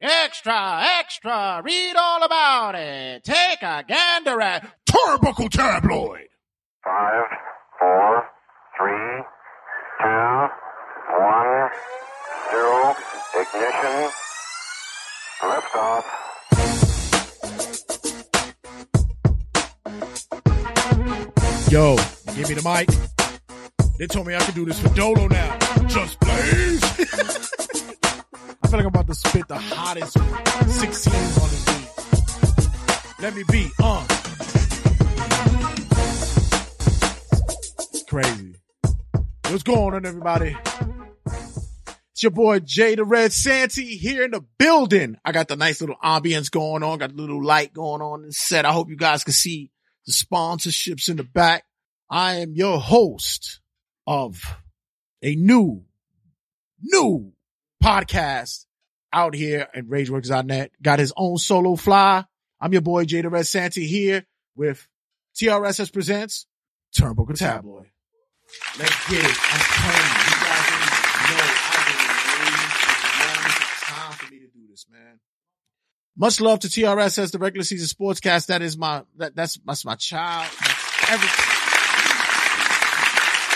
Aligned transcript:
Extra, 0.00 0.80
extra, 1.00 1.60
read 1.64 1.96
all 1.96 2.22
about 2.22 2.76
it. 2.76 3.24
Take 3.24 3.62
a 3.62 3.84
gander 3.86 4.40
at 4.40 4.64
Turnbuckle 4.88 5.50
Tabloid. 5.50 6.28
Five, 6.84 7.24
four, 7.80 8.24
three, 8.76 9.24
two, 10.00 10.48
one, 11.18 11.70
zero, 12.52 12.94
ignition, 13.40 14.10
liftoff. 15.40 16.04
Yo, 21.72 21.96
give 22.36 22.48
me 22.48 22.54
the 22.54 22.62
mic. 22.62 22.88
They 23.98 24.06
told 24.06 24.28
me 24.28 24.36
I 24.36 24.38
could 24.38 24.54
do 24.54 24.64
this 24.64 24.78
for 24.78 24.90
Dolo 24.94 25.26
now. 25.26 25.58
Just 25.88 26.20
blaze. 26.20 26.87
I 28.68 28.70
feel 28.70 28.80
like 28.80 28.86
I'm 28.86 29.00
about 29.00 29.06
to 29.06 29.14
spit 29.14 29.48
the 29.48 29.56
hottest 29.56 30.14
16s 30.18 31.42
on 31.42 31.48
the 31.48 31.60
beat. 33.16 33.22
Let 33.22 33.34
me 33.34 33.42
be, 33.50 33.70
uh. 33.82 34.04
Crazy. 38.06 38.56
What's 39.50 39.62
going 39.62 39.94
on, 39.94 40.04
everybody? 40.04 40.54
It's 42.12 42.22
your 42.22 42.30
boy 42.30 42.58
Jay 42.58 42.94
the 42.94 43.06
Red 43.06 43.32
Santy 43.32 43.96
here 43.96 44.24
in 44.24 44.32
the 44.32 44.44
building. 44.58 45.16
I 45.24 45.32
got 45.32 45.48
the 45.48 45.56
nice 45.56 45.80
little 45.80 45.96
ambience 46.04 46.50
going 46.50 46.82
on, 46.82 46.98
got 46.98 47.12
a 47.12 47.14
little 47.14 47.42
light 47.42 47.72
going 47.72 48.02
on 48.02 48.20
in 48.20 48.26
the 48.26 48.32
set. 48.32 48.66
I 48.66 48.72
hope 48.72 48.90
you 48.90 48.98
guys 48.98 49.24
can 49.24 49.32
see 49.32 49.70
the 50.04 50.12
sponsorships 50.12 51.08
in 51.08 51.16
the 51.16 51.24
back. 51.24 51.64
I 52.10 52.40
am 52.40 52.52
your 52.54 52.78
host 52.78 53.60
of 54.06 54.38
a 55.22 55.34
new, 55.36 55.86
new 56.82 57.32
podcast 57.82 58.66
out 59.12 59.34
here 59.34 59.68
at 59.74 59.84
RageWorks.net. 59.84 60.72
Got 60.82 60.98
his 60.98 61.12
own 61.16 61.38
solo 61.38 61.76
fly. 61.76 62.24
I'm 62.60 62.72
your 62.72 62.82
boy 62.82 63.04
the 63.04 63.28
Red 63.28 63.46
Santy 63.46 63.86
here 63.86 64.24
with 64.56 64.86
TRSS 65.36 65.92
Presents 65.92 66.46
Turnbuckle 66.96 67.36
Tabloid. 67.36 67.86
Let's 68.78 69.08
get 69.10 69.24
it. 69.24 69.36
I'm 69.52 69.60
telling 69.60 70.08
you, 70.08 70.24
you 70.24 70.36
guys 70.42 70.64
know 71.28 71.44
I've 71.68 71.86
been 71.86 72.00
waiting 72.40 72.68
long 73.20 73.44
time 73.82 74.12
for 74.12 74.32
me 74.32 74.38
to 74.40 74.46
do 74.46 74.66
this, 74.70 74.86
man. 74.90 75.20
Much 76.16 76.40
love 76.40 76.60
to 76.60 76.68
TRSS, 76.68 77.30
the 77.30 77.38
regular 77.38 77.64
season 77.64 77.86
sportscast. 77.86 78.46
That 78.46 78.62
is 78.62 78.76
my 78.76 79.04
that, 79.18 79.36
that's 79.36 79.58
that's 79.64 79.84
my 79.84 79.94
child. 79.94 80.50
That's 80.60 81.10
everything. 81.10 81.44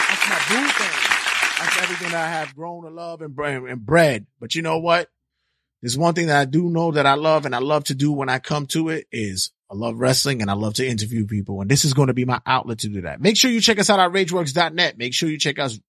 That's 0.08 0.28
my 0.28 0.38
boo 0.48 0.68
thing. 0.68 1.12
That's 1.58 1.82
everything 1.82 2.10
that 2.12 2.20
I 2.24 2.28
have 2.28 2.54
grown 2.54 2.84
to 2.84 2.90
love 2.90 3.22
and 3.22 3.34
bred. 3.34 4.26
But 4.38 4.54
you 4.54 4.62
know 4.62 4.78
what? 4.78 5.08
There's 5.82 5.98
one 5.98 6.14
thing 6.14 6.28
that 6.28 6.40
I 6.40 6.44
do 6.44 6.70
know 6.70 6.92
that 6.92 7.06
I 7.06 7.14
love 7.14 7.44
and 7.44 7.54
I 7.54 7.58
love 7.58 7.84
to 7.84 7.94
do 7.94 8.12
when 8.12 8.28
I 8.28 8.38
come 8.38 8.66
to 8.66 8.88
it 8.90 9.06
is 9.10 9.50
I 9.70 9.74
love 9.74 9.98
wrestling 9.98 10.40
and 10.40 10.50
I 10.50 10.54
love 10.54 10.74
to 10.74 10.86
interview 10.86 11.26
people. 11.26 11.60
And 11.60 11.70
this 11.70 11.84
is 11.84 11.92
going 11.92 12.06
to 12.06 12.14
be 12.14 12.24
my 12.24 12.40
outlet 12.46 12.80
to 12.80 12.88
do 12.88 13.02
that. 13.02 13.20
Make 13.20 13.36
sure 13.36 13.50
you 13.50 13.60
check 13.60 13.80
us 13.80 13.90
out 13.90 13.98
at 13.98 14.12
rageworks.net. 14.12 14.96
Make 14.96 15.12
sure 15.12 15.28
you 15.28 15.38
check 15.38 15.58
us. 15.58 15.80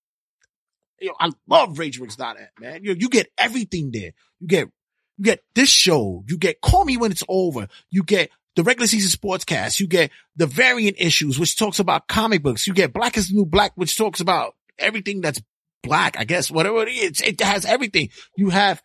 You 0.99 1.09
know, 1.09 1.15
I 1.19 1.29
love 1.47 1.75
rageworks.net, 1.75 2.51
man. 2.59 2.83
You, 2.83 2.95
you 2.97 3.09
get 3.09 3.27
everything 3.37 3.91
there. 3.91 4.13
You 4.39 4.47
get, 4.47 4.69
you 5.17 5.25
get 5.25 5.41
this 5.53 5.69
show. 5.69 6.23
You 6.27 6.37
get 6.37 6.59
call 6.61 6.85
me 6.85 6.97
when 6.97 7.11
it's 7.11 7.23
over. 7.29 7.67
You 7.91 8.03
get 8.03 8.31
the 8.55 8.63
regular 8.63 8.87
season 8.87 9.11
sportscast. 9.11 9.79
You 9.79 9.87
get 9.87 10.11
the 10.35 10.47
variant 10.47 10.97
issues, 10.99 11.39
which 11.39 11.57
talks 11.57 11.79
about 11.79 12.07
comic 12.07 12.41
books. 12.41 12.65
You 12.65 12.73
get 12.73 12.93
black 12.93 13.17
is 13.17 13.29
the 13.29 13.35
new 13.35 13.45
black, 13.45 13.73
which 13.75 13.97
talks 13.97 14.21
about 14.21 14.55
everything 14.79 15.21
that's 15.21 15.41
black, 15.83 16.17
I 16.17 16.23
guess, 16.23 16.49
whatever 16.49 16.83
it 16.83 16.89
is. 16.89 17.21
It 17.21 17.41
has 17.41 17.65
everything. 17.65 18.09
You 18.37 18.49
have, 18.49 18.81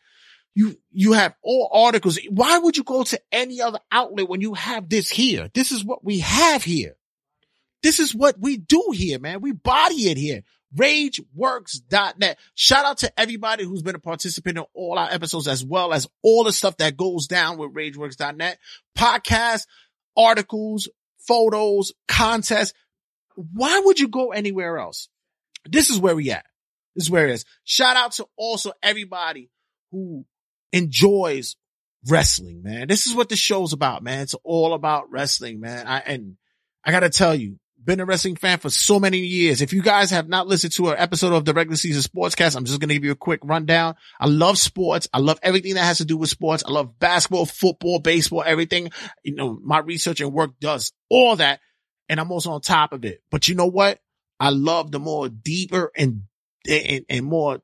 you, 0.59 0.77
you 0.91 1.13
have 1.13 1.37
all 1.41 1.71
articles. 1.73 2.19
Why 2.31 2.59
would 2.59 2.77
you 2.77 2.83
go 2.83 3.05
to 3.05 3.21
any 3.31 3.61
other 3.63 3.79
outlet 3.93 4.29
when 4.29 4.41
you 4.41 4.55
have 4.55 4.89
this 4.89 5.09
here? 5.09 5.49
This 5.55 5.71
is 5.71 5.85
what 5.85 6.05
we 6.05 6.19
have 6.19 6.65
here. 6.65 6.97
This 7.85 8.01
is 8.01 8.13
what 8.13 8.41
we 8.41 8.57
do 8.57 8.91
here, 8.93 9.21
man. 9.21 9.41
We 9.41 9.53
body 9.53 10.11
it 10.11 10.17
here. 10.17 10.43
RageWorks.net. 10.77 12.41
Shout 12.57 12.85
out 12.85 12.99
to 12.99 13.21
everybody 13.21 13.63
who's 13.63 13.83
been 13.83 13.95
a 13.95 14.01
participant 14.01 14.59
in 14.59 14.65
all 14.75 14.99
our 14.99 15.09
episodes 15.09 15.47
as 15.47 15.65
well 15.65 15.93
as 15.93 16.09
all 16.25 16.43
the 16.43 16.53
stuff 16.53 16.77
that 16.79 16.97
goes 16.97 17.29
down 17.29 17.57
with 17.57 17.73
RageWorks.net. 17.73 18.59
Podcasts, 18.99 19.69
articles, 20.17 20.89
photos, 21.21 21.93
contests. 22.09 22.75
Why 23.37 23.81
would 23.85 24.01
you 24.01 24.09
go 24.09 24.33
anywhere 24.33 24.79
else? 24.79 25.09
This 25.65 25.89
is 25.89 26.01
where 26.01 26.17
we 26.17 26.33
at. 26.33 26.47
This 26.97 27.05
is 27.05 27.11
where 27.13 27.29
it 27.29 27.35
is. 27.35 27.45
Shout 27.63 27.95
out 27.97 28.11
to 28.15 28.27
also 28.37 28.73
everybody 28.83 29.51
who 29.93 30.25
enjoys 30.73 31.57
wrestling, 32.09 32.63
man. 32.63 32.89
This 32.89 33.07
is 33.07 33.15
what 33.15 33.29
the 33.29 33.37
show's 33.37 33.73
about, 33.73 34.03
man. 34.03 34.21
It's 34.21 34.35
all 34.45 34.75
about 34.75 35.11
wrestling, 35.11 35.61
man. 35.61 35.87
I, 35.87 35.99
and 36.01 36.37
I 36.85 36.91
gotta 36.91 37.11
tell 37.11 37.35
you, 37.35 37.59
been 37.89 38.01
a 38.01 38.05
wrestling 38.05 38.37
fan 38.37 38.59
for 38.59 38.71
so 38.71 39.01
many 39.01 39.19
years. 39.19 39.63
If 39.63 39.73
you 39.73 39.83
guys 39.83 40.11
have 40.11 40.29
not 40.29 40.47
listened 40.47 40.75
to 40.75 40.91
an 40.91 40.99
episode 40.99 41.33
of 41.33 41.45
the 41.45 41.55
regular 41.55 41.77
season 41.77 42.03
sportscast, 42.03 42.55
I'm 42.55 42.65
just 42.65 42.81
going 42.81 42.89
to 42.89 42.95
give 42.95 43.05
you 43.05 43.13
a 43.13 43.17
quick 43.17 43.41
rundown. 43.43 43.95
I 44.21 44.27
love 44.27 44.59
sports. 44.59 45.09
I 45.13 45.19
love 45.19 45.39
everything 45.43 45.75
that 45.75 45.85
has 45.85 45.99
to 45.99 46.05
do 46.05 46.17
with 46.17 46.29
sports. 46.29 46.63
I 46.67 46.71
love 46.71 46.99
basketball, 46.99 47.47
football, 47.47 47.99
baseball, 47.99 48.45
everything. 48.45 48.91
You 49.23 49.35
know, 49.35 49.59
my 49.63 49.79
research 49.79 50.21
and 50.21 50.33
work 50.33 50.59
does 50.61 50.93
all 51.09 51.37
that. 51.37 51.61
And 52.11 52.21
I'm 52.21 52.31
also 52.31 52.53
on 52.53 52.61
top 52.61 52.93
of 52.93 53.05
it. 53.07 53.23
But 53.31 53.49
you 53.49 53.55
know 53.55 53.67
what? 53.67 54.01
I 54.39 54.51
love 54.51 54.91
the 54.91 55.01
more 55.01 55.29
deeper 55.29 55.91
and, 55.97 56.25
and, 56.69 57.05
and 57.09 57.25
more 57.25 57.63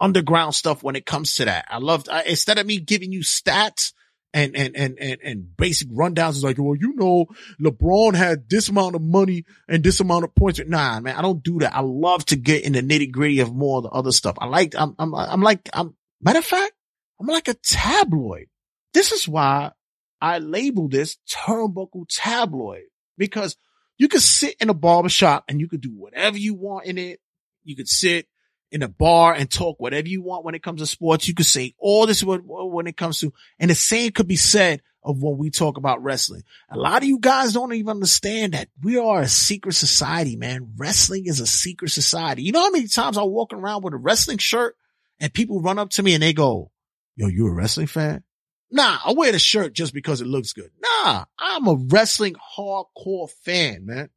underground 0.00 0.54
stuff 0.54 0.82
when 0.82 0.96
it 0.96 1.06
comes 1.06 1.36
to 1.36 1.44
that. 1.46 1.66
I 1.68 1.78
love, 1.78 2.04
I, 2.10 2.24
instead 2.24 2.58
of 2.58 2.66
me 2.66 2.78
giving 2.78 3.12
you 3.12 3.20
stats, 3.20 3.92
and, 4.34 4.54
and, 4.54 4.76
and, 4.76 4.98
and, 5.00 5.20
and 5.24 5.56
basic 5.56 5.88
rundowns 5.88 6.32
is 6.32 6.44
like, 6.44 6.58
well, 6.58 6.76
you 6.76 6.94
know, 6.96 7.26
LeBron 7.60 8.14
had 8.14 8.48
this 8.48 8.68
amount 8.68 8.94
of 8.94 9.00
money 9.00 9.46
and 9.68 9.82
this 9.82 10.00
amount 10.00 10.24
of 10.24 10.34
points. 10.34 10.60
Nah, 10.66 11.00
man, 11.00 11.16
I 11.16 11.22
don't 11.22 11.42
do 11.42 11.60
that. 11.60 11.74
I 11.74 11.80
love 11.80 12.26
to 12.26 12.36
get 12.36 12.64
in 12.64 12.74
the 12.74 12.82
nitty 12.82 13.10
gritty 13.10 13.40
of 13.40 13.54
more 13.54 13.78
of 13.78 13.84
the 13.84 13.88
other 13.88 14.12
stuff. 14.12 14.36
I 14.38 14.46
like, 14.46 14.74
I'm, 14.76 14.94
I'm, 14.98 15.14
I'm 15.14 15.40
like, 15.40 15.70
I'm, 15.72 15.96
matter 16.20 16.40
of 16.40 16.44
fact, 16.44 16.72
I'm 17.18 17.26
like 17.26 17.48
a 17.48 17.54
tabloid. 17.54 18.48
This 18.92 19.12
is 19.12 19.26
why 19.26 19.72
I 20.20 20.38
label 20.38 20.88
this 20.88 21.16
turnbuckle 21.30 22.04
tabloid 22.08 22.82
because 23.16 23.56
you 23.96 24.08
could 24.08 24.22
sit 24.22 24.56
in 24.60 24.68
a 24.68 24.74
barbershop 24.74 25.44
and 25.48 25.58
you 25.58 25.68
could 25.68 25.80
do 25.80 25.92
whatever 25.96 26.36
you 26.36 26.54
want 26.54 26.86
in 26.86 26.98
it. 26.98 27.20
You 27.64 27.76
could 27.76 27.88
sit 27.88 28.26
in 28.70 28.82
a 28.82 28.88
bar 28.88 29.32
and 29.32 29.50
talk 29.50 29.80
whatever 29.80 30.08
you 30.08 30.22
want 30.22 30.44
when 30.44 30.54
it 30.54 30.62
comes 30.62 30.80
to 30.80 30.86
sports. 30.86 31.26
You 31.28 31.34
could 31.34 31.46
say 31.46 31.74
all 31.78 32.06
this 32.06 32.22
when 32.24 32.86
it 32.86 32.96
comes 32.96 33.20
to, 33.20 33.32
and 33.58 33.70
the 33.70 33.74
same 33.74 34.12
could 34.12 34.28
be 34.28 34.36
said 34.36 34.82
of 35.02 35.22
when 35.22 35.38
we 35.38 35.50
talk 35.50 35.76
about 35.76 36.02
wrestling. 36.02 36.42
A 36.70 36.76
lot 36.76 37.02
of 37.02 37.08
you 37.08 37.18
guys 37.18 37.52
don't 37.52 37.72
even 37.72 37.88
understand 37.88 38.54
that 38.54 38.68
we 38.82 38.98
are 38.98 39.22
a 39.22 39.28
secret 39.28 39.74
society, 39.74 40.36
man. 40.36 40.72
Wrestling 40.76 41.26
is 41.26 41.40
a 41.40 41.46
secret 41.46 41.90
society. 41.90 42.42
You 42.42 42.52
know 42.52 42.62
how 42.62 42.70
many 42.70 42.88
times 42.88 43.16
I 43.16 43.22
walk 43.22 43.52
around 43.52 43.84
with 43.84 43.94
a 43.94 43.98
wrestling 43.98 44.38
shirt 44.38 44.76
and 45.20 45.32
people 45.32 45.62
run 45.62 45.78
up 45.78 45.90
to 45.90 46.02
me 46.02 46.14
and 46.14 46.22
they 46.22 46.32
go, 46.32 46.70
yo, 47.16 47.28
you 47.28 47.46
a 47.46 47.52
wrestling 47.52 47.86
fan? 47.86 48.22
Nah, 48.70 48.98
I 49.04 49.12
wear 49.12 49.32
the 49.32 49.38
shirt 49.38 49.72
just 49.72 49.94
because 49.94 50.20
it 50.20 50.26
looks 50.26 50.52
good. 50.52 50.70
Nah, 50.82 51.24
I'm 51.38 51.66
a 51.68 51.74
wrestling 51.88 52.34
hardcore 52.58 53.30
fan, 53.30 53.86
man. 53.86 54.10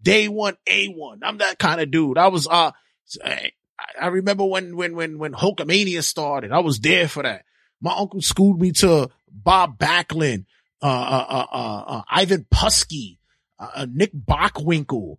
Day 0.00 0.28
one, 0.28 0.56
A1. 0.66 1.18
I'm 1.22 1.38
that 1.38 1.58
kind 1.58 1.80
of 1.80 1.90
dude. 1.90 2.16
I 2.16 2.28
was, 2.28 2.46
uh, 2.48 2.70
I 4.00 4.08
remember 4.08 4.44
when, 4.44 4.76
when, 4.76 4.96
when, 4.96 5.18
when 5.18 5.32
Hulkamania 5.32 6.02
started, 6.02 6.52
I 6.52 6.60
was 6.60 6.80
there 6.80 7.08
for 7.08 7.22
that. 7.22 7.44
My 7.80 7.94
uncle 7.96 8.20
schooled 8.20 8.60
me 8.60 8.72
to 8.72 9.08
Bob 9.30 9.78
Backlund, 9.78 10.46
uh, 10.82 10.86
uh, 10.86 11.26
uh, 11.28 11.46
uh, 11.52 11.84
uh 11.86 12.02
Ivan 12.10 12.46
Putski, 12.52 13.18
uh, 13.58 13.86
Nick 13.88 14.12
Bockwinkel. 14.12 15.18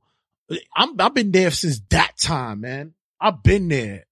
I'm, 0.75 0.99
I've 0.99 1.13
been 1.13 1.31
there 1.31 1.51
since 1.51 1.79
that 1.89 2.13
time, 2.19 2.61
man. 2.61 2.93
I've 3.21 3.43
been 3.43 3.67
there. 3.67 4.05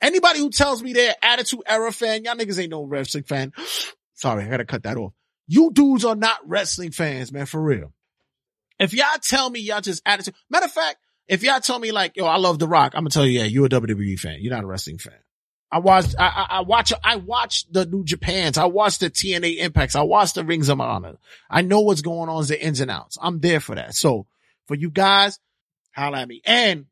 Anybody 0.00 0.40
who 0.40 0.50
tells 0.50 0.82
me 0.82 0.92
they're 0.92 1.14
attitude 1.22 1.62
era 1.66 1.92
fan, 1.92 2.24
y'all 2.24 2.34
niggas 2.34 2.60
ain't 2.60 2.70
no 2.70 2.84
wrestling 2.84 3.24
fan. 3.24 3.52
Sorry, 4.14 4.44
I 4.44 4.48
gotta 4.48 4.64
cut 4.64 4.82
that 4.84 4.96
off. 4.96 5.12
You 5.46 5.70
dudes 5.72 6.04
are 6.04 6.16
not 6.16 6.38
wrestling 6.46 6.90
fans, 6.90 7.32
man, 7.32 7.46
for 7.46 7.60
real. 7.60 7.92
If 8.78 8.92
y'all 8.92 9.18
tell 9.22 9.50
me 9.50 9.60
y'all 9.60 9.80
just 9.80 10.02
attitude, 10.04 10.34
matter 10.50 10.66
of 10.66 10.72
fact, 10.72 10.96
if 11.28 11.42
y'all 11.42 11.60
tell 11.60 11.78
me 11.78 11.92
like, 11.92 12.16
yo, 12.16 12.26
I 12.26 12.36
love 12.36 12.58
The 12.58 12.68
Rock, 12.68 12.92
I'm 12.94 13.02
gonna 13.02 13.10
tell 13.10 13.26
you, 13.26 13.40
yeah, 13.40 13.46
you're 13.46 13.66
a 13.66 13.70
WWE 13.70 14.18
fan. 14.18 14.38
You're 14.40 14.54
not 14.54 14.64
a 14.64 14.66
wrestling 14.66 14.98
fan. 14.98 15.14
I 15.70 15.78
watched, 15.78 16.14
I, 16.18 16.26
I, 16.26 16.46
I 16.58 16.60
watch, 16.60 16.92
I 17.02 17.16
watch 17.16 17.66
the 17.70 17.84
New 17.84 18.04
Japans. 18.04 18.58
I 18.58 18.66
watch 18.66 18.98
the 18.98 19.10
TNA 19.10 19.58
Impacts. 19.58 19.96
I 19.96 20.02
watch 20.02 20.32
the 20.34 20.44
Rings 20.44 20.68
of 20.68 20.80
Honor. 20.80 21.16
I 21.50 21.62
know 21.62 21.80
what's 21.80 22.02
going 22.02 22.28
on, 22.28 22.46
the 22.46 22.62
ins 22.64 22.80
and 22.80 22.90
outs. 22.90 23.18
I'm 23.20 23.40
there 23.40 23.58
for 23.58 23.74
that. 23.74 23.94
So 23.94 24.26
for 24.68 24.76
you 24.76 24.90
guys, 24.90 25.40
holla 25.92 26.20
at 26.20 26.28
me. 26.28 26.42
And 26.44 26.86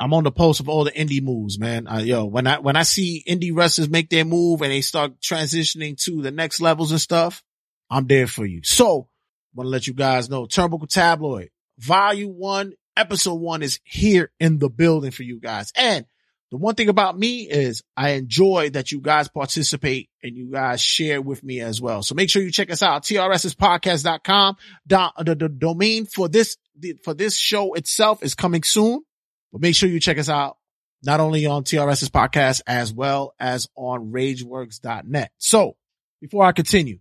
I'm 0.00 0.14
on 0.14 0.24
the 0.24 0.32
post 0.32 0.60
of 0.60 0.68
all 0.68 0.84
the 0.84 0.92
indie 0.92 1.22
moves, 1.22 1.58
man. 1.58 1.86
Uh, 1.86 1.98
yo, 1.98 2.24
when 2.24 2.46
I, 2.46 2.58
when 2.58 2.74
I 2.74 2.84
see 2.84 3.22
indie 3.28 3.54
wrestlers 3.54 3.90
make 3.90 4.08
their 4.08 4.24
move 4.24 4.62
and 4.62 4.72
they 4.72 4.80
start 4.80 5.20
transitioning 5.20 6.02
to 6.04 6.22
the 6.22 6.30
next 6.30 6.60
levels 6.60 6.90
and 6.90 7.00
stuff, 7.00 7.42
I'm 7.90 8.06
there 8.06 8.26
for 8.26 8.46
you. 8.46 8.62
So 8.62 9.08
want 9.54 9.66
to 9.66 9.70
let 9.70 9.86
you 9.86 9.92
guys 9.92 10.30
know, 10.30 10.46
Turnbuckle 10.46 10.88
Tabloid, 10.88 11.50
volume 11.78 12.38
one, 12.38 12.72
episode 12.96 13.34
one 13.34 13.62
is 13.62 13.80
here 13.84 14.30
in 14.40 14.58
the 14.58 14.68
building 14.68 15.10
for 15.10 15.22
you 15.22 15.40
guys. 15.40 15.72
And 15.76 16.06
the 16.50 16.58
one 16.58 16.74
thing 16.74 16.90
about 16.90 17.18
me 17.18 17.48
is 17.48 17.82
I 17.96 18.10
enjoy 18.10 18.70
that 18.70 18.92
you 18.92 19.00
guys 19.00 19.28
participate 19.28 20.10
and 20.22 20.36
you 20.36 20.50
guys 20.52 20.82
share 20.82 21.22
with 21.22 21.42
me 21.42 21.60
as 21.60 21.80
well. 21.80 22.02
So 22.02 22.14
make 22.14 22.28
sure 22.28 22.42
you 22.42 22.52
check 22.52 22.70
us 22.70 22.82
out. 22.82 23.04
TRSspodcast.com. 23.04 24.56
The, 24.86 25.12
the 25.16 25.48
domain 25.48 26.04
for 26.04 26.28
this, 26.28 26.58
for 27.04 27.14
this 27.14 27.38
show 27.38 27.72
itself 27.72 28.22
is 28.22 28.34
coming 28.34 28.62
soon, 28.64 29.02
but 29.50 29.62
make 29.62 29.74
sure 29.74 29.88
you 29.88 29.98
check 29.98 30.18
us 30.18 30.28
out 30.28 30.58
not 31.02 31.20
only 31.20 31.46
on 31.46 31.64
TRS's 31.64 32.10
podcast 32.10 32.60
as 32.66 32.92
well 32.92 33.34
as 33.40 33.68
on 33.74 34.12
rageworks.net. 34.12 35.32
So 35.38 35.76
before 36.20 36.44
I 36.44 36.52
continue, 36.52 36.98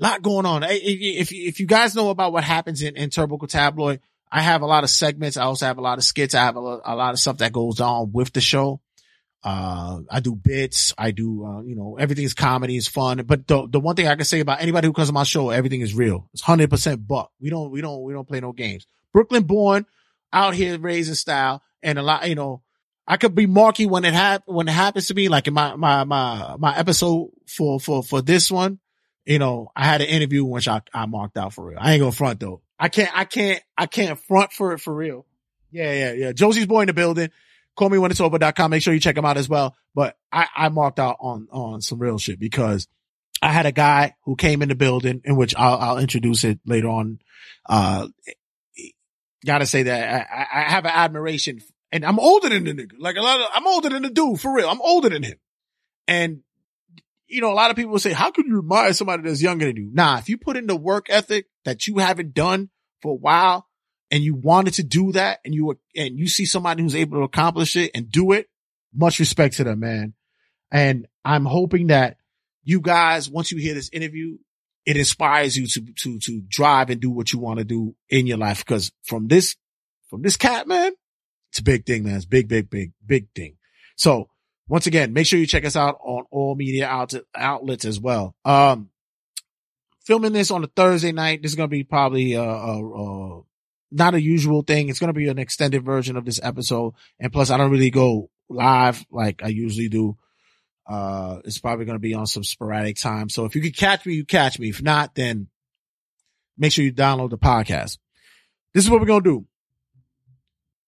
a 0.00 0.02
lot 0.02 0.22
going 0.22 0.46
on. 0.46 0.62
If, 0.62 1.32
if 1.32 1.60
you 1.60 1.66
guys 1.66 1.94
know 1.94 2.10
about 2.10 2.32
what 2.32 2.44
happens 2.44 2.82
in, 2.82 2.96
in 2.96 3.10
Turbo 3.10 3.36
Tabloid, 3.46 4.00
I 4.34 4.40
have 4.40 4.62
a 4.62 4.66
lot 4.66 4.82
of 4.82 4.88
segments. 4.88 5.36
I 5.36 5.42
also 5.42 5.66
have 5.66 5.76
a 5.76 5.82
lot 5.82 5.98
of 5.98 6.04
skits. 6.04 6.34
I 6.34 6.40
have 6.40 6.56
a, 6.56 6.60
a 6.60 6.96
lot 6.96 7.12
of 7.12 7.18
stuff 7.18 7.38
that 7.38 7.52
goes 7.52 7.80
on 7.80 8.12
with 8.12 8.32
the 8.32 8.40
show. 8.40 8.80
Uh, 9.44 10.00
I 10.08 10.20
do 10.20 10.34
bits. 10.34 10.94
I 10.96 11.10
do, 11.10 11.44
uh, 11.44 11.62
you 11.62 11.76
know, 11.76 11.98
everything 12.00 12.24
is 12.24 12.32
comedy, 12.32 12.76
is 12.76 12.88
fun. 12.88 13.22
But 13.26 13.46
the, 13.46 13.68
the 13.68 13.78
one 13.78 13.94
thing 13.94 14.08
I 14.08 14.14
can 14.14 14.24
say 14.24 14.40
about 14.40 14.62
anybody 14.62 14.86
who 14.86 14.94
comes 14.94 15.08
to 15.08 15.12
my 15.12 15.24
show, 15.24 15.50
everything 15.50 15.82
is 15.82 15.94
real. 15.94 16.30
It's 16.32 16.42
100% 16.42 17.06
buck. 17.06 17.30
We 17.40 17.50
don't, 17.50 17.70
we 17.70 17.82
don't, 17.82 18.02
we 18.04 18.14
don't 18.14 18.26
play 18.26 18.40
no 18.40 18.52
games. 18.52 18.86
Brooklyn 19.12 19.42
born 19.42 19.84
out 20.32 20.54
here 20.54 20.78
raising 20.78 21.14
style 21.14 21.62
and 21.82 21.98
a 21.98 22.02
lot, 22.02 22.26
you 22.26 22.34
know, 22.34 22.62
I 23.06 23.18
could 23.18 23.34
be 23.34 23.46
marky 23.46 23.84
when 23.84 24.06
it 24.06 24.14
hap- 24.14 24.44
when 24.46 24.68
it 24.68 24.72
happens 24.72 25.08
to 25.08 25.14
me, 25.14 25.28
like 25.28 25.46
in 25.46 25.52
my, 25.54 25.76
my, 25.76 26.04
my, 26.04 26.56
my 26.58 26.78
episode 26.78 27.32
for, 27.46 27.78
for, 27.80 28.02
for 28.02 28.22
this 28.22 28.50
one, 28.50 28.78
you 29.26 29.38
know, 29.38 29.70
I 29.76 29.84
had 29.84 30.00
an 30.00 30.06
interview 30.06 30.44
which 30.44 30.68
I, 30.68 30.80
I 30.94 31.06
marked 31.06 31.36
out 31.36 31.52
for 31.52 31.66
real. 31.66 31.78
I 31.80 31.92
ain't 31.92 32.00
gonna 32.00 32.12
front 32.12 32.40
though. 32.40 32.62
I 32.82 32.88
can't, 32.88 33.10
I 33.14 33.24
can't, 33.24 33.62
I 33.78 33.86
can't 33.86 34.18
front 34.18 34.52
for 34.52 34.72
it 34.72 34.78
for 34.80 34.94
real. 34.94 35.24
Yeah, 35.70 35.92
yeah, 35.92 36.12
yeah. 36.12 36.32
Josie's 36.32 36.66
boy 36.66 36.82
in 36.82 36.86
the 36.88 36.92
building 36.92 37.30
call 37.76 37.88
me 37.88 37.98
when 37.98 38.10
it's 38.10 38.20
over.com. 38.20 38.70
Make 38.70 38.82
sure 38.82 38.94
you 38.94 39.00
check 39.00 39.16
him 39.16 39.24
out 39.24 39.36
as 39.36 39.48
well. 39.48 39.74
But 39.94 40.16
I, 40.30 40.46
I 40.54 40.68
marked 40.68 40.98
out 40.98 41.16
on, 41.20 41.48
on 41.50 41.80
some 41.80 41.98
real 41.98 42.18
shit 42.18 42.38
because 42.38 42.88
I 43.40 43.48
had 43.48 43.66
a 43.66 43.72
guy 43.72 44.14
who 44.24 44.36
came 44.36 44.62
in 44.62 44.68
the 44.68 44.74
building 44.74 45.22
in 45.24 45.36
which 45.36 45.54
I'll, 45.56 45.78
I'll 45.78 45.98
introduce 45.98 46.44
it 46.44 46.60
later 46.66 46.88
on. 46.88 47.18
Uh, 47.68 48.08
gotta 49.44 49.66
say 49.66 49.84
that 49.84 50.28
I, 50.30 50.60
I 50.60 50.70
have 50.70 50.84
an 50.84 50.92
admiration 50.92 51.60
and 51.90 52.04
I'm 52.04 52.18
older 52.18 52.48
than 52.48 52.64
the 52.64 52.74
nigga. 52.74 52.92
Like 52.98 53.16
a 53.16 53.22
lot 53.22 53.40
of, 53.40 53.46
I'm 53.54 53.66
older 53.66 53.88
than 53.88 54.02
the 54.02 54.10
dude 54.10 54.40
for 54.40 54.54
real. 54.54 54.68
I'm 54.68 54.80
older 54.80 55.08
than 55.08 55.22
him. 55.22 55.38
And, 56.06 56.40
you 57.26 57.40
know, 57.40 57.52
a 57.52 57.54
lot 57.54 57.70
of 57.70 57.76
people 57.76 57.98
say, 57.98 58.12
how 58.12 58.30
could 58.30 58.46
you 58.46 58.58
admire 58.58 58.92
somebody 58.92 59.22
that's 59.22 59.42
younger 59.42 59.66
than 59.66 59.76
you? 59.76 59.90
Nah, 59.92 60.18
if 60.18 60.28
you 60.28 60.38
put 60.38 60.56
in 60.56 60.66
the 60.66 60.76
work 60.76 61.06
ethic 61.08 61.46
that 61.64 61.86
you 61.86 61.98
haven't 61.98 62.34
done 62.34 62.70
for 63.02 63.12
a 63.12 63.16
while, 63.16 63.66
and 64.10 64.22
you 64.22 64.34
wanted 64.34 64.74
to 64.74 64.82
do 64.82 65.12
that 65.12 65.40
and 65.44 65.54
you 65.54 65.66
were, 65.66 65.78
and 65.96 66.18
you 66.18 66.28
see 66.28 66.44
somebody 66.44 66.82
who's 66.82 66.94
able 66.94 67.18
to 67.18 67.24
accomplish 67.24 67.76
it 67.76 67.90
and 67.94 68.10
do 68.10 68.32
it, 68.32 68.48
much 68.94 69.18
respect 69.18 69.56
to 69.56 69.64
them, 69.64 69.80
man. 69.80 70.14
And 70.70 71.06
I'm 71.24 71.44
hoping 71.44 71.88
that 71.88 72.16
you 72.62 72.80
guys, 72.80 73.28
once 73.28 73.52
you 73.52 73.58
hear 73.58 73.74
this 73.74 73.90
interview, 73.92 74.38
it 74.84 74.96
inspires 74.96 75.56
you 75.56 75.66
to, 75.66 75.92
to, 76.02 76.18
to 76.18 76.42
drive 76.48 76.90
and 76.90 77.00
do 77.00 77.10
what 77.10 77.32
you 77.32 77.38
want 77.38 77.58
to 77.58 77.64
do 77.64 77.94
in 78.08 78.26
your 78.26 78.38
life. 78.38 78.64
Cause 78.64 78.92
from 79.04 79.28
this, 79.28 79.56
from 80.10 80.22
this 80.22 80.36
cat, 80.36 80.66
man, 80.66 80.92
it's 81.50 81.58
a 81.58 81.62
big 81.62 81.86
thing, 81.86 82.04
man. 82.04 82.16
It's 82.16 82.24
big, 82.24 82.48
big, 82.48 82.68
big, 82.70 82.92
big 83.04 83.28
thing. 83.34 83.56
So 83.96 84.28
once 84.68 84.86
again, 84.86 85.12
make 85.12 85.26
sure 85.26 85.38
you 85.38 85.46
check 85.46 85.64
us 85.64 85.76
out 85.76 85.98
on 86.02 86.24
all 86.30 86.54
media 86.54 86.86
out- 86.86 87.14
outlets 87.34 87.84
as 87.84 88.00
well. 88.00 88.34
Um, 88.44 88.90
filming 90.04 90.32
this 90.32 90.50
on 90.50 90.64
a 90.64 90.68
Thursday 90.68 91.12
night. 91.12 91.42
This 91.42 91.52
is 91.52 91.56
going 91.56 91.68
to 91.68 91.76
be 91.76 91.84
probably, 91.84 92.36
uh, 92.36 92.42
uh, 92.42 92.80
uh 92.80 93.40
not 93.90 94.14
a 94.14 94.22
usual 94.22 94.62
thing. 94.62 94.88
It's 94.88 94.98
going 94.98 95.12
to 95.12 95.18
be 95.18 95.28
an 95.28 95.38
extended 95.38 95.84
version 95.84 96.16
of 96.16 96.24
this 96.24 96.40
episode. 96.42 96.94
And 97.20 97.32
plus 97.32 97.50
I 97.50 97.58
don't 97.58 97.70
really 97.70 97.90
go 97.90 98.30
live 98.48 99.04
like 99.10 99.42
I 99.42 99.48
usually 99.48 99.88
do. 99.88 100.16
Uh, 100.86 101.38
it's 101.44 101.58
probably 101.58 101.84
going 101.84 101.96
to 101.96 102.00
be 102.00 102.14
on 102.14 102.26
some 102.26 102.42
sporadic 102.42 102.96
time. 102.96 103.28
So 103.28 103.44
if 103.44 103.54
you 103.54 103.62
can 103.62 103.72
catch 103.72 104.04
me, 104.04 104.14
you 104.14 104.24
catch 104.24 104.58
me. 104.58 104.70
If 104.70 104.82
not, 104.82 105.14
then 105.14 105.48
make 106.58 106.72
sure 106.72 106.84
you 106.84 106.92
download 106.92 107.30
the 107.30 107.38
podcast. 107.38 107.98
This 108.74 108.84
is 108.84 108.90
what 108.90 109.00
we're 109.00 109.06
going 109.06 109.22
to 109.22 109.30
do. 109.30 109.46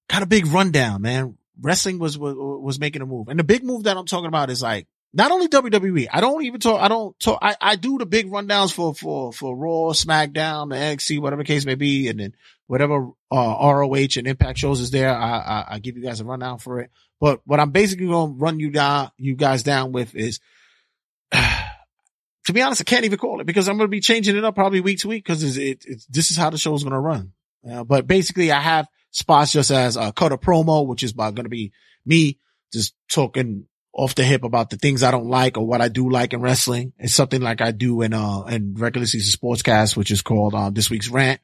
Got 0.08 0.22
a 0.22 0.26
big 0.26 0.46
rundown, 0.46 1.02
man. 1.02 1.36
Wrestling 1.60 1.98
was, 1.98 2.18
was, 2.18 2.34
was 2.36 2.80
making 2.80 3.02
a 3.02 3.06
move. 3.06 3.28
And 3.28 3.38
the 3.38 3.44
big 3.44 3.64
move 3.64 3.84
that 3.84 3.96
I'm 3.96 4.06
talking 4.06 4.26
about 4.26 4.50
is 4.50 4.62
like, 4.62 4.86
not 5.14 5.30
only 5.30 5.46
WWE, 5.46 6.08
I 6.12 6.20
don't 6.20 6.44
even 6.44 6.58
talk, 6.58 6.82
I 6.82 6.88
don't 6.88 7.18
talk, 7.20 7.38
I, 7.40 7.56
I 7.60 7.76
do 7.76 7.98
the 7.98 8.06
big 8.06 8.30
rundowns 8.30 8.72
for, 8.72 8.94
for, 8.94 9.32
for 9.32 9.56
Raw, 9.56 9.92
SmackDown, 9.92 10.70
the 10.70 10.76
NXT, 10.76 11.20
whatever 11.20 11.44
case 11.44 11.64
may 11.64 11.76
be. 11.76 12.08
And 12.08 12.18
then 12.18 12.34
whatever, 12.66 13.10
uh, 13.30 13.56
ROH 13.60 14.16
and 14.16 14.26
Impact 14.26 14.58
shows 14.58 14.80
is 14.80 14.90
there. 14.90 15.14
I, 15.14 15.38
I, 15.38 15.64
I 15.68 15.78
give 15.78 15.96
you 15.96 16.02
guys 16.02 16.20
a 16.20 16.24
rundown 16.24 16.58
for 16.58 16.80
it. 16.80 16.90
But 17.20 17.40
what 17.44 17.60
I'm 17.60 17.70
basically 17.70 18.08
going 18.08 18.32
to 18.32 18.38
run 18.38 18.58
you 18.58 18.70
down, 18.70 19.12
you 19.16 19.36
guys 19.36 19.62
down 19.62 19.92
with 19.92 20.16
is, 20.16 20.40
to 21.32 22.52
be 22.52 22.60
honest, 22.60 22.80
I 22.80 22.84
can't 22.84 23.04
even 23.04 23.18
call 23.18 23.40
it 23.40 23.46
because 23.46 23.68
I'm 23.68 23.76
going 23.76 23.88
to 23.88 23.96
be 23.96 24.00
changing 24.00 24.36
it 24.36 24.44
up 24.44 24.56
probably 24.56 24.80
week 24.80 24.98
to 25.00 25.08
week 25.08 25.24
because 25.24 25.56
it, 25.56 25.84
it's, 25.86 26.06
this 26.06 26.32
is 26.32 26.36
how 26.36 26.50
the 26.50 26.58
show 26.58 26.74
is 26.74 26.82
going 26.82 26.92
to 26.92 26.98
run. 26.98 27.32
Uh, 27.70 27.84
but 27.84 28.08
basically 28.08 28.50
I 28.50 28.60
have 28.60 28.88
spots 29.12 29.52
just 29.52 29.70
as 29.70 29.96
a 29.96 30.12
cut 30.12 30.32
a 30.32 30.38
promo, 30.38 30.84
which 30.84 31.04
is 31.04 31.12
going 31.12 31.36
to 31.36 31.48
be 31.48 31.72
me 32.04 32.40
just 32.72 32.94
talking 33.08 33.68
off 33.96 34.16
the 34.16 34.24
hip 34.24 34.42
about 34.42 34.70
the 34.70 34.76
things 34.76 35.04
I 35.04 35.12
don't 35.12 35.28
like 35.28 35.56
or 35.56 35.64
what 35.64 35.80
I 35.80 35.88
do 35.88 36.10
like 36.10 36.32
in 36.32 36.40
wrestling. 36.40 36.92
It's 36.98 37.14
something 37.14 37.40
like 37.40 37.60
I 37.60 37.70
do 37.70 38.02
in, 38.02 38.12
uh, 38.12 38.42
in 38.42 38.74
regular 38.74 39.06
season 39.06 39.38
sportscast, 39.38 39.96
which 39.96 40.10
is 40.10 40.20
called, 40.20 40.54
um, 40.54 40.74
this 40.74 40.90
week's 40.90 41.08
rant. 41.08 41.40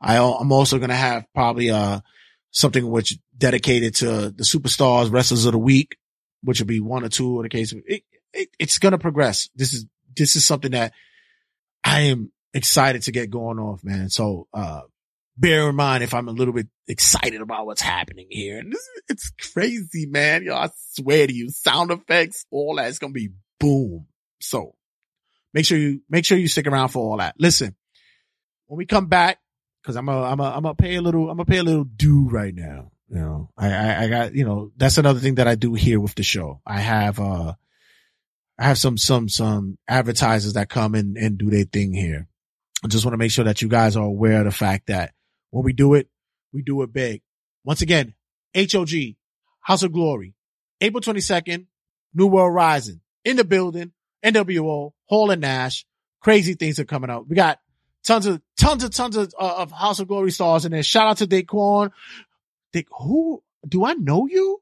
I, 0.00 0.16
I'm 0.16 0.50
also 0.50 0.78
going 0.78 0.88
to 0.88 0.96
have 0.96 1.26
probably, 1.34 1.70
uh, 1.70 2.00
something 2.52 2.90
which 2.90 3.18
dedicated 3.36 3.96
to 3.96 4.30
the 4.30 4.44
superstars, 4.44 5.12
wrestlers 5.12 5.44
of 5.44 5.52
the 5.52 5.58
week, 5.58 5.98
which 6.42 6.58
will 6.58 6.66
be 6.66 6.80
one 6.80 7.04
or 7.04 7.10
two 7.10 7.36
in 7.36 7.42
the 7.42 7.48
case. 7.50 7.72
It, 7.72 8.02
it, 8.32 8.48
it's 8.58 8.78
going 8.78 8.92
to 8.92 8.98
progress. 8.98 9.50
This 9.54 9.74
is, 9.74 9.86
this 10.16 10.36
is 10.36 10.44
something 10.44 10.70
that 10.70 10.94
I 11.84 12.00
am 12.00 12.32
excited 12.54 13.02
to 13.02 13.12
get 13.12 13.30
going 13.30 13.58
off, 13.58 13.84
man. 13.84 14.08
So, 14.08 14.48
uh, 14.54 14.80
bear 15.36 15.68
in 15.68 15.76
mind 15.76 16.02
if 16.02 16.14
I'm 16.14 16.28
a 16.28 16.32
little 16.32 16.54
bit 16.54 16.68
excited 16.86 17.40
about 17.40 17.66
what's 17.66 17.80
happening 17.80 18.26
here. 18.30 18.58
And 18.58 18.72
this, 18.72 18.88
it's 19.08 19.32
crazy, 19.52 20.06
man. 20.06 20.44
Yo, 20.44 20.54
I 20.54 20.70
swear 20.92 21.26
to 21.26 21.32
you, 21.32 21.50
sound 21.50 21.90
effects, 21.90 22.44
all 22.50 22.76
that's 22.76 22.98
going 22.98 23.12
to 23.12 23.18
be 23.18 23.30
boom. 23.58 24.06
So 24.40 24.74
make 25.54 25.64
sure 25.64 25.78
you, 25.78 26.00
make 26.08 26.24
sure 26.24 26.38
you 26.38 26.48
stick 26.48 26.66
around 26.66 26.88
for 26.88 26.98
all 27.02 27.18
that. 27.18 27.34
Listen, 27.38 27.74
when 28.66 28.78
we 28.78 28.86
come 28.86 29.06
back, 29.06 29.38
cause 29.84 29.96
I'm 29.96 30.08
a, 30.08 30.22
I'm 30.22 30.40
a, 30.40 30.44
I'm 30.44 30.62
gonna 30.62 30.74
pay 30.74 30.96
a 30.96 31.02
little, 31.02 31.30
I'm 31.30 31.36
gonna 31.36 31.46
pay 31.46 31.58
a 31.58 31.62
little 31.62 31.84
due 31.84 32.28
right 32.28 32.54
now. 32.54 32.92
You 33.08 33.18
know, 33.18 33.50
I, 33.56 33.72
I, 33.72 34.02
I 34.02 34.08
got, 34.08 34.34
you 34.34 34.44
know, 34.44 34.70
that's 34.76 34.98
another 34.98 35.18
thing 35.18 35.36
that 35.36 35.48
I 35.48 35.56
do 35.56 35.74
here 35.74 35.98
with 35.98 36.14
the 36.14 36.22
show. 36.22 36.60
I 36.64 36.78
have, 36.78 37.18
uh, 37.18 37.54
I 38.58 38.64
have 38.64 38.78
some, 38.78 38.96
some, 38.96 39.28
some 39.28 39.78
advertisers 39.88 40.52
that 40.52 40.68
come 40.68 40.94
in 40.94 41.16
and 41.18 41.38
do 41.38 41.50
their 41.50 41.64
thing 41.64 41.92
here. 41.92 42.28
I 42.84 42.88
just 42.88 43.04
want 43.04 43.14
to 43.14 43.18
make 43.18 43.30
sure 43.30 43.46
that 43.46 43.62
you 43.62 43.68
guys 43.68 43.96
are 43.96 44.04
aware 44.04 44.40
of 44.40 44.44
the 44.44 44.52
fact 44.52 44.86
that 44.86 45.12
when 45.50 45.64
we 45.64 45.72
do 45.72 45.94
it, 45.94 46.08
we 46.52 46.62
do 46.62 46.82
it 46.82 46.92
big. 46.92 47.22
Once 47.64 47.82
again, 47.82 48.14
HOG, 48.54 48.90
House 49.60 49.82
of 49.82 49.92
Glory, 49.92 50.34
April 50.80 51.00
22nd, 51.00 51.66
New 52.14 52.26
World 52.26 52.54
Rising 52.54 53.00
in 53.24 53.36
the 53.36 53.44
building, 53.44 53.92
NWO, 54.24 54.92
Hall 55.06 55.30
and 55.30 55.40
Nash. 55.40 55.84
Crazy 56.20 56.54
things 56.54 56.78
are 56.78 56.84
coming 56.84 57.10
out. 57.10 57.28
We 57.28 57.36
got 57.36 57.60
tons 58.04 58.26
of, 58.26 58.40
tons 58.58 58.84
of, 58.84 58.90
tons 58.94 59.16
of, 59.16 59.34
uh, 59.38 59.54
of 59.58 59.72
House 59.72 60.00
of 60.00 60.08
Glory 60.08 60.30
stars 60.30 60.64
in 60.64 60.72
there. 60.72 60.82
Shout 60.82 61.08
out 61.08 61.16
to 61.18 61.26
Daquan. 61.26 61.92
Dick, 62.72 62.86
who, 62.90 63.42
do 63.66 63.84
I 63.84 63.94
know 63.94 64.26
you? 64.26 64.60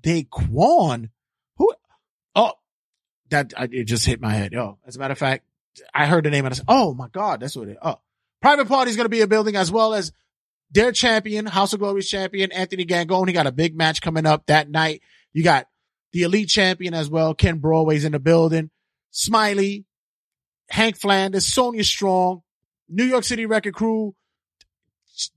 Daquan? 0.00 1.10
Who? 1.56 1.72
Oh, 2.34 2.52
that, 3.30 3.52
I, 3.56 3.68
it 3.70 3.84
just 3.84 4.06
hit 4.06 4.20
my 4.20 4.32
head. 4.32 4.54
Oh, 4.54 4.78
as 4.86 4.96
a 4.96 4.98
matter 4.98 5.12
of 5.12 5.18
fact, 5.18 5.44
I 5.92 6.06
heard 6.06 6.24
the 6.24 6.30
name 6.30 6.44
and 6.44 6.54
I 6.54 6.56
said, 6.56 6.66
oh 6.68 6.94
my 6.94 7.08
God, 7.08 7.40
that's 7.40 7.56
what 7.56 7.68
it, 7.68 7.78
oh. 7.82 8.00
Private 8.40 8.68
Party 8.68 8.90
is 8.90 8.96
going 8.96 9.06
to 9.06 9.10
be 9.10 9.22
a 9.22 9.26
building 9.26 9.56
as 9.56 9.72
well 9.72 9.94
as 9.94 10.12
their 10.74 10.92
champion, 10.92 11.46
House 11.46 11.72
of 11.72 11.78
Glory's 11.78 12.08
champion, 12.08 12.52
Anthony 12.52 12.84
Gangone. 12.84 13.28
He 13.28 13.32
got 13.32 13.46
a 13.46 13.52
big 13.52 13.76
match 13.76 14.02
coming 14.02 14.26
up 14.26 14.46
that 14.46 14.68
night. 14.68 15.02
You 15.32 15.44
got 15.44 15.66
the 16.12 16.22
elite 16.22 16.48
champion 16.48 16.94
as 16.94 17.08
well. 17.08 17.34
Ken 17.34 17.58
Broadway's 17.58 18.04
in 18.04 18.12
the 18.12 18.18
building. 18.18 18.70
Smiley, 19.10 19.86
Hank 20.68 20.96
Flanders, 20.96 21.46
Sonia 21.46 21.84
Strong, 21.84 22.42
New 22.88 23.04
York 23.04 23.24
City 23.24 23.46
Record 23.46 23.74
Crew. 23.74 24.14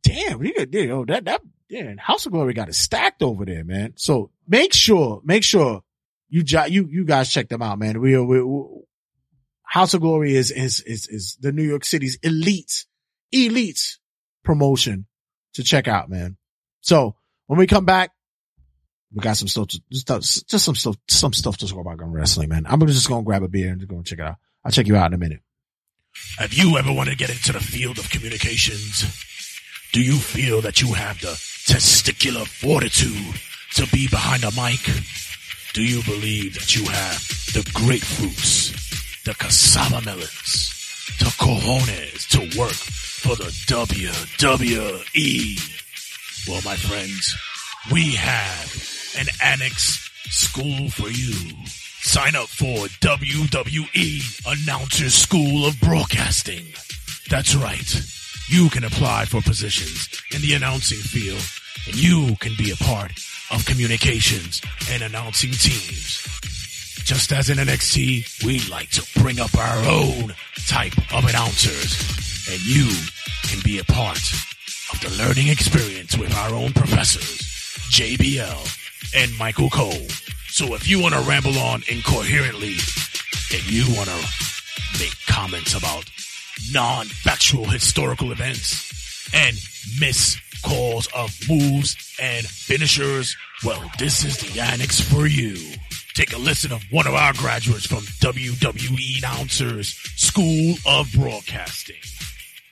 Damn, 0.02 0.44
you 0.44 0.54
got, 0.56 0.74
you 0.74 0.88
know, 0.88 1.06
that, 1.06 1.26
that, 1.26 1.42
yeah, 1.70 1.94
House 2.00 2.26
of 2.26 2.32
Glory 2.32 2.54
got 2.54 2.70
it 2.70 2.76
stacked 2.76 3.22
over 3.22 3.46
there, 3.46 3.64
man. 3.64 3.94
So 3.96 4.32
make 4.48 4.74
sure, 4.74 5.22
make 5.24 5.44
sure 5.44 5.84
you, 6.30 6.44
you, 6.68 6.88
you 6.90 7.06
guys 7.06 7.32
check 7.32 7.50
them 7.50 7.62
out, 7.62 7.78
man. 7.78 8.02
We, 8.02 8.18
we, 8.20 8.42
we 8.42 8.64
House 9.62 9.94
of 9.94 10.02
Glory 10.02 10.36
is, 10.36 10.50
is, 10.50 10.80
is, 10.82 11.08
is 11.08 11.38
the 11.40 11.52
New 11.52 11.64
York 11.64 11.86
City's 11.86 12.18
elite, 12.24 12.86
elite 13.32 13.98
promotion 14.44 15.06
to 15.58 15.64
check 15.64 15.88
out, 15.88 16.10
man. 16.10 16.38
So 16.82 17.16
when 17.48 17.60
we 17.60 17.68
come 17.68 17.86
back, 17.86 18.12
we 19.14 19.22
got 19.22 19.38
some 19.38 19.48
stuff, 19.48 19.68
to, 19.68 19.82
just, 19.92 20.48
just 20.48 20.66
some 20.66 20.76
stuff, 20.76 20.96
some 21.08 21.34
stuff 21.34 21.58
to 21.58 21.68
talk 21.68 21.80
about 21.80 21.98
gun 21.98 22.12
wrestling, 22.12 22.50
man. 22.50 22.66
I'm 22.68 22.86
just 22.88 23.08
to 23.08 23.22
grab 23.24 23.44
a 23.44 23.48
beer 23.48 23.70
and 23.70 23.80
just 23.80 23.90
go 23.90 23.96
and 23.96 24.06
check 24.06 24.20
it 24.20 24.26
out. 24.26 24.36
I'll 24.64 24.72
check 24.72 24.88
you 24.88 24.96
out 24.96 25.08
in 25.08 25.14
a 25.14 25.18
minute. 25.18 25.42
Have 26.40 26.54
you 26.54 26.78
ever 26.78 26.92
wanted 26.92 27.12
to 27.12 27.18
get 27.18 27.30
into 27.30 27.54
the 27.54 27.60
field 27.60 28.00
of 28.00 28.10
communications? 28.10 29.06
Do 29.94 30.02
you 30.02 30.18
feel 30.18 30.62
that 30.62 30.82
you 30.82 30.94
have 30.94 31.20
the 31.22 31.34
testicular 31.66 32.46
fortitude 32.46 33.40
to 33.76 33.88
be 33.92 34.08
behind 34.08 34.44
a 34.44 34.52
mic? 34.52 34.82
Do 35.74 35.84
you 35.84 36.04
believe 36.04 36.56
that 36.56 36.76
you 36.76 36.86
have 36.86 37.20
the 37.54 37.62
grapefruits, 37.72 39.24
the 39.24 39.34
cassava 39.36 40.02
melons, 40.02 40.77
the 41.20 41.32
cojones 41.40 42.28
to 42.30 42.60
work 42.60 42.72
for 42.72 43.36
the 43.36 43.52
WWE? 43.68 45.58
Well, 46.48 46.62
my 46.64 46.76
friends, 46.76 47.36
we 47.92 48.12
have 48.16 49.16
an 49.18 49.28
annex 49.44 50.10
school 50.30 50.90
for 50.90 51.10
you. 51.10 51.34
Sign 52.02 52.36
up 52.36 52.48
for 52.48 52.88
WWE 53.02 54.46
Announcer 54.46 55.10
School 55.10 55.66
of 55.66 55.80
Broadcasting. 55.80 56.66
That's 57.30 57.56
right. 57.56 58.02
You 58.50 58.70
can 58.70 58.84
apply 58.84 59.26
for 59.26 59.42
positions 59.42 60.08
in 60.34 60.42
the 60.42 60.54
announcing 60.54 61.00
field 61.00 61.44
and 61.86 61.96
you 61.96 62.36
can 62.40 62.54
be 62.58 62.72
a 62.72 62.78
part 62.78 63.12
of 63.52 63.66
communications 63.66 64.62
and 64.92 65.04
announcing 65.04 65.52
teams. 65.52 66.26
Just 67.04 67.32
as 67.32 67.50
in 67.50 67.58
NXT, 67.58 68.46
we 68.46 68.60
like 68.70 68.90
to 68.92 69.20
bring 69.22 69.40
up 69.40 69.56
our 69.58 69.78
own 69.86 70.34
type 70.68 70.94
of 71.14 71.24
announcers 71.26 71.96
and 72.50 72.62
you 72.66 72.90
can 73.44 73.60
be 73.64 73.80
a 73.80 73.84
part 73.84 74.22
of 74.94 75.00
the 75.02 75.16
learning 75.18 75.48
experience 75.48 76.18
with 76.18 76.34
our 76.36 76.54
own 76.54 76.74
professors, 76.74 77.42
JBL 77.92 79.14
and 79.16 79.38
Michael 79.38 79.70
Cole. 79.70 80.08
So 80.50 80.74
if 80.76 80.88
you 80.88 81.02
want 81.02 81.14
to 81.14 81.22
ramble 81.22 81.58
on 81.58 81.84
incoherently 81.90 82.76
and 83.54 83.70
you 83.70 83.84
want 83.96 84.10
to 84.10 84.28
make 85.00 85.14
comments 85.28 85.76
about 85.76 86.06
non-factual 86.72 87.66
historical 87.66 88.32
events 88.32 89.30
and 89.34 89.58
miss 90.00 90.40
calls 90.64 91.08
of 91.16 91.34
moves 91.50 91.96
and 92.22 92.46
finishers, 92.46 93.36
well, 93.64 93.84
this 94.00 94.24
is 94.24 94.38
the 94.38 94.60
annex 94.60 95.00
for 95.00 95.28
you. 95.28 95.56
Take 96.18 96.34
a 96.34 96.40
listen 96.40 96.72
of 96.72 96.84
one 96.90 97.06
of 97.06 97.14
our 97.14 97.32
graduates 97.34 97.86
from 97.86 98.00
WWE 98.00 99.20
Announcers 99.20 99.90
School 100.16 100.74
of 100.88 101.14
Broadcasting. 101.14 102.02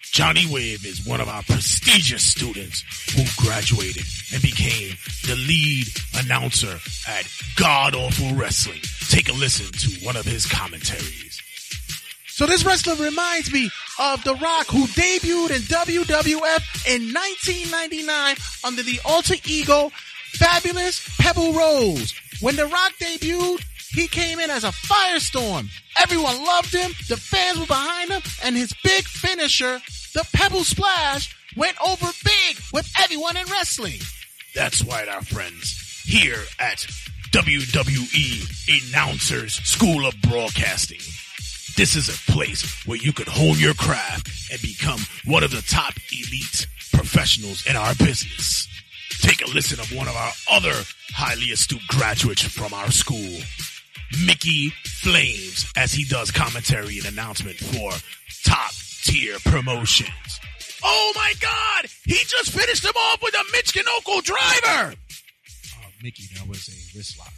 Johnny 0.02 0.48
Webb 0.48 0.84
is 0.84 1.06
one 1.06 1.22
of 1.22 1.30
our 1.30 1.44
prestigious 1.44 2.24
students 2.24 2.84
who 3.14 3.24
graduated 3.46 4.02
and 4.34 4.42
became 4.42 4.98
the 5.28 5.36
lead 5.36 5.86
announcer 6.16 6.80
at 7.08 7.32
God 7.56 7.94
Awful 7.94 8.34
Wrestling. 8.34 8.82
Take 9.10 9.30
a 9.30 9.34
listen 9.34 9.72
to 9.74 10.04
one 10.04 10.16
of 10.16 10.26
his 10.26 10.48
commentaries. 10.48 11.40
So 12.26 12.48
this 12.48 12.66
wrestler 12.66 12.96
reminds 12.96 13.54
me 13.54 13.70
of 14.00 14.24
The 14.24 14.34
Rock 14.34 14.72
who 14.72 14.88
debuted 14.88 15.52
in 15.52 15.62
WWF 15.62 16.96
in 16.96 17.14
1999 17.14 18.38
under 18.64 18.82
the 18.82 19.00
alter 19.06 19.36
ego 19.46 19.92
Fabulous 20.38 21.02
Pebble 21.18 21.54
Rose. 21.54 22.14
When 22.42 22.56
The 22.56 22.68
Rock 22.68 22.94
debuted, 23.00 23.64
he 23.90 24.08
came 24.08 24.40
in 24.40 24.50
as 24.50 24.64
a 24.64 24.70
firestorm. 24.70 25.70
Everyone 25.98 26.44
loved 26.44 26.74
him, 26.74 26.92
the 27.08 27.18
fans 27.18 27.60
were 27.60 27.66
behind 27.66 28.12
him, 28.12 28.22
and 28.44 28.56
his 28.56 28.74
big 28.84 29.06
finisher, 29.06 29.80
the 30.14 30.28
Pebble 30.34 30.64
Splash, 30.64 31.36
went 31.56 31.78
over 31.86 32.08
big 32.24 32.58
with 32.74 32.92
everyone 33.02 33.38
in 33.38 33.46
wrestling. 33.48 34.00
That's 34.54 34.84
right, 34.84 35.08
our 35.08 35.22
friends. 35.22 36.04
Here 36.06 36.44
at 36.60 36.86
WWE 37.32 38.90
Announcers 38.90 39.56
School 39.64 40.06
of 40.06 40.16
Broadcasting. 40.22 41.00
This 41.76 41.96
is 41.96 42.08
a 42.08 42.32
place 42.32 42.86
where 42.86 42.98
you 42.98 43.12
can 43.12 43.26
hone 43.28 43.60
your 43.60 43.74
craft 43.74 44.30
and 44.52 44.62
become 44.62 45.00
one 45.26 45.44
of 45.44 45.52
the 45.52 45.62
top 45.62 45.94
elite 46.12 46.68
professionals 46.94 47.66
in 47.66 47.76
our 47.76 47.94
business. 47.96 48.68
Take 49.26 49.42
a 49.42 49.50
listen 49.50 49.80
of 49.80 49.92
one 49.92 50.08
of 50.08 50.16
our 50.16 50.32
other 50.52 50.84
highly 51.10 51.52
astute 51.52 51.82
graduates 51.88 52.44
from 52.44 52.76
our 52.76 52.92
school, 52.92 53.40
Mickey 54.24 54.70
Flames, 54.84 55.66
as 55.76 55.92
he 55.92 56.06
does 56.06 56.30
commentary 56.30 57.00
and 57.00 57.08
announcement 57.08 57.58
for 57.58 57.92
top 58.46 58.70
tier 59.04 59.38
promotions. 59.44 60.40
Oh 60.84 61.12
my 61.16 61.34
God! 61.40 61.88
He 62.04 62.18
just 62.28 62.52
finished 62.52 62.86
him 62.86 62.94
off 62.96 63.24
with 63.24 63.34
a 63.34 63.44
Michinoku 63.52 64.24
driver! 64.24 64.94
Oh, 64.94 65.88
Mickey, 66.04 66.26
that 66.36 66.48
was 66.48 66.68
a 66.70 66.96
wrist 66.96 67.18
lock. 67.18 67.34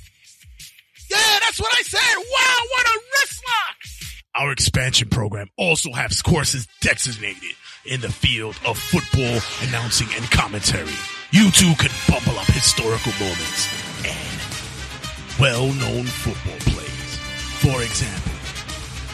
Yeah, 1.09 1.39
that's 1.45 1.61
what 1.61 1.73
I 1.73 1.83
said! 1.83 2.17
Wow, 2.17 2.67
what 2.75 2.87
a 2.87 2.99
wrist 2.99 3.43
lock! 3.47 4.43
Our 4.43 4.51
expansion 4.51 5.07
program 5.07 5.47
also 5.55 5.93
has 5.93 6.21
courses 6.21 6.67
designated 6.81 7.55
in 7.85 8.01
the 8.01 8.11
field 8.11 8.59
of 8.65 8.77
football 8.77 9.39
announcing 9.69 10.09
and 10.17 10.29
commentary. 10.29 10.91
You 11.31 11.51
too 11.51 11.73
can 11.75 11.91
bubble 12.07 12.39
up 12.39 12.47
historical 12.47 13.11
moments 13.19 13.67
and 14.05 15.39
well-known 15.39 16.05
football 16.05 16.59
plays. 16.59 17.17
For 17.59 17.83
example, 17.83 18.37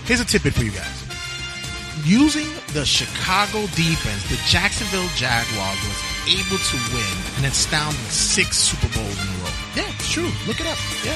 Here's 0.06 0.20
a 0.20 0.26
tidbit 0.26 0.54
for 0.54 0.64
you 0.64 0.72
guys. 0.72 1.00
Using 2.04 2.48
the 2.74 2.84
Chicago 2.84 3.62
defense, 3.72 4.28
the 4.28 4.36
Jacksonville 4.46 5.08
Jaguars 5.16 5.80
was 5.80 6.00
able 6.28 6.60
to 6.60 6.78
win 6.92 7.16
an 7.40 7.46
astounding 7.46 7.96
six 8.12 8.58
Super 8.58 8.92
Bowls 8.94 9.16
in 9.16 9.28
a 9.30 9.38
row. 9.40 9.54
Yeah, 9.76 9.88
it's 9.88 10.12
true. 10.12 10.30
Look 10.46 10.60
it 10.60 10.68
up. 10.68 10.78
Yeah. 11.06 11.16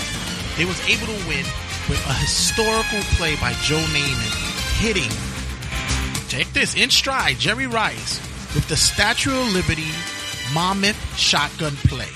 They 0.56 0.64
was 0.64 0.80
able 0.88 1.08
to 1.08 1.28
win 1.28 1.44
with 1.90 2.00
a 2.08 2.14
historical 2.14 3.02
play 3.20 3.36
by 3.36 3.52
Joe 3.60 3.84
Namath 3.92 4.80
hitting, 4.80 5.12
take 6.30 6.52
this, 6.54 6.76
in 6.76 6.90
stride, 6.90 7.38
Jerry 7.38 7.68
Rice 7.68 8.22
with 8.56 8.70
the 8.70 8.78
Statue 8.78 9.38
of 9.38 9.52
Liberty 9.52 9.92
Monmouth 10.54 10.98
shotgun 11.18 11.76
play. 11.88 12.08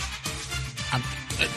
I'm, 0.93 1.01
uh, 1.39 1.47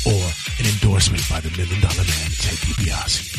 or 0.06 0.32
an 0.60 0.66
endorsement 0.66 1.28
by 1.30 1.40
the 1.40 1.50
Million 1.58 1.82
Dollar 1.82 1.96
Man, 1.96 2.32
Ted 2.38 2.58
DiBiase. 2.60 3.32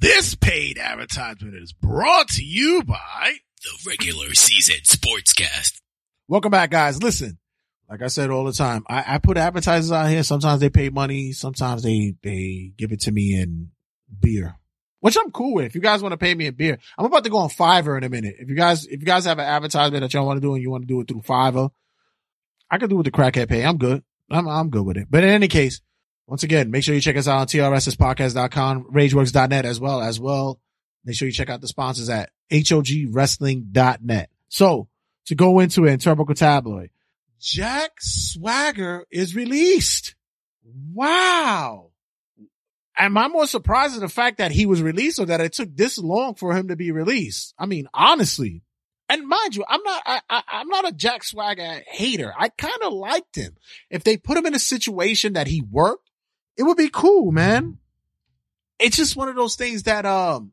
This 0.00 0.34
paid 0.34 0.78
advertisement 0.78 1.56
is 1.56 1.74
brought 1.74 2.28
to 2.30 2.42
you 2.42 2.82
by 2.84 3.34
The 3.62 3.90
regular 3.90 4.32
season 4.32 4.76
sportscast. 4.84 5.82
Welcome 6.26 6.52
back, 6.52 6.70
guys. 6.70 7.02
Listen, 7.02 7.38
like 7.90 8.00
I 8.00 8.06
said 8.06 8.30
all 8.30 8.44
the 8.44 8.52
time, 8.52 8.82
I, 8.88 9.04
I 9.14 9.18
put 9.18 9.36
advertisers 9.36 9.92
out 9.92 10.08
here. 10.08 10.22
Sometimes 10.22 10.60
they 10.60 10.70
pay 10.70 10.88
money. 10.88 11.32
Sometimes 11.32 11.82
they, 11.82 12.14
they 12.22 12.72
give 12.78 12.92
it 12.92 13.00
to 13.00 13.12
me 13.12 13.38
in 13.38 13.72
beer, 14.20 14.56
which 15.00 15.16
I'm 15.18 15.30
cool 15.30 15.54
with. 15.54 15.66
If 15.66 15.74
you 15.74 15.80
guys 15.80 16.02
want 16.02 16.12
to 16.12 16.18
pay 16.18 16.34
me 16.34 16.46
a 16.46 16.52
beer, 16.52 16.78
I'm 16.96 17.06
about 17.06 17.24
to 17.24 17.30
go 17.30 17.38
on 17.38 17.48
Fiverr 17.50 17.96
in 17.98 18.04
a 18.04 18.08
minute. 18.08 18.36
If 18.38 18.48
you 18.48 18.54
guys, 18.54 18.86
if 18.86 19.00
you 19.00 19.06
guys 19.06 19.24
have 19.24 19.38
an 19.38 19.46
advertisement 19.46 20.02
that 20.02 20.14
y'all 20.14 20.26
want 20.26 20.36
to 20.36 20.40
do 20.40 20.54
and 20.54 20.62
you 20.62 20.70
want 20.70 20.82
to 20.82 20.88
do 20.88 21.00
it 21.00 21.08
through 21.08 21.22
Fiverr, 21.22 21.70
I 22.70 22.78
can 22.78 22.88
do 22.88 22.94
it 22.96 22.98
with 22.98 23.06
the 23.06 23.10
crackhead 23.10 23.48
pay. 23.48 23.64
I'm 23.64 23.78
good. 23.78 24.04
I'm, 24.30 24.48
I'm 24.48 24.70
good 24.70 24.86
with 24.86 24.96
it. 24.96 25.08
But 25.10 25.24
in 25.24 25.30
any 25.30 25.48
case, 25.48 25.80
once 26.26 26.44
again, 26.44 26.70
make 26.70 26.84
sure 26.84 26.94
you 26.94 27.00
check 27.00 27.16
us 27.16 27.26
out 27.26 27.40
on 27.40 27.46
trsspodcast.com, 27.48 28.84
rageworks.net 28.92 29.64
as 29.64 29.80
well, 29.80 30.00
as 30.00 30.20
well. 30.20 30.60
Make 31.04 31.16
sure 31.16 31.26
you 31.26 31.32
check 31.32 31.50
out 31.50 31.60
the 31.60 31.66
sponsors 31.66 32.08
at 32.08 32.30
hogwrestling.net. 32.52 34.30
So 34.48 34.88
to 35.26 35.34
go 35.34 35.58
into 35.60 35.86
it 35.86 35.92
in 35.92 35.98
Turbo 35.98 36.24
Tabloid, 36.32 36.90
Jack 37.40 37.92
Swagger 38.00 39.06
is 39.10 39.34
released. 39.34 40.14
Wow. 40.92 41.89
Am 42.96 43.16
I 43.16 43.28
more 43.28 43.46
surprised 43.46 43.94
at 43.94 44.00
the 44.00 44.08
fact 44.08 44.38
that 44.38 44.52
he 44.52 44.66
was 44.66 44.82
released 44.82 45.18
or 45.18 45.26
that 45.26 45.40
it 45.40 45.52
took 45.52 45.74
this 45.74 45.98
long 45.98 46.34
for 46.34 46.54
him 46.54 46.68
to 46.68 46.76
be 46.76 46.92
released? 46.92 47.54
I 47.58 47.66
mean, 47.66 47.88
honestly, 47.94 48.62
and 49.10 49.26
mind 49.26 49.56
you, 49.56 49.64
I'm 49.68 49.82
not, 49.82 50.02
I, 50.06 50.20
I, 50.30 50.42
I'm 50.52 50.68
not 50.68 50.88
a 50.88 50.92
Jack 50.92 51.24
Swagger 51.24 51.82
hater. 51.88 52.32
I 52.38 52.48
kind 52.48 52.82
of 52.82 52.92
liked 52.92 53.34
him. 53.34 53.56
If 53.90 54.04
they 54.04 54.16
put 54.16 54.38
him 54.38 54.46
in 54.46 54.54
a 54.54 54.60
situation 54.60 55.32
that 55.32 55.48
he 55.48 55.62
worked, 55.62 56.08
it 56.56 56.62
would 56.62 56.76
be 56.76 56.90
cool, 56.90 57.32
man. 57.32 57.78
It's 58.78 58.96
just 58.96 59.16
one 59.16 59.28
of 59.28 59.34
those 59.34 59.56
things 59.56 59.82
that, 59.84 60.06
um, 60.06 60.52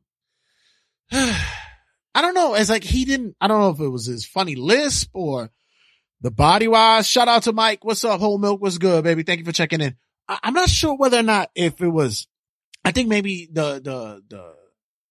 I 1.11 2.21
don't 2.21 2.33
know. 2.33 2.55
It's 2.55 2.69
like 2.69 2.83
he 2.83 3.05
didn't, 3.05 3.35
I 3.39 3.47
don't 3.47 3.61
know 3.61 3.69
if 3.69 3.79
it 3.79 3.89
was 3.89 4.07
his 4.07 4.25
funny 4.25 4.55
lisp 4.55 5.11
or 5.13 5.51
the 6.21 6.31
body 6.31 6.67
wise. 6.67 7.07
Shout 7.07 7.27
out 7.27 7.43
to 7.43 7.53
Mike. 7.53 7.85
What's 7.85 8.03
up? 8.03 8.19
Whole 8.19 8.39
milk 8.39 8.59
What's 8.59 8.79
good, 8.79 9.03
baby. 9.03 9.21
Thank 9.21 9.39
you 9.39 9.45
for 9.45 9.51
checking 9.51 9.81
in. 9.81 9.95
I'm 10.29 10.53
not 10.53 10.69
sure 10.69 10.95
whether 10.95 11.19
or 11.19 11.23
not 11.23 11.49
if 11.55 11.81
it 11.81 11.87
was, 11.87 12.27
I 12.83 12.91
think 12.91 13.09
maybe 13.09 13.47
the, 13.51 13.75
the, 13.75 14.23
the, 14.27 14.53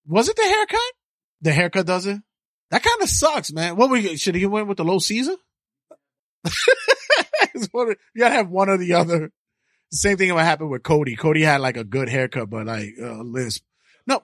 was 0.06 0.28
it 0.28 0.36
the 0.36 0.42
haircut? 0.42 0.92
The 1.42 1.52
haircut 1.52 1.86
does 1.86 2.06
it? 2.06 2.20
That 2.70 2.82
kind 2.82 3.02
of 3.02 3.08
sucks, 3.08 3.52
man. 3.52 3.76
What 3.76 3.90
we 3.90 4.16
should 4.16 4.34
he 4.34 4.46
went 4.46 4.66
with 4.66 4.76
the 4.76 4.84
low 4.84 4.98
of- 7.74 7.96
you 8.14 8.20
gotta 8.20 8.34
have 8.34 8.50
one 8.50 8.68
or 8.68 8.76
the 8.76 8.94
other. 8.94 9.30
Same 9.92 10.16
thing 10.16 10.34
what 10.34 10.44
happened 10.44 10.70
with 10.70 10.82
Cody. 10.82 11.14
Cody 11.16 11.42
had 11.42 11.60
like 11.60 11.76
a 11.76 11.84
good 11.84 12.08
haircut, 12.08 12.50
but 12.50 12.66
like 12.66 12.94
uh, 13.00 13.22
lisp. 13.22 13.62
No, 14.06 14.22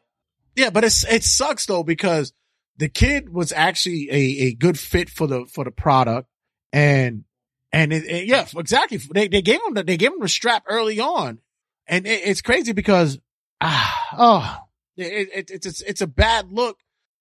yeah, 0.57 0.71
but 0.71 0.85
it's 0.85 1.05
it 1.05 1.23
sucks 1.25 1.67
though 1.67 1.85
because 1.85 2.33
the 2.77 2.89
kid 2.89 3.33
was 3.33 3.53
actually 3.53 4.09
a, 4.11 4.47
a 4.47 4.55
good 4.55 4.79
fit 4.79 5.09
for 5.09 5.27
the 5.27 5.47
for 5.47 5.65
the 5.65 5.71
product, 5.71 6.29
and 6.73 7.25
and 7.73 7.93
it, 7.93 8.05
it- 8.05 8.26
yeah, 8.26 8.47
exactly. 8.57 8.99
They 8.99 9.29
they 9.29 9.43
gave 9.43 9.61
him 9.67 9.75
the, 9.75 9.83
they 9.85 9.97
gave 9.97 10.12
him 10.12 10.21
the 10.21 10.29
strap 10.29 10.64
early 10.69 11.00
on, 11.00 11.38
and 11.87 12.07
it, 12.07 12.21
it's 12.25 12.43
crazy 12.43 12.73
because 12.73 13.19
ah 13.61 14.09
oh 14.19 14.57
it, 14.97 15.29
it, 15.35 15.50
it's 15.50 15.67
it's 15.67 15.81
it's 15.83 16.00
a 16.00 16.07
bad 16.07 16.50
look 16.50 16.79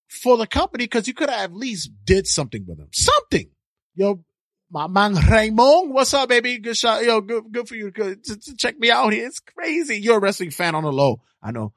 for 0.08 0.38
the 0.38 0.48
company 0.48 0.86
because 0.86 1.08
you 1.08 1.14
could 1.14 1.30
have 1.30 1.52
at 1.52 1.54
least 1.56 1.92
did 2.06 2.28
something 2.28 2.66
with 2.68 2.80
him, 2.80 2.90
something. 2.92 3.50
Yo, 3.96 4.24
my 4.70 4.88
man 4.88 5.16
Raymond, 5.16 5.94
what's 5.94 6.14
up, 6.14 6.30
baby? 6.30 6.58
Good 6.60 6.78
shot. 6.78 7.04
Yo, 7.04 7.22
good, 7.22 7.52
good 7.52 7.68
for 7.68 7.76
you. 7.76 7.92
Good. 7.92 8.24
check 8.58 8.78
me 8.80 8.90
out 8.92 9.14
here. 9.14 9.28
It's 9.28 9.40
crazy. 9.40 10.00
You're 10.00 10.18
a 10.18 10.20
wrestling 10.20 10.52
fan 10.52 10.76
on 10.76 10.84
the 10.84 10.92
low. 10.92 11.22
I 11.42 11.52
know. 11.52 11.74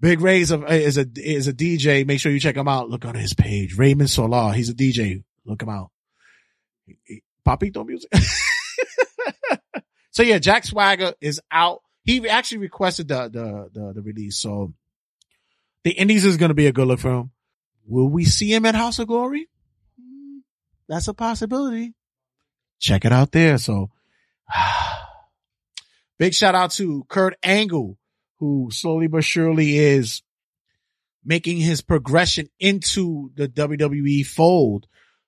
Big 0.00 0.20
Ray's 0.20 0.52
a, 0.52 0.62
is 0.66 0.98
a, 0.98 1.06
is 1.16 1.48
a 1.48 1.54
DJ. 1.54 2.06
Make 2.06 2.20
sure 2.20 2.30
you 2.30 2.38
check 2.40 2.56
him 2.56 2.68
out. 2.68 2.90
Look 2.90 3.06
on 3.06 3.14
his 3.14 3.32
page. 3.32 3.78
Raymond 3.78 4.10
Solar. 4.10 4.52
He's 4.52 4.68
a 4.68 4.74
DJ. 4.74 5.24
Look 5.46 5.62
him 5.62 5.70
out. 5.70 5.90
Papito 7.46 7.86
music. 7.86 8.10
so 10.10 10.22
yeah, 10.22 10.38
Jack 10.38 10.64
Swagger 10.64 11.14
is 11.20 11.40
out. 11.50 11.82
He 12.04 12.28
actually 12.28 12.58
requested 12.58 13.08
the, 13.08 13.28
the, 13.28 13.70
the, 13.72 13.92
the 13.94 14.02
release. 14.02 14.36
So 14.36 14.72
the 15.84 15.92
Indies 15.92 16.24
is 16.24 16.36
going 16.36 16.50
to 16.50 16.54
be 16.54 16.66
a 16.66 16.72
good 16.72 16.86
look 16.88 17.00
for 17.00 17.10
him. 17.14 17.30
Will 17.86 18.08
we 18.08 18.24
see 18.24 18.52
him 18.52 18.66
at 18.66 18.74
House 18.74 18.98
of 18.98 19.06
Glory? 19.08 19.48
Hmm, 20.00 20.38
That's 20.88 21.08
a 21.08 21.14
possibility. 21.14 21.94
Check 22.80 23.04
it 23.04 23.12
out 23.12 23.32
there. 23.32 23.58
So 23.58 23.90
big 26.18 26.34
shout 26.34 26.54
out 26.54 26.72
to 26.72 27.04
Kurt 27.08 27.36
Angle, 27.42 27.98
who 28.38 28.68
slowly 28.72 29.06
but 29.06 29.24
surely 29.24 29.78
is 29.78 30.22
making 31.24 31.58
his 31.58 31.82
progression 31.82 32.48
into 32.60 33.30
the 33.34 33.48
WWE 33.48 34.24
fold. 34.26 34.86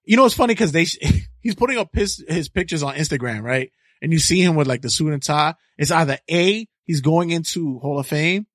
You 0.09 0.17
know, 0.17 0.25
it's 0.25 0.35
funny 0.35 0.55
because 0.55 0.73
they, 0.73 0.87
he's 1.41 1.55
putting 1.55 1.79
up 1.79 1.91
his, 1.93 2.25
his 2.27 2.49
pictures 2.49 2.83
on 2.83 2.95
Instagram, 2.95 3.43
right? 3.43 3.71
And 4.01 4.13
you 4.13 4.19
see 4.19 4.41
him 4.41 4.55
with 4.55 4.67
like 4.67 4.81
the 4.81 4.91
suit 4.91 5.13
and 5.13 5.23
tie. 5.23 5.55
It's 5.77 5.91
either 5.91 6.19
A, 6.31 6.67
he's 6.85 7.03
going 7.03 7.31
into 7.31 7.79
Hall 7.81 7.99
of 7.99 8.07
Fame. 8.07 8.47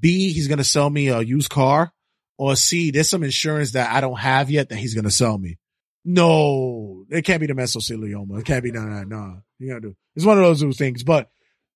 B, 0.00 0.32
he's 0.32 0.48
going 0.48 0.58
to 0.58 0.64
sell 0.64 0.88
me 0.88 1.08
a 1.08 1.20
used 1.20 1.50
car 1.50 1.92
or 2.38 2.56
C, 2.56 2.90
there's 2.90 3.10
some 3.10 3.22
insurance 3.22 3.72
that 3.72 3.92
I 3.92 4.00
don't 4.00 4.18
have 4.18 4.50
yet 4.50 4.70
that 4.70 4.76
he's 4.76 4.94
going 4.94 5.04
to 5.04 5.10
sell 5.10 5.36
me. 5.36 5.58
No, 6.04 7.04
it 7.10 7.22
can't 7.22 7.40
be 7.40 7.46
the 7.46 7.54
mesothelioma. 7.54 8.40
It 8.40 8.44
can't 8.44 8.64
be, 8.64 8.72
no, 8.72 8.82
no, 8.82 9.04
no. 9.04 9.42
You 9.58 9.68
gotta 9.68 9.80
do. 9.80 9.96
It's 10.16 10.24
one 10.24 10.36
of 10.36 10.44
those 10.44 10.60
two 10.60 10.72
things. 10.72 11.02
But 11.02 11.30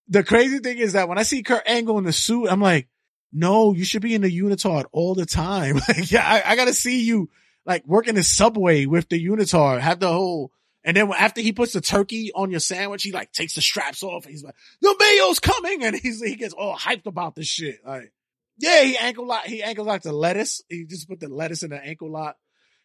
the 0.08 0.22
crazy 0.22 0.58
thing 0.58 0.78
is 0.78 0.92
that 0.92 1.08
when 1.08 1.16
I 1.16 1.22
see 1.22 1.42
Kurt 1.42 1.62
Angle 1.66 1.96
in 1.98 2.04
the 2.04 2.12
suit, 2.12 2.48
I'm 2.48 2.60
like, 2.60 2.88
no, 3.32 3.72
you 3.72 3.84
should 3.84 4.02
be 4.02 4.14
in 4.14 4.20
the 4.20 4.38
unitard 4.38 4.84
all 4.92 5.14
the 5.14 5.26
time. 5.26 5.80
Like, 5.88 6.10
yeah, 6.10 6.26
I, 6.26 6.52
I 6.52 6.56
gotta 6.56 6.74
see 6.74 7.04
you 7.04 7.30
like 7.68 7.86
working 7.86 8.14
the 8.14 8.24
subway 8.24 8.86
with 8.86 9.10
the 9.10 9.24
unitard, 9.24 9.80
have 9.80 10.00
the 10.00 10.10
whole, 10.10 10.50
and 10.84 10.96
then 10.96 11.12
after 11.12 11.42
he 11.42 11.52
puts 11.52 11.74
the 11.74 11.82
turkey 11.82 12.32
on 12.34 12.50
your 12.50 12.60
sandwich, 12.60 13.02
he 13.02 13.12
like 13.12 13.30
takes 13.30 13.54
the 13.54 13.60
straps 13.60 14.02
off 14.02 14.24
and 14.24 14.32
he's 14.32 14.42
like, 14.42 14.54
the 14.80 14.96
mayo's 14.98 15.38
coming. 15.38 15.84
And 15.84 15.94
he's, 15.94 16.22
he 16.22 16.34
gets 16.34 16.54
all 16.54 16.74
hyped 16.74 17.04
about 17.04 17.34
this 17.34 17.46
shit. 17.46 17.80
Like, 17.86 18.10
yeah, 18.56 18.82
he 18.82 18.96
ankle 18.96 19.26
lock, 19.26 19.44
he 19.44 19.62
ankle 19.62 19.84
locked 19.84 20.04
the 20.04 20.12
lettuce. 20.12 20.62
He 20.70 20.86
just 20.86 21.10
put 21.10 21.20
the 21.20 21.28
lettuce 21.28 21.62
in 21.62 21.70
the 21.70 21.76
ankle 21.76 22.10
lock. 22.10 22.36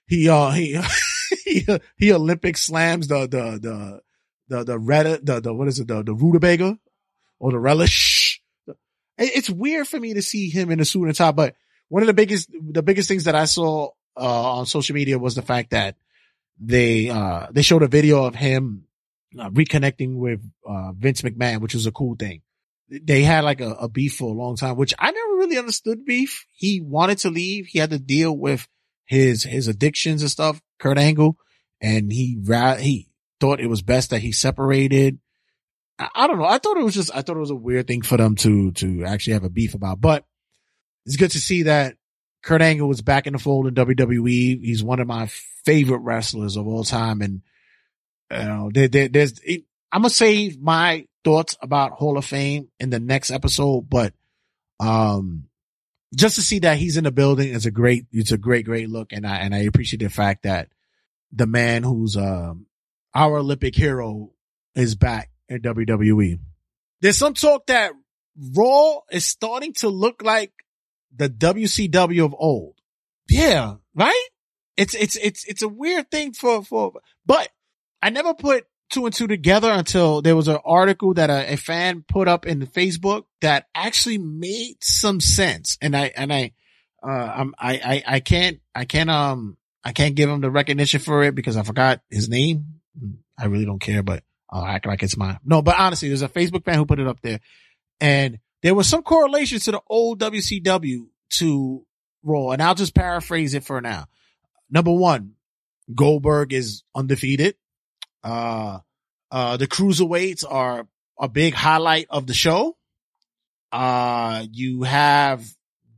He, 0.05 0.27
uh, 0.27 0.51
he, 0.51 0.77
he, 1.45 1.65
he 1.95 2.11
Olympic 2.11 2.57
slams 2.57 3.07
the, 3.07 3.21
the, 3.21 3.59
the, 3.61 4.01
the, 4.49 4.63
the 4.65 4.77
red, 4.77 5.25
the, 5.25 5.39
the, 5.39 5.53
what 5.53 5.69
is 5.69 5.79
it, 5.79 5.87
the, 5.87 6.03
the 6.03 6.13
rutabaga 6.13 6.77
or 7.39 7.51
the 7.51 7.59
relish. 7.59 8.41
It's 9.17 9.49
weird 9.49 9.87
for 9.87 9.99
me 9.99 10.15
to 10.15 10.21
see 10.21 10.49
him 10.49 10.71
in 10.71 10.81
a 10.81 10.85
suit 10.85 11.05
and 11.05 11.15
tie, 11.15 11.31
but 11.31 11.55
one 11.87 12.03
of 12.03 12.07
the 12.07 12.13
biggest, 12.13 12.49
the 12.51 12.83
biggest 12.83 13.07
things 13.07 13.23
that 13.25 13.35
I 13.35 13.45
saw, 13.45 13.91
uh, 14.15 14.57
on 14.57 14.65
social 14.65 14.93
media 14.93 15.17
was 15.17 15.35
the 15.35 15.41
fact 15.41 15.71
that 15.71 15.95
they, 16.59 17.09
uh, 17.09 17.47
they 17.51 17.61
showed 17.61 17.83
a 17.83 17.87
video 17.87 18.23
of 18.23 18.35
him 18.35 18.85
uh, 19.39 19.49
reconnecting 19.49 20.17
with, 20.17 20.41
uh, 20.67 20.91
Vince 20.93 21.21
McMahon, 21.21 21.61
which 21.61 21.73
was 21.73 21.85
a 21.85 21.91
cool 21.91 22.15
thing. 22.15 22.41
They 22.89 23.23
had 23.23 23.43
like 23.43 23.59
a, 23.59 23.71
a 23.71 23.89
beef 23.89 24.15
for 24.15 24.29
a 24.29 24.37
long 24.37 24.55
time, 24.55 24.75
which 24.75 24.93
I 24.99 25.11
never 25.11 25.35
really 25.37 25.57
understood 25.57 26.05
beef. 26.05 26.45
He 26.51 26.79
wanted 26.81 27.17
to 27.19 27.29
leave. 27.29 27.65
He 27.65 27.79
had 27.79 27.89
to 27.89 27.99
deal 27.99 28.37
with 28.37 28.67
his, 29.05 29.43
his 29.43 29.67
addictions 29.67 30.21
and 30.21 30.29
stuff, 30.29 30.61
Kurt 30.79 30.97
Angle, 30.97 31.37
and 31.81 32.11
he, 32.11 32.39
he 32.79 33.09
thought 33.39 33.59
it 33.59 33.69
was 33.69 33.81
best 33.81 34.11
that 34.11 34.21
he 34.21 34.31
separated. 34.31 35.19
I, 35.97 36.09
I 36.13 36.27
don't 36.27 36.37
know. 36.37 36.45
I 36.45 36.59
thought 36.59 36.77
it 36.77 36.83
was 36.83 36.93
just, 36.93 37.15
I 37.15 37.21
thought 37.21 37.37
it 37.37 37.41
was 37.41 37.49
a 37.49 37.55
weird 37.55 37.87
thing 37.87 38.03
for 38.03 38.17
them 38.17 38.35
to, 38.37 38.71
to 38.73 39.05
actually 39.05 39.33
have 39.33 39.43
a 39.43 39.49
beef 39.49 39.73
about, 39.73 39.99
but 39.99 40.25
it's 41.05 41.17
good 41.17 41.31
to 41.31 41.39
see 41.39 41.63
that 41.63 41.95
Kurt 42.43 42.61
Angle 42.61 42.89
was 42.89 43.01
back 43.01 43.25
in 43.25 43.33
the 43.33 43.39
fold 43.39 43.67
in 43.67 43.73
WWE. 43.73 44.61
He's 44.61 44.83
one 44.83 44.99
of 44.99 45.07
my 45.07 45.27
favorite 45.65 45.99
wrestlers 45.99 46.57
of 46.57 46.67
all 46.67 46.83
time. 46.83 47.21
And, 47.21 47.41
you 48.29 48.37
know, 48.37 48.69
there, 48.71 48.89
there, 48.89 49.07
there's, 49.07 49.39
it, 49.39 49.63
I'm 49.91 50.01
going 50.01 50.09
to 50.09 50.15
save 50.15 50.61
my 50.61 51.07
thoughts 51.23 51.57
about 51.61 51.93
Hall 51.93 52.17
of 52.17 52.25
Fame 52.25 52.67
in 52.79 52.89
the 52.89 52.99
next 52.99 53.31
episode, 53.31 53.89
but, 53.89 54.13
um, 54.79 55.45
just 56.13 56.35
to 56.35 56.41
see 56.41 56.59
that 56.59 56.77
he's 56.77 56.97
in 56.97 57.05
the 57.05 57.11
building 57.11 57.47
is 57.47 57.65
a 57.65 57.71
great, 57.71 58.05
it's 58.11 58.33
a 58.33 58.37
great, 58.37 58.65
great 58.65 58.89
look. 58.89 59.13
And 59.13 59.25
I, 59.25 59.37
and 59.37 59.55
I 59.55 59.59
appreciate 59.59 60.03
the 60.03 60.09
fact 60.09 60.43
that 60.43 60.67
the 61.31 61.47
man 61.47 61.83
who's, 61.83 62.17
um, 62.17 62.67
our 63.15 63.37
Olympic 63.37 63.73
hero 63.73 64.31
is 64.75 64.95
back 64.95 65.31
in 65.47 65.61
WWE. 65.61 66.39
There's 66.99 67.17
some 67.17 67.33
talk 67.35 67.67
that 67.67 67.93
Raw 68.37 68.99
is 69.11 69.25
starting 69.25 69.73
to 69.75 69.87
look 69.87 70.21
like 70.23 70.51
the 71.15 71.29
WCW 71.29 72.25
of 72.25 72.35
old. 72.37 72.75
Yeah, 73.29 73.75
right? 73.95 74.27
It's, 74.77 74.93
it's, 74.95 75.15
it's, 75.15 75.45
it's 75.45 75.61
a 75.61 75.67
weird 75.67 76.09
thing 76.09 76.33
for, 76.33 76.63
for, 76.63 76.93
but 77.25 77.49
I 78.01 78.09
never 78.09 78.33
put 78.33 78.65
two 78.89 79.05
and 79.05 79.13
two 79.13 79.27
together 79.27 79.71
until 79.71 80.21
there 80.21 80.35
was 80.35 80.47
an 80.47 80.57
article 80.65 81.13
that 81.15 81.29
a, 81.29 81.53
a 81.53 81.55
fan 81.57 82.03
put 82.07 82.27
up 82.27 82.45
in 82.45 82.65
Facebook 82.67 83.23
that 83.41 83.67
actually 83.73 84.17
made 84.17 84.75
some 84.81 85.19
sense. 85.19 85.77
And 85.81 85.95
I, 85.95 86.11
and 86.15 86.33
I, 86.33 86.51
uh, 87.01 87.09
I'm, 87.09 87.55
I, 87.57 87.73
I, 87.73 88.03
I 88.15 88.19
can't, 88.19 88.59
I 88.73 88.85
can't, 88.85 89.09
um, 89.09 89.57
I 89.83 89.91
can't 89.91 90.15
give 90.15 90.29
him 90.29 90.41
the 90.41 90.51
recognition 90.51 90.99
for 90.99 91.23
it 91.23 91.35
because 91.35 91.57
I 91.57 91.63
forgot 91.63 92.01
his 92.09 92.29
name. 92.29 92.79
I 93.37 93.45
really 93.45 93.65
don't 93.65 93.81
care, 93.81 94.03
but 94.03 94.23
I'll 94.49 94.65
act 94.65 94.85
like 94.85 95.03
it's 95.03 95.17
mine. 95.17 95.39
No, 95.43 95.61
but 95.61 95.79
honestly, 95.79 96.07
there's 96.07 96.21
a 96.21 96.29
Facebook 96.29 96.63
fan 96.63 96.75
who 96.75 96.85
put 96.85 96.99
it 96.99 97.07
up 97.07 97.19
there 97.21 97.39
and 97.99 98.39
there 98.63 98.73
was 98.73 98.87
some 98.87 99.03
correlation 99.03 99.59
to 99.59 99.71
the 99.71 99.81
old 99.87 100.19
WCW 100.19 101.07
to 101.31 101.85
Raw. 102.23 102.51
And 102.51 102.61
I'll 102.61 102.75
just 102.75 102.95
paraphrase 102.95 103.53
it 103.53 103.65
for 103.65 103.81
now. 103.81 104.05
Number 104.69 104.91
one, 104.93 105.33
Goldberg 105.93 106.53
is 106.53 106.83
undefeated. 106.95 107.55
Uh, 108.23 108.79
uh, 109.29 109.57
the 109.57 109.67
cruiserweights 109.67 110.45
are 110.49 110.87
a 111.19 111.27
big 111.27 111.53
highlight 111.53 112.07
of 112.09 112.25
the 112.25 112.33
show. 112.33 112.77
Uh, 113.71 114.45
you 114.51 114.83
have 114.83 115.45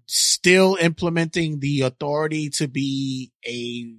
still 0.08 0.76
implementing 0.80 1.60
the 1.60 1.82
authority 1.82 2.50
to 2.50 2.68
be 2.68 3.32
a 3.46 3.94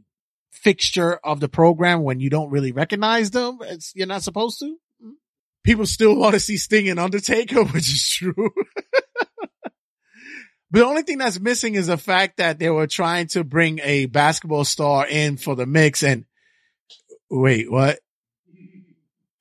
fixture 0.50 1.14
of 1.22 1.38
the 1.38 1.48
program 1.48 2.02
when 2.02 2.18
you 2.18 2.30
don't 2.30 2.50
really 2.50 2.72
recognize 2.72 3.30
them. 3.30 3.58
It's, 3.62 3.92
you're 3.94 4.06
not 4.06 4.22
supposed 4.22 4.58
to. 4.60 4.76
People 5.66 5.84
still 5.84 6.14
want 6.14 6.34
to 6.34 6.40
see 6.40 6.56
Sting 6.56 6.88
and 6.88 7.00
Undertaker, 7.00 7.64
which 7.64 7.92
is 7.92 8.08
true. 8.08 8.50
But 10.70 10.80
the 10.80 10.86
only 10.86 11.02
thing 11.02 11.18
that's 11.18 11.40
missing 11.40 11.74
is 11.74 11.88
the 11.88 11.98
fact 11.98 12.38
that 12.38 12.58
they 12.58 12.70
were 12.70 12.86
trying 12.86 13.26
to 13.28 13.44
bring 13.44 13.80
a 13.82 14.06
basketball 14.06 14.64
star 14.64 15.06
in 15.06 15.36
for 15.36 15.56
the 15.56 15.66
mix 15.66 16.02
and 16.02 16.24
wait, 17.28 17.70
what? 17.70 17.98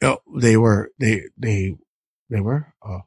Oh, 0.02 0.18
they 0.36 0.58
were, 0.58 0.92
they, 1.00 1.24
they, 1.38 1.76
they 2.30 2.42
were, 2.42 2.74
oh. 2.84 3.02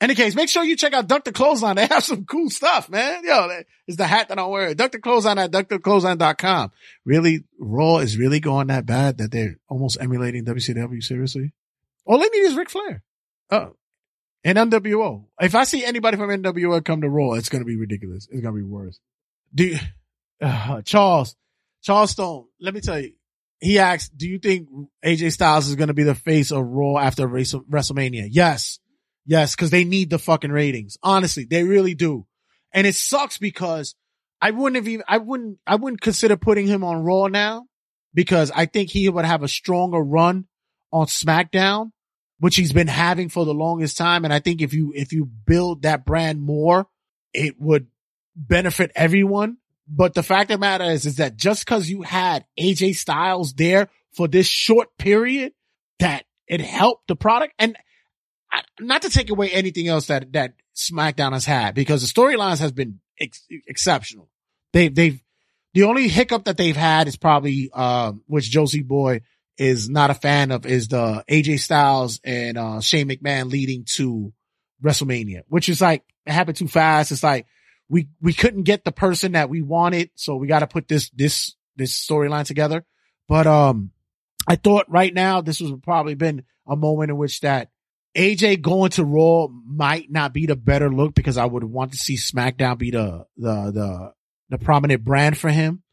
Any 0.00 0.14
case, 0.14 0.34
make 0.34 0.48
sure 0.48 0.64
you 0.64 0.76
check 0.76 0.92
out 0.92 1.08
Dr. 1.08 1.32
Clothesline. 1.32 1.76
They 1.76 1.86
have 1.86 2.04
some 2.04 2.24
cool 2.26 2.50
stuff, 2.50 2.90
man. 2.90 3.24
Yo, 3.24 3.62
is 3.86 3.96
the 3.96 4.06
hat 4.06 4.28
that 4.28 4.38
I'm 4.38 4.50
wearing. 4.50 4.74
Dr. 4.74 4.98
Clothesline 4.98 5.38
at 5.38 5.50
drclothesline.com. 5.52 6.72
Really, 7.04 7.44
Raw 7.58 7.98
is 7.98 8.18
really 8.18 8.40
going 8.40 8.66
that 8.66 8.84
bad 8.84 9.18
that 9.18 9.30
they're 9.30 9.56
almost 9.68 9.96
emulating 10.00 10.44
WCW. 10.44 11.02
Seriously? 11.02 11.52
All 12.04 12.18
they 12.18 12.28
need 12.28 12.46
is 12.46 12.56
Ric 12.56 12.70
Flair. 12.70 13.02
Oh, 13.50 13.74
and 14.44 14.58
NWO. 14.58 15.24
If 15.40 15.54
I 15.54 15.64
see 15.64 15.84
anybody 15.84 16.16
from 16.16 16.28
NWO 16.28 16.84
come 16.84 17.00
to 17.00 17.08
Raw, 17.08 17.32
it's 17.32 17.48
going 17.48 17.62
to 17.62 17.66
be 17.66 17.76
ridiculous. 17.76 18.28
It's 18.30 18.42
going 18.42 18.54
to 18.54 18.60
be 18.60 18.68
worse. 18.68 19.00
Do 19.54 19.64
you, 19.64 19.78
uh, 20.40 20.82
Charles, 20.82 21.34
Charles 21.82 22.10
Stone, 22.10 22.46
let 22.60 22.74
me 22.74 22.80
tell 22.80 23.00
you, 23.00 23.12
he 23.60 23.78
asked, 23.78 24.16
do 24.16 24.28
you 24.28 24.38
think 24.38 24.68
AJ 25.04 25.32
Styles 25.32 25.68
is 25.68 25.76
going 25.76 25.88
to 25.88 25.94
be 25.94 26.02
the 26.02 26.14
face 26.14 26.50
of 26.50 26.64
Raw 26.64 26.98
after 26.98 27.26
WrestleMania? 27.26 28.28
Yes. 28.30 28.78
Yes. 29.24 29.56
Cause 29.56 29.70
they 29.70 29.84
need 29.84 30.10
the 30.10 30.18
fucking 30.18 30.52
ratings. 30.52 30.98
Honestly, 31.02 31.44
they 31.44 31.64
really 31.64 31.94
do. 31.94 32.26
And 32.72 32.86
it 32.86 32.94
sucks 32.94 33.38
because 33.38 33.94
I 34.42 34.50
wouldn't 34.50 34.76
have 34.76 34.88
even, 34.88 35.04
I 35.08 35.18
wouldn't, 35.18 35.58
I 35.66 35.76
wouldn't 35.76 36.02
consider 36.02 36.36
putting 36.36 36.66
him 36.66 36.84
on 36.84 37.04
Raw 37.04 37.28
now 37.28 37.66
because 38.12 38.50
I 38.50 38.66
think 38.66 38.90
he 38.90 39.08
would 39.08 39.24
have 39.24 39.42
a 39.42 39.48
stronger 39.48 40.00
run 40.00 40.46
on 40.94 41.06
SmackDown, 41.06 41.90
which 42.38 42.54
he's 42.54 42.72
been 42.72 42.86
having 42.86 43.28
for 43.28 43.44
the 43.44 43.52
longest 43.52 43.98
time. 43.98 44.24
And 44.24 44.32
I 44.32 44.38
think 44.38 44.62
if 44.62 44.72
you, 44.72 44.92
if 44.94 45.12
you 45.12 45.24
build 45.24 45.82
that 45.82 46.06
brand 46.06 46.40
more, 46.40 46.86
it 47.34 47.60
would 47.60 47.88
benefit 48.36 48.92
everyone. 48.94 49.58
But 49.88 50.14
the 50.14 50.22
fact 50.22 50.52
of 50.52 50.60
the 50.60 50.60
matter 50.60 50.84
is, 50.84 51.04
is 51.04 51.16
that 51.16 51.36
just 51.36 51.66
cause 51.66 51.90
you 51.90 52.02
had 52.02 52.46
AJ 52.58 52.94
Styles 52.94 53.54
there 53.54 53.90
for 54.12 54.28
this 54.28 54.46
short 54.46 54.96
period, 54.96 55.52
that 55.98 56.24
it 56.46 56.60
helped 56.60 57.08
the 57.08 57.16
product. 57.16 57.54
And 57.58 57.76
I, 58.52 58.62
not 58.78 59.02
to 59.02 59.10
take 59.10 59.30
away 59.30 59.50
anything 59.50 59.88
else 59.88 60.06
that, 60.06 60.32
that 60.34 60.54
SmackDown 60.76 61.32
has 61.32 61.44
had 61.44 61.74
because 61.74 62.02
the 62.02 62.20
storylines 62.20 62.60
has 62.60 62.70
been 62.70 63.00
ex- 63.20 63.46
exceptional. 63.66 64.30
They, 64.72 64.88
they've, 64.88 65.20
the 65.72 65.82
only 65.82 66.06
hiccup 66.06 66.44
that 66.44 66.56
they've 66.56 66.76
had 66.76 67.08
is 67.08 67.16
probably, 67.16 67.68
uh, 67.72 68.12
which 68.26 68.48
Josie 68.48 68.82
Boy 68.82 69.22
is 69.58 69.88
not 69.88 70.10
a 70.10 70.14
fan 70.14 70.50
of 70.50 70.66
is 70.66 70.88
the 70.88 71.24
AJ 71.28 71.60
Styles 71.60 72.20
and, 72.24 72.58
uh, 72.58 72.80
Shane 72.80 73.08
McMahon 73.08 73.50
leading 73.50 73.84
to 73.94 74.32
WrestleMania, 74.82 75.42
which 75.48 75.68
is 75.68 75.80
like, 75.80 76.04
it 76.26 76.32
happened 76.32 76.56
too 76.56 76.68
fast. 76.68 77.12
It's 77.12 77.22
like, 77.22 77.46
we, 77.88 78.08
we 78.20 78.32
couldn't 78.32 78.62
get 78.62 78.84
the 78.84 78.92
person 78.92 79.32
that 79.32 79.50
we 79.50 79.62
wanted. 79.62 80.10
So 80.14 80.36
we 80.36 80.46
got 80.46 80.60
to 80.60 80.66
put 80.66 80.88
this, 80.88 81.10
this, 81.10 81.54
this 81.76 81.92
storyline 81.92 82.46
together. 82.46 82.84
But, 83.28 83.46
um, 83.46 83.90
I 84.46 84.56
thought 84.56 84.90
right 84.90 85.12
now 85.12 85.40
this 85.40 85.60
was 85.60 85.72
probably 85.82 86.14
been 86.14 86.44
a 86.66 86.76
moment 86.76 87.10
in 87.10 87.16
which 87.16 87.40
that 87.40 87.70
AJ 88.16 88.62
going 88.62 88.90
to 88.92 89.04
Raw 89.04 89.48
might 89.48 90.10
not 90.10 90.32
be 90.32 90.46
the 90.46 90.56
better 90.56 90.90
look 90.90 91.14
because 91.14 91.38
I 91.38 91.44
would 91.44 91.64
want 91.64 91.92
to 91.92 91.98
see 91.98 92.16
SmackDown 92.16 92.78
be 92.78 92.90
the, 92.90 93.26
the, 93.36 93.70
the, 93.72 94.12
the 94.50 94.58
prominent 94.58 95.04
brand 95.04 95.38
for 95.38 95.50
him. 95.50 95.83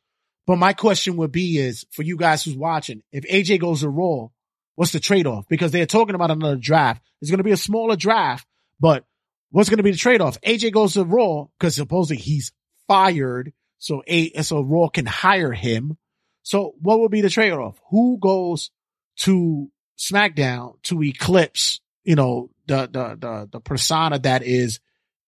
But 0.48 0.58
my 0.58 0.74
question 0.74 1.18
would 1.18 1.32
be 1.32 1.58
is 1.58 1.86
for 1.92 2.04
you 2.04 2.18
guys 2.18 2.44
who's 2.44 2.56
watching, 2.56 3.04
if 3.12 3.24
AJ 3.26 3.60
goes 3.60 3.82
to 3.82 3.90
Raw, 3.90 4.28
what's 4.76 4.92
the 4.92 5.00
trade-off? 5.00 5.48
Because 5.48 5.72
they're 5.72 5.86
talking 5.86 6.16
about 6.16 6.32
another 6.32 6.56
draft. 6.56 7.02
It's 7.22 7.30
going 7.30 7.38
to 7.38 7.44
be 7.44 7.52
a 7.52 7.58
smaller 7.58 7.96
draft, 7.96 8.48
but 8.80 9.06
what's 9.52 9.70
going 9.70 9.78
to 9.78 9.84
be 9.84 9.92
the 9.92 9.98
trade-off? 9.98 10.42
AJ 10.42 10.74
goes 10.74 10.94
to 10.94 11.04
Raw 11.04 11.46
because 11.58 11.76
supposedly 11.76 12.22
he's 12.22 12.52
fired. 12.88 13.54
So 13.78 14.04
a, 14.08 14.42
so 14.42 14.62
Raw 14.62 14.90
can 14.90 15.06
hire 15.06 15.54
him. 15.54 15.98
So 16.44 16.74
what 16.82 17.00
would 17.00 17.12
be 17.12 17.22
the 17.22 17.30
trade-off? 17.30 17.80
Who 17.92 18.18
goes 18.20 18.72
to 19.18 19.70
SmackDown 19.98 20.82
to 20.84 21.04
eclipse, 21.04 21.80
you 22.04 22.16
know, 22.16 22.50
the, 22.66 22.90
the, 22.92 23.18
the, 23.20 23.50
the 23.52 23.60
persona 23.60 24.18
that 24.20 24.44
is 24.44 24.80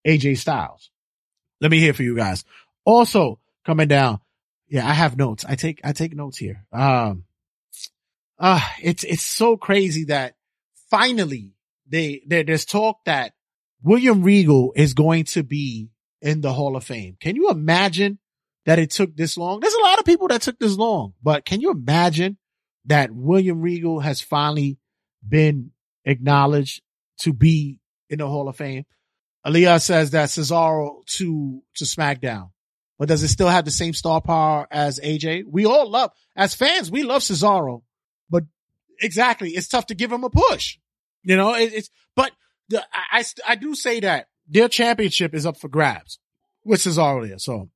AJ 0.06 0.40
Styles? 0.40 0.90
Let 1.62 1.72
me 1.72 1.80
hear 1.80 1.94
for 1.94 2.04
you 2.04 2.16
guys. 2.16 2.44
Also 2.86 3.40
coming 3.66 3.88
down. 3.88 4.20
Yeah, 4.74 4.90
I 4.90 4.94
have 4.94 5.16
notes. 5.16 5.46
I 5.48 5.54
take, 5.54 5.82
I 5.84 5.92
take 5.92 6.16
notes 6.16 6.36
here. 6.36 6.66
Um, 6.74 7.26
uh, 8.40 8.60
it's, 8.82 9.04
it's 9.04 9.22
so 9.22 9.56
crazy 9.56 10.06
that 10.06 10.34
finally 10.90 11.54
they, 11.88 12.24
there, 12.26 12.44
there's 12.44 12.66
talk 12.66 13.06
that 13.06 13.34
William 13.84 14.24
Regal 14.24 14.74
is 14.76 14.96
going 14.96 15.26
to 15.26 15.44
be 15.44 15.92
in 16.24 16.42
the 16.42 16.52
Hall 16.52 16.76
of 16.76 16.84
Fame. 16.84 17.18
Can 17.20 17.36
you 17.36 17.52
imagine 17.52 18.18
that 18.66 18.80
it 18.80 18.90
took 18.90 19.16
this 19.16 19.38
long? 19.38 19.60
There's 19.60 19.76
a 19.76 19.82
lot 19.82 20.00
of 20.00 20.06
people 20.06 20.28
that 20.30 20.42
took 20.42 20.58
this 20.58 20.76
long, 20.76 21.14
but 21.22 21.46
can 21.46 21.62
you 21.62 21.70
imagine 21.70 22.40
that 22.86 23.12
William 23.12 23.62
Regal 23.62 24.00
has 24.00 24.22
finally 24.22 24.80
been 25.28 25.70
acknowledged 26.04 26.82
to 27.20 27.32
be 27.32 27.80
in 28.10 28.18
the 28.18 28.28
Hall 28.28 28.50
of 28.50 28.56
Fame? 28.56 28.86
Aliyah 29.46 29.80
says 29.80 30.10
that 30.12 30.30
Cesaro 30.30 31.06
to, 31.18 31.62
to 31.76 31.86
SmackDown. 31.86 32.50
But 33.04 33.10
does 33.10 33.22
it 33.22 33.28
still 33.28 33.50
have 33.50 33.66
the 33.66 33.70
same 33.70 33.94
star 33.94 34.22
power 34.22 34.66
as 34.72 34.98
AJ? 34.98 35.44
We 35.52 35.66
all 35.66 35.90
love, 35.90 36.12
as 36.38 36.56
fans, 36.56 36.90
we 36.90 37.04
love 37.04 37.22
Cesaro, 37.22 37.82
but 38.30 38.46
exactly, 39.02 39.50
it's 39.50 39.68
tough 39.68 39.88
to 39.88 39.94
give 39.94 40.10
him 40.10 40.24
a 40.24 40.30
push. 40.30 40.78
You 41.22 41.36
know, 41.36 41.54
it, 41.54 41.74
it's, 41.74 41.90
but 42.16 42.32
the, 42.70 42.82
I, 42.94 43.20
I, 43.20 43.24
I 43.46 43.56
do 43.56 43.76
say 43.76 44.00
that 44.00 44.30
their 44.48 44.70
championship 44.70 45.34
is 45.34 45.46
up 45.46 45.58
for 45.58 45.68
grabs 45.68 46.18
with 46.64 46.80
Cesaro 46.80 47.28
there. 47.28 47.40
So 47.40 47.70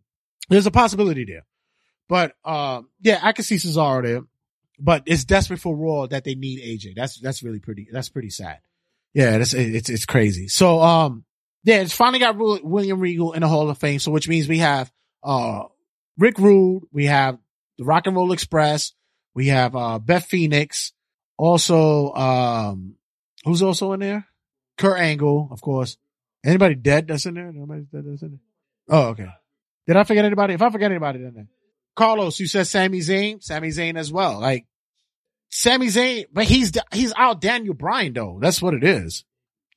there's 0.48 0.66
a 0.66 0.72
possibility 0.72 1.26
there. 1.26 1.46
But, 2.08 2.34
um, 2.46 2.88
yeah, 3.02 3.20
I 3.22 3.34
can 3.34 3.44
see 3.44 3.58
Cesaro 3.58 4.04
there, 4.04 4.22
but 4.80 5.04
it's 5.08 5.26
desperate 5.26 5.60
for 5.60 5.76
Raw 5.76 6.08
that 6.08 6.24
they 6.24 6.36
need 6.36 6.62
AJ. 6.62 6.96
That's, 6.96 7.20
that's 7.20 7.44
really 7.44 7.60
pretty, 7.60 7.90
that's 7.92 8.08
pretty 8.08 8.30
sad. 8.30 8.60
Yeah, 9.14 9.40
that's, 9.40 9.54
it's, 9.54 9.90
it's 9.90 10.06
crazy. 10.06 10.48
So, 10.48 10.80
um, 10.80 11.26
yeah, 11.66 11.82
it's 11.82 11.94
finally 11.94 12.20
got 12.20 12.38
William 12.38 13.02
Regal 13.02 13.34
in 13.34 13.42
the 13.42 13.50
Hall 13.50 13.70
of 13.70 13.78
Fame. 13.78 14.00
So, 14.00 14.10
which 14.12 14.30
means 14.30 14.48
we 14.48 14.60
have 14.60 14.90
uh, 15.24 15.64
Rick 16.18 16.38
Rude. 16.40 16.84
We 16.92 17.06
have 17.06 17.38
the 17.78 17.86
Rock 17.86 18.08
and 18.08 18.16
Roll 18.16 18.32
Express. 18.32 18.94
We 19.34 19.48
have, 19.48 19.76
uh, 19.76 20.00
Beth 20.00 20.26
Phoenix. 20.26 20.94
Also, 21.38 22.14
um, 22.14 22.96
who's 23.46 23.62
also 23.62 23.94
in 23.94 24.00
there? 24.00 24.28
Kurt 24.78 25.00
Angle, 25.00 25.50
of 25.52 25.62
course. 25.62 25.98
Anybody 26.46 26.76
dead 26.76 27.08
that's 27.08 27.26
in 27.26 27.36
there? 27.36 27.52
Nobody 27.52 27.82
dead 27.92 28.04
that's 28.06 28.22
in 28.22 28.30
there? 28.30 28.40
Oh, 28.90 29.08
okay. 29.10 29.28
Did 29.86 29.98
I 29.98 30.04
forget 30.04 30.26
anybody? 30.26 30.54
If 30.54 30.62
I 30.62 30.70
forget 30.70 30.92
anybody, 30.92 31.20
then 31.20 31.48
Carlos, 31.96 32.40
you 32.40 32.48
said 32.48 32.68
Sami 32.68 33.00
Zayn, 33.00 33.44
Sami 33.44 33.70
Zayn 33.70 33.98
as 33.98 34.12
well. 34.12 34.40
Like 34.40 34.66
Sami 35.50 35.88
Zayn, 35.88 36.26
but 36.32 36.46
he's 36.46 36.72
he's 36.94 37.14
out 37.16 37.42
Daniel 37.42 37.74
Bryan 37.74 38.14
though. 38.14 38.38
That's 38.42 38.62
what 38.62 38.74
it 38.74 38.84
is. 38.84 39.24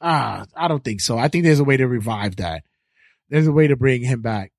Ah, 0.00 0.46
I 0.54 0.68
don't 0.68 0.84
think 0.84 1.00
so. 1.00 1.18
I 1.18 1.28
think 1.28 1.44
there's 1.44 1.60
a 1.60 1.64
way 1.64 1.76
to 1.76 1.86
revive 1.86 2.36
that. 2.36 2.62
There's 3.28 3.46
a 3.46 3.52
way 3.52 3.68
to 3.68 3.76
bring 3.76 4.02
him 4.02 4.22
back. 4.22 4.52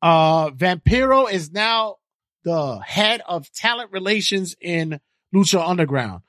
Uh, 0.00 0.50
Vampiro 0.50 1.30
is 1.30 1.52
now 1.52 1.96
the 2.44 2.78
head 2.78 3.20
of 3.26 3.50
talent 3.52 3.92
relations 3.92 4.54
in 4.60 5.00
Lucha 5.34 5.66
Underground. 5.66 6.22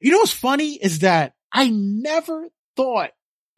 You 0.00 0.12
know 0.12 0.18
what's 0.18 0.32
funny 0.32 0.74
is 0.74 1.00
that 1.00 1.34
I 1.52 1.68
never 1.70 2.48
thought 2.76 3.10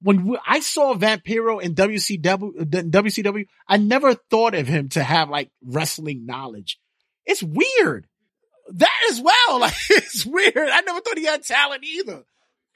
when 0.03 0.37
I 0.47 0.61
saw 0.61 0.95
Vampiro 0.95 1.63
in 1.63 1.75
WCW, 1.75 2.65
WCW, 2.91 3.47
I 3.69 3.77
never 3.77 4.15
thought 4.15 4.55
of 4.55 4.67
him 4.67 4.89
to 4.91 5.03
have 5.03 5.31
like 5.31 5.51
wrestling 5.65 6.27
knowledge. 6.27 6.79
It's 7.25 7.43
weird. 7.43 8.07
That 8.75 9.01
as 9.11 9.21
well. 9.21 9.33
Like 9.61 9.75
it's 9.91 10.27
weird. 10.27 10.57
I 10.57 10.81
never 10.81 11.01
thought 11.01 11.19
he 11.19 11.25
had 11.25 11.45
talent 11.45 11.85
either. 11.85 12.25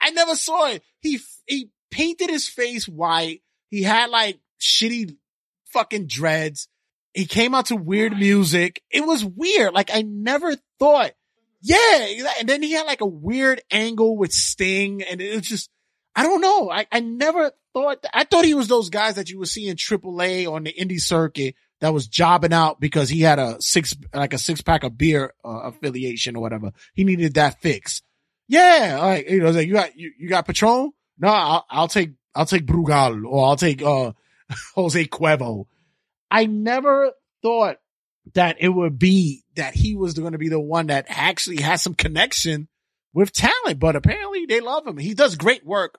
I 0.00 0.10
never 0.10 0.36
saw 0.36 0.68
it. 0.68 0.82
He, 1.00 1.18
he 1.46 1.70
painted 1.90 2.30
his 2.30 2.48
face 2.48 2.86
white. 2.86 3.42
He 3.70 3.82
had 3.82 4.10
like 4.10 4.38
shitty 4.60 5.16
fucking 5.72 6.06
dreads. 6.06 6.68
He 7.16 7.24
came 7.24 7.54
out 7.54 7.66
to 7.66 7.76
weird 7.76 8.12
music. 8.12 8.82
It 8.90 9.00
was 9.00 9.24
weird. 9.24 9.72
Like 9.72 9.90
I 9.90 10.02
never 10.02 10.54
thought, 10.78 11.12
yeah. 11.62 12.06
And 12.38 12.46
then 12.46 12.62
he 12.62 12.72
had 12.72 12.84
like 12.84 13.00
a 13.00 13.06
weird 13.06 13.62
angle 13.70 14.18
with 14.18 14.32
Sting 14.32 15.02
and 15.02 15.22
it 15.22 15.34
was 15.34 15.48
just, 15.48 15.70
I 16.14 16.24
don't 16.24 16.42
know. 16.42 16.70
I, 16.70 16.86
I 16.92 17.00
never 17.00 17.52
thought, 17.72 18.04
I 18.12 18.24
thought 18.24 18.44
he 18.44 18.52
was 18.52 18.68
those 18.68 18.90
guys 18.90 19.14
that 19.14 19.30
you 19.30 19.38
would 19.38 19.48
see 19.48 19.66
in 19.66 19.76
AAA 19.76 20.46
on 20.46 20.64
the 20.64 20.74
indie 20.74 21.00
circuit 21.00 21.54
that 21.80 21.94
was 21.94 22.06
jobbing 22.06 22.52
out 22.52 22.80
because 22.80 23.08
he 23.08 23.22
had 23.22 23.38
a 23.38 23.62
six, 23.62 23.96
like 24.12 24.34
a 24.34 24.38
six 24.38 24.60
pack 24.60 24.84
of 24.84 24.98
beer 24.98 25.32
uh, 25.42 25.70
affiliation 25.70 26.36
or 26.36 26.42
whatever. 26.42 26.72
He 26.92 27.04
needed 27.04 27.32
that 27.34 27.62
fix. 27.62 28.02
Yeah. 28.46 28.98
Like, 29.00 29.30
you 29.30 29.40
know, 29.40 29.52
like 29.52 29.66
you 29.66 29.72
got, 29.72 29.96
you, 29.96 30.12
you 30.18 30.28
got 30.28 30.46
Patron? 30.46 30.92
No, 31.18 31.28
I'll, 31.28 31.64
I'll 31.70 31.88
take, 31.88 32.10
I'll 32.34 32.44
take 32.44 32.66
Brugal 32.66 33.24
or 33.26 33.46
I'll 33.46 33.56
take, 33.56 33.80
uh, 33.82 34.12
Jose 34.74 35.02
Cuervo. 35.06 35.64
I 36.30 36.46
never 36.46 37.12
thought 37.42 37.78
that 38.34 38.56
it 38.60 38.68
would 38.68 38.98
be 38.98 39.44
that 39.54 39.74
he 39.74 39.94
was 39.94 40.14
going 40.14 40.32
to 40.32 40.38
be 40.38 40.48
the 40.48 40.60
one 40.60 40.88
that 40.88 41.06
actually 41.08 41.62
has 41.62 41.82
some 41.82 41.94
connection 41.94 42.68
with 43.14 43.32
talent, 43.32 43.78
but 43.78 43.96
apparently 43.96 44.46
they 44.46 44.60
love 44.60 44.86
him. 44.86 44.98
He 44.98 45.14
does 45.14 45.36
great 45.36 45.64
work 45.64 45.98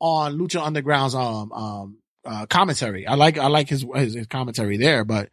on 0.00 0.38
Lucha 0.38 0.64
Underground's 0.64 1.14
um 1.14 1.52
um 1.52 1.98
uh, 2.24 2.46
commentary. 2.46 3.06
I 3.06 3.14
like 3.14 3.38
I 3.38 3.48
like 3.48 3.68
his, 3.68 3.84
his, 3.94 4.14
his 4.14 4.26
commentary 4.26 4.76
there, 4.76 5.04
but 5.04 5.30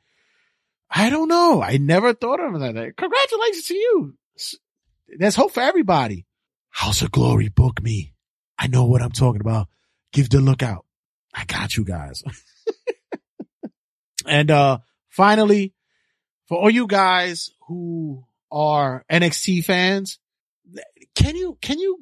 I 0.89 1.09
don't 1.09 1.27
know. 1.27 1.61
I 1.61 1.77
never 1.77 2.13
thought 2.13 2.39
of 2.39 2.59
that. 2.59 2.93
Congratulations 2.97 3.65
to 3.65 3.75
you. 3.75 4.15
There's 5.17 5.35
hope 5.35 5.51
for 5.51 5.61
everybody. 5.61 6.25
House 6.69 7.01
of 7.01 7.11
Glory, 7.11 7.49
book 7.49 7.81
me. 7.81 8.13
I 8.57 8.67
know 8.67 8.85
what 8.85 9.01
I'm 9.01 9.11
talking 9.11 9.41
about. 9.41 9.67
Give 10.13 10.29
the 10.29 10.39
lookout. 10.39 10.85
I 11.33 11.45
got 11.45 11.75
you 11.77 11.83
guys. 11.83 12.23
And, 14.25 14.51
uh, 14.51 14.79
finally, 15.09 15.73
for 16.47 16.57
all 16.57 16.69
you 16.69 16.87
guys 16.87 17.51
who 17.67 18.25
are 18.51 19.03
NXT 19.11 19.63
fans, 19.65 20.19
can 21.15 21.35
you, 21.35 21.57
can 21.61 21.79
you, 21.79 21.99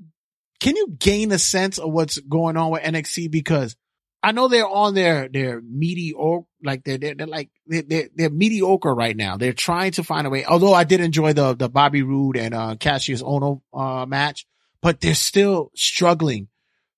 can 0.60 0.76
you 0.76 0.96
gain 0.98 1.32
a 1.32 1.40
sense 1.40 1.78
of 1.78 1.92
what's 1.92 2.18
going 2.20 2.58
on 2.58 2.72
with 2.72 2.84
NXT? 2.84 3.30
Because 3.32 3.76
I 4.24 4.32
know 4.32 4.48
they're 4.48 4.68
on 4.68 4.96
their, 4.96 5.30
their 5.30 5.62
mediocre, 5.62 6.46
like 6.64 6.84
they're, 6.84 6.98
they're, 6.98 7.16
they're 7.16 7.28
like, 7.28 7.50
they're, 7.66 7.84
they're, 7.84 8.10
they're, 8.16 8.30
mediocre 8.30 8.94
right 8.94 9.16
now. 9.16 9.38
They're 9.38 9.54
trying 9.54 9.92
to 9.94 10.04
find 10.04 10.26
a 10.26 10.30
way. 10.30 10.44
Although 10.44 10.74
I 10.74 10.84
did 10.84 11.02
enjoy 11.02 11.34
the, 11.34 11.56
the 11.56 11.70
Bobby 11.70 12.02
Roode 12.02 12.38
and, 12.38 12.54
uh, 12.54 12.76
Kassius 12.76 13.22
Ohno, 13.22 13.62
uh, 13.74 14.06
match, 14.06 14.48
but 14.82 15.02
they're 15.02 15.16
still 15.16 15.72
struggling 15.76 16.48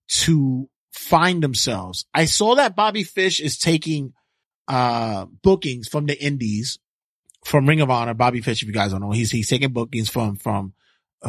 to 0.08 0.70
find 0.92 1.44
themselves. 1.44 2.06
I 2.14 2.26
saw 2.26 2.56
that 2.56 2.76
Bobby 2.76 3.04
Fish 3.04 3.40
is 3.40 3.58
taking 3.58 4.14
uh, 4.70 5.26
bookings 5.26 5.88
from 5.88 6.06
the 6.06 6.24
indies 6.24 6.80
from 7.44 7.68
Ring 7.68 7.82
of 7.82 7.90
Honor. 7.90 8.14
Bobby 8.14 8.42
Fish, 8.42 8.62
if 8.62 8.68
you 8.68 8.74
guys 8.74 8.92
don't 8.92 9.02
know, 9.02 9.12
he's, 9.12 9.32
he's 9.32 9.50
taking 9.50 9.74
bookings 9.74 10.10
from, 10.10 10.36
from, 10.36 10.74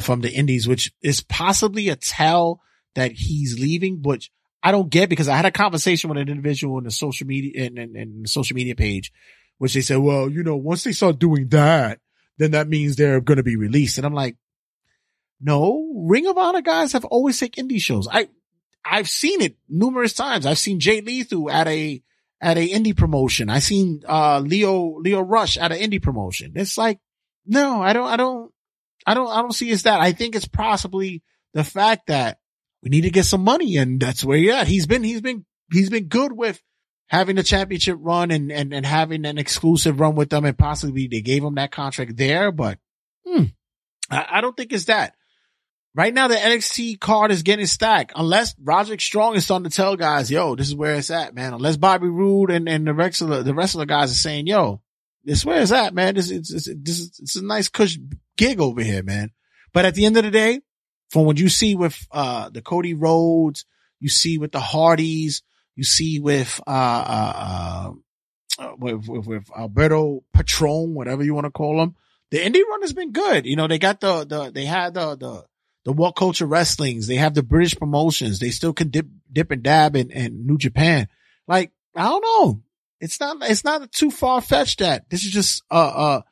from 0.01 0.21
the 0.21 0.31
Indies, 0.31 0.69
which 0.69 0.93
is 1.03 1.23
possibly 1.23 1.89
a 1.89 1.97
tell 1.97 2.61
that 2.95 3.13
he's 3.13 3.59
leaving, 3.59 4.03
which 4.03 4.31
I 4.63 4.73
don't 4.73 4.91
get 4.91 5.09
because 5.09 5.29
I 5.29 5.37
had 5.37 5.47
a 5.47 5.51
conversation 5.51 6.11
with 6.11 6.19
an 6.19 6.29
individual 6.29 6.79
in 6.79 6.85
the 6.85 6.91
social 6.91 7.27
media 7.27 7.65
in, 7.65 7.79
in, 7.79 8.27
social 8.27 8.55
media 8.55 8.75
page, 8.75 9.13
which 9.59 9.75
they 9.75 9.81
said, 9.81 9.99
well, 9.99 10.29
you 10.29 10.43
know, 10.43 10.57
once 10.57 10.85
they 10.85 10.93
start 10.93 11.19
doing 11.19 11.49
that, 11.49 12.01
then 12.37 12.53
that 12.53 12.69
means 12.69 12.97
they're 12.97 13.21
going 13.21 13.37
to 13.39 13.43
be 13.43 13.57
released. 13.57 13.97
And 13.97 14.07
I'm 14.07 14.15
like, 14.15 14.37
no, 15.41 16.05
Ring 16.07 16.27
of 16.27 16.37
Honor 16.37 16.61
guys 16.61 16.93
have 16.93 17.05
always 17.07 17.39
taken 17.39 17.69
indie 17.69 17.81
shows. 17.81 18.07
I, 18.11 18.29
I've 18.85 19.09
seen 19.09 19.41
it 19.41 19.57
numerous 19.69 20.13
times. 20.13 20.45
I've 20.45 20.59
seen 20.59 20.81
Jay 20.81 21.01
Lethal 21.01 21.51
at 21.51 21.67
a, 21.69 22.03
at 22.41 22.59
a 22.59 22.69
indie 22.69 22.97
promotion. 22.97 23.51
I 23.51 23.59
seen, 23.59 24.03
uh, 24.09 24.41
Lio, 24.41 24.99
Lio 24.99 25.21
Rush 25.21 25.57
at 25.57 25.73
an 25.73 25.79
indie 25.79 26.03
promotion. 26.03 26.53
It's 26.55 26.79
like, 26.79 26.99
no, 27.47 27.83
I 27.83 27.93
don't, 27.93 28.07
I 28.07 28.17
don't, 28.17 28.53
I 29.07 29.15
don't, 29.15 29.29
I 29.29 29.43
don't 29.43 29.53
see 29.53 29.71
it's 29.71 29.83
that. 29.83 30.01
I 30.01 30.13
think 30.13 30.35
it's 30.35 30.49
possibly 30.49 31.23
the 31.55 31.65
fact 31.65 32.07
that 32.07 32.39
we 32.83 32.91
need 32.91 33.03
to 33.03 33.11
get 33.11 33.27
some 33.27 33.43
money 33.43 33.77
and 33.77 34.01
that's 34.01 34.25
where 34.25 34.39
you're 34.39 34.55
at. 34.55 34.69
He's 34.69 34.87
been, 34.87 35.03
he's 35.03 35.21
been, 35.21 35.45
he's 35.71 35.91
been 35.91 36.07
good 36.07 36.33
with 36.33 36.61
having 37.09 37.37
the 37.37 37.43
championship 37.43 37.97
run 38.01 38.31
and, 38.31 38.53
and, 38.53 38.73
and 38.73 38.87
having 38.87 39.27
an 39.27 39.37
exclusive 39.37 40.01
run 40.01 40.15
with 40.15 40.31
them 40.31 40.45
and 40.45 40.57
possibly 40.57 41.09
they 41.09 41.21
gave 41.21 41.43
him 41.45 41.57
that 41.57 41.73
contract 41.73 42.17
there, 42.17 42.53
but 42.53 42.79
hmm, 43.27 43.45
I, 44.11 44.27
I 44.31 44.41
don't 44.41 44.57
think 44.57 44.73
it's 44.73 44.87
that. 44.87 45.15
Right 45.95 46.15
now, 46.15 46.29
the 46.29 46.37
NXT 46.37 47.01
card 47.01 47.33
is 47.33 47.43
getting 47.43 47.67
stacked. 47.67 48.13
Unless 48.15 48.55
Roderick 48.63 49.01
Strong 49.01 49.35
is 49.35 49.45
starting 49.45 49.69
to 49.69 49.77
tell 49.77 49.97
guys, 49.97 50.31
yo, 50.31 50.55
this 50.55 50.69
is 50.69 50.75
where 50.75 50.95
it's 50.95 51.11
at, 51.11 51.35
man. 51.35 51.53
Unless 51.53 51.79
Bobby 51.79 52.09
Roode 52.09 52.53
and, 52.53 52.69
and 52.69 52.87
the 52.87 52.95
rest 52.95 53.23
of 53.23 53.29
the, 53.29 53.43
the 53.43 53.87
guys 53.87 54.13
are 54.13 54.15
saying, 54.15 54.47
yo, 54.47 54.81
this 55.25 55.39
is 55.39 55.45
where 55.45 55.61
it's 55.61 55.73
at, 55.73 55.93
man. 55.93 56.15
This, 56.15 56.31
it's, 56.31 56.51
this 56.51 56.69
is, 56.69 57.19
it's 57.21 57.37
a 57.37 57.45
nice 57.45 57.69
cush 57.69 57.99
gig 58.37 58.61
over 58.61 58.83
here, 58.83 59.03
man. 59.03 59.33
But 59.73 59.85
at 59.85 59.95
the 59.95 60.05
end 60.05 60.17
of 60.17 60.23
the 60.23 60.31
day, 60.31 60.61
from 61.11 61.25
what 61.25 61.41
you 61.41 61.49
see 61.49 61.75
with, 61.75 62.07
uh, 62.13 62.51
the 62.51 62.63
Cody 62.63 62.95
Rhodes, 62.95 63.65
you 63.99 64.09
see 64.09 64.39
with 64.39 64.53
the 64.53 64.61
Hardys, 64.61 65.43
you 65.75 65.83
see 65.83 66.21
with, 66.21 66.61
uh, 66.69 66.71
uh, 66.71 67.93
uh 68.61 68.73
with, 68.79 69.09
with, 69.09 69.27
with 69.27 69.51
Alberto 69.57 70.23
Patron, 70.33 70.95
whatever 70.95 71.25
you 71.25 71.35
want 71.35 71.47
to 71.47 71.51
call 71.51 71.83
him. 71.83 71.97
The 72.31 72.39
indie 72.39 72.65
run 72.65 72.83
has 72.83 72.93
been 72.93 73.11
good. 73.11 73.45
You 73.45 73.57
know, 73.57 73.67
they 73.67 73.81
got 73.81 74.01
the, 74.01 74.25
the, 74.25 74.53
they 74.53 74.65
had 74.65 74.95
the, 74.95 75.17
the, 75.17 75.45
the 75.85 75.93
What 75.93 76.17
Culture 76.17 76.47
Wrestlings. 76.47 77.07
They 77.07 77.17
have 77.17 77.35
the 77.35 77.43
British 77.43 77.77
promotions. 77.77 78.39
They 78.39 78.51
still 78.51 78.73
can 78.73 78.91
dip, 78.91 79.07
dip 79.33 79.51
and 79.51 79.63
dab 79.63 79.97
in, 79.97 80.11
in 80.11 80.47
New 80.47 80.59
Japan. 80.59 81.09
Like, 81.47 81.73
I 81.97 82.09
don't 82.09 82.23
know. 82.23 82.63
It's 83.01 83.19
not, 83.19 83.39
it's 83.43 83.65
not 83.65 83.91
too 83.93 84.11
far 84.11 84.41
fetched 84.41 84.81
that 84.81 85.09
this 85.09 85.25
is 85.25 85.33
just 85.33 85.63
a, 85.71 85.77
a, 85.77 86.25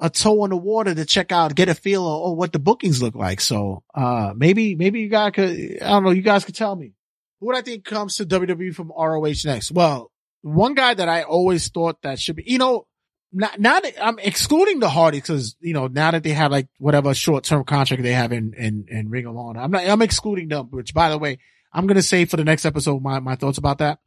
a 0.00 0.10
toe 0.10 0.44
in 0.44 0.50
the 0.50 0.56
water 0.56 0.94
to 0.94 1.04
check 1.04 1.32
out, 1.32 1.54
get 1.54 1.68
a 1.68 1.74
feel 1.74 2.06
of, 2.06 2.36
what 2.36 2.52
the 2.52 2.58
bookings 2.58 3.02
look 3.02 3.14
like. 3.14 3.40
So, 3.40 3.82
uh, 3.94 4.32
maybe, 4.34 4.74
maybe 4.74 5.00
you 5.00 5.08
guys 5.08 5.32
could, 5.34 5.50
I 5.82 5.88
don't 5.88 6.04
know, 6.04 6.10
you 6.10 6.22
guys 6.22 6.44
could 6.44 6.54
tell 6.54 6.74
me 6.74 6.94
what 7.40 7.56
I 7.56 7.62
think 7.62 7.84
comes 7.84 8.16
to 8.16 8.26
WWE 8.26 8.74
from 8.74 8.90
ROH 8.96 9.44
next. 9.44 9.70
Well, 9.70 10.10
one 10.42 10.74
guy 10.74 10.94
that 10.94 11.08
I 11.08 11.22
always 11.22 11.68
thought 11.68 12.02
that 12.02 12.18
should 12.18 12.36
be, 12.36 12.44
you 12.46 12.58
know, 12.58 12.86
not, 13.32 13.60
not, 13.60 13.84
I'm 14.00 14.18
excluding 14.18 14.80
the 14.80 14.88
Hardys 14.88 15.22
because, 15.22 15.56
you 15.60 15.74
know, 15.74 15.86
now 15.86 16.10
that 16.10 16.22
they 16.22 16.30
have 16.30 16.50
like 16.50 16.68
whatever 16.78 17.12
short 17.14 17.44
term 17.44 17.64
contract 17.64 18.02
they 18.02 18.12
have 18.12 18.32
in, 18.32 18.54
in, 18.54 18.86
in 18.88 19.10
Ring 19.10 19.26
of 19.26 19.36
Honor, 19.36 19.60
I'm 19.60 19.70
not, 19.70 19.86
I'm 19.86 20.02
excluding 20.02 20.48
them, 20.48 20.68
which 20.70 20.94
by 20.94 21.10
the 21.10 21.18
way, 21.18 21.38
I'm 21.72 21.86
to 21.88 22.02
say 22.02 22.24
for 22.24 22.36
the 22.36 22.44
next 22.44 22.64
episode, 22.64 23.02
my, 23.02 23.20
my 23.20 23.36
thoughts 23.36 23.58
about 23.58 23.78
that. 23.78 23.98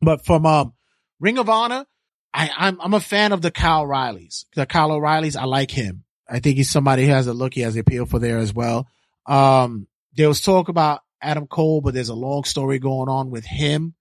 But 0.00 0.24
from, 0.24 0.44
um, 0.46 0.72
Ring 1.20 1.38
of 1.38 1.48
Honor, 1.48 1.86
I, 2.32 2.50
I'm, 2.56 2.80
I'm 2.80 2.94
a 2.94 3.00
fan 3.00 3.32
of 3.32 3.42
the 3.42 3.52
Kyle 3.52 3.82
O'Reillys. 3.82 4.46
The 4.56 4.66
Kyle 4.66 4.90
O'Reillys, 4.90 5.36
I 5.36 5.44
like 5.44 5.70
him. 5.70 6.04
I 6.28 6.40
think 6.40 6.56
he's 6.56 6.70
somebody 6.70 7.06
who 7.06 7.12
has 7.12 7.28
a 7.28 7.34
look. 7.34 7.54
He 7.54 7.60
has 7.60 7.76
appeal 7.76 8.06
for 8.06 8.18
there 8.18 8.38
as 8.38 8.52
well. 8.52 8.88
Um, 9.26 9.86
there 10.16 10.28
was 10.28 10.40
talk 10.40 10.68
about 10.68 11.02
Adam 11.22 11.46
Cole, 11.46 11.80
but 11.80 11.94
there's 11.94 12.08
a 12.08 12.14
long 12.14 12.44
story 12.44 12.78
going 12.78 13.08
on 13.08 13.30
with 13.30 13.44
him. 13.44 13.94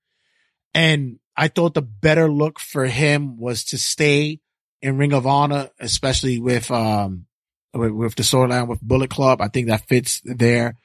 And 0.73 1.19
I 1.37 1.47
thought 1.47 1.73
the 1.75 1.81
better 1.81 2.29
look 2.29 2.59
for 2.59 2.85
him 2.85 3.37
was 3.37 3.65
to 3.65 3.77
stay 3.77 4.39
in 4.83 4.97
Ring 4.97 5.13
of 5.13 5.25
Honor, 5.25 5.69
especially 5.79 6.39
with, 6.39 6.69
um, 6.69 7.25
with, 7.73 7.91
with 7.91 8.15
the 8.15 8.23
storyline 8.23 8.67
with 8.67 8.81
Bullet 8.81 9.09
Club. 9.09 9.41
I 9.41 9.47
think 9.47 9.69
that 9.69 9.87
fits 9.87 10.21
there. 10.25 10.75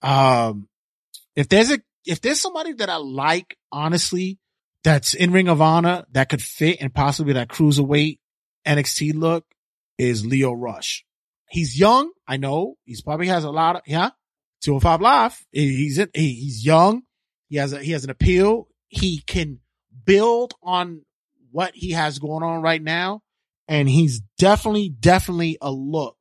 Um, 0.00 0.66
if 1.36 1.48
there's 1.48 1.70
a, 1.70 1.78
if 2.06 2.22
there's 2.22 2.40
somebody 2.40 2.72
that 2.72 2.88
I 2.88 2.96
like, 2.96 3.58
honestly, 3.70 4.38
that's 4.82 5.12
in 5.12 5.30
Ring 5.30 5.48
of 5.48 5.60
Honor 5.60 6.06
that 6.12 6.30
could 6.30 6.40
fit 6.40 6.78
and 6.80 6.92
possibly 6.92 7.34
that 7.34 7.48
cruiserweight 7.48 8.18
NXT 8.66 9.14
look 9.14 9.44
is 9.98 10.24
Lio 10.24 10.52
Rush. 10.52 11.04
He's 11.50 11.78
young. 11.78 12.10
I 12.26 12.38
know 12.38 12.76
he's 12.84 13.02
probably 13.02 13.26
has 13.26 13.44
a 13.44 13.50
lot 13.50 13.76
of, 13.76 13.82
yeah, 13.86 14.10
205 14.62 15.02
live. 15.02 15.46
He's, 15.52 15.98
in, 15.98 16.08
he's 16.14 16.64
young. 16.64 17.02
He 17.48 17.56
has 17.56 17.74
a, 17.74 17.80
he 17.82 17.92
has 17.92 18.04
an 18.04 18.10
appeal. 18.10 18.68
He 18.88 19.20
can 19.20 19.60
build 20.06 20.54
on 20.62 21.02
what 21.50 21.74
he 21.74 21.92
has 21.92 22.18
going 22.18 22.42
on 22.42 22.62
right 22.62 22.82
now. 22.82 23.22
And 23.66 23.88
he's 23.88 24.20
definitely, 24.38 24.88
definitely 24.88 25.58
a 25.60 25.70
look 25.70 26.16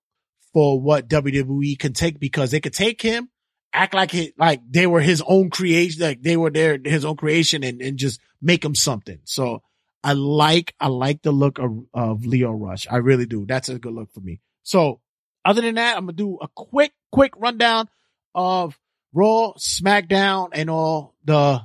for 0.53 0.79
what 0.79 1.07
WWE 1.07 1.77
can 1.79 1.93
take 1.93 2.19
because 2.19 2.51
they 2.51 2.59
could 2.59 2.73
take 2.73 3.01
him, 3.01 3.29
act 3.71 3.93
like 3.93 4.13
it, 4.13 4.33
like 4.37 4.61
they 4.69 4.87
were 4.87 5.01
his 5.01 5.23
own 5.25 5.49
creation, 5.49 6.01
like 6.01 6.21
they 6.21 6.35
were 6.35 6.49
their, 6.49 6.77
his 6.83 7.05
own 7.05 7.15
creation 7.15 7.63
and, 7.63 7.81
and 7.81 7.97
just 7.97 8.19
make 8.41 8.65
him 8.65 8.75
something. 8.75 9.19
So 9.23 9.61
I 10.03 10.13
like, 10.13 10.73
I 10.79 10.87
like 10.87 11.21
the 11.21 11.31
look 11.31 11.59
of, 11.59 11.85
of 11.93 12.25
Lio 12.25 12.51
Rush. 12.51 12.87
I 12.89 12.97
really 12.97 13.25
do. 13.25 13.45
That's 13.45 13.69
a 13.69 13.79
good 13.79 13.93
look 13.93 14.11
for 14.13 14.21
me. 14.21 14.41
So 14.63 14.99
other 15.45 15.61
than 15.61 15.75
that, 15.75 15.95
I'm 15.95 16.05
going 16.05 16.17
to 16.17 16.23
do 16.23 16.37
a 16.41 16.47
quick, 16.53 16.91
quick 17.11 17.33
rundown 17.37 17.87
of 18.35 18.77
Raw, 19.13 19.53
SmackDown, 19.57 20.49
and 20.51 20.69
all 20.69 21.15
the, 21.23 21.61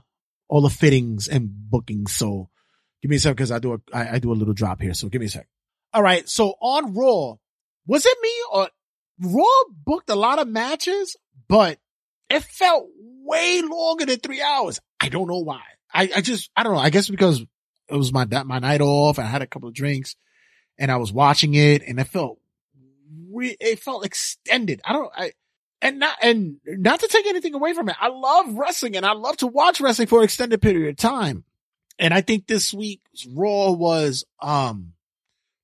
all 0.49 0.61
the 0.61 0.71
fittings 0.71 1.29
and 1.29 1.49
bookings. 1.51 2.13
So 2.13 2.51
Give 3.03 3.11
me 3.11 3.17
a 3.17 3.21
second 3.21 3.37
because 3.37 3.51
I 3.51 3.59
do 3.59 3.75
a 3.75 3.79
I, 3.93 4.15
I 4.15 4.19
do 4.21 4.33
a 4.33 4.35
little 4.35 4.55
drop 4.55 4.81
here. 4.81 4.95
So 4.95 5.09
give 5.09 5.21
me 5.21 5.27
a 5.27 5.31
sec. 5.31 5.49
All 5.93 6.03
right. 6.03 6.29
So 6.29 6.55
on 6.61 6.95
Raw, 6.95 7.35
was 7.87 8.07
it 8.07 8.19
me 8.23 8.33
or 8.53 8.69
Raw 9.21 9.65
booked 9.85 10.09
a 10.09 10.15
lot 10.15 10.39
of 10.39 10.49
matches, 10.49 11.17
but 11.49 11.79
it 12.31 12.45
felt 12.45 12.87
way 12.97 13.61
longer 13.63 14.07
than 14.07 14.21
three 14.21 14.41
hours. 14.41 14.81
I 15.01 15.09
don't 15.09 15.29
know 15.29 15.41
why. 15.41 15.61
I, 15.93 16.11
I 16.17 16.21
just 16.21 16.51
I 16.57 16.63
don't 16.63 16.75
know. 16.75 16.81
I 16.81 16.91
guess 16.91 17.11
because 17.11 17.41
it 17.41 17.97
was 17.97 18.13
my 18.13 18.25
my 18.45 18.61
night 18.61 18.81
off. 18.81 19.19
And 19.19 19.27
I 19.27 19.31
had 19.31 19.43
a 19.43 19.47
couple 19.47 19.69
of 19.69 19.75
drinks, 19.75 20.15
and 20.79 20.91
I 20.91 20.97
was 20.97 21.13
watching 21.13 21.55
it, 21.55 21.83
and 21.83 21.99
it 21.99 22.07
felt 22.07 22.39
it 23.35 23.81
felt 23.81 24.07
extended. 24.07 24.81
I 24.85 24.93
don't 24.93 25.13
I 25.15 25.33
and 25.81 25.99
not 25.99 26.17
and 26.23 26.61
not 26.65 27.01
to 27.01 27.09
take 27.09 27.27
anything 27.27 27.55
away 27.55 27.75
from 27.75 27.89
it. 27.89 27.97
I 28.01 28.09
love 28.09 28.55
wrestling, 28.55 28.97
and 28.97 29.05
I 29.05 29.13
love 29.13 29.39
to 29.39 29.49
watch 29.49 29.81
wrestling 29.81 30.09
for 30.09 30.21
an 30.21 30.25
extended 30.25 30.63
period 30.63 30.91
of 30.91 30.97
time. 30.97 31.45
And 31.99 32.13
I 32.13 32.21
think 32.21 32.47
this 32.47 32.73
week's 32.73 33.27
Raw 33.27 33.73
was, 33.73 34.25
um, 34.41 34.93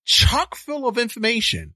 chock 0.04 0.54
full 0.54 0.88
of 0.88 0.98
information, 0.98 1.74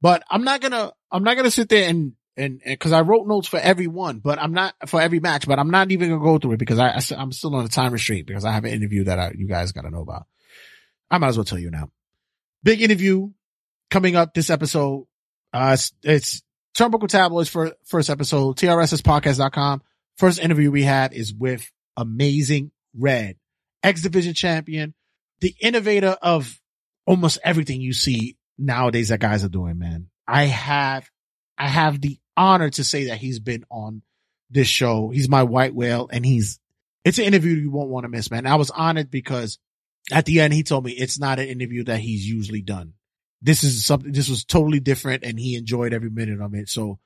but 0.00 0.22
I'm 0.30 0.44
not 0.44 0.60
gonna, 0.60 0.92
I'm 1.10 1.24
not 1.24 1.36
gonna 1.36 1.50
sit 1.50 1.68
there 1.68 1.88
and, 1.88 2.12
and, 2.36 2.60
and 2.64 2.80
cause 2.80 2.92
I 2.92 3.02
wrote 3.02 3.26
notes 3.26 3.46
for 3.46 3.58
every 3.58 3.86
one, 3.86 4.18
but 4.18 4.38
I'm 4.38 4.52
not 4.52 4.74
for 4.86 5.00
every 5.00 5.20
match, 5.20 5.46
but 5.46 5.58
I'm 5.58 5.70
not 5.70 5.90
even 5.92 6.10
gonna 6.10 6.22
go 6.22 6.38
through 6.38 6.52
it 6.52 6.58
because 6.58 6.78
I, 6.78 6.88
I 6.88 7.22
am 7.22 7.32
still 7.32 7.54
on 7.54 7.64
a 7.64 7.68
time 7.68 7.92
restraint 7.92 8.26
because 8.26 8.44
I 8.44 8.52
have 8.52 8.64
an 8.64 8.72
interview 8.72 9.04
that 9.04 9.18
I, 9.18 9.32
you 9.36 9.46
guys 9.46 9.72
gotta 9.72 9.90
know 9.90 10.02
about. 10.02 10.26
I 11.10 11.18
might 11.18 11.28
as 11.28 11.36
well 11.36 11.44
tell 11.44 11.58
you 11.58 11.70
now. 11.70 11.90
Big 12.62 12.80
interview 12.80 13.30
coming 13.90 14.16
up 14.16 14.32
this 14.32 14.50
episode. 14.50 15.06
Uh, 15.52 15.72
it's, 15.74 15.92
it's 16.02 16.42
Turnbuckle 16.76 17.08
Tabloids 17.08 17.50
for 17.50 17.72
first 17.84 18.08
episode, 18.08 18.56
TRSSpodcast.com. 18.56 19.82
First 20.16 20.40
interview 20.40 20.70
we 20.70 20.82
had 20.82 21.12
is 21.12 21.34
with 21.34 21.70
Amazing 21.96 22.70
Red. 22.96 23.36
X 23.82 24.02
Division 24.02 24.34
champion, 24.34 24.94
the 25.40 25.54
innovator 25.60 26.16
of 26.22 26.60
almost 27.06 27.38
everything 27.44 27.80
you 27.80 27.92
see 27.92 28.36
nowadays 28.58 29.08
that 29.08 29.20
guys 29.20 29.44
are 29.44 29.48
doing, 29.48 29.78
man. 29.78 30.08
I 30.26 30.44
have, 30.44 31.10
I 31.58 31.68
have 31.68 32.00
the 32.00 32.18
honor 32.36 32.70
to 32.70 32.84
say 32.84 33.06
that 33.06 33.18
he's 33.18 33.40
been 33.40 33.64
on 33.70 34.02
this 34.50 34.68
show. 34.68 35.10
He's 35.10 35.28
my 35.28 35.42
white 35.42 35.74
whale 35.74 36.08
and 36.12 36.24
he's, 36.24 36.58
it's 37.04 37.18
an 37.18 37.24
interview 37.24 37.56
you 37.56 37.70
won't 37.70 37.90
want 37.90 38.04
to 38.04 38.08
miss, 38.08 38.30
man. 38.30 38.46
I 38.46 38.54
was 38.54 38.70
honored 38.70 39.10
because 39.10 39.58
at 40.12 40.24
the 40.24 40.40
end 40.40 40.52
he 40.52 40.62
told 40.62 40.84
me 40.84 40.92
it's 40.92 41.18
not 41.18 41.38
an 41.38 41.48
interview 41.48 41.84
that 41.84 42.00
he's 42.00 42.26
usually 42.26 42.62
done. 42.62 42.94
This 43.40 43.64
is 43.64 43.84
something, 43.84 44.12
this 44.12 44.28
was 44.28 44.44
totally 44.44 44.78
different 44.78 45.24
and 45.24 45.38
he 45.38 45.56
enjoyed 45.56 45.92
every 45.92 46.10
minute 46.10 46.40
of 46.40 46.54
it. 46.54 46.68
So 46.68 47.00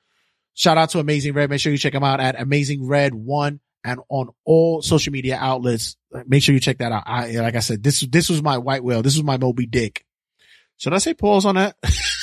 shout 0.53 0.77
out 0.77 0.91
to 0.91 0.99
Amazing 0.99 1.33
Red. 1.33 1.49
Make 1.49 1.59
sure 1.59 1.71
you 1.71 1.77
check 1.79 1.95
him 1.95 2.03
out 2.03 2.19
at 2.19 2.39
Amazing 2.39 2.85
Red 2.85 3.15
one 3.15 3.59
and 3.87 4.01
on 4.09 4.29
all 4.43 4.81
social 4.81 5.13
media 5.13 5.37
outlets. 5.39 5.95
Make 6.27 6.43
sure 6.43 6.53
you 6.53 6.59
check 6.59 6.79
that 6.79 6.91
out. 6.91 7.03
I, 7.05 7.31
like 7.37 7.55
I 7.55 7.61
said, 7.61 7.81
this, 7.81 8.01
this 8.01 8.29
was 8.29 8.43
my 8.43 8.57
white 8.57 8.83
whale. 8.83 9.01
This 9.01 9.15
was 9.15 9.23
my 9.23 9.37
Moby 9.37 9.65
Dick. 9.65 10.05
Should 10.75 10.93
I 10.93 10.97
say 10.97 11.13
pause 11.13 11.45
on 11.45 11.55
that? 11.55 11.77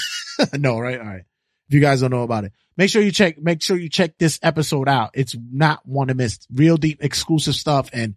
no, 0.53 0.79
right? 0.79 1.01
All 1.01 1.07
right. 1.07 1.25
If 1.69 1.75
you 1.75 1.81
guys 1.81 2.03
don't 2.03 2.11
know 2.11 2.23
about 2.23 2.45
it, 2.45 2.53
make 2.77 2.91
sure 2.91 3.01
you 3.01 3.11
check, 3.11 3.39
make 3.39 3.63
sure 3.63 3.79
you 3.79 3.89
check 3.89 4.19
this 4.19 4.39
episode 4.43 4.91
out. 4.91 5.13
It's 5.15 5.35
not 5.51 5.81
one 5.89 6.09
to 6.09 6.15
miss. 6.15 6.47
Real 6.53 6.77
deep 6.77 7.03
exclusive 7.03 7.55
stuff. 7.55 7.89
And 7.95 8.17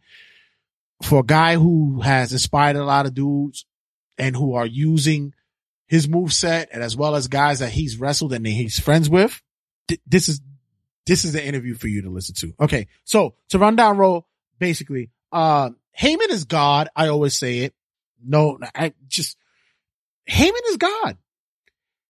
for 1.01 1.21
a 1.21 1.25
guy 1.25 1.55
who 1.55 2.01
has 2.01 2.33
inspired 2.33 2.75
a 2.75 2.83
lot 2.83 3.05
of 3.05 3.13
dudes 3.13 3.65
and 4.17 4.35
who 4.35 4.55
are 4.55 4.65
using 4.65 5.33
his 5.87 6.09
move 6.09 6.33
set 6.33 6.67
and 6.73 6.83
as 6.83 6.97
well 6.97 7.15
as 7.15 7.29
guys 7.29 7.59
that 7.59 7.69
he's 7.69 7.97
wrestled 7.97 8.33
and 8.33 8.45
he's 8.45 8.77
friends 8.77 9.09
with, 9.09 9.41
th- 9.87 10.01
this 10.05 10.27
is 10.27 10.41
this 11.07 11.25
is 11.25 11.33
the 11.33 11.43
interview 11.43 11.73
for 11.73 11.87
you 11.87 12.03
to 12.03 12.09
listen 12.09 12.35
to. 12.35 12.53
Okay, 12.59 12.87
so 13.05 13.33
to 13.49 13.57
run 13.57 13.75
down 13.75 13.97
roll, 13.97 14.27
basically, 14.59 15.09
uh, 15.31 15.71
Heyman 15.99 16.29
is 16.29 16.43
God. 16.43 16.89
I 16.95 17.07
always 17.07 17.33
say 17.33 17.59
it. 17.59 17.73
No, 18.23 18.59
I 18.75 18.93
just 19.07 19.37
Heyman 20.29 20.69
is 20.69 20.77
God. 20.77 21.17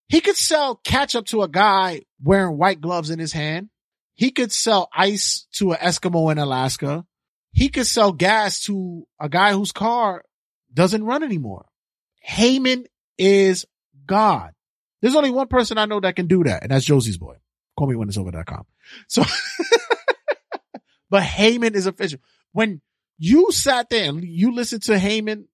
He 0.10 0.22
could 0.22 0.36
sell 0.36 0.76
catch 0.76 1.16
up 1.16 1.26
to 1.28 1.44
a 1.44 1.48
guy 1.48 2.02
wearing 2.22 2.58
white 2.58 2.82
gloves 2.82 3.10
in 3.10 3.20
his 3.20 3.34
hand. 3.34 3.70
He 4.16 4.32
could 4.32 4.52
sell 4.52 4.90
ice 4.94 5.46
to 5.54 5.74
an 5.74 5.78
Eskimo 5.78 6.32
in 6.32 6.40
Alaska. 6.40 7.06
He 7.52 7.70
could 7.70 7.86
sell 7.88 8.12
gas 8.12 8.62
to 8.64 9.06
a 9.20 9.30
guy 9.30 9.54
whose 9.54 9.72
car 9.72 10.24
doesn't 10.74 11.04
run 11.04 11.24
anymore. 11.24 11.66
Heyman 12.28 12.86
is 13.18 13.66
God. 14.06 14.54
There's 15.02 15.16
only 15.16 15.32
one 15.32 15.48
person 15.48 15.78
I 15.78 15.86
know 15.86 16.00
that 16.00 16.16
can 16.16 16.28
do 16.28 16.44
that, 16.46 16.64
and 16.64 16.72
that's 16.72 16.86
Josie's 16.86 17.18
boy. 17.18 17.36
Call 17.78 17.88
me 17.88 17.96
when 17.96 18.08
it's 18.08 18.18
over.com. 18.18 18.66
So, 19.08 19.24
but 21.10 21.24
Heyman 21.24 21.76
is 21.76 21.88
official. 21.88 22.20
When 22.52 22.82
you 23.18 23.52
sat 23.52 23.90
there 23.90 24.10
and 24.10 24.24
you 24.24 24.54
listened 24.54 24.84
to 24.84 24.94
Heyman 24.94 25.46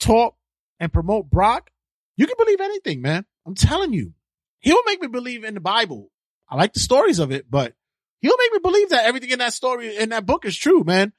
talk 0.00 0.36
and 0.80 0.92
promote 0.92 1.30
Brock, 1.30 1.70
you 2.16 2.26
can 2.26 2.36
believe 2.38 2.60
anything, 2.60 3.00
man. 3.02 3.24
I'm 3.46 3.54
telling 3.54 3.92
you. 3.92 4.12
He'll 4.60 4.84
make 4.84 5.00
me 5.00 5.08
believe 5.08 5.42
in 5.44 5.54
the 5.54 5.60
Bible. 5.60 6.10
I 6.48 6.56
like 6.56 6.72
the 6.72 6.80
stories 6.80 7.18
of 7.18 7.32
it, 7.32 7.50
but 7.50 7.74
he'll 8.20 8.36
make 8.36 8.52
me 8.52 8.58
believe 8.62 8.90
that 8.90 9.04
everything 9.04 9.30
in 9.30 9.40
that 9.40 9.52
story, 9.52 9.96
in 9.96 10.10
that 10.10 10.24
book 10.24 10.44
is 10.44 10.56
true, 10.56 10.84
man. 10.84 11.12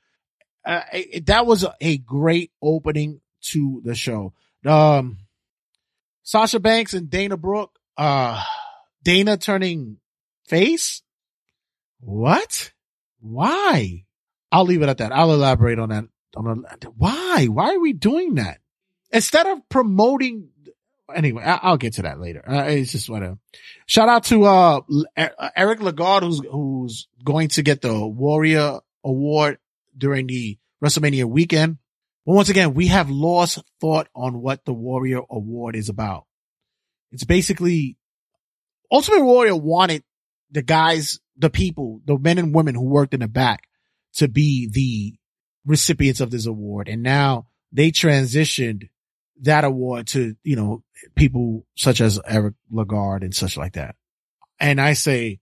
Uh, 0.66 0.82
it, 0.94 1.26
that 1.26 1.46
was 1.46 1.64
a, 1.64 1.76
a 1.82 1.98
great 1.98 2.52
opening 2.62 3.20
to 3.42 3.82
the 3.84 3.96
show. 3.96 4.34
Um, 4.66 5.18
Sasha 6.24 6.60
Banks 6.60 6.94
and 6.94 7.10
Dana 7.10 7.36
Brooke, 7.36 7.78
uh, 7.98 8.42
Dana 9.04 9.36
turning 9.36 9.98
face? 10.48 11.03
What? 12.06 12.72
Why? 13.22 14.06
I'll 14.52 14.66
leave 14.66 14.82
it 14.82 14.90
at 14.90 14.98
that. 14.98 15.12
I'll 15.12 15.34
elaborate 15.34 15.80
on 15.80 15.90
that. 15.90 16.06
On 16.36 16.66
a, 16.66 16.88
why? 16.90 17.46
Why 17.46 17.76
are 17.76 17.80
we 17.80 17.94
doing 17.94 18.36
that? 18.36 18.60
Instead 19.12 19.46
of 19.46 19.68
promoting, 19.70 20.50
anyway, 21.14 21.44
I, 21.44 21.70
will 21.70 21.78
get 21.78 21.94
to 21.94 22.02
that 22.04 22.20
later. 22.20 22.44
Uh, 22.48 22.64
it's 22.64 22.92
just 22.92 23.10
whatever. 23.10 23.38
Shout 23.86 24.10
out 24.10 24.26
to, 24.26 24.44
uh, 24.46 24.82
Eric 25.56 25.82
LeGrand, 25.82 26.26
who's, 26.26 26.42
who's 26.52 27.08
going 27.24 27.50
to 27.50 27.62
get 27.62 27.82
the 27.82 28.06
Warrior 28.06 28.80
Award 29.04 29.60
during 29.98 30.28
the 30.28 30.58
WrestleMania 30.84 31.26
weekend. 31.26 31.78
But 32.26 32.34
once 32.34 32.50
again, 32.50 32.74
we 32.74 32.88
have 32.88 33.10
lost 33.10 33.64
thought 33.80 34.08
on 34.16 34.42
what 34.42 34.66
the 34.66 34.74
Warrior 34.74 35.22
Award 35.30 35.76
is 35.76 35.90
about. 35.90 36.26
It's 37.12 37.26
basically 37.26 37.98
Ultimate 38.92 39.24
Warrior 39.24 39.56
wanted 39.56 40.04
the 40.54 40.62
guys, 40.62 41.20
the 41.36 41.50
people, 41.50 42.00
the 42.06 42.18
men 42.18 42.38
and 42.38 42.56
women 42.56 42.76
who 42.76 42.86
worked 42.86 43.14
in 43.14 43.20
the 43.20 43.28
back 43.28 43.68
to 44.16 44.28
be 44.28 44.70
the 44.72 45.16
recipients 45.66 46.22
of 46.22 46.32
this 46.32 46.46
award. 46.46 46.88
And 46.88 47.04
now 47.04 47.48
they 47.72 47.92
transitioned 47.92 48.90
that 49.42 49.66
award 49.66 50.08
to, 50.08 50.36
you 50.44 50.56
know, 50.56 50.84
people 51.16 51.66
such 51.76 52.00
as 52.00 52.20
Eric 52.26 52.54
LeGrand 52.72 53.24
and 53.24 53.36
such 53.36 53.58
like 53.58 53.74
that. 53.74 53.96
And 54.60 54.80
I 54.80 54.94
say, 54.94 55.40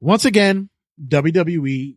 once 0.00 0.24
again, 0.24 0.70
WWE 1.04 1.96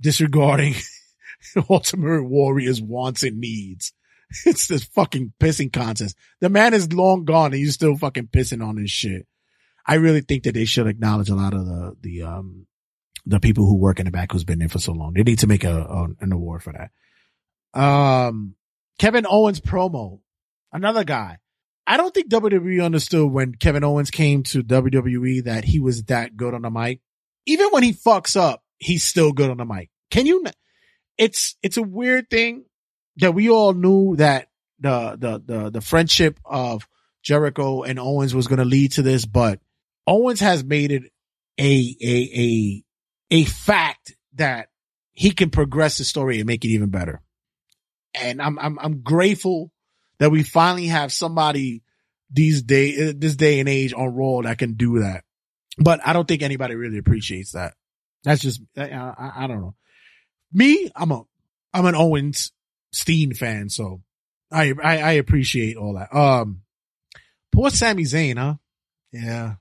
disregarding 0.00 0.74
Ultimate 1.70 2.24
Warrior's 2.24 2.80
wants 2.80 3.22
and 3.22 3.38
needs. 3.38 3.92
It's 4.46 4.68
this 4.68 4.84
fucking 4.84 5.32
pissing 5.40 5.72
contest. 5.72 6.16
The 6.38 6.48
man 6.48 6.72
is 6.72 6.92
long 6.92 7.24
gone 7.24 7.52
and 7.52 7.60
you're 7.60 7.72
still 7.72 7.96
fucking 7.96 8.28
pissing 8.28 8.64
on 8.64 8.76
this 8.76 8.88
shit. 8.88 9.26
I 9.90 9.94
really 9.94 10.20
think 10.20 10.44
that 10.44 10.54
they 10.54 10.66
should 10.66 10.86
acknowledge 10.86 11.30
a 11.30 11.34
lot 11.34 11.52
of 11.52 11.66
the, 11.66 11.96
the, 12.00 12.22
um, 12.22 12.68
the 13.26 13.40
people 13.40 13.66
who 13.66 13.74
work 13.74 13.98
in 13.98 14.04
the 14.04 14.12
back 14.12 14.30
who's 14.30 14.44
been 14.44 14.60
there 14.60 14.68
for 14.68 14.78
so 14.78 14.92
long. 14.92 15.14
They 15.14 15.24
need 15.24 15.40
to 15.40 15.48
make 15.48 15.64
a, 15.64 15.80
a 15.80 16.06
an 16.20 16.30
award 16.30 16.62
for 16.62 16.72
that. 16.72 17.80
Um, 17.80 18.54
Kevin 19.00 19.26
Owens 19.28 19.58
promo, 19.60 20.20
another 20.72 21.02
guy. 21.02 21.38
I 21.88 21.96
don't 21.96 22.14
think 22.14 22.30
WWE 22.30 22.84
understood 22.84 23.32
when 23.32 23.56
Kevin 23.56 23.82
Owens 23.82 24.12
came 24.12 24.44
to 24.44 24.62
WWE 24.62 25.42
that 25.46 25.64
he 25.64 25.80
was 25.80 26.04
that 26.04 26.36
good 26.36 26.54
on 26.54 26.62
the 26.62 26.70
mic. 26.70 27.00
Even 27.46 27.70
when 27.70 27.82
he 27.82 27.92
fucks 27.92 28.40
up, 28.40 28.62
he's 28.78 29.02
still 29.02 29.32
good 29.32 29.50
on 29.50 29.56
the 29.56 29.64
mic. 29.64 29.90
Can 30.12 30.24
you, 30.24 30.44
it's, 31.18 31.56
it's 31.64 31.78
a 31.78 31.82
weird 31.82 32.30
thing 32.30 32.64
that 33.16 33.34
we 33.34 33.50
all 33.50 33.74
knew 33.74 34.14
that 34.16 34.50
the, 34.78 35.16
the, 35.18 35.42
the, 35.44 35.70
the 35.70 35.80
friendship 35.80 36.38
of 36.44 36.86
Jericho 37.24 37.82
and 37.82 37.98
Owens 37.98 38.36
was 38.36 38.46
going 38.46 38.60
to 38.60 38.64
lead 38.64 38.92
to 38.92 39.02
this, 39.02 39.26
but 39.26 39.58
Owens 40.10 40.40
has 40.40 40.64
made 40.64 40.90
it 40.90 41.04
a, 41.56 41.96
a, 42.02 42.40
a, 42.40 42.84
a 43.30 43.44
fact 43.44 44.16
that 44.34 44.68
he 45.12 45.30
can 45.30 45.50
progress 45.50 45.98
the 45.98 46.04
story 46.04 46.38
and 46.38 46.46
make 46.48 46.64
it 46.64 46.70
even 46.70 46.90
better. 46.90 47.22
And 48.20 48.42
I'm, 48.42 48.58
I'm, 48.58 48.76
I'm 48.80 49.02
grateful 49.02 49.70
that 50.18 50.32
we 50.32 50.42
finally 50.42 50.86
have 50.86 51.12
somebody 51.12 51.84
these 52.28 52.62
day, 52.62 53.12
this 53.12 53.36
day 53.36 53.60
and 53.60 53.68
age 53.68 53.94
on 53.94 54.12
Raw 54.12 54.42
that 54.42 54.58
can 54.58 54.74
do 54.74 54.98
that. 54.98 55.22
But 55.78 56.00
I 56.04 56.12
don't 56.12 56.26
think 56.26 56.42
anybody 56.42 56.74
really 56.74 56.98
appreciates 56.98 57.52
that. 57.52 57.74
That's 58.24 58.42
just, 58.42 58.60
I, 58.76 58.90
I, 58.90 59.32
I 59.44 59.46
don't 59.46 59.60
know. 59.60 59.74
Me, 60.52 60.90
I'm 60.96 61.12
a, 61.12 61.22
I'm 61.72 61.86
an 61.86 61.94
Owens 61.94 62.50
Steen 62.92 63.32
fan, 63.32 63.68
so 63.68 64.02
I, 64.50 64.74
I, 64.82 64.98
I 64.98 65.12
appreciate 65.12 65.76
all 65.76 65.94
that. 65.94 66.12
Um, 66.12 66.62
poor 67.52 67.70
Sami 67.70 68.02
Zayn, 68.02 68.36
huh? 68.36 68.54
Yeah. 69.12 69.54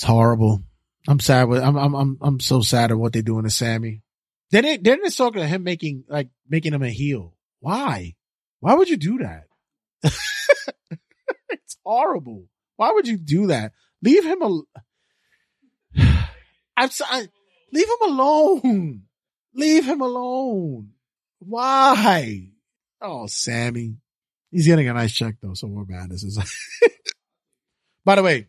It's 0.00 0.06
horrible. 0.06 0.62
I'm 1.06 1.20
sad 1.20 1.46
with, 1.46 1.62
I'm, 1.62 1.76
I'm, 1.76 1.94
I'm, 1.94 2.18
I'm 2.22 2.40
so 2.40 2.62
sad 2.62 2.90
at 2.90 2.96
what 2.96 3.12
they're 3.12 3.20
doing 3.20 3.44
to 3.44 3.50
Sami. 3.50 4.00
Then 4.50 4.64
it, 4.64 4.82
then 4.82 5.00
it's 5.02 5.16
talking 5.16 5.42
to 5.42 5.46
him 5.46 5.62
making, 5.62 6.04
like, 6.08 6.30
making 6.48 6.72
him 6.72 6.82
a 6.82 6.88
heel. 6.88 7.34
Why? 7.58 8.14
Why 8.60 8.76
would 8.76 8.88
you 8.88 8.96
do 8.96 9.18
that? 9.18 9.44
it's 11.50 11.76
horrible. 11.84 12.46
Why 12.76 12.92
would 12.92 13.08
you 13.08 13.18
do 13.18 13.48
that? 13.48 13.72
Leave 14.00 14.24
him 14.24 14.40
a, 14.40 14.62
I'm 16.78 16.90
sorry. 16.90 17.28
Leave 17.70 17.88
him 17.88 18.10
alone. 18.10 19.02
Leave 19.54 19.84
him 19.84 20.00
alone. 20.00 20.92
Why? 21.40 22.48
Oh, 23.02 23.26
Sami. 23.26 23.96
He's 24.50 24.66
getting 24.66 24.88
a 24.88 24.94
nice 24.94 25.12
check 25.12 25.34
though, 25.42 25.52
so 25.52 25.66
we're 25.66 25.84
mad. 25.84 26.08
This 26.08 26.22
is. 26.22 26.38
By 28.06 28.14
the 28.14 28.22
way, 28.22 28.46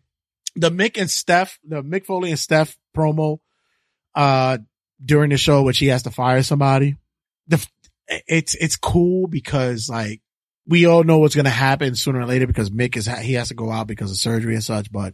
the 0.55 0.69
Mick 0.69 0.99
and 0.99 1.09
Steph, 1.09 1.59
the 1.63 1.83
Mick 1.83 2.05
Foley 2.05 2.29
and 2.29 2.39
Steph 2.39 2.77
promo, 2.95 3.39
uh, 4.15 4.57
during 5.03 5.29
the 5.29 5.37
show, 5.37 5.63
which 5.63 5.79
he 5.79 5.87
has 5.87 6.03
to 6.03 6.11
fire 6.11 6.43
somebody. 6.43 6.97
The, 7.47 7.65
it's, 8.27 8.55
it's 8.55 8.75
cool 8.75 9.27
because 9.27 9.89
like 9.89 10.21
we 10.67 10.85
all 10.85 11.03
know 11.03 11.19
what's 11.19 11.35
going 11.35 11.45
to 11.45 11.51
happen 11.51 11.95
sooner 11.95 12.21
or 12.21 12.25
later 12.25 12.47
because 12.47 12.69
Mick 12.69 12.95
is, 12.97 13.07
he 13.07 13.33
has 13.33 13.49
to 13.49 13.55
go 13.55 13.71
out 13.71 13.87
because 13.87 14.11
of 14.11 14.17
surgery 14.17 14.53
and 14.53 14.63
such, 14.63 14.91
but 14.91 15.13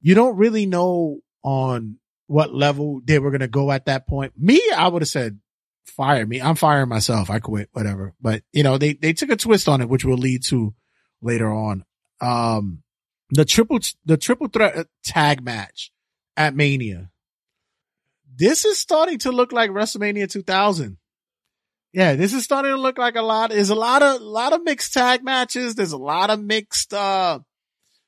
you 0.00 0.14
don't 0.14 0.36
really 0.36 0.66
know 0.66 1.20
on 1.42 1.96
what 2.26 2.54
level 2.54 3.00
they 3.04 3.18
were 3.18 3.30
going 3.30 3.40
to 3.40 3.48
go 3.48 3.72
at 3.72 3.86
that 3.86 4.06
point. 4.06 4.32
Me, 4.36 4.62
I 4.76 4.88
would 4.88 5.02
have 5.02 5.08
said, 5.08 5.40
fire 5.84 6.24
me. 6.24 6.40
I'm 6.40 6.54
firing 6.54 6.88
myself. 6.88 7.30
I 7.30 7.40
quit, 7.40 7.68
whatever. 7.72 8.14
But 8.20 8.42
you 8.52 8.62
know, 8.62 8.78
they, 8.78 8.92
they 8.92 9.12
took 9.12 9.30
a 9.30 9.36
twist 9.36 9.68
on 9.68 9.80
it, 9.80 9.88
which 9.88 10.04
will 10.04 10.16
lead 10.16 10.44
to 10.44 10.74
later 11.20 11.52
on. 11.52 11.84
Um, 12.20 12.82
the 13.30 13.44
triple, 13.44 13.78
the 14.04 14.16
triple 14.16 14.48
threat 14.48 14.86
tag 15.04 15.44
match 15.44 15.90
at 16.36 16.54
Mania. 16.54 17.10
This 18.34 18.64
is 18.64 18.78
starting 18.78 19.18
to 19.20 19.32
look 19.32 19.52
like 19.52 19.70
WrestleMania 19.70 20.30
2000. 20.30 20.96
Yeah, 21.92 22.14
this 22.14 22.32
is 22.32 22.44
starting 22.44 22.70
to 22.70 22.80
look 22.80 22.98
like 22.98 23.16
a 23.16 23.22
lot. 23.22 23.50
There's 23.50 23.70
a 23.70 23.74
lot 23.74 24.02
of, 24.02 24.20
lot 24.20 24.52
of 24.52 24.62
mixed 24.62 24.94
tag 24.94 25.24
matches. 25.24 25.74
There's 25.74 25.92
a 25.92 25.98
lot 25.98 26.30
of 26.30 26.40
mixed, 26.40 26.94
uh, 26.94 27.40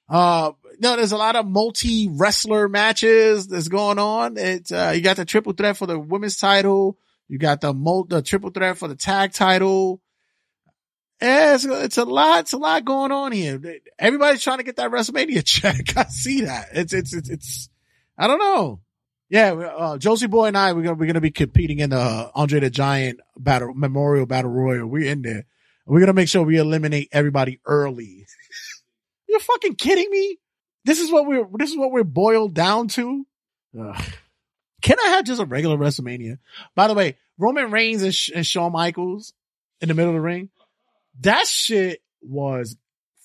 uh, 0.08 0.52
no, 0.78 0.96
there's 0.96 1.12
a 1.12 1.16
lot 1.16 1.37
of 1.37 1.46
multi 1.46 2.08
wrestler 2.08 2.68
matches 2.68 3.48
that's 3.48 3.68
going 3.68 3.98
on. 3.98 4.37
It 4.37 4.70
uh, 4.70 4.92
you 4.94 5.00
got 5.00 5.16
the 5.16 5.25
triple 5.25 5.52
threat 5.52 5.77
for 5.77 5.87
the 5.87 5.98
women's 5.98 6.37
title. 6.37 6.98
You 7.29 7.38
got 7.38 7.60
the 7.60 7.73
mul- 7.73 8.04
the 8.04 8.20
triple 8.20 8.50
threat 8.50 8.79
for 8.79 8.88
the 8.88 8.96
tag 8.96 9.33
title. 9.33 10.00
Yeah, 11.23 11.54
it's, 11.54 11.64
it's 11.64 11.98
a 11.98 12.04
lot, 12.04 12.40
it's 12.40 12.52
a 12.52 12.58
lot 12.58 12.85
going 12.85 13.12
on 13.12 13.31
here. 13.31 13.60
Everybody's 13.96 14.42
trying 14.42 14.58
to 14.58 14.64
get 14.64 14.75
that 14.77 14.90
WrestleMania 14.90 15.44
check. 15.44 15.96
I 15.96 16.04
see 16.04 16.42
that. 16.42 16.70
It's, 16.73 16.92
it's, 16.92 17.14
it's, 17.14 17.31
it's, 17.31 17.68
I 18.18 18.27
don't 18.27 18.40
know. 18.40 18.81
Yeah, 19.29 19.52
uh, 19.52 19.98
Josie 19.98 20.27
Boy 20.27 20.46
and 20.46 20.58
I, 20.58 20.73
we're 20.73 20.83
gonna, 20.83 20.94
we're 20.94 21.06
gonna 21.06 21.20
be 21.20 21.31
competing 21.31 21.79
in 21.79 21.90
the 21.90 22.31
Andre 22.35 22.58
the 22.58 22.70
Giant 22.70 23.20
battle, 23.38 23.73
memorial 23.73 24.27
battle 24.27 24.50
royal. 24.50 24.88
We're 24.88 25.10
in 25.10 25.23
there. 25.23 25.46
We're 25.87 26.00
gonna 26.00 26.12
make 26.12 26.29
sure 26.29 26.42
we 26.42 26.58
eliminate 26.58 27.08
everybody 27.12 27.60
early. 27.64 28.27
You're 29.29 29.40
fucking 29.40 29.77
kidding 29.77 30.10
me? 30.10 30.38
This 30.85 30.98
is 30.98 31.10
what 31.10 31.27
we're, 31.27 31.46
this 31.54 31.70
is 31.70 31.79
what 31.79 31.92
we're 31.92 32.02
boiled 32.02 32.52
down 32.52 32.88
to? 32.88 33.25
Ugh. 33.81 34.04
Can 34.83 34.98
I 34.98 35.10
have 35.10 35.25
just 35.25 35.40
a 35.40 35.46
regular 35.46 35.77
WrestleMania? 35.79 36.38
By 36.75 36.88
the 36.88 36.94
way, 36.94 37.16
Roman 37.38 37.70
Reigns 37.70 38.02
and, 38.02 38.14
and 38.37 38.44
Shawn 38.44 38.73
Michaels 38.73 39.33
in 39.81 39.88
the 39.88 39.94
middle 39.94 40.10
of 40.10 40.16
the 40.16 40.20
ring, 40.20 40.50
that 41.21 41.46
shit 41.46 42.00
was 42.21 42.77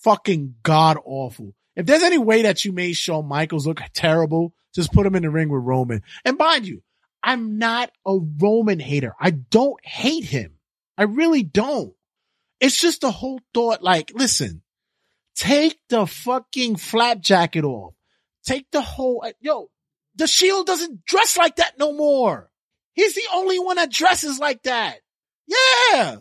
fucking 0.03 0.55
god 0.63 0.97
awful. 1.03 1.53
If 1.75 1.85
there's 1.85 2.03
any 2.03 2.17
way 2.17 2.43
that 2.43 2.65
you 2.65 2.71
made 2.71 2.93
Shawn 2.93 3.27
Michaels 3.27 3.67
look 3.67 3.81
terrible, 3.93 4.53
just 4.73 4.91
put 4.91 5.05
him 5.05 5.15
in 5.15 5.23
the 5.23 5.29
ring 5.29 5.49
with 5.49 5.63
Roman. 5.63 6.01
And 6.25 6.37
mind 6.37 6.67
you, 6.67 6.81
I'm 7.23 7.57
not 7.57 7.91
a 8.05 8.17
Roman 8.17 8.79
hater. 8.79 9.13
I 9.19 9.31
don't 9.31 9.83
hate 9.85 10.25
him. 10.25 10.53
I 10.97 11.03
really 11.03 11.43
don't. 11.43 11.93
It's 12.59 12.79
just 12.79 13.01
the 13.01 13.11
whole 13.11 13.39
thought 13.53 13.83
like, 13.83 14.11
listen, 14.15 14.63
take 15.35 15.77
the 15.89 16.07
fucking 16.07 16.77
flap 16.77 17.21
jacket 17.21 17.63
off. 17.63 17.93
Take 18.43 18.71
the 18.71 18.81
whole, 18.81 19.23
uh, 19.25 19.33
yo, 19.39 19.69
the 20.15 20.27
shield 20.27 20.65
doesn't 20.65 21.05
dress 21.05 21.37
like 21.37 21.57
that 21.57 21.77
no 21.77 21.93
more. 21.93 22.49
He's 22.93 23.13
the 23.13 23.27
only 23.33 23.59
one 23.59 23.75
that 23.75 23.91
dresses 23.91 24.39
like 24.39 24.63
that. 24.63 24.97
Yeah. 25.47 26.17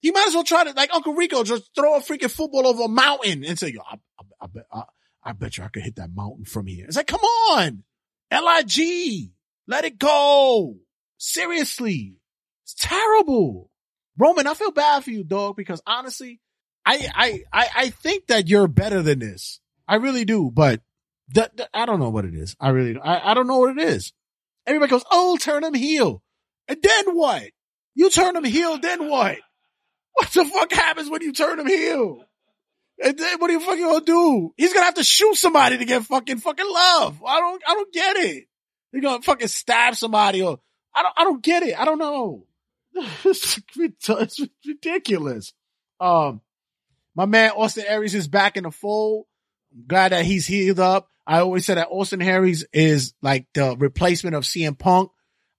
He 0.00 0.10
might 0.12 0.28
as 0.28 0.34
well 0.34 0.44
try 0.44 0.64
to, 0.64 0.72
like 0.72 0.94
Uncle 0.94 1.14
Rico, 1.14 1.42
just 1.42 1.70
throw 1.74 1.96
a 1.96 2.00
freaking 2.00 2.30
football 2.30 2.66
over 2.66 2.84
a 2.84 2.88
mountain 2.88 3.44
and 3.44 3.58
say, 3.58 3.72
yo, 3.72 3.80
I, 3.80 3.94
I, 3.94 4.24
I 4.42 4.46
bet, 4.46 4.66
I, 4.72 4.82
I 5.24 5.32
bet 5.32 5.58
you 5.58 5.64
I 5.64 5.68
could 5.68 5.82
hit 5.82 5.96
that 5.96 6.14
mountain 6.14 6.44
from 6.44 6.66
here. 6.66 6.86
It's 6.86 6.96
like, 6.96 7.06
come 7.06 7.20
on. 7.20 7.82
LIG. 8.30 9.30
Let 9.66 9.84
it 9.84 9.98
go. 9.98 10.76
Seriously. 11.18 12.16
It's 12.64 12.74
terrible. 12.74 13.70
Roman, 14.16 14.46
I 14.46 14.54
feel 14.54 14.70
bad 14.70 15.04
for 15.04 15.10
you, 15.10 15.24
dog, 15.24 15.56
because 15.56 15.82
honestly, 15.86 16.40
I, 16.86 17.08
I, 17.14 17.42
I, 17.52 17.68
I 17.76 17.90
think 17.90 18.28
that 18.28 18.48
you're 18.48 18.68
better 18.68 19.02
than 19.02 19.18
this. 19.18 19.60
I 19.86 19.96
really 19.96 20.24
do, 20.24 20.50
but 20.52 20.80
the, 21.28 21.50
the, 21.54 21.68
I 21.74 21.86
don't 21.86 22.00
know 22.00 22.10
what 22.10 22.24
it 22.24 22.34
is. 22.34 22.56
I 22.60 22.70
really, 22.70 22.98
I, 23.00 23.30
I 23.30 23.34
don't 23.34 23.46
know 23.46 23.58
what 23.58 23.76
it 23.76 23.82
is. 23.82 24.12
Everybody 24.66 24.90
goes, 24.90 25.04
oh, 25.10 25.36
turn 25.36 25.64
him 25.64 25.74
heel. 25.74 26.22
And 26.68 26.78
then 26.82 27.14
what? 27.14 27.44
You 27.94 28.10
turn 28.10 28.36
him 28.36 28.44
heel, 28.44 28.78
then 28.78 29.08
what? 29.08 29.38
What 30.12 30.30
the 30.30 30.44
fuck 30.44 30.72
happens 30.72 31.10
when 31.10 31.22
you 31.22 31.32
turn 31.32 31.60
him 31.60 31.66
heel? 31.66 32.24
And 33.02 33.16
then 33.16 33.38
what 33.38 33.50
are 33.50 33.52
you 33.52 33.60
fucking 33.60 33.84
gonna 33.84 34.04
do? 34.04 34.52
He's 34.56 34.72
gonna 34.72 34.86
have 34.86 34.94
to 34.94 35.04
shoot 35.04 35.36
somebody 35.36 35.78
to 35.78 35.84
get 35.84 36.04
fucking 36.04 36.38
fucking 36.38 36.66
love. 36.68 37.22
I 37.24 37.38
don't, 37.38 37.62
I 37.66 37.74
don't 37.74 37.92
get 37.92 38.16
it. 38.16 38.44
You're 38.92 39.02
gonna 39.02 39.22
fucking 39.22 39.48
stab 39.48 39.94
somebody 39.94 40.42
or 40.42 40.58
I 40.94 41.02
don't, 41.02 41.14
I 41.16 41.24
don't 41.24 41.42
get 41.42 41.62
it. 41.62 41.78
I 41.78 41.84
don't 41.84 41.98
know. 41.98 42.46
it's, 43.24 43.60
it's 43.76 44.40
ridiculous. 44.66 45.52
Um, 46.00 46.40
my 47.14 47.26
man 47.26 47.52
Austin 47.52 47.84
Aries 47.86 48.14
is 48.14 48.28
back 48.28 48.56
in 48.56 48.64
the 48.64 48.70
fold. 48.70 49.26
I'm 49.72 49.84
glad 49.86 50.12
that 50.12 50.24
he's 50.24 50.46
healed 50.46 50.80
up. 50.80 51.08
I 51.26 51.40
always 51.40 51.66
said 51.66 51.76
that 51.76 51.88
Austin 51.90 52.22
Aries 52.22 52.64
is 52.72 53.12
like 53.22 53.46
the 53.54 53.76
replacement 53.76 54.34
of 54.34 54.44
CM 54.44 54.78
Punk. 54.78 55.10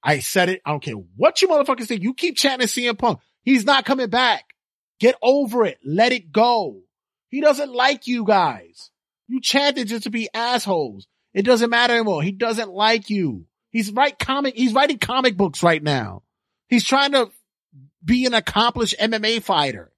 I 0.01 0.19
said 0.19 0.49
it. 0.49 0.61
I 0.65 0.71
don't 0.71 0.81
care 0.81 0.95
what 0.95 1.41
you 1.41 1.47
motherfuckers 1.47 1.87
think. 1.87 2.01
You 2.01 2.13
keep 2.13 2.37
chanting 2.37 2.67
CM 2.67 2.97
Punk. 2.97 3.19
He's 3.43 3.65
not 3.65 3.85
coming 3.85 4.09
back. 4.09 4.45
Get 4.99 5.15
over 5.21 5.65
it. 5.65 5.79
Let 5.85 6.11
it 6.11 6.31
go. 6.31 6.81
He 7.29 7.41
doesn't 7.41 7.73
like 7.73 8.07
you 8.07 8.25
guys. 8.25 8.91
You 9.27 9.39
chanted 9.41 9.87
just 9.87 10.03
to 10.03 10.09
be 10.09 10.29
assholes. 10.33 11.07
It 11.33 11.43
doesn't 11.43 11.69
matter 11.69 11.93
anymore. 11.93 12.23
He 12.23 12.31
doesn't 12.31 12.71
like 12.71 13.09
you. 13.09 13.45
He's 13.69 13.91
write 13.91 14.17
comic. 14.17 14.55
He's 14.55 14.73
writing 14.73 14.97
comic 14.97 15.37
books 15.37 15.61
right 15.61 15.81
now. 15.81 16.23
He's 16.67 16.83
trying 16.83 17.11
to 17.11 17.29
be 18.03 18.25
an 18.25 18.33
accomplished 18.33 18.95
MMA 18.99 19.43
fighter. 19.43 19.91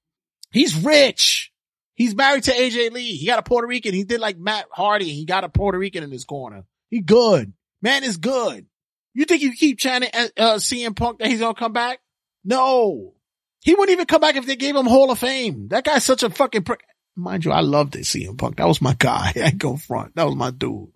He's 0.50 0.76
rich. 0.76 1.52
He's 1.94 2.14
married 2.14 2.44
to 2.44 2.52
AJ 2.52 2.92
Lee. 2.92 3.16
He 3.16 3.26
got 3.26 3.38
a 3.38 3.42
Puerto 3.42 3.66
Rican. 3.66 3.94
He 3.94 4.04
did 4.04 4.20
like 4.20 4.38
Matt 4.38 4.66
Hardy. 4.70 5.12
He 5.12 5.24
got 5.24 5.44
a 5.44 5.48
Puerto 5.48 5.78
Rican 5.78 6.04
in 6.04 6.10
his 6.10 6.24
corner. 6.24 6.64
He 6.90 7.00
good. 7.00 7.52
Man 7.80 8.04
is 8.04 8.18
good. 8.18 8.66
You 9.14 9.24
think 9.24 9.42
you 9.42 9.52
keep 9.52 9.78
chanting 9.78 10.10
uh, 10.12 10.28
uh 10.36 10.54
CM 10.56 10.96
Punk 10.96 11.18
that 11.18 11.28
he's 11.28 11.40
gonna 11.40 11.54
come 11.54 11.72
back? 11.72 12.00
No. 12.44 13.14
He 13.62 13.74
wouldn't 13.74 13.90
even 13.90 14.06
come 14.06 14.20
back 14.20 14.36
if 14.36 14.44
they 14.44 14.56
gave 14.56 14.74
him 14.74 14.86
Hall 14.86 15.10
of 15.10 15.18
Fame. 15.18 15.68
That 15.68 15.84
guy's 15.84 16.04
such 16.04 16.22
a 16.22 16.30
fucking 16.30 16.64
prick. 16.64 16.82
Mind 17.14 17.44
you, 17.44 17.52
I 17.52 17.60
loved 17.60 17.94
it, 17.94 18.04
CM 18.04 18.36
Punk. 18.36 18.56
That 18.56 18.66
was 18.66 18.82
my 18.82 18.94
guy. 18.98 19.32
I 19.42 19.50
go 19.50 19.76
front. 19.76 20.16
That 20.16 20.24
was 20.24 20.34
my 20.34 20.50
dude. 20.50 20.88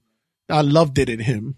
I 0.48 0.62
loved 0.62 0.98
it 0.98 1.08
in 1.08 1.20
him. 1.20 1.56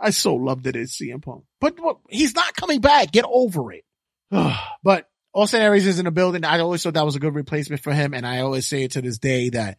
I 0.00 0.10
so 0.10 0.34
loved 0.34 0.66
it 0.66 0.76
in 0.76 0.84
CM 0.84 1.22
Punk. 1.22 1.44
But 1.60 1.76
he's 2.08 2.34
not 2.34 2.56
coming 2.56 2.80
back. 2.80 3.12
Get 3.12 3.24
over 3.28 3.72
it. 3.72 3.84
but 4.82 5.08
Austin 5.34 5.60
Aries 5.60 5.86
is 5.86 5.98
in 5.98 6.06
the 6.06 6.10
building. 6.10 6.44
I 6.44 6.58
always 6.60 6.82
thought 6.82 6.94
that 6.94 7.04
was 7.04 7.16
a 7.16 7.20
good 7.20 7.34
replacement 7.34 7.82
for 7.82 7.92
him. 7.92 8.14
And 8.14 8.26
I 8.26 8.40
always 8.40 8.66
say 8.66 8.84
it 8.84 8.92
to 8.92 9.02
this 9.02 9.18
day 9.18 9.50
that 9.50 9.78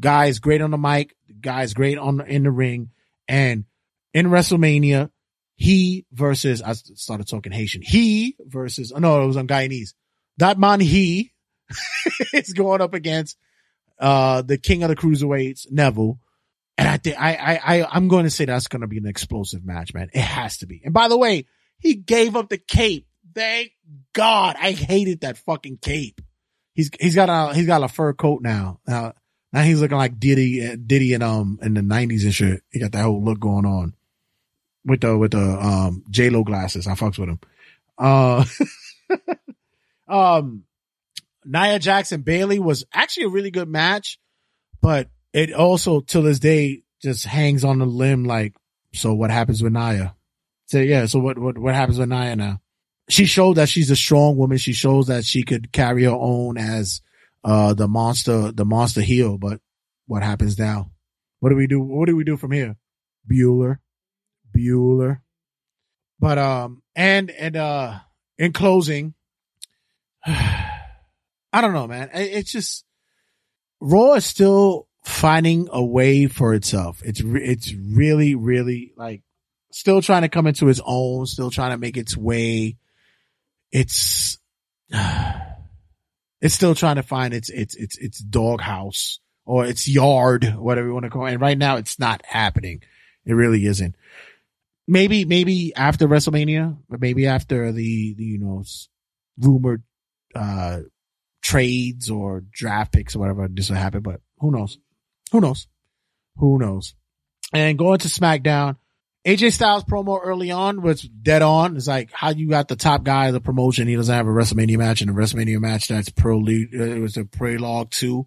guy 0.00 0.26
is 0.26 0.38
great 0.38 0.62
on 0.62 0.70
the 0.70 0.78
mic. 0.78 1.14
Guy 1.40 1.62
is 1.62 1.74
great 1.74 1.98
on 1.98 2.26
in 2.26 2.44
the 2.44 2.50
ring. 2.50 2.90
And 3.28 3.64
in 4.14 4.26
WrestleMania, 4.26 5.10
he 5.56 6.06
versus, 6.12 6.62
I 6.62 6.72
started 6.72 7.28
talking 7.28 7.52
Haitian. 7.52 7.82
He 7.82 8.36
versus, 8.40 8.92
oh 8.94 8.98
no, 8.98 9.22
it 9.22 9.26
was 9.26 9.36
on 9.36 9.46
Guyanese. 9.46 9.92
That 10.38 10.58
man, 10.58 10.80
he 10.80 11.32
is 12.32 12.52
going 12.52 12.80
up 12.80 12.94
against, 12.94 13.36
uh, 13.98 14.42
the 14.42 14.58
king 14.58 14.82
of 14.82 14.88
the 14.88 14.96
cruiserweights, 14.96 15.70
Neville. 15.70 16.18
And 16.76 16.88
I 16.88 16.96
think, 16.96 17.20
I, 17.20 17.34
I, 17.34 17.60
I, 17.76 17.88
I'm 17.92 18.08
going 18.08 18.24
to 18.24 18.30
say 18.30 18.44
that's 18.44 18.66
going 18.66 18.80
to 18.82 18.88
be 18.88 18.98
an 18.98 19.06
explosive 19.06 19.64
match, 19.64 19.94
man. 19.94 20.10
It 20.12 20.20
has 20.20 20.58
to 20.58 20.66
be. 20.66 20.82
And 20.84 20.92
by 20.92 21.08
the 21.08 21.16
way, 21.16 21.46
he 21.78 21.94
gave 21.94 22.34
up 22.34 22.48
the 22.48 22.58
cape. 22.58 23.06
Thank 23.34 23.72
God. 24.12 24.56
I 24.58 24.72
hated 24.72 25.20
that 25.20 25.38
fucking 25.38 25.78
cape. 25.78 26.20
He's, 26.74 26.90
he's 27.00 27.14
got 27.14 27.28
a, 27.28 27.54
he's 27.54 27.66
got 27.66 27.84
a 27.84 27.88
fur 27.88 28.12
coat 28.12 28.42
now. 28.42 28.80
Now, 28.86 29.14
now 29.52 29.62
he's 29.62 29.80
looking 29.80 29.96
like 29.96 30.18
Diddy, 30.18 30.76
Diddy 30.76 31.14
and 31.14 31.22
um, 31.22 31.60
in 31.62 31.74
the 31.74 31.82
nineties 31.82 32.24
and 32.24 32.34
shit. 32.34 32.62
He 32.70 32.80
got 32.80 32.92
that 32.92 33.02
whole 33.02 33.22
look 33.22 33.38
going 33.38 33.66
on 33.66 33.94
with 34.84 35.02
the, 35.02 35.16
with 35.16 35.30
the, 35.30 35.38
um, 35.38 36.04
J-Lo 36.10 36.42
glasses. 36.42 36.88
I 36.88 36.94
fucks 36.94 37.18
with 37.18 37.28
him. 37.28 37.40
Uh, 37.96 38.44
um, 40.08 40.64
Nia 41.44 41.78
Jax 41.78 42.12
and 42.12 42.24
Bayley 42.24 42.58
was 42.58 42.84
actually 42.92 43.26
a 43.26 43.30
really 43.30 43.50
good 43.50 43.68
match, 43.68 44.18
but 44.80 45.08
it 45.32 45.52
also 45.52 46.00
till 46.00 46.22
this 46.22 46.38
day 46.38 46.82
just 47.02 47.26
hangs 47.26 47.64
on 47.64 47.78
the 47.78 47.86
limb. 47.86 48.24
Like, 48.24 48.54
so 48.92 49.14
what 49.14 49.30
happens 49.30 49.62
with 49.62 49.72
Nia? 49.72 50.14
So 50.66 50.78
yeah, 50.78 51.06
so 51.06 51.18
what, 51.18 51.38
what, 51.38 51.58
what 51.58 51.74
happens 51.74 51.98
with 51.98 52.08
Nia 52.08 52.36
now? 52.36 52.60
She 53.10 53.26
showed 53.26 53.56
that 53.56 53.68
she's 53.68 53.90
a 53.90 53.96
strong 53.96 54.36
woman. 54.36 54.56
She 54.56 54.72
shows 54.72 55.08
that 55.08 55.24
she 55.24 55.42
could 55.42 55.72
carry 55.72 56.04
her 56.04 56.10
own 56.10 56.56
as, 56.56 57.02
uh, 57.42 57.74
the 57.74 57.86
monster, 57.86 58.50
the 58.50 58.64
monster 58.64 59.02
heel. 59.02 59.36
But 59.36 59.60
what 60.06 60.22
happens 60.22 60.58
now? 60.58 60.90
What 61.40 61.50
do 61.50 61.56
we 61.56 61.66
do? 61.66 61.80
What 61.80 62.06
do 62.06 62.16
we 62.16 62.24
do 62.24 62.38
from 62.38 62.52
here? 62.52 62.76
Bueller, 63.30 63.78
Bueller. 64.56 65.20
But, 66.18 66.38
um, 66.38 66.82
and, 66.96 67.30
and, 67.30 67.56
uh, 67.56 67.98
in 68.38 68.52
closing, 68.54 69.12
I 70.26 71.60
don't 71.60 71.72
know, 71.72 71.86
man. 71.86 72.10
It's 72.14 72.50
just 72.50 72.84
Raw 73.80 74.14
is 74.14 74.24
still 74.24 74.88
finding 75.04 75.68
a 75.70 75.84
way 75.84 76.26
for 76.26 76.54
itself. 76.54 77.02
It's 77.04 77.20
re- 77.20 77.44
it's 77.44 77.72
really 77.74 78.34
really 78.34 78.92
like 78.96 79.22
still 79.70 80.00
trying 80.00 80.22
to 80.22 80.28
come 80.28 80.46
into 80.46 80.68
its 80.68 80.80
own, 80.84 81.26
still 81.26 81.50
trying 81.50 81.72
to 81.72 81.78
make 81.78 81.96
its 81.96 82.16
way. 82.16 82.76
It's 83.70 84.38
it's 84.90 86.54
still 86.54 86.74
trying 86.74 86.96
to 86.96 87.02
find 87.02 87.34
its 87.34 87.50
its 87.50 87.74
its 87.74 87.98
its 87.98 88.18
doghouse 88.18 89.20
or 89.44 89.66
its 89.66 89.86
yard, 89.86 90.54
whatever 90.56 90.88
you 90.88 90.94
want 90.94 91.04
to 91.04 91.10
call 91.10 91.26
it. 91.26 91.32
And 91.32 91.40
right 91.40 91.58
now, 91.58 91.76
it's 91.76 91.98
not 91.98 92.24
happening. 92.24 92.82
It 93.26 93.34
really 93.34 93.66
isn't. 93.66 93.94
Maybe 94.88 95.24
maybe 95.24 95.74
after 95.74 96.08
WrestleMania, 96.08 96.76
or 96.88 96.98
maybe 96.98 97.26
after 97.26 97.72
the 97.72 98.14
the 98.14 98.24
you 98.24 98.38
know 98.38 98.64
rumored 99.38 99.82
uh 100.34 100.80
trades 101.42 102.10
or 102.10 102.42
draft 102.52 102.92
picks 102.92 103.14
or 103.14 103.18
whatever 103.20 103.46
this 103.48 103.68
will 103.68 103.76
happen, 103.76 104.00
but 104.00 104.20
who 104.38 104.50
knows? 104.50 104.78
Who 105.32 105.40
knows? 105.40 105.66
Who 106.36 106.58
knows? 106.58 106.94
And 107.52 107.78
going 107.78 107.98
to 108.00 108.08
SmackDown, 108.08 108.76
AJ 109.26 109.52
Styles 109.52 109.84
promo 109.84 110.20
early 110.22 110.50
on 110.50 110.82
was 110.82 111.02
dead 111.02 111.42
on. 111.42 111.76
It's 111.76 111.86
like 111.86 112.10
how 112.12 112.30
you 112.30 112.48
got 112.48 112.68
the 112.68 112.76
top 112.76 113.04
guy 113.04 113.26
of 113.26 113.34
the 113.34 113.40
promotion. 113.40 113.88
He 113.88 113.96
doesn't 113.96 114.14
have 114.14 114.26
a 114.26 114.30
WrestleMania 114.30 114.78
match 114.78 115.00
and 115.00 115.10
a 115.10 115.14
WrestleMania 115.14 115.60
match 115.60 115.88
that's 115.88 116.08
pro 116.10 116.38
lead. 116.38 116.68
Uh, 116.74 116.82
it 116.82 117.00
was 117.00 117.16
a 117.16 117.24
prologue 117.24 117.90
too. 117.90 118.26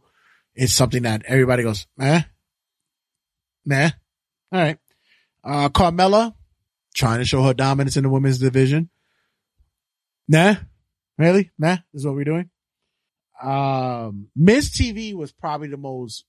It's 0.55 0.73
something 0.73 1.03
that 1.03 1.23
everybody 1.25 1.63
goes, 1.63 1.85
eh, 1.99 2.21
meh. 3.65 3.91
All 4.51 4.59
right. 4.59 4.79
Uh, 5.43 5.69
Carmella 5.69 6.33
trying 6.95 7.19
to 7.19 7.25
show 7.25 7.43
her 7.43 7.53
dominance 7.53 7.95
in 7.95 8.03
the 8.03 8.09
women's 8.09 8.39
division. 8.39 8.89
Nah, 10.27 10.55
really? 11.17 11.51
Nah, 11.57 11.77
this 11.93 12.01
is 12.01 12.05
what 12.05 12.15
we're 12.15 12.23
doing 12.23 12.49
um 13.41 14.27
Miz 14.35 14.71
TV 14.71 15.13
was 15.13 15.31
probably 15.31 15.67
the 15.67 15.77
most 15.77 16.25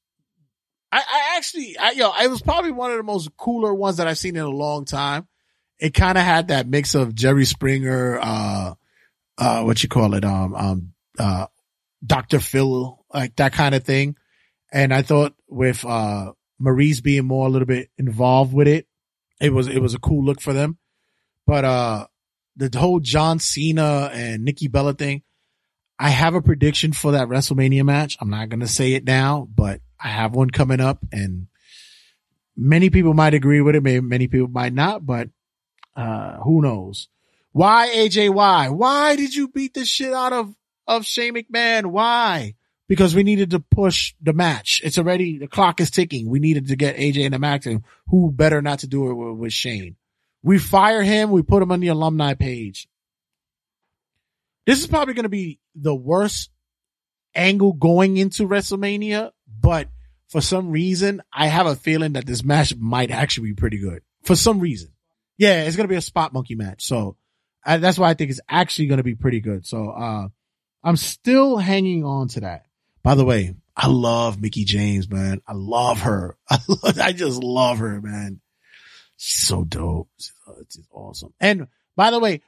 I, 0.93 0.99
I 0.99 1.37
actually 1.37 1.77
I 1.79 1.93
yo 1.93 2.13
it 2.21 2.29
was 2.29 2.43
probably 2.43 2.71
one 2.71 2.91
of 2.91 2.97
the 2.97 3.03
most 3.03 3.35
cooler 3.37 3.75
ones 3.75 3.97
that 3.97 4.07
I've 4.07 4.19
seen 4.19 4.37
in 4.37 4.43
a 4.43 4.49
long 4.49 4.85
time. 4.85 5.27
It 5.79 5.95
kind 5.95 6.19
of 6.19 6.25
had 6.25 6.49
that 6.49 6.69
mix 6.69 6.95
of 6.95 7.15
Jerry 7.15 7.45
Springer, 7.45 8.19
uh 8.21 8.75
uh 9.39 9.63
what 9.63 9.83
you 9.83 9.89
call 9.89 10.15
it, 10.15 10.25
um 10.25 10.55
um 10.55 10.93
uh 11.19 11.47
Dr. 12.05 12.41
Phil, 12.41 13.05
like 13.13 13.37
that 13.37 13.53
kind 13.53 13.75
of 13.75 13.85
thing. 13.85 14.17
And 14.71 14.93
I 14.93 15.03
thought 15.03 15.35
with 15.49 15.85
uh 15.85 16.33
Maryse 16.61 17.03
being 17.03 17.27
more 17.27 17.47
a 17.47 17.51
little 17.51 17.67
bit 17.67 17.91
involved 17.97 18.53
with 18.53 18.69
it, 18.69 18.87
it 19.41 19.53
was 19.53 19.67
it 19.67 19.81
was 19.81 19.95
a 19.95 19.99
cool 19.99 20.25
look 20.25 20.43
for 20.43 20.53
them. 20.53 20.79
But 21.47 21.65
uh 21.65 22.07
the 22.59 22.79
whole 22.79 23.01
John 23.01 23.39
Cena 23.39 24.11
and 24.13 24.45
Nikki 24.45 24.67
Bella 24.69 24.93
thing, 24.93 25.23
I 25.99 26.11
have 26.11 26.35
a 26.35 26.43
prediction 26.43 26.93
for 26.93 27.13
that 27.13 27.29
WrestleMania 27.29 27.85
match. 27.85 28.17
I'm 28.21 28.31
not 28.31 28.49
going 28.49 28.61
to 28.61 28.69
say 28.69 28.93
it 28.93 29.05
now, 29.05 29.49
but 29.55 29.81
I 29.99 30.09
have 30.09 30.35
one 30.35 30.51
coming 30.51 30.81
up 30.81 31.05
and 31.13 31.47
many 32.57 32.91
people 32.91 33.15
might 33.15 33.35
agree 33.35 33.61
with 33.61 33.77
it. 33.77 33.83
Maybe 33.83 34.01
many 34.01 34.29
people 34.29 34.49
might 34.49 34.73
not, 34.73 35.07
but, 35.07 35.29
uh, 35.97 36.39
who 36.39 36.63
knows? 36.63 37.09
Why 37.53 37.93
AJ? 37.95 38.31
Why? 38.31 38.69
Why 38.69 39.17
did 39.17 39.35
you 39.35 39.49
beat 39.49 39.75
the 39.75 39.85
shit 39.85 40.13
out 40.13 40.33
of, 40.33 40.55
of 40.87 41.05
Shane 41.05 41.35
McMahon? 41.35 41.87
Why? 41.87 42.55
Because 42.89 43.15
we 43.15 43.23
needed 43.23 43.51
to 43.51 43.61
push 43.61 44.15
the 44.21 44.33
match. 44.33 44.81
It's 44.85 44.99
already, 44.99 45.39
the 45.39 45.49
clock 45.49 45.81
is 45.81 45.91
ticking. 45.91 46.29
We 46.29 46.39
needed 46.39 46.69
to 46.69 46.77
get 46.77 46.97
AJ 46.97 47.25
in 47.25 47.33
the 47.33 47.39
match 47.39 47.67
and 47.67 47.83
who 48.09 48.33
better 48.33 48.63
not 48.63 48.81
to 48.81 48.87
do 48.87 49.11
it 49.11 49.15
with, 49.15 49.37
with 49.39 49.53
Shane? 49.53 49.97
We 50.49 50.57
fire 50.57 51.03
him. 51.03 51.31
We 51.31 51.43
put 51.43 51.63
him 51.63 51.71
on 51.73 51.81
the 51.81 51.89
alumni 51.89 52.33
page. 52.33 52.89
This 54.65 54.81
is 54.81 54.87
probably 54.87 55.13
going 55.13 55.25
to 55.25 55.29
be 55.29 55.61
the 55.75 55.95
worst 55.95 56.49
angle 57.35 57.75
going 57.75 58.17
into 58.17 58.49
WrestleMania, 58.49 59.33
but 59.47 59.89
for 60.31 60.41
some 60.41 60.71
reason, 60.71 61.21
I 61.31 61.49
have 61.49 61.67
a 61.67 61.77
feeling 61.77 62.15
that 62.15 62.25
this 62.25 62.43
match 62.43 62.75
might 62.75 63.11
actually 63.11 63.51
be 63.51 63.57
pretty 63.57 63.77
good. 63.77 64.01
For 64.23 64.35
some 64.35 64.59
reason. 64.59 64.89
Yeah, 65.37 65.65
it's 65.65 65.77
going 65.77 65.85
to 65.85 65.93
be 65.93 65.97
a 65.97 66.01
spot 66.01 66.33
monkey 66.33 66.55
match. 66.55 66.83
So 66.83 67.19
I, 67.63 67.77
that's 67.77 67.99
why 67.99 68.09
I 68.09 68.15
think 68.15 68.31
it's 68.31 68.41
actually 68.49 68.87
going 68.87 68.97
to 68.97 69.05
be 69.05 69.17
pretty 69.17 69.41
good. 69.41 69.67
So, 69.67 69.91
uh, 69.91 70.29
I'm 70.83 70.97
still 70.97 71.59
hanging 71.59 72.05
on 72.05 72.29
to 72.29 72.41
that. 72.41 72.65
By 73.03 73.17
the 73.17 73.25
way, 73.27 73.55
I 73.77 73.89
love 73.89 74.41
Mickie 74.41 74.65
James, 74.65 75.11
man. 75.11 75.43
I 75.47 75.53
love 75.53 76.01
her. 76.01 76.39
I, 76.49 76.59
love, 76.69 76.99
I 76.99 77.13
just 77.13 77.45
love 77.45 77.81
her, 77.81 78.01
man. 78.01 78.41
She's 79.19 79.47
so 79.47 79.65
dope. 79.65 80.09
She's, 80.19 80.33
she's 80.71 80.89
awesome. 80.93 81.33
And 81.41 81.69
by 81.97 82.11
the 82.11 82.19
way, 82.19 82.43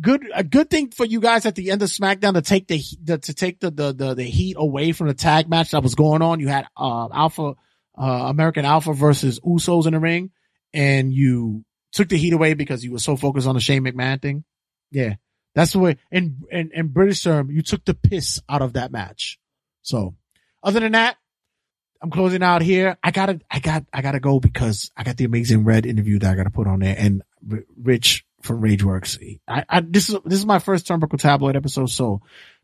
good 0.00 0.28
a 0.34 0.44
good 0.44 0.70
thing 0.70 0.90
for 0.90 1.04
you 1.04 1.20
guys 1.20 1.46
at 1.46 1.54
the 1.54 1.70
end 1.70 1.82
of 1.82 1.88
SmackDown 1.88 2.34
to 2.34 2.42
take 2.42 2.66
the, 2.66 2.82
the 3.02 3.18
to 3.18 3.34
take 3.34 3.60
the, 3.60 3.70
the 3.70 3.92
the 3.92 4.14
the 4.14 4.24
heat 4.24 4.56
away 4.58 4.92
from 4.92 5.08
the 5.08 5.14
tag 5.14 5.48
match 5.48 5.70
that 5.72 5.82
was 5.82 5.94
going 5.94 6.22
on. 6.22 6.40
You 6.40 6.48
had 6.48 6.66
uh 6.76 7.08
Alpha 7.12 7.54
uh 7.96 8.02
American 8.02 8.64
Alpha 8.64 8.92
versus 8.92 9.40
Usos 9.40 9.86
in 9.86 9.92
the 9.92 10.00
ring, 10.00 10.30
and 10.72 11.12
you 11.12 11.64
took 11.92 12.08
the 12.08 12.18
heat 12.18 12.32
away 12.32 12.54
because 12.54 12.84
you 12.84 12.92
were 12.92 12.98
so 12.98 13.16
focused 13.16 13.46
on 13.46 13.54
the 13.54 13.60
Shane 13.60 13.84
McMahon 13.84 14.20
thing. 14.20 14.44
Yeah, 14.90 15.14
that's 15.54 15.72
the 15.72 15.78
way. 15.78 15.96
In 16.10 16.42
in, 16.50 16.70
in 16.74 16.88
British 16.88 17.22
term, 17.22 17.50
you 17.50 17.62
took 17.62 17.84
the 17.84 17.94
piss 17.94 18.40
out 18.48 18.62
of 18.62 18.74
that 18.74 18.92
match. 18.92 19.38
So, 19.82 20.16
other 20.62 20.80
than 20.80 20.92
that, 20.92 21.16
I'm 22.00 22.10
closing 22.10 22.42
out 22.42 22.62
here. 22.62 22.96
I 23.02 23.10
gotta, 23.10 23.40
I 23.50 23.58
got, 23.58 23.84
I 23.92 24.02
gotta 24.02 24.20
go 24.20 24.40
because 24.40 24.90
I 24.96 25.02
got 25.02 25.16
the 25.16 25.24
amazing 25.24 25.64
red 25.64 25.86
interview 25.86 26.18
that 26.20 26.30
I 26.30 26.36
gotta 26.36 26.50
put 26.50 26.66
on 26.66 26.80
there. 26.80 26.94
And 26.96 27.22
Rich 27.76 28.24
from 28.42 28.60
RageWorks, 28.62 29.40
I, 29.48 29.64
I, 29.68 29.80
this 29.80 30.08
is, 30.08 30.16
this 30.24 30.38
is 30.38 30.46
my 30.46 30.60
first 30.60 30.86
Turnbuckle 30.86 31.18
Tabloid 31.18 31.56
episode. 31.56 31.90
So 31.90 32.22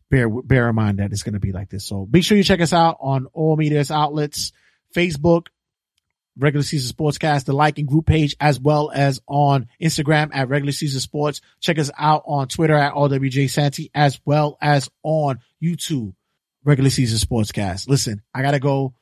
bear, 0.09 0.29
bear 0.29 0.69
in 0.69 0.75
mind 0.75 0.99
that 0.99 1.11
it's 1.11 1.23
to 1.23 1.39
be 1.39 1.51
like 1.51 1.69
this. 1.69 1.85
So 1.85 2.07
make 2.11 2.23
sure 2.23 2.37
you 2.37 2.43
check 2.43 2.61
us 2.61 2.73
out 2.73 2.97
on 3.01 3.27
all 3.33 3.57
media 3.57 3.83
outlets, 3.91 4.53
Facebook, 4.95 5.47
regular 6.37 6.63
season 6.63 6.95
sportscast, 6.95 7.45
the 7.45 7.53
like 7.53 7.77
and 7.77 7.87
group 7.87 8.05
page, 8.05 8.35
as 8.39 8.59
well 8.59 8.91
as 8.93 9.21
on 9.27 9.67
Instagram 9.81 10.29
at 10.33 10.49
regular 10.49 10.71
season 10.71 10.99
sports. 10.99 11.41
Check 11.59 11.79
us 11.79 11.91
out 11.97 12.23
on 12.25 12.47
Twitter 12.47 12.75
at 12.75 12.93
RWJ 12.93 13.49
Santy, 13.49 13.91
as 13.93 14.19
well 14.25 14.57
as 14.61 14.89
on 15.03 15.39
YouTube, 15.61 16.13
regular 16.63 16.89
season 16.89 17.19
sportscast. 17.19 17.87
Listen, 17.87 18.21
I 18.33 18.41
gotta 18.41 18.59
go 18.59 18.93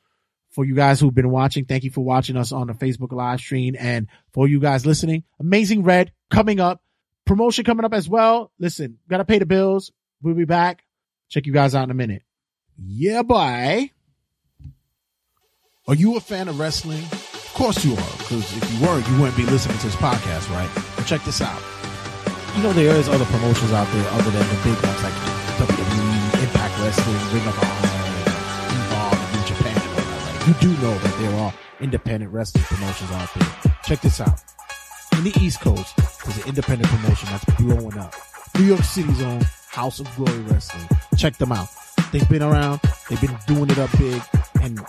for 0.54 0.64
you 0.64 0.74
guys 0.74 1.00
who've 1.00 1.14
been 1.14 1.30
watching. 1.30 1.64
Thank 1.64 1.82
you 1.82 1.90
for 1.90 2.04
watching 2.04 2.36
us 2.36 2.52
on 2.52 2.68
the 2.68 2.74
Facebook 2.74 3.12
live 3.12 3.40
stream 3.40 3.74
and 3.78 4.06
for 4.32 4.46
you 4.46 4.60
guys 4.60 4.86
listening. 4.86 5.24
Amazing 5.40 5.82
Red 5.82 6.12
coming 6.30 6.60
up. 6.60 6.80
Promotion 7.26 7.64
coming 7.64 7.84
up 7.84 7.92
as 7.92 8.08
well. 8.08 8.52
Listen, 8.58 8.98
gotta 9.08 9.24
pay 9.24 9.38
the 9.38 9.46
bills. 9.46 9.90
We'll 10.22 10.34
be 10.34 10.44
back. 10.44 10.84
Check 11.28 11.46
you 11.46 11.52
guys 11.52 11.74
out 11.74 11.84
in 11.84 11.90
a 11.90 11.94
minute. 11.94 12.22
Yeah, 12.78 13.22
bye. 13.22 13.90
Are 15.88 15.94
you 15.94 16.16
a 16.16 16.20
fan 16.20 16.48
of 16.48 16.58
wrestling? 16.58 17.02
Of 17.02 17.52
course 17.54 17.84
you 17.84 17.92
are, 17.92 18.16
because 18.18 18.56
if 18.56 18.72
you 18.72 18.86
were, 18.86 18.98
you 19.00 19.18
wouldn't 19.18 19.36
be 19.36 19.44
listening 19.46 19.78
to 19.78 19.86
this 19.86 19.96
podcast, 19.96 20.50
right? 20.50 20.70
But 20.96 21.06
check 21.06 21.22
this 21.24 21.40
out. 21.40 21.60
You 22.56 22.62
know 22.62 22.72
there 22.72 22.94
is 22.94 23.08
other 23.08 23.24
promotions 23.26 23.72
out 23.72 23.88
there 23.92 24.08
other 24.10 24.30
than 24.30 24.46
the 24.46 24.60
big 24.62 24.78
ones 24.82 25.02
like 25.02 25.14
WWE, 25.58 26.42
Impact 26.42 26.78
Wrestling, 26.80 27.34
Ring 27.34 27.46
of 27.46 27.58
Honor, 27.58 27.93
You 30.46 30.52
do 30.60 30.68
know 30.82 30.98
that 30.98 31.18
there 31.20 31.34
are 31.40 31.54
independent 31.80 32.30
wrestling 32.30 32.64
promotions 32.64 33.10
out 33.12 33.32
there. 33.32 33.72
Check 33.82 34.02
this 34.02 34.20
out. 34.20 34.42
In 35.16 35.24
the 35.24 35.32
East 35.40 35.60
Coast, 35.60 35.96
there's 35.96 36.36
an 36.36 36.48
independent 36.48 36.90
promotion 36.90 37.30
that's 37.30 37.44
blowing 37.54 37.96
up. 37.96 38.14
New 38.58 38.64
York 38.64 38.82
City's 38.82 39.22
own 39.22 39.40
House 39.70 40.00
of 40.00 40.16
Glory 40.16 40.40
Wrestling. 40.40 40.86
Check 41.16 41.38
them 41.38 41.50
out. 41.50 41.68
They've 42.12 42.28
been 42.28 42.42
around. 42.42 42.80
They've 43.08 43.20
been 43.22 43.34
doing 43.46 43.70
it 43.70 43.78
up 43.78 43.90
big. 43.96 44.20
And 44.60 44.80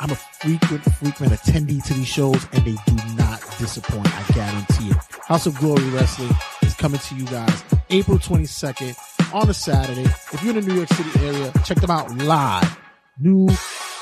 I'm 0.00 0.10
a 0.10 0.16
frequent, 0.16 0.82
frequent 0.82 1.32
attendee 1.32 1.82
to 1.84 1.94
these 1.94 2.08
shows 2.08 2.48
and 2.52 2.64
they 2.64 2.74
do 2.86 2.96
not 3.16 3.40
disappoint. 3.58 4.08
I 4.12 4.32
guarantee 4.32 4.90
it. 4.90 4.96
House 5.22 5.46
of 5.46 5.56
Glory 5.58 5.88
Wrestling 5.90 6.32
is 6.62 6.74
coming 6.74 6.98
to 6.98 7.14
you 7.14 7.26
guys 7.26 7.62
April 7.90 8.18
22nd 8.18 9.32
on 9.32 9.48
a 9.48 9.54
Saturday. 9.54 10.02
If 10.02 10.42
you're 10.42 10.56
in 10.56 10.64
the 10.64 10.68
New 10.68 10.78
York 10.78 10.88
City 10.88 11.10
area, 11.24 11.52
check 11.64 11.80
them 11.80 11.92
out 11.92 12.10
live. 12.18 12.83
New 13.18 13.48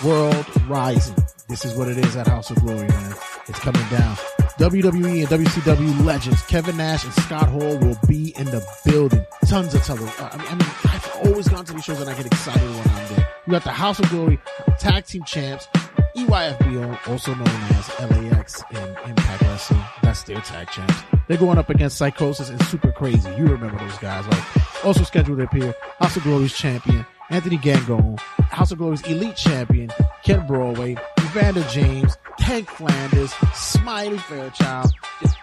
World 0.02 0.46
Rising. 0.68 1.14
This 1.48 1.66
is 1.66 1.76
what 1.76 1.88
it 1.88 1.98
is 1.98 2.16
at 2.16 2.26
House 2.26 2.50
of 2.50 2.56
Glory, 2.60 2.88
man. 2.88 3.14
It's 3.46 3.58
coming 3.58 3.86
down. 3.90 4.16
WWE 4.58 5.20
and 5.20 5.28
WCW 5.28 6.04
legends 6.06 6.40
Kevin 6.46 6.78
Nash 6.78 7.04
and 7.04 7.12
Scott 7.12 7.48
Hall 7.50 7.78
will 7.78 7.98
be 8.08 8.34
in 8.38 8.46
the 8.46 8.66
building. 8.86 9.24
Tons 9.46 9.74
of 9.74 9.84
trouble. 9.84 10.08
I 10.18 10.36
mean, 10.38 10.66
I've 10.84 11.20
always 11.26 11.46
gone 11.48 11.64
to 11.66 11.72
these 11.74 11.84
shows 11.84 12.00
and 12.00 12.08
I 12.08 12.14
get 12.14 12.24
excited 12.24 12.62
when 12.62 12.88
I'm 12.88 13.14
there. 13.14 13.28
You 13.46 13.50
got 13.52 13.64
the 13.64 13.70
House 13.70 13.98
of 13.98 14.08
Glory 14.08 14.40
tag 14.78 15.04
team 15.04 15.24
champs, 15.24 15.68
EYFBO, 16.16 17.08
also 17.08 17.34
known 17.34 17.48
as 17.48 17.90
LAX 18.00 18.62
and 18.70 18.96
Impact 19.06 19.42
Wrestling. 19.42 19.82
That's 20.02 20.22
their 20.22 20.40
tag 20.40 20.68
champs. 20.70 20.94
They're 21.28 21.36
going 21.36 21.58
up 21.58 21.68
against 21.68 22.00
Psicosis 22.00 22.48
and 22.48 22.62
Super 22.64 22.92
Crazy. 22.92 23.28
You 23.36 23.44
remember 23.44 23.78
those 23.78 23.98
guys, 23.98 24.24
right? 24.26 24.84
Also 24.84 25.04
scheduled 25.04 25.38
to 25.38 25.44
appear 25.44 25.74
House 25.98 26.16
of 26.16 26.22
Glory's 26.22 26.52
champion, 26.52 27.04
Anthony 27.32 27.56
Gangone, 27.56 28.20
House 28.50 28.72
of 28.72 28.78
Glory's 28.78 29.00
elite 29.06 29.36
champion, 29.36 29.90
Ken 30.22 30.46
Broadway, 30.46 30.98
Evander 31.18 31.64
James, 31.70 32.18
Tank 32.38 32.68
Flanders, 32.68 33.32
Smiley 33.54 34.18
Fairchild. 34.18 34.92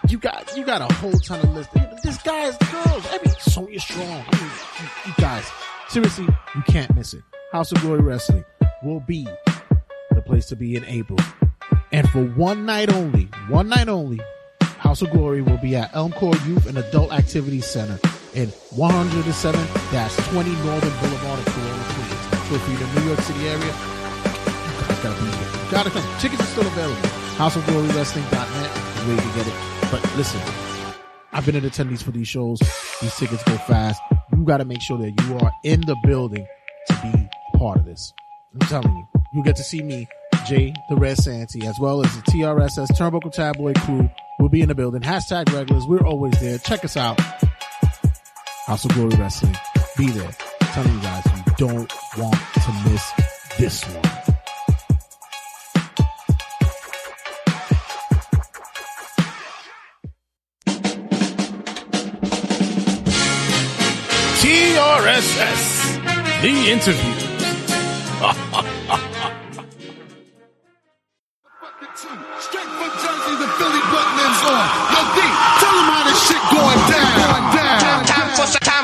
You 0.08 0.18
got 0.18 0.56
you 0.56 0.64
got 0.64 0.88
a 0.88 0.94
whole 0.94 1.18
ton 1.18 1.40
of 1.40 1.52
list. 1.52 1.70
This 2.04 2.22
guy's 2.22 2.56
girls. 2.58 3.04
I 3.10 3.18
mean, 3.24 3.34
Sonya 3.40 3.80
Strong. 3.80 4.06
I 4.08 4.36
mean, 4.40 4.50
you, 4.78 4.88
you 5.08 5.12
guys, 5.18 5.50
seriously, 5.88 6.28
you 6.54 6.62
can't 6.62 6.94
miss 6.94 7.12
it. 7.12 7.24
House 7.50 7.72
of 7.72 7.80
Glory 7.80 8.02
Wrestling 8.02 8.44
will 8.84 9.00
be 9.00 9.26
the 10.12 10.22
place 10.22 10.46
to 10.46 10.56
be 10.56 10.76
in 10.76 10.84
April. 10.84 11.18
And 11.90 12.08
for 12.10 12.24
one 12.24 12.66
night 12.66 12.92
only, 12.92 13.24
one 13.48 13.68
night 13.68 13.88
only, 13.88 14.20
House 14.62 15.02
of 15.02 15.10
Glory 15.10 15.42
will 15.42 15.58
be 15.58 15.74
at 15.74 15.90
Elmcor 15.92 16.46
Youth 16.46 16.66
and 16.66 16.78
Adult 16.78 17.12
Activity 17.12 17.60
Center 17.60 17.98
in 18.34 18.48
107-20 18.74 20.64
Northern 20.64 20.94
Boulevard 21.00 21.38
in 21.38 21.44
Corona, 21.52 21.84
Queens. 21.90 22.22
So 22.48 22.54
if 22.54 22.62
you're 22.68 22.80
in 22.80 22.94
the 22.94 23.00
New 23.00 23.06
York 23.08 23.20
City 23.20 23.48
area, 23.48 23.64
you 23.64 23.72
guys 24.86 24.98
gotta 25.02 25.20
be 25.20 25.26
here. 25.30 25.48
You 25.64 25.70
gotta 25.70 25.90
come. 25.90 26.02
Tickets 26.20 26.42
are 26.42 26.46
still 26.46 26.66
available. 26.66 27.08
HouseOfGloryWrestling.net 27.36 28.70
is 28.76 29.04
where 29.06 29.14
you 29.14 29.22
can 29.22 29.34
get 29.36 29.46
it. 29.46 29.54
But 29.90 30.16
listen, 30.16 30.40
I've 31.32 31.44
been 31.46 31.56
in 31.56 31.64
attendees 31.64 32.02
for 32.02 32.10
these 32.10 32.28
shows. 32.28 32.60
These 33.00 33.16
tickets 33.16 33.42
go 33.44 33.56
fast. 33.56 34.00
You 34.36 34.44
gotta 34.44 34.64
make 34.64 34.82
sure 34.82 34.98
that 34.98 35.12
you 35.22 35.38
are 35.38 35.52
in 35.64 35.80
the 35.82 35.96
building 36.04 36.46
to 36.88 36.94
be 37.02 37.28
part 37.58 37.78
of 37.78 37.84
this. 37.84 38.12
I'm 38.54 38.68
telling 38.68 38.94
you, 38.96 39.06
you 39.34 39.42
get 39.42 39.56
to 39.56 39.62
see 39.62 39.82
me, 39.82 40.08
Jay 40.46 40.74
the 40.88 40.96
Red 40.96 41.18
Santy, 41.18 41.66
as 41.66 41.78
well 41.80 42.04
as 42.04 42.14
the 42.16 42.22
TRSS 42.22 42.88
Turnbuckle 42.92 43.32
Tabloid 43.32 43.78
crew 43.80 44.08
We'll 44.40 44.48
be 44.48 44.62
in 44.62 44.68
the 44.68 44.74
building. 44.74 45.02
Hashtag 45.02 45.52
regulars. 45.52 45.84
We're 45.86 46.06
always 46.06 46.32
there. 46.40 46.56
Check 46.56 46.82
us 46.82 46.96
out. 46.96 47.20
House 48.66 48.84
of 48.84 48.92
Glory 48.94 49.16
Wrestling. 49.16 49.56
Be 49.96 50.10
there. 50.10 50.30
I'm 50.60 50.66
telling 50.68 50.94
you 50.94 51.00
guys, 51.00 51.24
you 51.26 51.52
don't 51.56 51.92
want 52.18 52.36
to 52.54 52.90
miss 52.90 53.12
this 53.58 53.84
one. 53.84 54.02
TRSS, 64.40 65.62
the 66.42 66.70
interview. 66.70 67.14
Straight 72.40 72.70
from 72.78 72.90
Jersey, 73.02 73.34
the 73.36 73.48
Philly 73.58 73.82
Buckman's 73.92 74.42
on. 74.48 74.66
Yo, 74.92 75.00
D, 75.14 75.59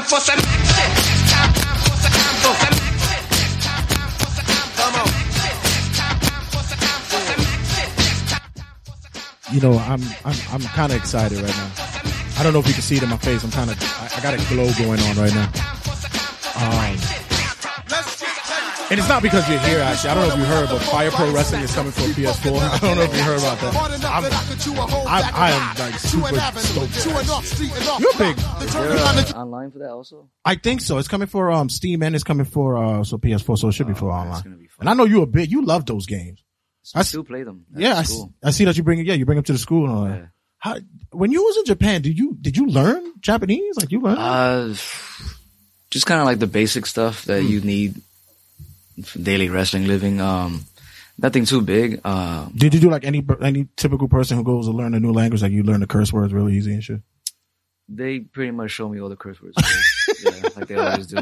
for 0.06 0.20
some, 0.20 0.38
action. 0.38 1.16
you 9.52 9.60
know, 9.60 9.78
I'm 9.78 10.02
I'm 10.24 10.36
I'm 10.52 10.60
kind 10.60 10.92
of 10.92 10.98
excited 10.98 11.40
right 11.40 11.56
now. 11.56 11.70
I 12.38 12.42
don't 12.42 12.52
know 12.52 12.60
if 12.60 12.68
you 12.68 12.74
can 12.74 12.82
see 12.82 12.96
it 12.96 13.02
in 13.02 13.08
my 13.08 13.16
face. 13.16 13.42
I'm 13.42 13.50
kind 13.50 13.70
of 13.70 13.82
I, 13.82 14.18
I 14.18 14.20
got 14.20 14.34
a 14.34 14.38
glow 14.48 14.70
going 14.78 15.00
on 15.00 15.16
right 15.16 15.34
now. 15.34 15.50
Um, 16.56 17.05
and 18.90 19.00
it's 19.00 19.08
not 19.08 19.22
because 19.22 19.48
you're 19.48 19.58
here, 19.60 19.80
actually. 19.80 20.10
I 20.10 20.14
don't 20.14 20.28
know 20.28 20.34
if 20.34 20.38
you 20.40 20.44
heard, 20.46 20.68
but 20.68 20.78
Fire 20.82 21.10
Pro 21.10 21.32
Wrestling 21.32 21.62
is 21.62 21.74
coming 21.74 21.92
for 21.92 22.02
PS4. 22.02 22.58
I 22.60 22.78
don't 22.78 22.96
know 22.96 23.02
if 23.02 23.14
you 23.16 23.22
heard 23.22 23.38
about 23.38 23.58
that. 23.60 23.74
I'm, 24.06 24.24
I'm, 25.06 25.34
I 25.34 25.50
am 25.50 25.76
like 25.78 25.98
super 25.98 26.28
stoked. 26.60 28.00
You're 28.00 28.12
big. 28.18 28.36
Uh, 28.38 29.32
online 29.36 29.70
for 29.70 29.78
that 29.78 29.90
also? 29.90 30.28
I 30.44 30.54
think 30.56 30.80
so. 30.80 30.98
It's 30.98 31.08
coming 31.08 31.28
for 31.28 31.50
um 31.50 31.68
Steam 31.68 32.02
and 32.02 32.14
it's 32.14 32.24
coming 32.24 32.46
for 32.46 32.76
uh 32.76 33.04
so 33.04 33.18
PS4, 33.18 33.58
so 33.58 33.68
it 33.68 33.72
should 33.72 33.86
be 33.88 33.94
for 33.94 34.10
Oh, 34.10 34.14
online. 34.14 34.42
gonna 34.42 34.56
be 34.56 34.66
fun. 34.68 34.76
And 34.80 34.90
I 34.90 34.94
know 34.94 35.04
you 35.04 35.22
a 35.22 35.26
bit. 35.26 35.50
You 35.50 35.64
love 35.64 35.86
those 35.86 36.06
games. 36.06 36.42
I 36.94 37.02
still 37.02 37.24
play 37.24 37.42
them. 37.42 37.66
at 37.74 37.80
yeah, 37.80 37.94
I, 37.96 38.00
s- 38.00 38.10
school. 38.10 38.32
I 38.44 38.50
see 38.50 38.64
that 38.66 38.76
you 38.76 38.82
bring 38.84 39.00
it. 39.00 39.06
Yeah, 39.06 39.14
you 39.14 39.26
bring 39.26 39.36
them 39.36 39.44
to 39.44 39.52
the 39.52 39.58
school. 39.58 39.86
And 39.88 39.92
all 39.98 40.04
that. 40.04 40.16
Yeah. 40.18 40.26
How, 40.58 40.76
when 41.10 41.32
you 41.32 41.42
was 41.42 41.56
in 41.58 41.64
Japan, 41.64 42.02
did 42.02 42.16
you 42.18 42.36
did 42.40 42.56
you 42.56 42.66
learn 42.66 43.12
Japanese? 43.20 43.76
Like 43.76 43.90
you 43.90 44.00
learned? 44.00 44.18
Uh, 44.18 44.68
just 45.90 46.06
kind 46.06 46.20
of 46.20 46.26
like 46.26 46.38
the 46.38 46.46
basic 46.46 46.86
stuff 46.86 47.24
that 47.26 47.42
Hmm. 47.42 47.48
you 47.48 47.60
need 47.60 47.94
for 47.94 48.00
daily 49.20 49.48
wrestling 49.48 49.86
living. 49.86 50.20
Um, 50.20 50.64
nothing 51.18 51.44
too 51.44 51.62
big. 51.62 52.00
Uh, 52.04 52.48
did 52.54 52.74
you 52.74 52.80
do 52.80 52.90
like 52.90 53.04
any 53.04 53.24
any 53.42 53.68
typical 53.76 54.08
person 54.08 54.36
who 54.36 54.44
goes 54.44 54.66
to 54.66 54.72
learn 54.72 54.94
a 54.94 55.00
new 55.00 55.12
language? 55.12 55.42
Like 55.42 55.52
you 55.52 55.62
learn 55.62 55.80
the 55.80 55.86
curse 55.86 56.12
words 56.12 56.32
really 56.32 56.54
easy 56.54 56.72
and 56.74 56.82
shit. 56.84 57.00
they 57.88 58.20
pretty 58.20 58.50
much 58.50 58.70
show 58.70 58.88
me 58.88 59.00
all 59.00 59.08
the 59.08 59.16
curse 59.16 59.40
words. 59.40 59.56
yeah, 60.24 60.48
like 60.56 60.68
they 60.68 60.74
always 60.76 61.06
do. 61.06 61.18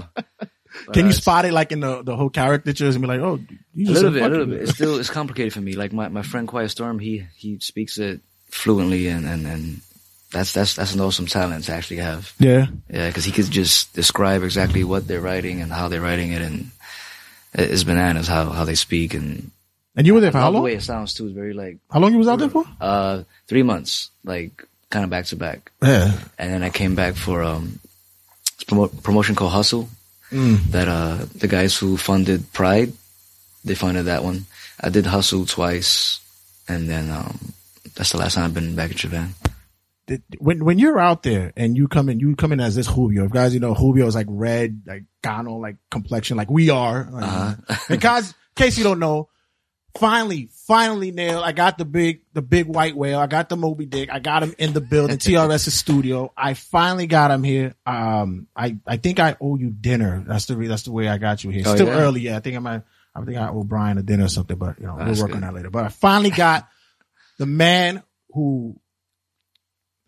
But, 0.87 0.95
Can 0.95 1.07
you 1.07 1.12
spot 1.12 1.45
it 1.45 1.53
like 1.53 1.70
in 1.70 1.81
the 1.81 2.03
the 2.03 2.16
whole 2.16 2.31
caricatures 2.31 2.97
and 2.97 3.03
be 3.03 3.07
like, 3.09 3.20
oh, 3.20 3.39
you 3.75 3.91
a 3.91 3.93
little 3.93 4.11
bit, 4.11 4.22
a 4.22 4.29
little 4.29 4.47
bit. 4.47 4.62
It's 4.62 4.75
still 4.75 4.99
it's 4.99 5.11
complicated 5.11 5.53
for 5.53 5.61
me. 5.61 5.75
Like 5.75 5.93
my, 5.93 6.09
my 6.09 6.22
friend 6.22 6.49
Quiet 6.49 6.70
Storm, 6.70 6.99
he 6.99 7.25
he 7.37 7.59
speaks 7.61 7.99
it 7.99 8.20
fluently, 8.51 9.07
and 9.07 9.25
and 9.25 9.47
and 9.47 9.81
that's 10.33 10.53
that's 10.53 10.75
that's 10.75 10.95
an 10.95 11.01
awesome 11.01 11.27
talent 11.27 11.64
to 11.64 11.72
actually 11.72 11.99
have. 11.99 12.33
Yeah. 12.41 12.66
Yeah, 12.91 13.07
because 13.07 13.25
he 13.25 13.31
could 13.31 13.51
just 13.51 13.95
describe 13.95 14.43
exactly 14.43 14.83
what 14.83 15.07
they're 15.07 15.20
writing 15.20 15.61
and 15.61 15.70
how 15.70 15.87
they're 15.89 16.01
writing 16.01 16.33
it, 16.33 16.43
and 16.43 16.72
it's 17.55 17.84
bananas 17.84 18.26
how 18.28 18.50
how 18.50 18.64
they 18.64 18.74
speak 18.74 19.14
and 19.14 19.50
And 19.96 20.07
you 20.07 20.14
were 20.14 20.20
there 20.20 20.32
for 20.32 20.38
how 20.38 20.44
love 20.46 20.52
the 20.52 20.59
long? 20.59 20.64
way 20.64 20.74
it 20.74 20.82
sounds 20.82 21.14
too. 21.14 21.26
Is 21.26 21.32
very 21.32 21.55
like 21.55 21.78
How 21.90 22.00
long 22.00 22.12
you 22.12 22.18
was 22.18 22.28
out 22.28 22.38
there 22.40 22.50
for? 22.50 22.64
uh 22.80 23.22
three 23.46 23.62
months, 23.62 24.11
like 24.24 24.64
kind 24.90 25.05
of 25.05 25.11
back 25.11 25.26
to 25.26 25.36
back, 25.36 25.70
Yeah. 25.82 26.12
and 26.38 26.52
then 26.52 26.62
I 26.62 26.70
came 26.70 26.94
back 26.94 27.14
for 27.14 27.42
um 27.42 27.78
promo- 28.66 28.90
promotion 29.02 29.34
called 29.34 29.52
Hustle. 29.52 29.88
Mm. 30.32 30.59
That 30.74 30.88
uh 30.88 31.26
the 31.38 31.46
guys 31.48 31.76
who 31.78 31.96
funded 31.96 32.52
Pride, 32.52 32.92
they 33.64 33.74
funded 33.74 34.07
that 34.07 34.24
one. 34.24 34.46
I 34.80 34.88
did 34.90 35.07
Hustle 35.07 35.46
twice, 35.46 36.18
and 36.68 36.88
then 36.90 37.11
um 37.11 37.38
that's 37.94 38.11
the 38.11 38.18
last 38.18 38.34
time 38.34 38.44
I've 38.50 38.55
been 38.55 38.74
back 38.74 38.90
in 38.90 38.96
Japan. 38.98 39.34
When 40.38 40.64
when 40.64 40.78
you're 40.78 40.98
out 40.98 41.22
there 41.22 41.52
and 41.57 41.76
you 41.76 41.88
come 41.88 42.09
in, 42.09 42.20
you 42.20 42.36
come 42.36 42.52
in 42.52 42.61
as 42.61 42.74
this 42.74 42.86
Julio. 42.86 43.24
If 43.24 43.30
guys, 43.32 43.55
you 43.55 43.61
know, 43.61 43.74
Julio 43.74 44.07
is 44.07 44.14
like 44.14 44.26
red, 44.28 44.82
like 44.86 45.05
Gano, 45.22 45.55
like 45.55 45.76
complexion, 45.90 46.36
like 46.36 46.50
we 46.50 46.70
are. 46.70 47.09
Like, 47.11 47.22
Uh-huh. 47.24 47.76
And 47.88 48.00
guys, 48.00 48.28
in 48.30 48.34
case 48.57 48.76
you 48.76 48.84
don't 48.84 48.98
know, 48.98 49.28
finally, 49.98 50.50
finally 50.66 51.11
nailed. 51.11 51.42
I 51.42 51.52
got 51.52 51.78
the 51.78 51.84
big, 51.84 52.20
the 52.32 52.42
big 52.42 52.66
white 52.66 52.96
whale. 52.96 53.18
I 53.18 53.26
got 53.26 53.48
the 53.48 53.57
Moby 53.57 53.86
Dick. 53.86 54.11
I 54.12 54.18
got 54.18 54.42
him 54.42 54.55
in 54.59 54.72
the 54.72 54.80
building, 54.80 55.16
TRS 55.18 55.70
studio. 55.70 56.32
I 56.36 56.55
finally 56.55 57.07
got 57.07 57.30
him 57.30 57.42
here. 57.42 57.74
Um, 57.86 58.48
I, 58.55 58.76
I 58.86 58.96
think 58.98 59.20
I 59.20 59.36
owe 59.40 59.57
you 59.57 59.70
dinner. 59.70 60.22
That's 60.26 60.46
the, 60.46 60.55
that's 60.57 60.82
the 60.82 60.92
way 60.92 61.09
I 61.09 61.18
got 61.18 61.44
you 61.44 61.50
here. 61.50 61.62
Oh, 61.66 61.74
Still 61.74 61.86
yeah? 61.86 61.94
early. 61.94 62.20
Yeah. 62.22 62.36
I 62.36 62.40
think 62.40 62.57
I 62.57 62.61
might, 62.61 62.82
I 63.14 63.24
think 63.24 63.38
I 63.38 63.48
owe 63.48 63.62
Brian 63.62 63.96
a 63.98 64.02
dinner 64.02 64.24
or 64.24 64.28
something, 64.28 64.59
but 64.59 64.78
you 64.80 64.86
know, 64.86 64.96
we'll 64.96 65.07
That's 65.07 65.22
work 65.22 65.34
on 65.34 65.42
that 65.42 65.55
later. 65.55 65.70
But 65.70 65.84
I 65.84 65.88
finally 65.88 66.30
got 66.30 66.68
the 67.38 67.46
man 67.46 68.02
who 68.32 68.78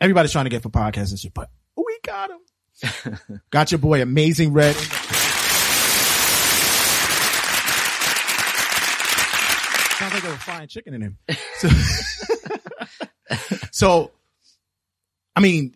everybody's 0.01 0.33
trying 0.33 0.47
to 0.47 0.51
get 0.51 0.63
for 0.63 0.71
podcasts 0.71 1.11
and 1.11 1.19
shit, 1.19 1.35
but 1.35 1.51
we 1.77 1.99
got 2.03 2.31
him. 2.31 3.41
got 3.51 3.71
your 3.71 3.79
boy 3.79 4.03
Amazing 4.03 4.53
Red. 4.53 4.77
Sounds 9.97 10.13
like 10.13 10.25
was 10.25 10.43
frying 10.43 10.69
chicken 10.69 10.95
in 10.95 11.01
him. 11.01 11.19
So, 11.57 11.69
so, 13.73 14.11
I 15.35 15.41
mean, 15.41 15.75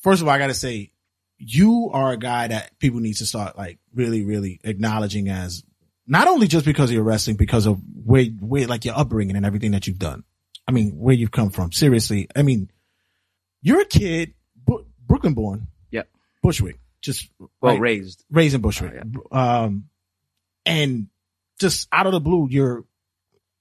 first 0.00 0.22
of 0.22 0.28
all, 0.28 0.34
I 0.34 0.38
gotta 0.38 0.54
say, 0.54 0.92
you 1.36 1.90
are 1.92 2.12
a 2.12 2.16
guy 2.16 2.48
that 2.48 2.78
people 2.78 3.00
need 3.00 3.16
to 3.16 3.26
start 3.26 3.56
like 3.56 3.78
really, 3.94 4.24
really 4.24 4.60
acknowledging 4.64 5.28
as 5.28 5.62
not 6.06 6.26
only 6.26 6.48
just 6.48 6.64
because 6.64 6.90
of 6.90 6.94
your 6.94 7.04
wrestling, 7.04 7.36
because 7.36 7.66
of 7.66 7.78
where, 8.04 8.24
where, 8.40 8.66
like 8.66 8.86
your 8.86 8.98
upbringing 8.98 9.36
and 9.36 9.44
everything 9.44 9.72
that 9.72 9.86
you've 9.86 9.98
done. 9.98 10.24
I 10.66 10.72
mean, 10.72 10.92
where 10.92 11.14
you've 11.14 11.30
come 11.30 11.50
from. 11.50 11.70
Seriously. 11.70 12.26
I 12.34 12.42
mean, 12.42 12.70
you're 13.62 13.80
a 13.82 13.86
kid, 13.86 14.34
Bro- 14.64 14.86
Brooklyn 15.06 15.34
born, 15.34 15.66
Yep. 15.90 16.08
Bushwick, 16.42 16.78
just 17.00 17.28
Well, 17.38 17.72
right, 17.74 17.80
raised. 17.80 18.24
raised 18.30 18.54
in 18.54 18.60
Bushwick. 18.60 18.92
Oh, 19.32 19.38
Um, 19.38 19.88
and 20.66 21.08
just 21.58 21.88
out 21.92 22.06
of 22.06 22.12
the 22.12 22.20
blue, 22.20 22.46
you're 22.50 22.84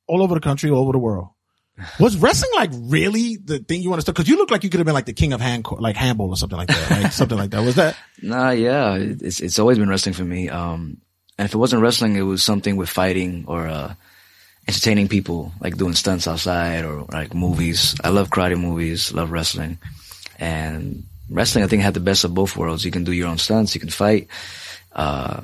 all 0.07 0.21
over 0.21 0.33
the 0.35 0.41
country, 0.41 0.69
all 0.69 0.83
over 0.83 0.91
the 0.91 0.97
world. 0.99 1.29
Was 1.99 2.17
wrestling 2.17 2.51
like 2.55 2.71
really 2.73 3.35
the 3.37 3.59
thing 3.59 3.81
you 3.83 3.89
want 3.89 3.99
to 3.99 4.01
start? 4.01 4.15
Cause 4.15 4.27
you 4.27 4.37
look 4.37 4.49
like 4.49 4.63
you 4.63 4.69
could 4.69 4.79
have 4.79 4.85
been 4.85 4.95
like 4.95 5.05
the 5.05 5.13
king 5.13 5.31
of 5.33 5.41
hand, 5.41 5.65
like 5.79 5.95
handball 5.95 6.29
or 6.29 6.35
something 6.37 6.57
like 6.57 6.69
that, 6.69 6.89
like 7.03 7.11
something 7.21 7.37
like 7.37 7.51
that. 7.51 7.63
Was 7.63 7.75
that? 7.75 7.95
Nah, 8.21 8.49
yeah, 8.49 8.95
it's 8.95 9.39
it's 9.41 9.59
always 9.59 9.77
been 9.77 9.87
wrestling 9.89 10.13
for 10.13 10.23
me. 10.25 10.49
Um, 10.49 10.97
and 11.37 11.45
if 11.45 11.53
it 11.53 11.57
wasn't 11.57 11.83
wrestling, 11.83 12.15
it 12.15 12.21
was 12.23 12.41
something 12.43 12.77
with 12.77 12.89
fighting 12.89 13.45
or 13.47 13.67
uh, 13.67 13.93
entertaining 14.67 15.07
people, 15.07 15.53
like 15.61 15.77
doing 15.77 15.93
stunts 15.93 16.27
outside 16.27 16.83
or 16.83 17.05
like 17.11 17.33
movies. 17.33 17.95
I 18.03 18.09
love 18.09 18.29
karate 18.29 18.59
movies, 18.59 19.13
love 19.13 19.31
wrestling, 19.31 19.77
and 20.39 21.03
wrestling. 21.29 21.63
I 21.63 21.67
think 21.67 21.83
had 21.83 21.93
the 21.93 21.99
best 21.99 22.23
of 22.23 22.33
both 22.33 22.57
worlds. 22.57 22.83
You 22.83 22.91
can 22.91 23.03
do 23.03 23.11
your 23.11 23.29
own 23.29 23.37
stunts, 23.37 23.75
you 23.75 23.81
can 23.81 23.89
fight, 23.89 24.27
uh, 24.93 25.41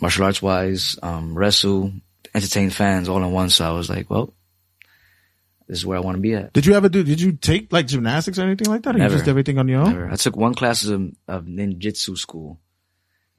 martial 0.00 0.24
arts 0.24 0.40
wise, 0.40 0.98
um, 1.02 1.36
wrestle, 1.36 1.92
entertain 2.34 2.70
fans 2.70 3.08
all 3.08 3.22
in 3.22 3.32
one. 3.32 3.50
So 3.50 3.66
I 3.66 3.72
was 3.72 3.90
like, 3.90 4.08
well, 4.08 4.32
this 5.68 5.78
is 5.78 5.86
where 5.86 5.98
I 5.98 6.00
want 6.00 6.16
to 6.16 6.20
be 6.22 6.34
at. 6.34 6.52
Did 6.52 6.64
you 6.64 6.74
ever 6.74 6.88
do, 6.88 7.02
did 7.02 7.20
you 7.20 7.32
take 7.32 7.72
like 7.72 7.86
gymnastics 7.86 8.38
or 8.38 8.42
anything 8.42 8.68
like 8.68 8.82
that? 8.82 8.94
Or 8.94 8.98
you 8.98 9.04
Never. 9.04 9.16
just 9.16 9.28
everything 9.28 9.58
on 9.58 9.68
your 9.68 9.80
own? 9.80 9.90
Never. 9.90 10.10
I 10.10 10.16
took 10.16 10.36
one 10.36 10.54
class 10.54 10.84
of, 10.86 11.12
of 11.28 11.44
ninjutsu 11.44 12.16
school. 12.16 12.58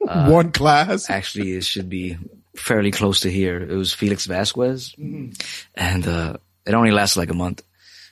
One 0.00 0.52
class? 0.52 1.10
actually 1.10 1.54
it 1.54 1.64
should 1.64 1.88
be 1.88 2.16
fairly 2.58 2.90
close 2.90 3.20
to 3.20 3.30
here. 3.30 3.58
It 3.60 3.74
was 3.76 3.92
Felix 3.94 4.26
Vasquez, 4.26 4.94
and 5.74 6.06
uh, 6.06 6.36
it 6.66 6.74
only 6.74 6.90
lasted 6.90 7.20
like 7.20 7.30
a 7.30 7.34
month. 7.34 7.62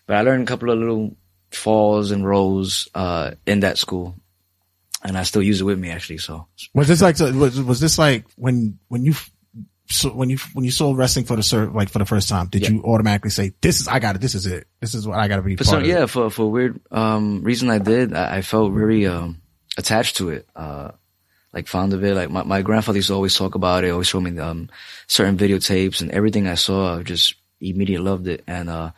But 0.06 0.16
I 0.16 0.22
learned 0.22 0.44
a 0.44 0.46
couple 0.46 0.70
of 0.70 0.78
little 0.78 1.16
falls 1.50 2.10
and 2.10 2.26
rolls 2.26 2.88
uh, 2.94 3.32
in 3.46 3.60
that 3.60 3.78
school, 3.78 4.14
and 5.02 5.16
I 5.18 5.22
still 5.24 5.42
use 5.42 5.60
it 5.60 5.64
with 5.64 5.78
me 5.78 5.90
actually. 5.90 6.18
So 6.18 6.46
Was 6.74 6.88
this 6.88 7.02
like, 7.02 7.18
was, 7.18 7.60
was 7.60 7.80
this 7.80 7.98
like 7.98 8.24
when, 8.36 8.78
when 8.88 9.04
you, 9.04 9.14
so 9.88 10.10
when 10.10 10.30
you, 10.30 10.38
when 10.54 10.64
you 10.64 10.70
saw 10.70 10.92
wrestling 10.94 11.24
for 11.26 11.36
the, 11.36 11.42
ser- 11.42 11.70
like 11.70 11.88
for 11.90 11.98
the 11.98 12.04
first 12.06 12.28
time, 12.28 12.46
did 12.48 12.62
Yeah. 12.62 12.70
you 12.70 12.82
automatically 12.84 13.30
say, 13.30 13.52
this 13.60 13.80
is, 13.80 13.88
I 13.88 13.98
got 13.98 14.16
it, 14.16 14.20
this 14.20 14.34
is 14.34 14.46
it. 14.46 14.66
This 14.80 14.94
is 14.94 15.06
what 15.06 15.18
I 15.18 15.28
got 15.28 15.36
to 15.36 15.42
be 15.42 15.56
for 15.56 15.64
part 15.64 15.70
some, 15.74 15.82
of. 15.82 15.86
yeah, 15.88 16.06
for 16.06 16.30
for 16.30 16.42
a 16.42 16.48
weird 16.48 16.80
um, 16.90 17.42
reason 17.42 17.70
I 17.70 17.78
did. 17.78 18.12
I, 18.14 18.36
I 18.38 18.42
felt 18.42 18.72
very 18.72 19.06
um, 19.06 19.40
attached 19.78 20.16
to 20.18 20.30
it. 20.30 20.48
Uh, 20.56 20.90
like 21.56 21.68
fond 21.68 21.94
of 21.94 22.04
it. 22.04 22.14
Like 22.14 22.30
my, 22.30 22.42
my 22.42 22.60
grandfather 22.60 22.98
used 22.98 23.08
to 23.08 23.14
always 23.14 23.34
talk 23.34 23.54
about 23.54 23.82
it, 23.82 23.88
always 23.88 24.06
show 24.06 24.20
me 24.20 24.38
um, 24.38 24.68
certain 25.06 25.38
videotapes 25.38 26.02
and 26.02 26.10
everything 26.10 26.46
I 26.46 26.54
saw. 26.54 26.98
I 26.98 27.02
just 27.02 27.34
immediately 27.62 28.04
loved 28.04 28.28
it. 28.28 28.44
And 28.46 28.68
uh, 28.68 28.90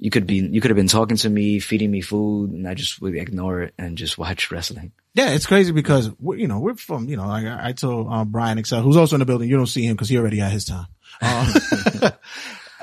you 0.00 0.10
could 0.10 0.26
be 0.26 0.38
you 0.38 0.60
could 0.60 0.72
have 0.72 0.76
been 0.76 0.88
talking 0.88 1.16
to 1.18 1.30
me, 1.30 1.60
feeding 1.60 1.92
me 1.92 2.00
food, 2.00 2.50
and 2.50 2.66
I 2.66 2.74
just 2.74 3.00
would 3.00 3.14
ignore 3.14 3.62
it 3.62 3.74
and 3.78 3.96
just 3.96 4.18
watch 4.18 4.50
wrestling. 4.50 4.90
Yeah, 5.14 5.30
it's 5.30 5.46
crazy 5.46 5.70
because 5.70 6.10
we're, 6.18 6.34
you 6.36 6.48
know 6.48 6.58
we're 6.58 6.74
from 6.74 7.08
you 7.08 7.16
know 7.16 7.28
like 7.28 7.44
I, 7.44 7.68
I 7.68 7.72
told 7.72 8.12
um, 8.12 8.30
Brian 8.30 8.62
XL 8.62 8.78
who's 8.78 8.96
also 8.96 9.14
in 9.14 9.20
the 9.20 9.24
building. 9.24 9.48
You 9.48 9.56
don't 9.56 9.68
see 9.68 9.84
him 9.84 9.94
because 9.94 10.08
he 10.08 10.18
already 10.18 10.38
had 10.38 10.50
his 10.50 10.64
time. 10.64 10.86
Um, 11.22 12.10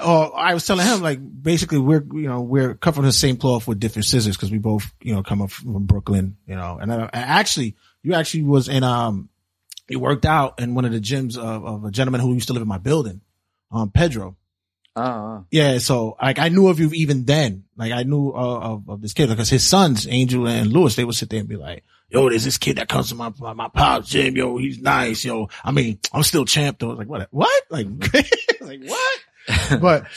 or 0.06 0.40
I 0.40 0.54
was 0.54 0.66
telling 0.66 0.86
him 0.86 1.02
like 1.02 1.20
basically 1.44 1.80
we're 1.80 2.06
you 2.14 2.30
know 2.30 2.40
we're 2.40 2.76
cut 2.76 2.96
from 2.96 3.04
the 3.04 3.12
same 3.12 3.36
cloth 3.36 3.68
with 3.68 3.82
different 3.82 4.06
scissors 4.06 4.38
because 4.38 4.52
we 4.52 4.58
both 4.58 4.90
you 5.02 5.14
know 5.14 5.22
come 5.22 5.42
up 5.42 5.52
from 5.52 5.86
Brooklyn. 5.86 6.38
You 6.48 6.56
know, 6.56 6.78
and, 6.82 6.90
uh, 6.90 7.10
and 7.12 7.30
actually 7.30 7.76
you 8.04 8.14
actually 8.14 8.44
was 8.44 8.68
in 8.68 8.84
um 8.84 9.30
you 9.90 10.00
worked 10.00 10.26
out 10.26 10.60
in 10.60 10.74
one 10.76 10.86
of 10.86 10.92
the 10.92 11.00
gyms 11.02 11.38
of, 11.38 11.66
of 11.66 11.84
a 11.86 11.92
gentleman 11.92 12.22
who 12.22 12.34
used 12.34 12.48
to 12.48 12.54
live 12.54 12.62
in 12.62 12.68
my 12.68 12.78
building, 12.78 13.22
um 13.72 13.92
Pedro. 13.92 14.38
Ah, 14.96 15.44
Yeah, 15.52 15.78
so 15.78 16.18
like 16.22 16.38
I 16.38 16.50
knew 16.50 16.68
of 16.68 16.80
you 16.80 16.90
even 16.94 17.24
then. 17.24 17.64
Like 17.78 17.94
I 17.94 18.04
knew 18.04 18.32
uh, 18.32 18.60
of 18.60 18.90
of 18.90 19.02
this 19.02 19.14
kid 19.14 19.30
because 19.30 19.50
his 19.50 19.64
sons, 19.66 20.06
Angel 20.08 20.48
and 20.48 20.72
Lewis, 20.72 20.96
they 20.96 21.06
would 21.06 21.16
sit 21.16 21.30
there 21.30 21.40
and 21.40 21.48
be 21.48 21.56
like, 21.56 21.86
"Yo, 22.10 22.30
there's 22.30 22.44
this 22.44 22.58
kid 22.58 22.76
that 22.76 22.90
comes 22.90 23.08
to 23.10 23.16
my 23.16 23.32
my, 23.40 23.54
my 23.54 23.70
pop's 23.70 24.10
gym. 24.10 24.36
Yo, 24.36 24.58
he's 24.58 24.80
nice. 24.80 25.24
Yo, 25.24 25.48
I 25.64 25.72
mean, 25.72 25.98
I'm 26.14 26.24
still 26.24 26.44
champ 26.44 26.80
though." 26.80 26.88
I 26.88 26.90
was 26.90 26.98
like, 27.00 27.08
"What? 27.08 27.28
What? 27.32 27.64
Like, 27.70 27.88
like 28.62 28.82
what?" 28.86 29.20
but 29.82 30.08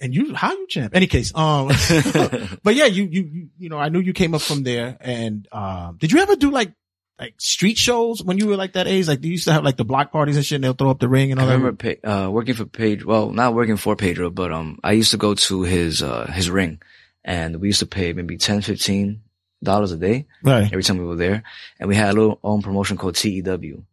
and 0.00 0.14
you, 0.14 0.34
how 0.34 0.52
you 0.52 0.66
champ? 0.66 0.94
Any 0.94 1.06
case, 1.06 1.32
um, 1.34 1.68
but 2.62 2.74
yeah, 2.74 2.86
you 2.86 3.04
you 3.04 3.22
you 3.22 3.48
you 3.58 3.68
know, 3.68 3.78
I 3.78 3.88
knew 3.88 4.00
you 4.00 4.12
came 4.12 4.34
up 4.34 4.42
from 4.42 4.62
there. 4.62 4.96
And 5.00 5.48
um, 5.52 5.96
did 5.98 6.12
you 6.12 6.20
ever 6.20 6.36
do 6.36 6.50
like 6.50 6.72
like 7.18 7.34
street 7.38 7.78
shows 7.78 8.22
when 8.22 8.36
you 8.38 8.46
were 8.46 8.56
like 8.56 8.74
that 8.74 8.86
age? 8.86 9.08
Like, 9.08 9.20
do 9.20 9.28
you 9.28 9.32
used 9.32 9.44
to 9.46 9.52
have 9.52 9.64
like 9.64 9.76
the 9.76 9.84
block 9.84 10.12
parties 10.12 10.36
and 10.36 10.44
shit. 10.44 10.56
and 10.56 10.64
They'll 10.64 10.74
throw 10.74 10.90
up 10.90 10.98
the 11.00 11.08
ring 11.08 11.32
and 11.32 11.40
I 11.40 11.44
all 11.44 11.48
that. 11.48 11.56
remember 11.56 12.06
uh, 12.08 12.30
working 12.30 12.54
for 12.54 12.66
Pedro. 12.66 13.08
Well, 13.08 13.30
not 13.30 13.54
working 13.54 13.76
for 13.76 13.96
Pedro, 13.96 14.30
but 14.30 14.52
um, 14.52 14.78
I 14.84 14.92
used 14.92 15.12
to 15.12 15.16
go 15.16 15.34
to 15.34 15.62
his 15.62 16.02
uh 16.02 16.26
his 16.30 16.50
ring, 16.50 16.80
and 17.24 17.60
we 17.60 17.68
used 17.68 17.80
to 17.80 17.86
pay 17.86 18.12
maybe 18.12 18.36
10, 18.36 18.60
15 18.62 19.22
dollars 19.66 19.92
a 19.92 19.98
day 19.98 20.24
Right. 20.42 20.64
every 20.64 20.82
time 20.82 20.96
we 20.96 21.04
were 21.04 21.16
there. 21.16 21.42
And 21.78 21.88
we 21.90 21.94
had 21.94 22.08
a 22.14 22.18
little 22.18 22.38
own 22.42 22.62
promotion 22.62 22.96
called 22.96 23.16
TEW. 23.16 23.84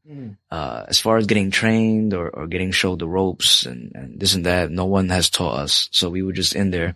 Uh, 0.49 0.85
as 0.87 0.99
far 0.99 1.17
as 1.17 1.25
getting 1.25 1.51
trained 1.51 2.13
or, 2.13 2.29
or 2.29 2.47
getting 2.47 2.71
showed 2.71 2.99
the 2.99 3.07
ropes 3.07 3.65
and, 3.65 3.91
and 3.95 4.19
this 4.19 4.35
and 4.35 4.45
that, 4.45 4.71
no 4.71 4.85
one 4.85 5.09
has 5.09 5.29
taught 5.29 5.59
us. 5.59 5.89
So 5.91 6.09
we 6.09 6.21
were 6.23 6.31
just 6.31 6.55
in 6.55 6.71
there, 6.71 6.95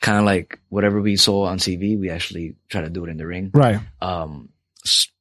kind 0.00 0.18
of 0.18 0.24
like 0.24 0.58
whatever 0.70 1.00
we 1.00 1.16
saw 1.16 1.44
on 1.44 1.58
TV, 1.58 1.98
we 2.00 2.10
actually 2.10 2.56
try 2.68 2.80
to 2.80 2.90
do 2.90 3.04
it 3.04 3.10
in 3.10 3.18
the 3.18 3.26
ring. 3.26 3.50
Right. 3.52 3.78
Um, 4.00 4.48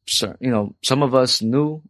so, 0.08 0.36
you 0.40 0.50
know, 0.52 0.76
some 0.84 1.04
of 1.04 1.14
us 1.14 1.42
knew, 1.42 1.82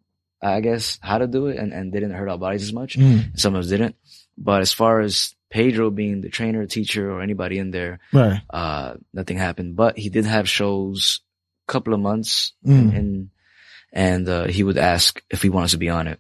I 0.41 0.59
guess, 0.61 0.97
how 1.01 1.19
to 1.19 1.27
do 1.27 1.47
it 1.47 1.57
and, 1.57 1.71
and 1.73 1.91
didn't 1.93 2.11
hurt 2.11 2.29
our 2.29 2.37
bodies 2.39 2.63
as 2.63 2.73
much. 2.73 2.97
Mm. 2.97 3.37
Some 3.37 3.53
of 3.55 3.59
us 3.61 3.69
didn't. 3.69 3.95
But 4.37 4.61
as 4.61 4.73
far 4.73 5.01
as 5.01 5.34
Pedro 5.55 5.89
being 5.89 6.19
the 6.21 6.29
trainer, 6.37 6.65
teacher, 6.67 7.09
or 7.11 7.21
anybody 7.21 7.57
in 7.63 7.71
there, 7.71 7.99
Right. 8.11 8.41
uh, 8.49 8.95
nothing 9.13 9.37
happened. 9.37 9.75
But 9.75 9.97
he 9.97 10.09
did 10.09 10.25
have 10.25 10.47
shows 10.49 11.21
a 11.67 11.71
couple 11.71 11.93
of 11.93 12.01
months 12.01 12.51
Mm. 12.65 12.95
and, 12.97 13.29
and, 13.93 14.23
uh, 14.27 14.47
he 14.55 14.63
would 14.67 14.77
ask 14.77 15.23
if 15.29 15.41
he 15.41 15.49
wanted 15.49 15.71
to 15.71 15.77
be 15.85 15.89
on 15.89 16.07
it. 16.07 16.19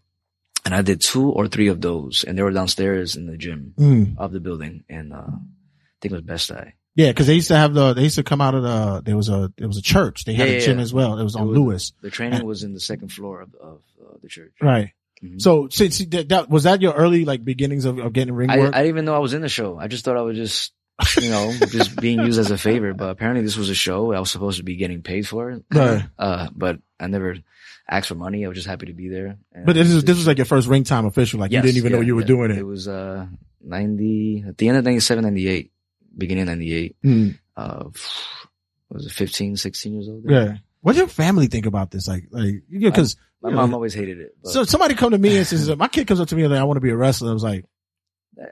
And 0.63 0.73
I 0.73 0.81
did 0.81 1.01
two 1.01 1.29
or 1.37 1.47
three 1.47 1.67
of 1.67 1.81
those 1.81 2.23
and 2.25 2.37
they 2.37 2.43
were 2.43 2.51
downstairs 2.59 3.15
in 3.17 3.27
the 3.27 3.37
gym 3.37 3.73
Mm. 3.77 4.17
of 4.17 4.31
the 4.31 4.39
building. 4.39 4.83
And, 4.89 5.11
uh, 5.11 5.27
I 5.27 5.97
think 5.99 6.11
it 6.13 6.19
was 6.21 6.21
Best 6.23 6.51
Eye. 6.51 6.73
Yeah, 6.95 7.09
because 7.11 7.27
they 7.27 7.35
used 7.35 7.49
to 7.49 7.57
have 7.57 7.73
the 7.73 7.93
they 7.93 8.03
used 8.03 8.15
to 8.15 8.23
come 8.23 8.39
out 8.39 8.55
of 8.55 8.63
the 8.63 9.01
there 9.03 9.17
was 9.17 9.27
a 9.27 9.51
there 9.57 9.67
was 9.67 9.75
a 9.77 9.81
church. 9.95 10.23
They 10.23 10.33
had 10.33 10.47
Yeah, 10.47 10.59
a 10.59 10.65
gym 10.65 10.77
yeah. 10.77 10.83
as 10.87 10.93
well. 10.93 11.19
It 11.19 11.23
was 11.25 11.35
It 11.35 11.41
on 11.41 11.47
was- 11.49 11.57
Lewis. 11.57 11.83
The 12.01 12.09
training 12.09 12.45
was 12.45 12.63
in 12.63 12.71
the 12.73 12.79
second 12.79 13.09
floor 13.11 13.41
of, 13.41 13.53
of 13.55 13.79
uh, 14.01 14.15
the 14.23 14.29
church. 14.29 14.53
Right. 14.61 14.91
Mhm. 15.23 15.41
So 15.41 15.67
since 15.69 15.99
that, 16.05 16.29
that 16.29 16.49
was 16.49 16.63
that 16.63 16.81
your 16.81 16.93
early 16.93 17.25
like 17.25 17.43
beginnings 17.43 17.85
of, 17.85 17.99
of 17.99 18.13
getting 18.13 18.33
ring 18.33 18.49
I, 18.49 18.57
work? 18.57 18.75
I 18.75 18.79
didn't 18.79 18.89
even 18.89 19.05
know 19.05 19.15
I 19.15 19.19
was 19.19 19.33
in 19.33 19.41
the 19.41 19.49
show. 19.49 19.77
I 19.77 19.87
just 19.87 20.05
thought 20.05 20.17
I 20.17 20.21
was 20.21 20.37
just, 20.37 20.73
you 21.21 21.29
know, 21.29 21.53
just 21.69 21.95
being 21.99 22.19
used 22.19 22.39
as 22.39 22.51
a 22.51 22.57
favor. 22.57 22.93
But 22.93 23.09
apparently 23.09 23.43
this 23.43 23.57
was 23.57 23.69
a 23.69 23.75
show. 23.75 24.13
I 24.13 24.19
was 24.19 24.31
supposed 24.31 24.57
to 24.57 24.63
be 24.63 24.75
getting 24.75 25.01
paid 25.01 25.27
for 25.27 25.51
it. 25.51 25.63
Right. 25.73 26.05
Uh, 26.17 26.49
but 26.55 26.79
I 26.99 27.07
never 27.07 27.35
asked 27.89 28.09
for 28.09 28.15
money. 28.15 28.45
I 28.45 28.47
was 28.47 28.55
just 28.55 28.67
happy 28.67 28.87
to 28.87 28.93
be 28.93 29.09
there. 29.09 29.37
And 29.53 29.65
but 29.65 29.73
this 29.75 29.89
is 29.89 30.03
this 30.03 30.17
was 30.17 30.27
like 30.27 30.37
your 30.37 30.45
first 30.45 30.67
ring 30.67 30.83
time 30.83 31.05
official. 31.05 31.39
Like 31.39 31.51
Yes, 31.51 31.63
you 31.63 31.71
didn't 31.71 31.77
even 31.85 31.91
know 31.93 32.01
you 32.01 32.15
were 32.15 32.21
yeah. 32.21 32.27
doing 32.27 32.51
it. 32.51 32.57
It 32.57 32.63
was, 32.63 32.87
uh, 32.87 33.27
90, 33.61 34.45
at 34.47 34.57
the 34.57 34.67
end 34.67 34.77
of 34.77 34.83
97, 34.85 35.23
98, 35.23 35.71
beginning 36.17 36.43
of 36.43 36.47
98. 36.49 36.95
Mm. 37.03 37.39
Uh, 37.57 37.85
was 38.89 39.05
it 39.05 39.11
15, 39.11 39.57
16 39.57 39.93
years 39.93 40.07
old? 40.07 40.23
Yeah. 40.27 40.57
What 40.85 40.91
do 40.93 40.99
your 40.99 41.07
family 41.07 41.47
think 41.47 41.65
about 41.65 41.89
this? 41.89 42.07
Like, 42.07 42.25
like, 42.29 42.61
because 42.69 43.15
My 43.41 43.49
mom 43.49 43.73
always 43.73 43.95
hated 43.95 44.19
it. 44.19 44.37
But 44.43 44.51
so 44.51 44.65
somebody 44.65 44.93
come 44.93 45.09
to 45.09 45.17
me 45.17 45.35
and 45.35 45.47
says, 45.47 45.75
my 45.75 45.87
kid 45.87 46.05
comes 46.05 46.19
up 46.19 46.27
to 46.27 46.35
me 46.35 46.43
and 46.43 46.51
like, 46.51 46.61
I 46.61 46.63
want 46.63 46.77
to 46.77 46.81
be 46.81 46.91
a 46.91 46.95
wrestler. 46.95 47.31
I 47.31 47.33
was 47.33 47.43
like, 47.43 47.65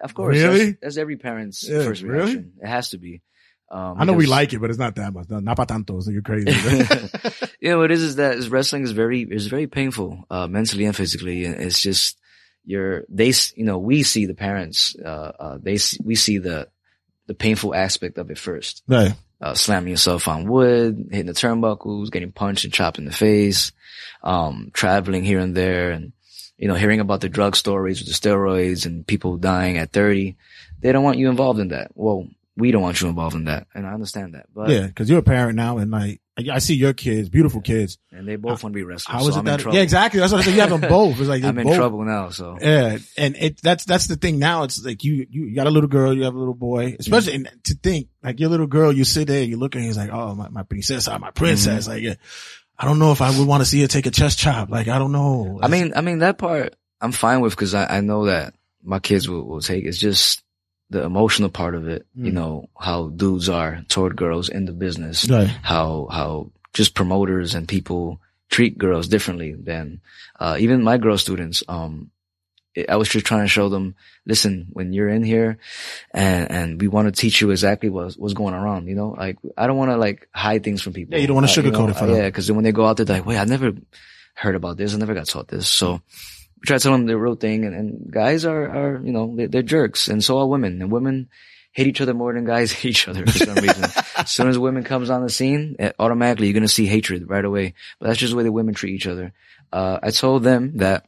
of 0.01 0.15
course, 0.15 0.35
Really? 0.37 0.71
that's, 0.71 0.77
that's 0.81 0.97
every 0.97 1.15
parent's 1.17 1.63
Yeah, 1.69 1.83
first 1.83 2.01
really? 2.01 2.17
reaction. 2.33 2.53
It 2.59 2.67
has 2.67 2.89
to 2.89 2.97
be. 2.97 3.21
Um, 3.69 3.97
I 3.99 4.05
know 4.05 4.13
we 4.13 4.25
like 4.25 4.51
it, 4.51 4.59
but 4.59 4.71
it's 4.71 4.79
not 4.79 4.95
that 4.95 5.13
much. 5.13 5.29
No, 5.29 5.41
not 5.41 5.57
pa 5.57 5.65
tanto. 5.65 5.99
So 5.99 6.09
you're 6.09 6.23
crazy. 6.23 6.49
you 7.59 7.69
know 7.69 7.77
what 7.77 7.91
it 7.91 7.93
is 7.93 8.01
is 8.01 8.15
that 8.15 8.35
is 8.35 8.49
wrestling 8.49 8.81
is 8.81 8.93
very 8.93 9.21
is 9.21 9.45
very 9.45 9.67
painful 9.67 10.23
uh 10.31 10.47
mentally 10.47 10.85
and 10.85 10.95
physically 10.95 11.45
and 11.45 11.61
it's 11.61 11.79
just 11.79 12.17
you're 12.65 13.03
they 13.09 13.31
you 13.55 13.63
know 13.63 13.77
we 13.77 14.01
see 14.01 14.25
the 14.25 14.33
parents 14.33 14.95
uh, 15.05 15.31
uh 15.39 15.57
they 15.61 15.77
we 16.03 16.15
see 16.15 16.39
the 16.39 16.67
the 17.27 17.35
painful 17.35 17.75
aspect 17.75 18.17
of 18.17 18.31
it 18.31 18.39
first 18.39 18.81
right. 18.87 19.13
Uh, 19.43 19.53
slamming 19.53 19.91
yourself 19.91 20.27
on 20.27 20.47
wood 20.47 21.09
hitting 21.11 21.27
the 21.27 21.33
turnbuckles 21.33 22.11
getting 22.11 22.31
punched 22.31 22.63
and 22.63 22.73
chopped 22.73 22.97
in 22.97 23.05
the 23.05 23.11
face 23.11 23.71
um 24.23 24.71
traveling 24.73 25.23
here 25.23 25.39
and 25.39 25.53
there 25.55 25.91
and 25.91 26.13
you 26.57 26.67
know 26.67 26.75
hearing 26.75 26.99
about 26.99 27.21
the 27.21 27.29
drug 27.29 27.55
stories 27.55 27.99
with 27.99 28.07
the 28.07 28.13
steroids 28.13 28.85
and 28.85 29.05
people 29.05 29.37
dying 29.37 29.77
at 29.77 29.91
30 29.91 30.35
they 30.83 30.91
don't 30.91 31.03
want 31.03 31.17
you 31.17 31.29
involved 31.29 31.59
in 31.59 31.69
that. 31.69 31.91
Well 31.95 32.27
we 32.55 32.71
don't 32.71 32.81
want 32.81 33.01
you 33.01 33.07
involved 33.07 33.35
in 33.35 33.45
that 33.45 33.67
and 33.73 33.87
i 33.87 33.93
understand 33.93 34.35
that 34.35 34.45
but 34.53 34.69
Yeah. 34.69 34.87
Cause 34.89 35.09
you're 35.09 35.19
a 35.19 35.23
parent 35.23 35.55
now 35.55 35.77
and 35.77 35.91
like, 35.91 36.21
I 36.37 36.55
I 36.55 36.59
see 36.59 36.75
your 36.75 36.93
kids, 36.93 37.29
beautiful 37.29 37.61
kids. 37.61 37.99
and 38.11 38.27
they 38.27 38.37
both 38.37 38.63
want 38.63 38.73
to 38.73 38.77
be 38.77 38.83
wrestlers 38.83 39.05
How 39.05 39.29
so 39.29 39.39
it 39.39 39.45
that? 39.45 39.71
Yeah, 39.71 39.81
exactly. 39.81 40.19
That's 40.19 40.31
what 40.31 40.41
I 40.41 40.45
said. 40.45 40.55
You 40.55 40.61
have 40.61 40.69
them 40.71 40.81
both. 40.81 41.19
It's 41.19 41.29
like 41.29 41.43
I'm 41.49 41.57
in 41.59 41.67
both- 41.67 41.75
trouble 41.75 42.03
now, 42.03 42.29
so 42.29 42.57
Yeah, 42.59 42.97
and 43.17 43.35
it 43.35 43.61
that's 43.61 43.85
that's 43.85 44.07
the 44.07 44.15
thing 44.15 44.39
now. 44.39 44.63
It's 44.63 44.83
like 44.83 45.03
you 45.03 45.27
you, 45.29 45.55
got 45.55 45.67
a 45.67 45.69
little 45.69 45.89
girl, 45.89 46.13
you 46.13 46.23
have 46.23 46.33
a 46.33 46.39
little 46.39 46.55
boy. 46.55 46.87
Mm-hmm. 46.87 46.99
Especially 46.99 47.35
and 47.35 47.51
to 47.65 47.75
think 47.75 48.07
like 48.23 48.39
your 48.39 48.49
little 48.49 48.67
girl, 48.67 48.91
you 48.91 49.03
sit 49.03 49.27
there, 49.27 49.43
you 49.43 49.57
look 49.57 49.75
at 49.75 49.81
her, 49.81 49.85
he's 49.85 49.97
like, 49.97 50.11
oh 50.11 50.33
my 50.33 50.49
my 50.49 50.63
princess, 50.63 51.07
ah, 51.07 51.17
my 51.19 51.27
mm-hmm. 51.27 51.33
princess. 51.35 51.87
Like, 51.87 52.01
yeah, 52.01 52.15
I 52.77 52.85
don't 52.85 52.99
know 52.99 53.11
if 53.11 53.21
I 53.21 53.37
would 53.37 53.47
want 53.47 53.61
to 53.61 53.65
see 53.65 53.81
her 53.81 53.87
take 53.87 54.07
a 54.07 54.11
chest 54.11 54.39
chop. 54.39 54.71
Like, 54.71 54.87
I 54.87 54.97
don't 54.97 55.11
know. 55.11 55.59
I 55.61 55.67
mean, 55.67 55.93
I 55.95 56.01
mean 56.01 56.19
that 56.19 56.39
part 56.39 56.75
I'm 57.03 57.11
fine 57.11 57.41
with 57.41 57.53
because 57.53 57.75
I, 57.75 57.97
I 57.97 58.01
know 58.01 58.25
that 58.25 58.55
my 58.81 58.99
kids 58.99 59.29
will, 59.29 59.45
will 59.45 59.61
take. 59.61 59.85
It's 59.85 59.97
just 59.97 60.42
the 60.93 61.03
emotional 61.03 61.49
part 61.49 61.75
of 61.75 61.87
it. 61.89 62.05
You 62.15 62.31
Mm. 62.31 62.35
know 62.39 62.69
how 62.79 63.09
dudes 63.09 63.49
are 63.49 63.83
toward 63.89 64.15
girls 64.15 64.47
in 64.49 64.65
the 64.65 64.71
business. 64.85 65.27
Right. 65.29 65.49
How 65.61 66.07
how 66.17 66.51
just 66.73 66.93
promoters 66.95 67.53
and 67.55 67.67
people 67.67 68.19
treat 68.49 68.77
girls 68.77 69.07
differently 69.09 69.51
than 69.53 69.99
uh, 70.39 70.55
even 70.59 70.83
my 70.83 70.97
girl 70.97 71.17
students. 71.17 71.63
Um, 71.67 72.09
I 72.89 72.95
was 72.97 73.09
just 73.09 73.25
trying 73.25 73.45
to 73.45 73.47
show 73.57 73.69
them, 73.69 73.93
listen, 74.25 74.65
when 74.73 74.93
you're 74.93 75.09
in 75.17 75.21
here 75.23 75.57
and, 76.11 76.49
and 76.49 76.81
we 76.81 76.87
want 76.87 77.05
to 77.05 77.11
teach 77.21 77.41
you 77.41 77.51
exactly 77.51 77.89
what's, 77.89 78.17
what's 78.17 78.33
going 78.33 78.55
around, 78.55 78.87
you 78.89 78.95
know, 78.95 79.13
like 79.17 79.37
I 79.57 79.67
don't 79.67 79.77
want 79.77 79.91
to 79.91 79.97
like 79.97 80.27
hide 80.33 80.63
things 80.63 80.81
from 80.81 80.93
people. 80.93 81.13
Yeah, 81.13 81.21
you 81.21 81.27
don't 81.27 81.35
wanna 81.37 81.47
Uh, 81.53 81.57
sugarcoat 81.57 81.85
know, 81.85 81.93
it 81.93 81.97
for 81.97 82.07
them. 82.07 82.15
Yeah. 82.17 82.29
Cause 82.31 82.47
then 82.47 82.55
when 82.55 82.65
they 82.65 82.71
go 82.71 82.85
out 82.87 82.97
there, 82.97 83.05
they're 83.05 83.17
like, 83.21 83.27
wait, 83.29 83.37
I 83.37 83.45
never 83.45 83.73
heard 84.33 84.55
about 84.55 84.77
this. 84.77 84.93
I 84.93 84.97
never 84.97 85.13
got 85.13 85.27
taught 85.27 85.47
this. 85.49 85.67
So 85.67 86.01
we 86.63 86.67
try 86.67 86.77
to 86.77 86.83
tell 86.83 86.93
them 86.93 87.05
the 87.05 87.17
real 87.17 87.35
thing. 87.35 87.65
And, 87.65 87.75
and 87.75 88.11
guys 88.11 88.45
are, 88.45 88.63
are, 88.69 89.01
you 89.03 89.11
know, 89.11 89.35
they're, 89.35 89.49
they're 89.49 89.61
jerks 89.63 90.07
and 90.07 90.23
so 90.23 90.39
are 90.39 90.47
women 90.47 90.81
and 90.81 90.89
women 90.91 91.29
hate 91.73 91.87
each 91.87 91.99
other 91.99 92.13
more 92.13 92.33
than 92.33 92.45
guys 92.45 92.71
hate 92.71 92.89
each 92.91 93.07
other 93.07 93.25
for 93.25 93.37
some 93.37 93.55
reason. 93.55 93.83
as 94.15 94.31
soon 94.31 94.47
as 94.47 94.57
women 94.57 94.83
comes 94.83 95.09
on 95.09 95.23
the 95.23 95.29
scene, 95.29 95.75
eh, 95.79 95.91
automatically 95.99 96.47
you're 96.47 96.53
going 96.53 96.61
to 96.63 96.69
see 96.69 96.85
hatred 96.85 97.29
right 97.29 97.43
away. 97.43 97.73
But 97.99 98.07
that's 98.07 98.19
just 98.19 98.31
the 98.31 98.37
way 98.37 98.43
the 98.43 98.51
women 98.51 98.73
treat 98.75 98.95
each 98.95 99.07
other. 99.07 99.33
Uh, 99.73 99.99
I 100.01 100.11
told 100.11 100.43
them 100.43 100.77
that 100.77 101.05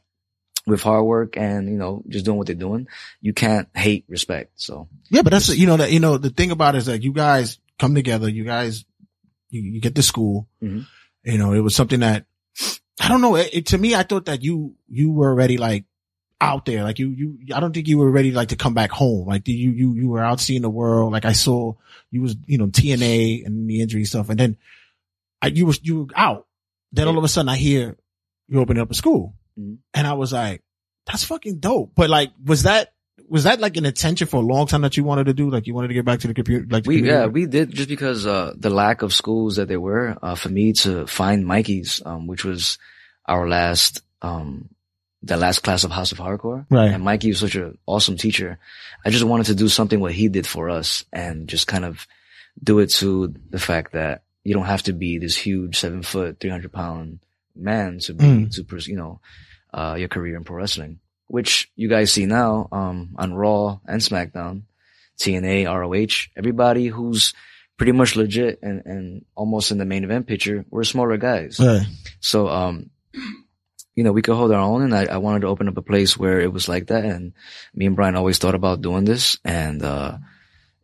with 0.66 0.82
hard 0.82 1.04
work 1.04 1.36
and, 1.38 1.68
you 1.70 1.78
know, 1.78 2.02
just 2.08 2.24
doing 2.26 2.36
what 2.36 2.48
they're 2.48 2.56
doing, 2.56 2.88
you 3.22 3.32
can't 3.32 3.68
hate 3.74 4.04
respect. 4.08 4.52
So 4.56 4.88
yeah, 5.08 5.22
but 5.22 5.30
that's 5.30 5.48
you 5.56 5.66
know 5.66 5.76
that 5.78 5.92
you 5.92 6.00
know 6.00 6.18
the 6.18 6.30
thing 6.30 6.50
about 6.50 6.74
it 6.74 6.78
is 6.78 6.86
that 6.86 7.02
you 7.02 7.12
guys 7.12 7.58
come 7.78 7.94
together, 7.94 8.28
you 8.28 8.44
guys 8.44 8.84
you, 9.50 9.62
you 9.62 9.80
get 9.80 9.94
to 9.94 10.02
school. 10.02 10.48
Mhm. 10.62 10.86
You 11.22 11.38
know, 11.38 11.52
it 11.52 11.60
was 11.60 11.74
something 11.74 12.00
that 12.00 12.26
I 13.00 13.08
don't 13.08 13.20
know. 13.20 13.36
It, 13.36 13.50
it- 13.52 13.66
to 13.66 13.78
me, 13.78 13.94
I 13.94 14.02
thought 14.02 14.26
that 14.26 14.42
you 14.42 14.74
you 14.88 15.12
were 15.12 15.28
already 15.30 15.58
like 15.58 15.84
out 16.40 16.64
there. 16.66 16.82
Like 16.82 16.98
you 16.98 17.08
you 17.10 17.38
I 17.54 17.60
don't 17.60 17.72
think 17.72 17.88
you 17.88 17.98
were 17.98 18.10
ready 18.10 18.32
like 18.32 18.48
to 18.48 18.56
come 18.56 18.74
back 18.74 18.90
home. 18.90 19.26
Like 19.26 19.46
you 19.48 19.70
you 19.70 19.94
you 19.94 20.08
were 20.08 20.22
out 20.22 20.40
seeing 20.40 20.62
the 20.62 20.70
world. 20.70 21.12
Like 21.12 21.24
I 21.24 21.32
saw 21.32 21.74
you 22.10 22.22
was 22.22 22.36
you 22.46 22.58
know 22.58 22.66
TNA 22.68 23.44
and 23.46 23.68
the 23.68 23.80
injury 23.80 24.04
stuff, 24.04 24.28
and 24.30 24.38
then 24.40 24.56
I, 25.42 25.48
you 25.48 25.66
was 25.66 25.80
you 25.82 26.04
were 26.04 26.06
out. 26.14 26.46
Then 26.92 27.08
all 27.08 27.18
of 27.18 27.24
a 27.24 27.28
sudden, 27.28 27.48
I 27.48 27.56
hear 27.56 27.96
you 28.48 28.60
opening 28.60 28.82
up 28.82 28.90
a 28.90 28.94
school, 28.94 29.34
Mhm. 29.58 29.78
and 29.92 30.06
I 30.06 30.14
was 30.14 30.32
like, 30.32 30.62
that's 31.06 31.24
fucking 31.24 31.58
dope. 31.58 31.92
But 31.94 32.08
like, 32.10 32.32
was 32.44 32.62
that 32.62 32.92
was 33.28 33.44
that 33.44 33.60
like 33.60 33.76
an 33.76 33.84
intention 33.84 34.26
for 34.26 34.36
a 34.36 34.46
long 34.46 34.66
time 34.66 34.82
that 34.82 34.96
you 34.96 35.04
wanted 35.04 35.24
to 35.26 35.34
do? 35.34 35.50
Like 35.50 35.66
you 35.66 35.74
wanted 35.74 35.88
to 35.88 35.94
get 35.94 36.04
back 36.04 36.20
to 36.20 36.28
the 36.28 36.34
computer? 36.34 36.66
Like 36.68 36.84
the 36.84 36.88
we, 36.88 36.96
computer? 36.96 37.18
yeah, 37.20 37.26
we 37.26 37.46
did 37.46 37.70
just 37.72 37.88
because, 37.88 38.26
uh, 38.26 38.54
the 38.56 38.70
lack 38.70 39.02
of 39.02 39.12
schools 39.12 39.56
that 39.56 39.68
there 39.68 39.80
were, 39.80 40.16
uh, 40.22 40.34
for 40.34 40.48
me 40.48 40.72
to 40.74 41.06
find 41.06 41.46
Mikey's, 41.46 42.00
um, 42.06 42.26
which 42.26 42.44
was 42.44 42.78
our 43.26 43.48
last, 43.48 44.02
um, 44.22 44.68
the 45.22 45.36
last 45.36 45.60
class 45.64 45.82
of 45.82 45.90
House 45.90 46.12
of 46.12 46.18
Hardcore. 46.18 46.66
Right. 46.70 46.92
And 46.92 47.02
Mikey 47.02 47.28
was 47.28 47.40
such 47.40 47.56
an 47.56 47.78
awesome 47.86 48.16
teacher. 48.16 48.58
I 49.04 49.10
just 49.10 49.24
wanted 49.24 49.46
to 49.46 49.54
do 49.54 49.68
something 49.68 49.98
what 49.98 50.12
he 50.12 50.28
did 50.28 50.46
for 50.46 50.70
us 50.70 51.04
and 51.12 51.48
just 51.48 51.66
kind 51.66 51.84
of 51.84 52.06
do 52.62 52.78
it 52.78 52.90
to 52.90 53.34
the 53.50 53.58
fact 53.58 53.92
that 53.92 54.22
you 54.44 54.54
don't 54.54 54.66
have 54.66 54.84
to 54.84 54.92
be 54.92 55.18
this 55.18 55.36
huge 55.36 55.76
seven 55.78 56.02
foot, 56.02 56.38
300 56.38 56.72
pound 56.72 57.18
man 57.56 57.98
to 58.00 58.14
be, 58.14 58.24
Mm. 58.24 58.54
to, 58.54 58.90
you 58.90 58.96
know, 58.96 59.20
uh, 59.74 59.96
your 59.98 60.08
career 60.08 60.36
in 60.36 60.44
pro 60.44 60.56
wrestling, 60.56 61.00
which 61.26 61.70
you 61.76 61.88
guys 61.88 62.12
see 62.12 62.26
now, 62.26 62.68
um, 62.72 63.14
on 63.16 63.34
Raw 63.34 63.80
and 63.86 64.00
SmackDown, 64.00 64.62
TNA, 65.18 65.66
ROH, 65.66 66.30
everybody 66.36 66.86
who's 66.86 67.34
pretty 67.76 67.92
much 67.92 68.16
legit 68.16 68.60
and, 68.62 68.82
and 68.86 69.24
almost 69.34 69.70
in 69.70 69.78
the 69.78 69.84
main 69.84 70.04
event 70.04 70.26
picture, 70.26 70.64
we're 70.70 70.84
smaller 70.84 71.16
guys. 71.16 71.58
Right. 71.60 71.86
So, 72.20 72.48
um, 72.48 72.90
you 73.94 74.04
know, 74.04 74.12
we 74.12 74.22
could 74.22 74.36
hold 74.36 74.52
our 74.52 74.60
own 74.60 74.82
and 74.82 74.94
I, 74.94 75.06
I 75.06 75.16
wanted 75.18 75.40
to 75.40 75.48
open 75.48 75.68
up 75.68 75.76
a 75.76 75.82
place 75.82 76.16
where 76.16 76.40
it 76.40 76.52
was 76.52 76.68
like 76.68 76.88
that. 76.88 77.04
And 77.04 77.32
me 77.74 77.86
and 77.86 77.96
Brian 77.96 78.16
always 78.16 78.38
thought 78.38 78.54
about 78.54 78.82
doing 78.82 79.04
this 79.04 79.38
and, 79.44 79.82
uh, 79.82 80.18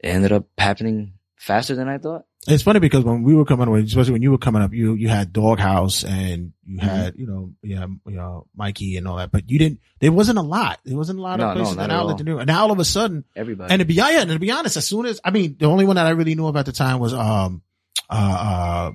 it 0.01 0.09
ended 0.09 0.32
up 0.32 0.47
happening 0.59 1.14
faster 1.43 1.74
than 1.74 1.88
I 1.88 1.99
thought. 1.99 2.24
It's 2.47 2.62
funny 2.64 2.80
because 2.80 3.05
when 3.05 3.22
we 3.22 3.34
were 3.36 3.45
coming 3.45 3.68
up, 3.68 3.74
especially 3.86 4.12
when 4.14 4.22
you 4.22 4.32
were 4.32 4.38
coming 4.38 4.62
up, 4.62 4.72
you 4.72 4.95
you 4.95 5.09
had 5.09 5.32
Doghouse 5.32 6.03
and 6.05 6.53
you 6.66 6.78
Mm-hmm. 6.78 6.88
had 6.88 7.14
you 7.16 7.26
know 7.26 7.53
yeah 7.62 7.86
you 8.07 8.16
know 8.16 8.47
Mikey 8.57 8.97
and 8.97 9.07
all 9.07 9.16
that, 9.16 9.30
but 9.30 9.49
you 9.51 9.59
didn't. 9.59 9.80
There 10.01 10.11
wasn't 10.11 10.38
a 10.38 10.43
lot. 10.43 10.80
There 10.84 10.97
wasn't 10.97 11.18
a 11.18 11.22
lot 11.22 11.38
No, 11.38 11.51
of 11.51 11.57
no, 11.57 11.61
places 11.62 11.76
not 11.76 11.82
that 11.88 11.93
at 11.95 11.97
outlet 11.99 12.12
all. 12.14 12.18
to 12.18 12.24
do. 12.24 12.38
And 12.38 12.47
now 12.49 12.62
all 12.62 12.72
of 12.72 12.78
a 12.80 12.84
sudden, 12.84 13.24
Everybody. 13.36 13.72
and 13.72 13.80
to 13.80 13.84
be 13.86 13.95
yeah, 13.95 14.20
and 14.22 14.30
to 14.30 14.38
be 14.40 14.51
honest, 14.51 14.76
as 14.76 14.86
soon 14.86 15.07
as 15.07 15.20
I 15.24 15.30
mean, 15.30 15.57
the 15.59 15.66
only 15.66 15.84
one 15.84 15.97
that 15.97 16.07
I 16.07 16.11
really 16.11 16.34
knew 16.34 16.47
of 16.47 16.57
at 16.57 16.66
the 16.66 16.72
time 16.72 16.99
was 16.99 17.12
um 17.14 17.62
uh 18.11 18.90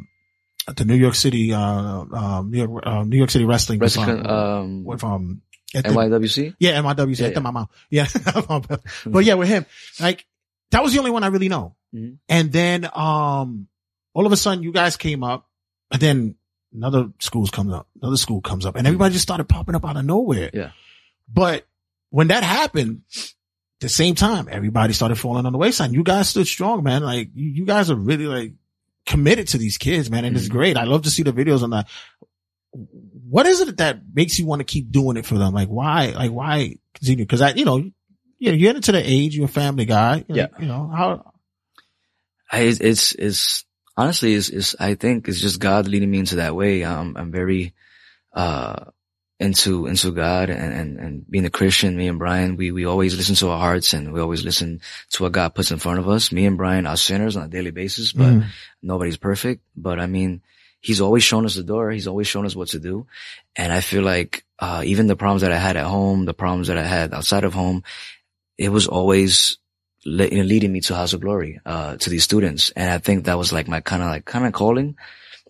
uh 0.68 0.74
the 0.74 0.84
New 0.86 0.96
York 0.96 1.16
City 1.16 1.54
uh 1.54 1.60
um 1.62 2.52
New 2.52 2.58
York 2.66 2.84
uh, 2.86 3.04
New 3.04 3.18
York 3.18 3.30
City 3.30 3.46
Wrestling 3.46 3.80
Wrestling, 3.80 4.26
um, 4.28 4.34
um, 4.36 4.84
with 4.84 5.04
um 5.04 5.42
at 5.76 5.84
the- 5.86 5.90
NYWC? 5.92 6.56
yeah, 6.60 6.82
NYWC. 6.82 7.20
Yeah, 7.20 7.28
Yeah, 7.30 7.40
my 7.40 7.52
mouth. 7.52 7.70
Yeah. 7.90 8.08
but 9.06 9.24
yeah, 9.26 9.36
with 9.36 9.48
him, 9.50 9.66
like 10.02 10.26
that 10.72 10.84
was 10.84 10.94
the 10.94 11.00
only 11.00 11.12
one 11.12 11.24
I 11.24 11.28
really 11.28 11.50
know. 11.50 11.76
Mhm. 11.96 12.18
And 12.30 12.52
then, 12.52 12.86
um, 12.94 13.68
all 14.14 14.26
of 14.26 14.32
a 14.32 14.38
sudden 14.38 14.64
you 14.64 14.72
guys 14.72 14.98
came 14.98 15.24
up 15.24 15.48
and 15.92 16.02
then 16.02 16.36
another 16.74 17.10
schools 17.20 17.50
comes 17.52 17.72
up, 17.74 17.88
another 18.02 18.18
school 18.18 18.42
comes 18.42 18.66
up 18.66 18.76
and 18.76 18.86
everybody 18.88 19.14
just 19.14 19.24
started 19.24 19.48
popping 19.48 19.76
up 19.76 19.86
out 19.86 19.96
of 19.98 20.06
nowhere. 20.06 20.50
Yeah. 20.54 20.72
But 21.32 21.66
when 22.10 22.28
that 22.30 22.44
happened, 22.44 23.02
at 23.16 23.82
the 23.82 23.90
same 23.90 24.16
time, 24.16 24.48
everybody 24.50 24.94
started 24.94 25.16
falling 25.18 25.46
on 25.46 25.52
the 25.52 25.58
wayside. 25.60 25.92
You 25.94 26.04
guys 26.04 26.30
stood 26.30 26.48
strong, 26.48 26.84
man. 26.84 27.04
Like 27.04 27.30
you, 27.36 27.50
you 27.50 27.66
guys 27.66 27.92
are 27.92 27.96
really 27.96 28.26
like 28.26 28.54
committed 29.06 29.48
to 29.50 29.58
these 29.58 29.78
kids, 29.78 30.10
man. 30.10 30.26
And 30.26 30.36
it's 30.36 30.46
Mm-hmm. 30.48 30.58
great. 30.58 30.78
I 30.78 30.84
love 30.86 31.04
to 31.04 31.12
see 31.12 31.24
the 31.24 31.32
videos 31.32 31.62
on 31.64 31.70
that. 31.72 31.88
What 33.30 33.46
is 33.46 33.62
it 33.62 33.78
that 33.78 34.00
makes 34.14 34.40
you 34.40 34.46
want 34.46 34.60
to 34.62 34.64
keep 34.66 34.92
doing 34.92 35.18
it 35.18 35.26
for 35.26 35.38
them? 35.38 35.54
Like 35.54 35.68
why, 35.70 36.08
like 36.16 36.32
why 36.32 36.76
continue? 36.94 37.26
Cause 37.26 37.42
I, 37.42 37.52
you 37.54 37.66
know, 37.66 37.90
you 38.40 38.52
know, 38.52 38.56
you're 38.58 38.76
into 38.76 38.92
the 38.92 39.02
age, 39.04 39.36
you're 39.36 39.46
a 39.46 39.50
family 39.50 39.86
guy. 39.86 40.18
You 40.28 40.36
know, 40.36 40.36
Yeah. 40.36 40.48
You 40.60 40.66
know, 40.68 40.88
how, 40.88 41.34
I, 42.52 42.60
it's, 42.62 42.80
it's, 42.80 43.12
it's 43.14 43.66
honestly, 43.96 44.34
it's, 44.34 44.50
it's, 44.50 44.76
I 44.80 44.96
think 44.96 45.28
it's 45.28 45.42
just 45.42 45.60
God 45.60 45.88
leading 45.88 46.10
me 46.12 46.20
into 46.20 46.36
that 46.38 46.56
way. 46.56 46.84
Um, 46.84 47.16
I'm 47.18 47.32
very, 47.32 47.74
uh, 48.34 48.86
into, 49.40 49.86
into 49.86 50.12
God 50.12 50.50
and, 50.50 50.74
and, 50.74 50.98
and 51.00 51.30
being 51.30 51.46
a 51.46 51.50
Christian, 51.52 51.96
me 51.96 52.08
and 52.08 52.18
Brian, 52.18 52.56
we, 52.56 52.72
we 52.72 52.86
always 52.86 53.16
listen 53.16 53.36
to 53.36 53.50
our 53.50 53.60
hearts 53.60 53.94
and 53.94 54.12
we 54.12 54.20
always 54.20 54.44
listen 54.44 54.82
to 55.12 55.24
what 55.24 55.32
God 55.32 55.54
puts 55.54 55.70
in 55.70 55.78
front 55.78 56.00
of 56.00 56.10
us. 56.10 56.32
Me 56.32 56.46
and 56.48 56.58
Brian 56.58 56.88
are 56.88 56.98
sinners 56.98 57.36
on 57.36 57.44
a 57.44 57.48
daily 57.50 57.72
basis, 57.72 58.14
but 58.14 58.34
Mm. 58.34 58.46
nobody's 58.82 59.18
perfect. 59.18 59.62
But 59.76 60.00
I 60.00 60.08
mean, 60.08 60.42
he's 60.82 61.02
always 61.02 61.24
shown 61.24 61.46
us 61.46 61.54
the 61.56 61.62
door. 61.64 61.92
He's 61.92 62.08
always 62.08 62.28
shown 62.28 62.46
us 62.48 62.56
what 62.56 62.70
to 62.70 62.80
do. 62.80 63.06
And 63.56 63.72
I 63.72 63.82
feel 63.82 64.02
like, 64.04 64.44
uh, 64.58 64.82
even 64.86 65.06
the 65.06 65.16
problems 65.16 65.42
that 65.42 65.52
I 65.52 65.58
had 65.58 65.78
at 65.78 65.86
home, 65.86 66.26
the 66.26 66.34
problems 66.34 66.70
that 66.70 66.78
I 66.78 66.84
had 66.84 67.14
outside 67.14 67.44
of 67.44 67.54
home, 67.54 67.84
it 68.58 68.70
was 68.70 68.88
always 68.88 69.58
le- 70.06 70.28
you 70.28 70.38
know, 70.38 70.44
leading 70.44 70.72
me 70.72 70.82
to 70.82 70.96
House 70.96 71.14
of 71.14 71.22
Glory, 71.22 71.60
uh, 71.66 71.98
to 71.98 72.10
these 72.10 72.24
students. 72.24 72.72
And 72.76 72.90
I 72.90 72.98
think 72.98 73.26
that 73.26 73.38
was 73.38 73.54
like 73.54 73.68
my 73.68 73.82
kind 73.82 74.02
of 74.02 74.10
like, 74.10 74.26
kind 74.26 74.46
of 74.46 74.54
calling. 74.54 74.96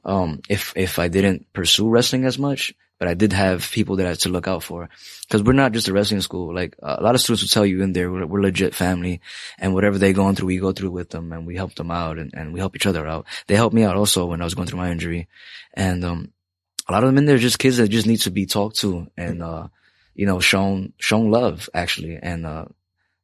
Um, 0.04 0.42
if, 0.50 0.74
if 0.76 1.00
I 1.00 1.08
didn't 1.08 1.52
pursue 1.54 1.90
wrestling 1.90 2.26
as 2.26 2.40
much, 2.40 2.74
but 3.00 3.08
I 3.08 3.14
did 3.14 3.34
have 3.34 3.70
people 3.72 3.98
that 3.98 4.06
I 4.06 4.10
had 4.10 4.20
to 4.22 4.30
look 4.30 4.48
out 4.48 4.64
for. 4.64 4.90
Cause 5.30 5.44
we're 5.44 5.54
not 5.54 5.74
just 5.74 5.88
a 5.88 5.94
wrestling 5.94 6.22
school. 6.22 6.54
Like 6.54 6.76
a 6.82 7.02
lot 7.02 7.14
of 7.14 7.22
students 7.22 7.44
will 7.44 7.50
tell 7.50 7.66
you 7.66 7.84
in 7.84 7.94
there, 7.94 8.12
we're, 8.12 8.26
we're 8.26 8.42
legit 8.42 8.74
family 8.74 9.22
and 9.60 9.74
whatever 9.74 9.98
they're 9.98 10.14
going 10.14 10.36
through, 10.36 10.48
we 10.48 10.58
go 10.58 10.72
through 10.72 10.92
with 10.92 11.10
them 11.10 11.32
and 11.32 11.46
we 11.46 11.56
help 11.56 11.76
them 11.76 11.92
out 11.92 12.18
and, 12.18 12.34
and 12.34 12.54
we 12.54 12.60
help 12.60 12.76
each 12.76 12.88
other 12.88 13.06
out. 13.06 13.28
They 13.48 13.56
helped 13.56 13.76
me 13.76 13.84
out 13.84 13.98
also 13.98 14.26
when 14.26 14.42
I 14.42 14.46
was 14.46 14.56
going 14.56 14.68
through 14.68 14.80
my 14.80 14.92
injury. 14.92 15.28
And, 15.74 16.04
um, 16.04 16.32
a 16.88 16.94
lot 16.94 17.04
of 17.04 17.10
them 17.10 17.18
in 17.18 17.26
there 17.26 17.36
are 17.36 17.40
just 17.40 17.60
kids 17.60 17.78
that 17.78 17.90
just 17.90 18.08
need 18.08 18.22
to 18.22 18.32
be 18.32 18.46
talked 18.46 18.78
to 18.78 19.08
and, 19.18 19.44
uh, 19.44 19.68
you 20.16 20.26
know, 20.26 20.40
shown, 20.40 20.94
shown 20.98 21.30
love 21.30 21.70
actually. 21.74 22.18
And, 22.22 22.46
uh, 22.46 22.66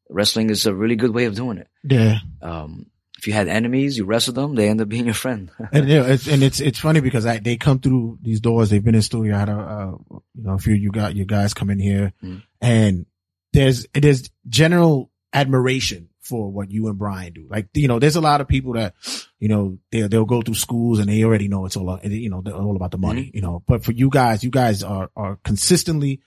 wrestling 0.10 0.50
is 0.50 0.66
a 0.66 0.74
really 0.74 0.96
good 0.96 1.14
way 1.14 1.26
of 1.26 1.36
doing 1.36 1.58
it. 1.58 1.68
yeah. 1.84 2.20
Um, 2.42 2.88
if 3.18 3.28
you 3.28 3.34
had 3.34 3.48
enemies, 3.48 3.98
you 3.98 4.04
wrestle 4.04 4.34
them, 4.34 4.54
they 4.56 4.68
end 4.68 4.82
up 4.82 4.90
being 4.90 5.06
your 5.06 5.14
friend. 5.14 5.50
and 5.72 5.88
you 5.88 5.96
know, 5.96 6.06
it's 6.06 6.28
and 6.28 6.44
it's 6.44 6.60
it's 6.60 6.80
funny 6.80 7.00
because 7.00 7.26
I, 7.26 7.40
they 7.40 7.56
come 7.56 7.80
through 7.80 8.20
these 8.22 8.42
doors. 8.42 8.70
They've 8.70 8.84
been 8.84 8.96
in 8.96 9.02
studio. 9.02 9.36
I 9.36 9.40
had 9.40 9.50
a 9.50 9.54
uh, 9.58 9.92
you 10.36 10.44
know 10.44 10.54
a 10.56 10.58
few 10.58 10.74
you 10.74 10.92
got 10.92 11.16
you 11.16 11.24
guys 11.24 11.54
come 11.54 11.70
in 11.70 11.80
here, 11.80 12.12
Mm. 12.22 12.44
and 12.60 13.06
there's 13.54 13.86
there's 13.94 14.30
general 14.50 15.10
admiration 15.32 16.10
for 16.20 16.50
what 16.52 16.70
you 16.72 16.88
and 16.88 16.98
Brian 16.98 17.32
do. 17.34 17.48
Like 17.50 17.68
you 17.74 17.88
know, 17.88 18.00
there's 18.00 18.18
a 18.18 18.22
lot 18.22 18.42
of 18.42 18.48
people 18.50 18.74
that 18.74 18.94
you 19.40 19.48
know 19.48 19.78
they 19.92 20.02
they'll 20.02 20.26
go 20.26 20.42
through 20.42 20.56
schools 20.56 21.00
and 21.00 21.08
they 21.08 21.24
already 21.24 21.48
know 21.48 21.66
it's 21.66 21.78
all 21.78 22.00
you 22.04 22.30
know 22.30 22.42
they're 22.42 22.54
all 22.54 22.76
about 22.76 22.92
the 22.92 22.98
money. 22.98 23.32
You 23.34 23.42
know, 23.42 23.64
but 23.68 23.86
for 23.86 23.94
you 23.94 24.10
guys, 24.10 24.44
you 24.44 24.50
guys 24.52 24.84
are 24.84 25.10
are 25.16 25.38
consistently. 25.46 26.20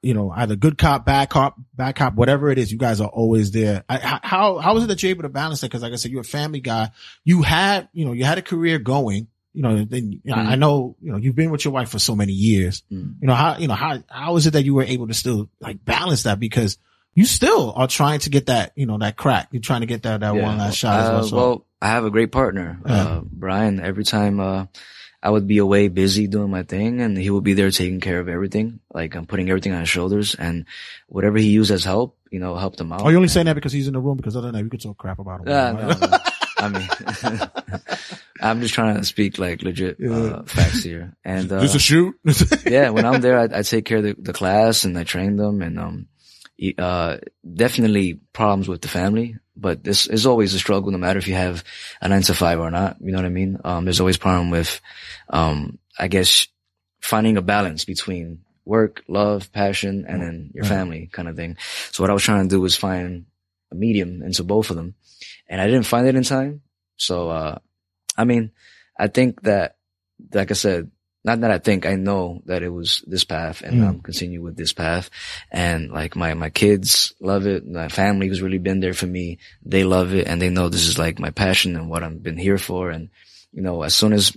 You 0.00 0.14
know, 0.14 0.30
either 0.30 0.54
good 0.54 0.78
cop, 0.78 1.04
bad 1.04 1.28
cop, 1.28 1.56
bad 1.74 1.96
cop, 1.96 2.14
whatever 2.14 2.50
it 2.50 2.58
is, 2.58 2.70
you 2.70 2.78
guys 2.78 3.00
are 3.00 3.08
always 3.08 3.50
there. 3.50 3.82
I, 3.88 4.20
how, 4.22 4.58
how 4.58 4.76
is 4.76 4.84
it 4.84 4.86
that 4.86 5.02
you're 5.02 5.10
able 5.10 5.24
to 5.24 5.28
balance 5.28 5.60
that? 5.62 5.72
Cause 5.72 5.82
like 5.82 5.92
I 5.92 5.96
said, 5.96 6.12
you're 6.12 6.20
a 6.20 6.24
family 6.24 6.60
guy 6.60 6.90
you 7.24 7.42
had, 7.42 7.88
you 7.92 8.04
know, 8.04 8.12
you 8.12 8.24
had 8.24 8.38
a 8.38 8.42
career 8.42 8.78
going, 8.78 9.26
you 9.54 9.62
know, 9.62 9.84
then 9.84 10.12
you 10.12 10.20
know, 10.24 10.36
I 10.36 10.54
know, 10.54 10.94
you 11.02 11.10
know, 11.10 11.18
you've 11.18 11.34
been 11.34 11.50
with 11.50 11.64
your 11.64 11.74
wife 11.74 11.88
for 11.90 11.98
so 11.98 12.14
many 12.14 12.32
years. 12.32 12.84
Mm. 12.92 13.16
You 13.20 13.26
know, 13.26 13.34
how, 13.34 13.56
you 13.58 13.66
know, 13.66 13.74
how, 13.74 13.98
how 14.08 14.36
is 14.36 14.46
it 14.46 14.52
that 14.52 14.62
you 14.64 14.74
were 14.74 14.84
able 14.84 15.08
to 15.08 15.14
still 15.14 15.48
like 15.60 15.84
balance 15.84 16.22
that? 16.22 16.38
Because 16.38 16.78
you 17.14 17.24
still 17.24 17.72
are 17.74 17.88
trying 17.88 18.20
to 18.20 18.30
get 18.30 18.46
that, 18.46 18.70
you 18.76 18.86
know, 18.86 18.98
that 18.98 19.16
crack. 19.16 19.48
You're 19.50 19.62
trying 19.62 19.80
to 19.80 19.86
get 19.88 20.04
that, 20.04 20.20
that 20.20 20.32
Yeah. 20.36 20.42
one 20.44 20.58
last 20.58 20.76
shot 20.76 21.00
as 21.00 21.08
Uh, 21.08 21.12
well. 21.14 21.22
So, 21.24 21.36
well, 21.36 21.66
I 21.82 21.88
have 21.88 22.04
a 22.04 22.10
great 22.10 22.30
partner, 22.30 22.78
Yeah. 22.86 22.92
uh, 23.02 23.20
Brian. 23.24 23.80
Every 23.80 24.04
time, 24.04 24.38
uh, 24.38 24.66
I 25.22 25.30
would 25.30 25.46
be 25.46 25.58
away 25.58 25.88
busy 25.88 26.28
doing 26.28 26.50
my 26.50 26.62
thing 26.62 27.00
and 27.00 27.18
he 27.18 27.30
would 27.30 27.42
be 27.42 27.54
there 27.54 27.70
taking 27.70 28.00
care 28.00 28.20
of 28.20 28.28
everything. 28.28 28.80
Like 28.92 29.16
I'm 29.16 29.26
putting 29.26 29.50
everything 29.50 29.72
on 29.72 29.80
his 29.80 29.88
shoulders 29.88 30.34
and 30.34 30.64
whatever 31.08 31.38
he 31.38 31.48
used 31.48 31.72
as 31.72 31.84
help, 31.84 32.16
you 32.30 32.38
know, 32.38 32.54
helped 32.54 32.80
him 32.80 32.92
out. 32.92 33.02
are 33.02 33.10
you 33.10 33.16
only 33.16 33.28
saying 33.28 33.46
that 33.46 33.54
because 33.54 33.72
he's 33.72 33.88
in 33.88 33.94
the 33.94 34.00
room? 34.00 34.16
Because 34.16 34.36
other 34.36 34.48
than 34.48 34.54
that, 34.54 34.62
we 34.62 34.70
could 34.70 34.82
talk 34.82 34.96
crap 34.96 35.18
about 35.18 35.40
him. 35.40 35.48
Uh, 35.48 35.72
no, 35.72 36.06
no. 36.06 36.18
I 36.60 36.68
mean, 36.68 36.88
I'm 38.40 38.60
just 38.60 38.74
trying 38.74 38.96
to 38.96 39.04
speak 39.04 39.38
like 39.38 39.62
legit, 39.62 39.98
uh, 40.04 40.42
facts 40.42 40.82
here. 40.82 41.16
And, 41.24 41.50
uh, 41.50 41.60
Just 41.60 41.76
a 41.76 41.78
shoot. 41.78 42.16
yeah, 42.66 42.90
when 42.90 43.04
I'm 43.04 43.20
there, 43.20 43.38
I, 43.38 43.58
I 43.58 43.62
take 43.62 43.84
care 43.84 43.98
of 43.98 44.04
the, 44.04 44.16
the 44.18 44.32
class 44.32 44.84
and 44.84 44.98
I 44.98 45.04
train 45.04 45.36
them 45.36 45.62
and, 45.62 45.78
um, 45.78 46.06
uh, 46.78 47.18
definitely 47.54 48.20
problems 48.32 48.68
with 48.68 48.82
the 48.82 48.88
family, 48.88 49.36
but 49.56 49.84
this 49.84 50.06
is 50.06 50.26
always 50.26 50.54
a 50.54 50.58
struggle 50.58 50.90
no 50.90 50.98
matter 50.98 51.18
if 51.18 51.28
you 51.28 51.34
have 51.34 51.64
a 52.00 52.08
nine 52.08 52.22
to 52.22 52.34
five 52.34 52.58
or 52.58 52.70
not. 52.70 52.96
You 53.00 53.12
know 53.12 53.18
what 53.18 53.26
I 53.26 53.30
mean? 53.30 53.58
Um, 53.64 53.84
there's 53.84 54.00
always 54.00 54.16
problem 54.16 54.50
with, 54.50 54.80
um, 55.30 55.78
I 55.98 56.08
guess 56.08 56.46
finding 57.00 57.36
a 57.36 57.42
balance 57.42 57.84
between 57.84 58.40
work, 58.64 59.02
love, 59.08 59.50
passion, 59.52 60.04
and 60.06 60.20
then 60.22 60.50
your 60.54 60.64
Right. 60.64 60.68
family 60.68 61.08
kind 61.12 61.28
of 61.28 61.36
thing. 61.36 61.56
So 61.92 62.02
what 62.02 62.10
I 62.10 62.12
was 62.12 62.22
trying 62.22 62.42
to 62.48 62.54
do 62.54 62.60
was 62.60 62.76
find 62.76 63.26
a 63.70 63.74
medium 63.74 64.22
into 64.22 64.42
both 64.44 64.70
of 64.70 64.76
them 64.76 64.94
and 65.48 65.60
I 65.60 65.66
didn't 65.66 65.86
find 65.86 66.06
it 66.06 66.16
in 66.16 66.22
time. 66.24 66.62
So, 66.96 67.30
uh, 67.30 67.58
I 68.16 68.24
mean, 68.24 68.50
I 68.98 69.06
think 69.06 69.42
that, 69.42 69.76
like 70.34 70.50
I 70.50 70.54
said, 70.54 70.90
not 71.28 71.40
that 71.42 71.52
I 71.52 71.58
think 71.58 71.84
I 71.86 71.94
know 71.94 72.40
that 72.46 72.62
it 72.66 72.72
was 72.72 73.04
this 73.06 73.24
path 73.24 73.60
and 73.62 73.74
Mm. 73.78 73.86
um 73.88 73.96
continue 74.00 74.40
with 74.42 74.56
this 74.56 74.72
path. 74.72 75.10
And 75.52 75.92
like 75.92 76.16
my, 76.16 76.34
my 76.34 76.50
kids 76.50 77.12
love 77.20 77.46
it. 77.46 77.62
My 77.68 77.88
family 77.88 78.26
has 78.32 78.40
really 78.42 78.58
been 78.58 78.80
there 78.80 78.94
for 78.94 79.06
me. 79.06 79.38
They 79.64 79.84
love 79.84 80.14
it 80.18 80.26
and 80.26 80.40
they 80.40 80.48
know 80.50 80.68
this 80.68 80.88
is 80.88 80.98
like 80.98 81.20
my 81.20 81.30
passion 81.30 81.76
and 81.76 81.86
what 81.90 82.02
I've 82.02 82.22
been 82.22 82.38
here 82.38 82.58
for. 82.58 82.90
And, 82.90 83.10
you 83.52 83.62
know, 83.62 83.82
as 83.82 83.94
soon 83.94 84.12
as, 84.12 84.36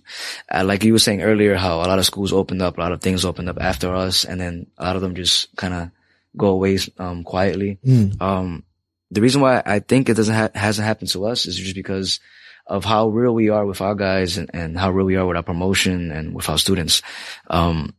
uh, 0.54 0.64
like 0.68 0.84
you 0.84 0.94
were 0.94 1.00
saying 1.08 1.22
earlier, 1.24 1.56
how 1.56 1.78
a 1.80 1.88
lot 1.90 2.00
of 2.00 2.06
schools 2.06 2.32
opened 2.34 2.62
up, 2.62 2.78
a 2.78 2.82
lot 2.82 2.92
of 2.92 3.02
things 3.02 3.24
opened 3.26 3.50
up 3.50 3.58
after 3.60 3.96
us 3.96 4.26
and 4.26 4.40
then 4.40 4.68
a 4.78 4.84
lot 4.84 4.96
of 4.96 5.02
them 5.02 5.16
just 5.16 5.56
kind 5.56 5.74
of 5.74 5.90
go 6.36 6.48
away, 6.48 6.78
um, 7.00 7.24
quietly. 7.24 7.80
Mm. 7.86 8.22
Um, 8.22 8.64
the 9.12 9.22
reason 9.22 9.42
why 9.42 9.62
I 9.66 9.80
think 9.80 10.08
it 10.08 10.16
doesn't 10.16 10.36
ha- 10.36 10.56
hasn't 10.56 10.88
happened 10.88 11.12
to 11.12 11.26
us 11.26 11.46
is 11.46 11.58
just 11.58 11.76
because 11.76 12.20
of 12.68 12.86
how 12.86 13.10
real 13.10 13.34
we 13.34 13.50
are 13.50 13.66
with 13.66 13.82
our 13.82 13.96
guys 13.96 14.38
and, 14.38 14.50
and 14.54 14.78
how 14.78 14.92
real 14.92 15.06
we 15.06 15.16
are 15.16 15.26
with 15.26 15.38
our 15.38 15.44
promotion 15.44 16.12
and 16.12 16.34
with 16.34 16.50
our 16.50 16.58
students. 16.58 17.02
Um, 17.50 17.94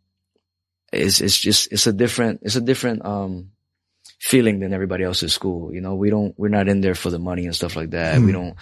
it's, 0.92 1.20
it's 1.20 1.38
just, 1.38 1.72
it's 1.72 1.86
a 1.86 1.92
different, 1.92 2.40
it's 2.42 2.56
a 2.56 2.60
different, 2.60 3.04
um, 3.04 3.50
feeling 4.18 4.60
than 4.60 4.72
everybody 4.72 5.04
else's 5.04 5.32
school. 5.32 5.74
You 5.74 5.80
know, 5.80 5.94
we 5.94 6.08
don't, 6.08 6.32
we're 6.38 6.48
not 6.48 6.68
in 6.68 6.80
there 6.80 6.94
for 6.94 7.10
the 7.10 7.18
money 7.18 7.44
and 7.46 7.54
stuff 7.54 7.76
like 7.76 7.90
that. 7.90 8.18
Hmm. 8.18 8.26
We 8.26 8.32
don't, 8.32 8.56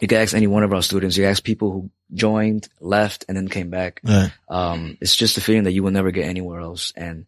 you 0.00 0.08
can 0.08 0.18
ask 0.18 0.34
any 0.34 0.46
one 0.46 0.64
of 0.64 0.72
our 0.74 0.82
students, 0.82 1.16
you 1.16 1.24
ask 1.24 1.42
people 1.42 1.70
who 1.70 1.90
joined, 2.12 2.68
left, 2.80 3.24
and 3.28 3.36
then 3.36 3.48
came 3.48 3.70
back. 3.70 4.00
Yeah. 4.02 4.28
Um, 4.48 4.98
it's 5.00 5.16
just 5.16 5.38
a 5.38 5.40
feeling 5.40 5.64
that 5.64 5.72
you 5.72 5.82
will 5.82 5.92
never 5.92 6.10
get 6.10 6.26
anywhere 6.28 6.60
else. 6.60 6.92
And, 6.96 7.26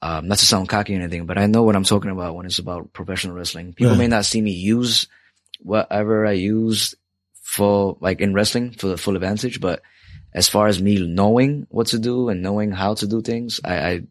um, 0.00 0.28
not 0.28 0.38
to 0.38 0.46
sound 0.46 0.68
cocky 0.68 0.94
or 0.94 1.00
anything, 1.00 1.26
but 1.26 1.36
I 1.36 1.46
know 1.46 1.64
what 1.64 1.74
I'm 1.74 1.84
talking 1.84 2.10
about 2.12 2.36
when 2.36 2.46
it's 2.46 2.60
about 2.60 2.92
professional 2.92 3.34
wrestling. 3.34 3.72
People 3.74 3.92
Yeah. 3.92 3.98
may 3.98 4.06
not 4.06 4.24
see 4.24 4.40
me 4.40 4.52
use 4.52 5.08
whatever 5.60 6.24
I 6.24 6.32
use 6.32 6.94
for, 7.48 7.96
like 8.00 8.20
in 8.20 8.34
wrestling 8.34 8.72
for 8.72 8.88
the 8.88 8.98
full 8.98 9.16
advantage, 9.16 9.58
but 9.58 9.80
as 10.34 10.50
far 10.50 10.66
as 10.66 10.82
me 10.82 11.00
knowing 11.06 11.66
what 11.70 11.86
to 11.88 11.98
do 11.98 12.28
and 12.28 12.42
knowing 12.42 12.70
how 12.72 12.92
to 12.94 13.06
do 13.06 13.22
things, 13.22 13.58
I, 13.64 13.74
I, 13.90 14.02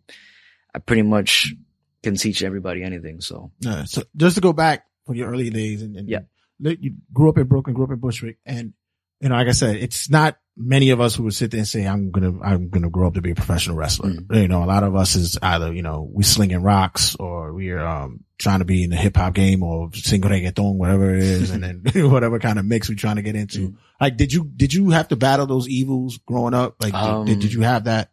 I 0.73 0.79
pretty 0.79 1.03
much 1.03 1.53
can 2.01 2.15
teach 2.15 2.41
everybody 2.41 2.81
anything. 2.81 3.21
So 3.21 3.51
Yeah. 3.59 3.85
So 3.85 4.01
just 4.15 4.35
to 4.35 4.41
go 4.41 4.53
back 4.53 4.85
from 5.05 5.15
your 5.15 5.29
early 5.29 5.51
days 5.51 5.83
and, 5.83 5.95
and 5.95 6.09
Yeah. 6.09 6.21
you 6.59 6.95
grew 7.13 7.29
up 7.29 7.37
in 7.37 7.45
Brooklyn, 7.45 7.75
grew 7.75 7.85
up 7.85 7.91
in 7.91 7.99
Bushwick, 7.99 8.37
and 8.43 8.73
you 9.21 9.29
know, 9.29 9.35
like 9.35 9.47
I 9.47 9.51
said, 9.51 9.77
it's 9.77 10.09
not 10.09 10.37
many 10.55 10.89
of 10.91 10.99
us 11.01 11.15
who 11.15 11.23
would 11.23 11.33
sit 11.33 11.51
there 11.51 11.59
and 11.59 11.67
say, 11.67 11.85
"I'm 11.85 12.11
gonna, 12.11 12.39
I'm 12.41 12.69
gonna 12.69 12.89
grow 12.89 13.07
up 13.07 13.15
to 13.15 13.21
be 13.21 13.31
a 13.31 13.35
professional 13.35 13.75
wrestler." 13.75 14.09
Mm. 14.11 14.35
You 14.41 14.47
know, 14.47 14.63
a 14.63 14.65
lot 14.65 14.83
of 14.83 14.95
us 14.95 15.15
is 15.15 15.37
either 15.41 15.73
you 15.73 15.81
know 15.81 16.09
we 16.11 16.23
slinging 16.23 16.61
rocks 16.61 17.15
or 17.15 17.53
we're 17.53 17.83
um 17.85 18.23
trying 18.37 18.59
to 18.59 18.65
be 18.65 18.83
in 18.83 18.91
the 18.91 18.95
hip 18.95 19.17
hop 19.17 19.33
game 19.33 19.63
or 19.63 19.89
sing 19.93 20.21
reggaeton, 20.21 20.75
whatever 20.75 21.15
it 21.15 21.23
is, 21.23 21.49
and 21.51 21.63
then 21.63 21.83
whatever 22.11 22.39
kind 22.39 22.59
of 22.59 22.65
mix 22.65 22.89
we're 22.89 22.95
trying 22.95 23.15
to 23.15 23.23
get 23.23 23.35
into. 23.35 23.69
Mm. 23.69 23.75
Like, 23.99 24.17
did 24.17 24.31
you 24.31 24.43
did 24.43 24.73
you 24.73 24.91
have 24.91 25.07
to 25.07 25.15
battle 25.15 25.47
those 25.47 25.67
evils 25.67 26.19
growing 26.25 26.53
up? 26.53 26.75
Like, 26.81 26.93
did- 26.93 26.99
Um, 27.01 27.25
did, 27.25 27.39
did 27.39 27.53
you 27.53 27.61
have 27.61 27.85
that? 27.85 28.11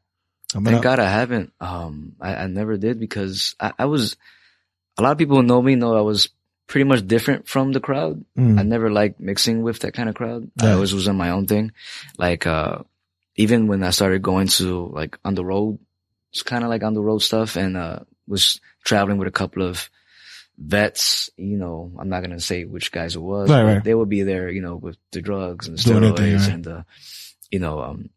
coming 0.53 0.73
Thank 0.73 0.79
up? 0.79 0.83
God 0.85 0.99
I 1.01 1.11
haven't. 1.11 1.53
Um, 1.61 2.13
I, 2.21 2.35
I 2.37 2.47
never 2.47 2.77
did 2.77 3.01
because 3.01 3.57
I, 3.59 3.73
I 3.81 3.85
was, 3.87 4.17
a 4.97 5.03
lot 5.03 5.11
of 5.13 5.19
people 5.19 5.37
who 5.37 5.43
know 5.43 5.61
me 5.61 5.75
know 5.75 5.97
I 5.97 6.03
was 6.03 6.29
pretty 6.67 6.85
much 6.85 7.07
different 7.07 7.49
from 7.49 7.73
the 7.73 7.81
crowd. 7.81 8.25
Mm. 8.39 8.59
I 8.59 8.63
never 8.63 8.91
liked 8.91 9.21
mixing 9.21 9.63
with 9.63 9.81
that 9.81 9.95
kind 9.95 10.09
of 10.09 10.15
crowd. 10.15 10.51
I 10.61 10.73
always 10.73 10.95
was 10.95 11.09
on 11.09 11.17
my 11.17 11.31
own 11.31 11.47
thing. 11.47 11.73
Like, 12.19 12.47
uh, 12.47 12.79
even 13.37 13.67
when 13.67 13.83
I 13.83 13.91
started 13.91 14.23
going 14.23 14.49
to 14.49 14.87
like 14.93 15.19
on 15.25 15.35
the 15.35 15.45
road, 15.45 15.79
it's 16.33 16.43
kind 16.43 16.65
of 16.65 16.71
like 16.71 16.83
on 16.83 16.95
the 16.95 17.03
road 17.03 17.21
stuff 17.21 17.57
and, 17.57 17.77
uh, 17.77 18.01
was 18.27 18.61
traveling 18.85 19.19
with 19.19 19.29
a 19.29 19.33
couple 19.33 19.63
of, 19.63 19.91
vets, 20.57 21.31
you 21.37 21.57
know, 21.57 21.91
I'm 21.99 22.09
not 22.09 22.21
going 22.21 22.31
to 22.31 22.39
say 22.39 22.65
which 22.65 22.93
guys 22.93 23.17
it 23.17 23.21
was, 23.21 23.51
Right, 23.51 23.63
but 23.63 23.67
right. 23.67 23.83
they 23.83 23.93
would 23.93 24.09
be 24.09 24.23
there, 24.23 24.49
you 24.49 24.63
know, 24.63 24.77
with 24.77 24.97
the 25.11 25.21
drugs 25.21 25.67
and 25.67 25.77
their 25.77 26.01
steroids 26.01 26.17
thing, 26.17 26.37
right. 26.37 26.49
and, 26.49 26.67
uh, 26.69 26.83
you 27.51 27.59
know, 27.59 27.81
um, 27.81 28.11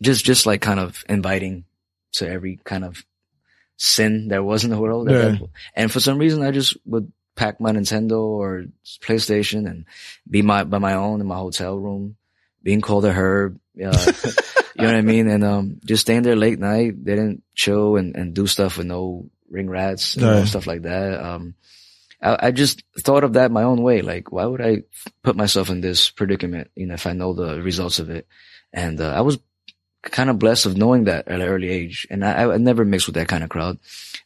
just, 0.00 0.24
just 0.24 0.46
like 0.46 0.60
kind 0.60 0.78
of 0.78 1.04
inviting 1.08 1.64
to 2.12 2.28
every 2.28 2.60
kind 2.62 2.84
of 2.84 3.04
sin 3.78 4.28
there 4.28 4.44
was 4.44 4.62
in 4.62 4.70
the 4.70 4.78
world. 4.78 5.10
Yeah. 5.10 5.38
And 5.74 5.90
for 5.90 5.98
some 5.98 6.18
reason, 6.18 6.44
I 6.44 6.52
just 6.52 6.76
would 6.86 7.12
pack 7.34 7.60
my 7.60 7.72
Nintendo 7.72 8.20
or 8.20 8.64
PlayStation 9.02 9.68
and 9.68 9.84
be 10.28 10.42
my, 10.42 10.64
by 10.64 10.78
my 10.78 10.94
own 10.94 11.20
in 11.20 11.26
my 11.26 11.36
hotel 11.36 11.76
room, 11.78 12.16
being 12.62 12.80
called 12.80 13.04
a 13.04 13.12
herb. 13.12 13.58
Uh, 13.76 14.12
you 14.74 14.82
know 14.82 14.86
what 14.86 14.94
I 14.96 15.00
mean? 15.02 15.28
And, 15.28 15.44
um, 15.44 15.80
just 15.84 16.02
staying 16.02 16.22
there 16.22 16.36
late 16.36 16.58
night. 16.58 17.04
They 17.04 17.14
didn't 17.14 17.42
chill 17.54 17.96
and, 17.96 18.14
and 18.16 18.34
do 18.34 18.46
stuff 18.46 18.78
with 18.78 18.86
no 18.86 19.26
ring 19.50 19.68
rats 19.68 20.14
and 20.14 20.22
Yeah. 20.24 20.44
stuff 20.44 20.66
like 20.66 20.82
that. 20.82 21.22
Um, 21.24 21.54
I, 22.22 22.48
I 22.48 22.50
just 22.52 22.82
thought 23.00 23.24
of 23.24 23.32
that 23.34 23.50
my 23.50 23.62
own 23.62 23.82
way. 23.82 24.02
Like, 24.02 24.30
why 24.30 24.44
would 24.44 24.60
I 24.60 24.82
put 25.22 25.36
myself 25.36 25.70
in 25.70 25.80
this 25.80 26.10
predicament? 26.10 26.70
You 26.76 26.86
know, 26.86 26.94
if 26.94 27.06
I 27.06 27.12
know 27.14 27.32
the 27.32 27.60
results 27.62 27.98
of 27.98 28.10
it. 28.10 28.26
And, 28.72 29.00
uh, 29.00 29.12
I 29.12 29.22
was 29.22 29.38
kind 30.02 30.30
of 30.30 30.38
blessed 30.38 30.66
of 30.66 30.76
knowing 30.76 31.04
that 31.04 31.28
at 31.28 31.40
an 31.40 31.46
early 31.46 31.68
age. 31.68 32.06
And 32.10 32.24
I, 32.24 32.52
I 32.52 32.56
never 32.58 32.84
mixed 32.84 33.06
with 33.06 33.14
that 33.14 33.28
kind 33.28 33.44
of 33.44 33.50
crowd. 33.50 33.78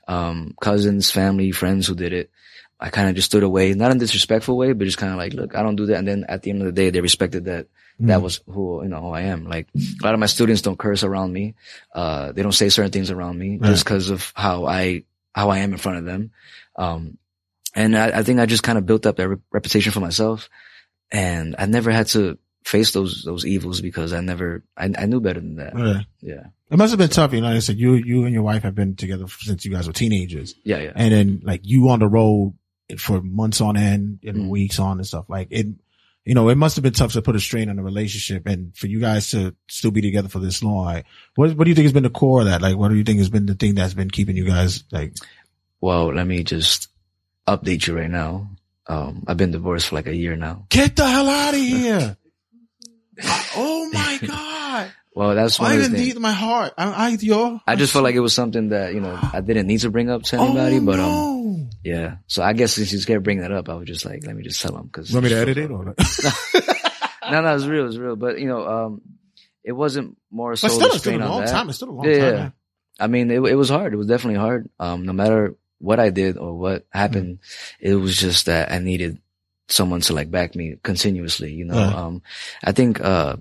Um, 0.09 0.55
cousins, 0.61 1.11
family, 1.11 1.53
friends 1.53 1.87
who 1.87 1.95
did 1.95 2.13
it. 2.13 2.31
I 2.79 2.91
kind 2.91 3.09
of 3.09 3.15
just 3.15 3.27
stood 3.27 3.43
away, 3.43 3.73
not 3.75 3.91
in 3.91 3.97
a 3.97 4.01
disrespectful 4.01 4.57
way, 4.57 4.73
but 4.75 4.85
just 4.85 4.99
kind 4.99 5.13
of 5.13 5.19
like, 5.19 5.33
look, 5.33 5.55
I 5.57 5.63
don't 5.63 5.77
do 5.77 5.87
that. 5.87 5.97
And 5.99 6.07
then 6.09 6.25
at 6.29 6.43
the 6.43 6.51
end 6.51 6.61
of 6.61 6.67
the 6.67 6.73
day, 6.73 6.91
they 6.91 7.01
respected 7.01 7.47
that. 7.47 7.69
That 8.01 8.21
was 8.21 8.41
who, 8.47 8.83
you 8.83 8.91
know, 8.91 9.01
who 9.01 9.09
I 9.13 9.23
am. 9.23 9.47
Like 9.49 9.69
a 9.75 10.05
lot 10.05 10.13
of 10.13 10.21
my 10.21 10.27
students 10.27 10.61
don't 10.61 10.79
curse 10.79 11.03
around 11.03 11.33
me. 11.33 11.55
Uh, 11.95 12.33
they 12.33 12.43
don't 12.43 12.53
say 12.53 12.69
certain 12.69 12.93
things 12.93 13.11
around 13.11 13.39
me 13.39 13.57
Right. 13.57 13.71
just 13.71 13.85
because 13.87 14.11
of 14.11 14.33
how 14.37 14.67
I, 14.67 15.05
how 15.35 15.49
I 15.49 15.59
am 15.61 15.73
in 15.73 15.79
front 15.79 15.97
of 16.01 16.05
them. 16.05 16.31
Um, 16.77 17.17
and 17.75 17.97
I, 17.97 18.19
I 18.19 18.23
think 18.23 18.39
I 18.39 18.45
just 18.45 18.63
kind 18.63 18.77
of 18.77 18.85
built 18.85 19.07
up 19.07 19.17
that 19.17 19.27
re- 19.29 19.37
reputation 19.51 19.93
for 19.93 20.01
myself 20.01 20.51
and 21.11 21.57
I 21.59 21.65
never 21.65 21.91
had 21.91 22.09
to 22.09 22.39
face 22.67 22.91
those, 22.93 23.23
those 23.25 23.47
evils 23.47 23.81
because 23.81 24.13
I 24.13 24.21
never, 24.21 24.63
I, 24.77 24.93
I 24.99 25.07
knew 25.07 25.21
better 25.21 25.41
than 25.41 25.57
that. 25.57 25.73
Yeah. 25.79 26.01
Yeah. 26.21 26.45
It 26.71 26.77
must 26.77 26.91
have 26.91 26.99
been 26.99 27.09
tough. 27.09 27.33
You 27.33 27.41
know, 27.41 27.47
like 27.47 27.57
I 27.57 27.61
said, 27.61 27.79
you, 27.79 27.95
you 27.95 28.25
and 28.25 28.35
your 28.35 28.43
wife 28.43 28.63
have 28.65 28.75
been 28.75 28.95
together 28.97 29.25
since 29.41 29.65
you 29.65 29.71
guys 29.73 29.87
were 29.87 29.95
teenagers. 29.95 30.55
Yeah. 30.65 30.81
Yeah. 30.81 30.93
and 30.97 31.15
then 31.15 31.41
like 31.45 31.61
you 31.65 31.89
on 31.89 32.01
the 32.01 32.09
road 32.09 32.53
for 32.99 33.21
months 33.23 33.61
on 33.61 33.77
end 33.77 34.21
and 34.25 34.37
Mhm. 34.37 34.49
weeks 34.49 34.79
on 34.79 34.99
and 34.99 35.07
stuff 35.07 35.25
like 35.29 35.49
it 35.51 35.67
you 36.25 36.35
know 36.35 36.49
it 36.49 36.55
must 36.57 36.77
have 36.77 36.83
been 36.83 36.93
tough 36.93 37.13
to 37.13 37.23
put 37.23 37.35
a 37.37 37.41
strain 37.41 37.69
on 37.69 37.77
the 37.77 37.83
relationship 37.83 38.47
and 38.47 38.77
for 38.77 38.87
you 38.87 39.01
guys 39.01 39.31
to 39.31 39.55
still 39.69 39.91
be 39.91 40.01
together 40.01 40.29
for 40.29 40.39
this 40.39 40.63
long 40.63 40.85
like 40.85 41.07
what 41.35 41.57
what 41.57 41.65
do 41.65 41.71
you 41.71 41.75
think 41.75 41.85
has 41.85 41.93
been 41.93 42.03
the 42.05 42.11
core 42.11 42.41
of 42.41 42.47
that 42.47 42.63
like 42.63 42.77
what 42.77 42.89
do 42.89 42.95
you 42.97 43.05
think 43.05 43.19
has 43.19 43.29
been 43.31 43.47
the 43.47 43.55
thing 43.55 43.75
that's 43.75 43.95
been 43.95 44.11
keeping 44.11 44.37
you 44.37 44.45
guys 44.45 44.85
like 44.93 45.15
Well, 45.81 46.13
let 46.15 46.27
me 46.27 46.43
just 46.43 46.89
update 47.47 47.87
you 47.87 47.97
right 47.97 48.11
now. 48.11 48.51
Um, 48.89 49.25
I've 49.27 49.37
been 49.37 49.51
divorced 49.51 49.89
for 49.89 49.97
like 49.97 50.07
a 50.07 50.15
year 50.17 50.37
now. 50.37 50.67
get 50.69 50.97
the 50.97 51.07
hell 51.09 51.29
out 51.29 51.55
of 51.55 51.61
here 51.61 52.17
oh 53.57 53.91
my 53.93 54.19
god 54.27 54.93
Well, 55.17 55.35
that's 55.35 55.59
one 55.59 55.73
I 55.73 55.77
didn't 55.77 55.95
even 55.95 56.07
need 56.07 56.19
my 56.19 56.33
heart 56.33 56.75
I, 56.77 56.91
I 56.91 57.09
yo 57.19 57.59
I 57.67 57.75
just 57.75 57.91
felt 57.95 58.03
like 58.05 58.15
it 58.17 58.21
was 58.21 58.35
something 58.35 58.69
that, 58.69 58.93
you 58.93 59.01
know, 59.01 59.19
I 59.33 59.41
didn't 59.41 59.67
need 59.67 59.81
to 59.81 59.91
bring 59.91 60.11
up 60.11 60.25
to 60.25 60.37
anybody, 60.37 60.77
oh, 60.77 60.85
but, 60.85 61.01
um, 61.01 61.09
no. 61.09 61.69
yeah. 61.83 62.17
So 62.27 62.43
I 62.43 62.53
guess 62.53 62.75
since 62.75 62.93
you 62.93 63.03
kept 63.03 63.25
bringing 63.25 63.41
that 63.41 63.51
up, 63.51 63.71
I 63.71 63.75
was 63.77 63.87
just 63.87 64.05
like, 64.05 64.27
let 64.27 64.37
me 64.37 64.43
just 64.43 64.61
tell 64.61 64.77
him 64.77 64.91
cause. 64.91 65.11
want 65.15 65.25
me 65.25 65.31
to 65.31 65.37
edit 65.37 65.57
it 65.57 65.71
or 65.71 65.85
no, 67.31 67.41
no, 67.41 67.55
it's 67.57 67.65
real, 67.65 67.87
it's 67.87 67.97
real. 67.97 68.15
But, 68.15 68.39
you 68.39 68.47
know, 68.47 68.67
um, 68.69 69.01
it 69.65 69.73
wasn't 69.73 70.19
more 70.31 70.55
so 70.55 70.69
but 70.69 70.75
still 70.75 70.89
the 70.89 70.95
it's 70.95 71.03
still 71.03 71.17
a 71.17 71.25
long 71.25 71.41
that. 71.41 71.51
time 71.51 71.69
it's 71.71 71.79
still 71.79 71.89
a 71.89 71.93
long 71.93 72.05
Yeah, 72.05 72.19
time 72.19 72.23
yeah. 72.27 72.33
man. 72.39 72.53
I 73.01 73.07
mean, 73.07 73.31
it, 73.31 73.41
it 73.41 73.55
was 73.57 73.71
hard. 73.71 73.95
It 73.95 73.97
was 73.97 74.07
definitely 74.09 74.39
hard. 74.39 74.69
Um, 74.79 75.07
no 75.07 75.15
matter 75.15 75.57
what 75.79 75.99
I 75.99 76.11
did 76.11 76.37
or 76.37 76.53
what 76.59 76.87
happened, 76.91 77.39
it 77.81 77.95
was 77.95 78.17
just 78.19 78.47
that 78.47 78.71
I 78.71 78.81
needed 78.81 79.19
someone 79.69 80.03
to 80.03 80.13
like 80.13 80.31
back 80.31 80.55
me 80.55 80.77
continuously, 80.83 81.53
you 81.55 81.65
know? 81.65 81.75
Yeah. 81.75 81.95
Um, 81.95 82.23
I 82.63 82.73
think, 82.73 83.01
uh, 83.01 83.37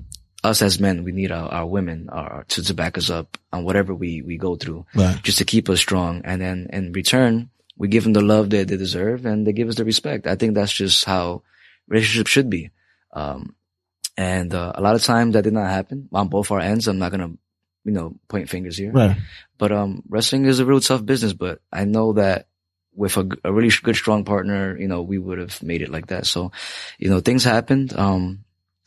us 0.46 0.62
as 0.62 0.80
men, 0.80 1.04
we 1.04 1.12
need 1.12 1.32
our, 1.32 1.50
our 1.50 1.66
women 1.66 2.10
our, 2.10 2.46
to, 2.50 2.64
to 2.64 2.74
back 2.74 2.98
us 2.98 3.10
up 3.10 3.38
on 3.52 3.64
whatever 3.64 3.94
we, 3.94 4.22
we 4.22 4.38
go 4.38 4.56
through 4.56 4.86
right 4.96 5.22
just 5.24 5.40
to 5.40 5.46
keep 5.46 5.70
us 5.70 5.80
strong. 5.80 6.22
And 6.24 6.42
then 6.42 6.68
in 6.72 6.94
return, 6.94 7.50
we 7.78 7.88
give 7.88 8.04
them 8.04 8.14
the 8.14 8.22
love 8.22 8.50
that 8.52 8.68
they 8.68 8.78
deserve 8.78 9.26
and 9.26 9.46
they 9.46 9.54
give 9.54 9.68
us 9.68 9.76
the 9.76 9.86
respect. 9.86 10.28
I 10.28 10.36
think 10.36 10.56
that's 10.56 10.72
just 10.72 11.04
how 11.06 11.44
relationships 11.88 12.32
should 12.32 12.50
be. 12.50 12.72
Um, 13.12 13.56
and, 14.18 14.54
uh, 14.54 14.72
a 14.76 14.82
lot 14.82 14.96
of 14.96 15.04
times 15.04 15.34
that 15.34 15.44
did 15.44 15.54
not 15.54 15.70
happen 15.70 16.08
on 16.14 16.30
both 16.30 16.52
our 16.52 16.60
ends. 16.60 16.88
I'm 16.88 17.00
not 17.00 17.12
going 17.12 17.22
to, 17.22 17.38
you 17.84 17.92
know, 17.92 18.16
point 18.28 18.50
fingers 18.50 18.78
here. 18.78 18.92
right 18.92 19.18
But 19.58 19.72
um, 19.72 20.04
wrestling 20.08 20.46
is 20.46 20.60
a 20.60 20.66
real 20.66 20.80
tough 20.80 21.06
business. 21.06 21.34
But 21.34 21.60
I 21.72 21.84
know 21.84 22.14
that 22.14 22.48
with 22.96 23.18
a 23.18 23.52
really 23.52 23.72
good, 23.84 23.96
strong 23.96 24.24
partner, 24.24 24.78
you 24.78 24.88
know, 24.88 25.02
we 25.02 25.18
would 25.18 25.38
have 25.38 25.62
made 25.62 25.82
it 25.82 25.92
like 25.92 26.08
that. 26.08 26.26
So, 26.26 26.52
you 26.98 27.10
know, 27.10 27.20
things 27.20 27.44
happened. 27.44 27.92
Um, 27.94 28.45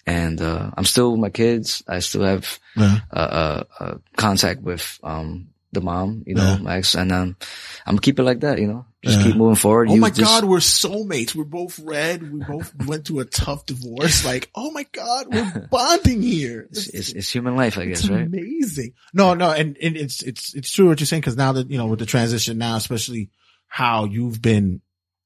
and 0.08 0.40
uh, 0.40 0.70
I'm 0.76 0.84
still 0.84 1.12
with 1.12 1.20
my 1.20 1.30
kids. 1.30 1.82
I 1.86 2.00
still 2.00 2.24
have 2.24 2.58
yeah. 2.76 3.00
uh, 3.12 3.16
uh, 3.16 3.64
uh, 3.80 3.94
contact 4.16 4.62
with 4.62 4.98
um 5.02 5.48
the 5.70 5.82
mom, 5.82 6.22
you 6.26 6.34
know, 6.34 6.42
Yeah. 6.44 6.58
my 6.64 6.76
ex, 6.78 6.94
and 6.94 7.12
um, 7.12 7.36
I'm 7.84 7.92
gonna 7.96 8.00
keep 8.00 8.18
it 8.18 8.22
like 8.22 8.40
that. 8.40 8.58
You 8.58 8.68
know, 8.68 8.86
just 9.04 9.18
Yeah. 9.18 9.24
keep 9.26 9.36
moving 9.36 9.54
forward. 9.54 9.88
Oh 9.90 9.92
Use 9.92 10.00
my 10.00 10.08
this- 10.08 10.24
God, 10.26 10.44
we're 10.44 10.58
soulmates. 10.64 11.34
We're 11.34 11.44
both 11.44 11.78
red. 11.78 12.22
We 12.32 12.40
both 12.40 12.72
went 12.86 13.04
through 13.06 13.20
a 13.20 13.26
tough 13.26 13.66
divorce. 13.66 14.24
Like, 14.24 14.48
oh 14.54 14.70
my 14.70 14.86
God, 14.92 15.26
we're 15.30 15.68
bonding 15.70 16.22
here. 16.22 16.66
It's, 16.70 16.88
it's, 16.88 17.12
it's 17.12 17.30
human 17.34 17.54
life, 17.54 17.76
I 17.76 17.82
It's 17.82 18.00
guess, 18.00 18.10
right? 18.10 18.24
amazing. 18.26 18.94
No, 19.12 19.34
no, 19.34 19.50
and, 19.52 19.76
and 19.76 19.94
it's 19.96 20.22
it's 20.22 20.54
it's 20.54 20.72
true 20.72 20.88
what 20.88 21.00
you're 21.00 21.06
saying 21.06 21.20
because 21.20 21.36
now 21.36 21.52
that 21.52 21.70
you 21.70 21.76
know 21.76 21.86
with 21.86 21.98
the 21.98 22.06
transition 22.06 22.56
now, 22.56 22.76
especially 22.76 23.28
how 23.66 24.06
you've 24.06 24.40
been, 24.40 24.80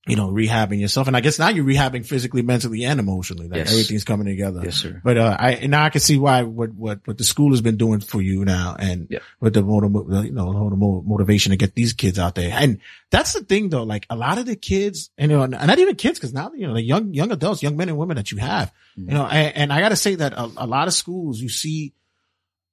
you 0.06 0.16
know, 0.16 0.28
rehabbing 0.32 0.80
yourself, 0.80 1.06
and 1.06 1.16
I 1.16 1.20
guess 1.20 1.38
now 1.38 1.48
you're 1.48 1.64
rehabbing 1.64 2.04
physically, 2.04 2.42
mentally, 2.42 2.84
and 2.84 2.98
emotionally. 2.98 3.46
Like 3.48 3.58
Yes. 3.58 3.70
everything's 3.70 4.02
coming 4.02 4.26
together. 4.26 4.60
Yes, 4.64 4.74
sir. 4.76 5.00
But 5.04 5.16
uh, 5.16 5.36
I 5.38 5.52
and 5.52 5.70
now 5.70 5.84
I 5.84 5.90
can 5.90 6.00
see 6.00 6.18
why 6.18 6.42
what 6.42 6.70
what 6.74 7.00
what 7.04 7.18
the 7.18 7.24
school 7.24 7.50
has 7.52 7.60
been 7.60 7.76
doing 7.76 8.00
for 8.00 8.20
you 8.20 8.44
now, 8.44 8.74
and 8.78 9.06
Yeah. 9.10 9.20
with 9.38 9.54
the 9.54 9.62
motiv- 9.62 10.24
you 10.24 10.32
know 10.32 10.68
the 10.70 10.76
motivation 10.76 11.50
to 11.50 11.56
get 11.56 11.74
these 11.76 11.92
kids 11.92 12.18
out 12.18 12.34
there. 12.34 12.50
And 12.52 12.80
that's 13.10 13.32
the 13.32 13.44
thing 13.44 13.68
though, 13.68 13.84
like 13.84 14.06
a 14.10 14.16
lot 14.16 14.38
of 14.38 14.46
the 14.46 14.56
kids, 14.56 15.10
and 15.16 15.30
you 15.30 15.36
know, 15.36 15.46
not 15.46 15.78
even 15.78 15.94
kids, 15.94 16.18
because 16.18 16.32
now 16.34 16.50
you 16.54 16.66
know 16.66 16.74
the 16.74 16.82
young 16.82 17.14
young 17.14 17.30
adults, 17.30 17.62
young 17.62 17.76
men 17.76 17.88
and 17.88 17.96
women 17.96 18.16
that 18.16 18.32
you 18.32 18.38
have, 18.38 18.72
Mm-hmm. 18.98 19.08
you 19.10 19.14
know, 19.16 19.24
and, 19.26 19.56
and 19.56 19.72
I 19.72 19.80
got 19.80 19.88
to 19.90 19.96
say 19.96 20.16
that 20.16 20.32
a, 20.34 20.50
a 20.58 20.66
lot 20.66 20.86
of 20.88 20.92
schools 20.94 21.40
you 21.40 21.48
see 21.48 21.94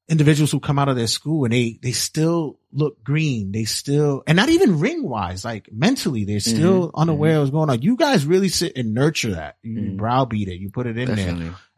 individuals 0.10 0.52
who 0.52 0.60
come 0.60 0.80
out 0.80 0.90
of 0.90 0.96
their 0.96 1.08
school 1.08 1.46
and 1.46 1.54
they 1.54 1.80
they 1.82 1.92
still 1.92 2.60
look 2.72 3.04
green, 3.04 3.52
they 3.52 3.64
still, 3.66 4.24
and 4.28 4.36
not 4.36 4.50
even 4.50 4.80
ring 4.80 5.08
wise, 5.08 5.46
like 5.46 5.70
mentally, 5.72 6.26
they're 6.26 6.40
still 6.40 6.88
Mm-hmm. 6.88 7.00
unaware 7.00 7.36
of 7.36 7.42
what's 7.42 7.52
going 7.52 7.70
on. 7.70 7.82
You 7.82 7.96
guys 7.96 8.26
really 8.26 8.50
sit 8.50 8.78
and 8.78 8.94
nurture 8.94 9.32
that. 9.36 9.58
You 9.64 9.78
Mhm. 9.78 9.98
browbeat 9.98 10.48
it. 10.48 10.60
You 10.60 10.70
put 10.70 10.88
it 10.88 10.98
in 10.98 11.08
there. 11.16 11.28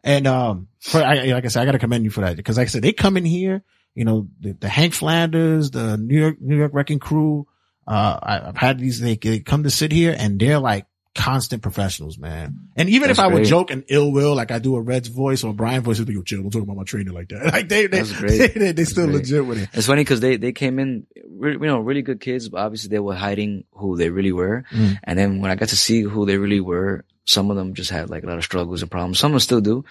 And 0.04 0.26
um, 0.26 0.68
for, 0.80 1.02
I, 1.02 1.26
like 1.26 1.44
I 1.44 1.48
said, 1.48 1.62
I 1.62 1.64
got 1.66 1.72
to 1.72 1.78
commend 1.78 2.04
you 2.04 2.10
for 2.10 2.22
that 2.22 2.36
because, 2.36 2.56
like 2.56 2.66
I 2.66 2.70
said, 2.70 2.82
they 2.82 2.92
come 2.92 3.16
in 3.16 3.24
here. 3.24 3.62
You 3.94 4.04
know, 4.04 4.28
the, 4.40 4.52
the 4.52 4.68
Hank 4.68 4.94
Flanders, 4.94 5.70
the 5.70 5.96
New 5.98 6.18
York 6.18 6.36
New 6.40 6.56
York 6.56 6.72
Wrecking 6.74 6.98
Crew. 6.98 7.46
Uh, 7.86 8.18
I, 8.22 8.48
I've 8.48 8.56
had 8.56 8.78
these. 8.78 9.00
They, 9.00 9.16
they 9.16 9.40
come 9.40 9.64
to 9.64 9.70
sit 9.70 9.92
here 9.92 10.14
and 10.18 10.40
they're 10.40 10.58
like 10.58 10.86
constant 11.14 11.62
professionals, 11.62 12.18
man. 12.18 12.68
And 12.76 12.88
even 12.88 13.10
if 13.10 13.16
That's 13.16 13.26
I 13.26 13.32
would 13.32 13.40
great. 13.40 13.48
joke 13.48 13.70
and 13.70 13.84
ill 13.88 14.10
will, 14.12 14.34
like 14.34 14.50
I 14.50 14.58
do 14.58 14.76
a 14.76 14.80
Red's 14.80 15.08
voice 15.08 15.44
or 15.44 15.50
a 15.50 15.52
Brian 15.52 15.82
voice, 15.82 16.00
be, 16.00 16.14
yo, 16.14 16.22
chill, 16.22 16.40
don't 16.42 16.50
talk 16.50 16.62
about 16.62 16.76
my 16.76 16.84
trainer 16.84 17.12
like 17.12 17.28
that. 17.28 17.42
Like 17.52 17.68
they, 17.68 17.86
they, 17.86 18.02
great. 18.02 18.54
they, 18.54 18.72
they, 18.72 18.84
still 18.84 19.06
great. 19.06 19.16
legit 19.16 19.46
with 19.46 19.58
it. 19.58 19.68
It's 19.74 19.86
funny 19.86 20.02
because 20.02 20.20
they, 20.20 20.36
they 20.36 20.52
came 20.52 20.78
in, 20.78 21.06
you 21.14 21.58
know, 21.58 21.80
really 21.80 22.02
good 22.02 22.20
kids, 22.20 22.48
but 22.48 22.60
obviously 22.60 22.88
they 22.88 22.98
were 22.98 23.14
hiding 23.14 23.64
who 23.72 23.96
they 23.96 24.08
really 24.08 24.32
were. 24.32 24.64
Mm. 24.72 24.98
And 25.04 25.18
then 25.18 25.40
when 25.40 25.50
I 25.50 25.54
got 25.54 25.68
to 25.68 25.76
see 25.76 26.00
who 26.00 26.24
they 26.24 26.38
really 26.38 26.60
were, 26.60 27.04
some 27.24 27.50
of 27.50 27.56
them 27.56 27.74
just 27.74 27.90
had 27.90 28.10
like 28.10 28.24
a 28.24 28.26
lot 28.26 28.38
of 28.38 28.44
struggles 28.44 28.80
and 28.80 28.90
problems. 28.90 29.18
Some 29.18 29.32
of 29.32 29.34
them 29.34 29.40
still 29.40 29.60
do. 29.60 29.84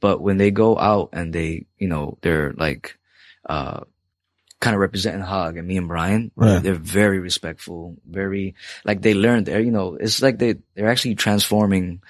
But 0.00 0.20
when 0.20 0.38
they 0.38 0.50
go 0.50 0.78
out 0.78 1.10
and 1.12 1.32
they, 1.32 1.66
you 1.78 1.88
know, 1.88 2.18
they're 2.22 2.54
like, 2.54 2.98
uh, 3.48 3.80
kind 4.62 4.74
of 4.76 4.80
representing 4.80 5.20
Hog 5.20 5.56
and 5.58 5.66
me 5.66 5.76
and 5.76 5.88
Brian, 5.88 6.30
Right. 6.36 6.62
they're 6.62 6.74
very 6.74 7.18
respectful, 7.18 7.96
very, 8.08 8.54
like 8.84 9.02
they 9.02 9.12
learned 9.12 9.46
there, 9.46 9.60
you 9.60 9.72
know, 9.72 9.96
it's 10.00 10.22
like 10.22 10.38
they, 10.38 10.54
they're 10.76 10.88
actually 10.88 11.16
transforming 11.16 12.00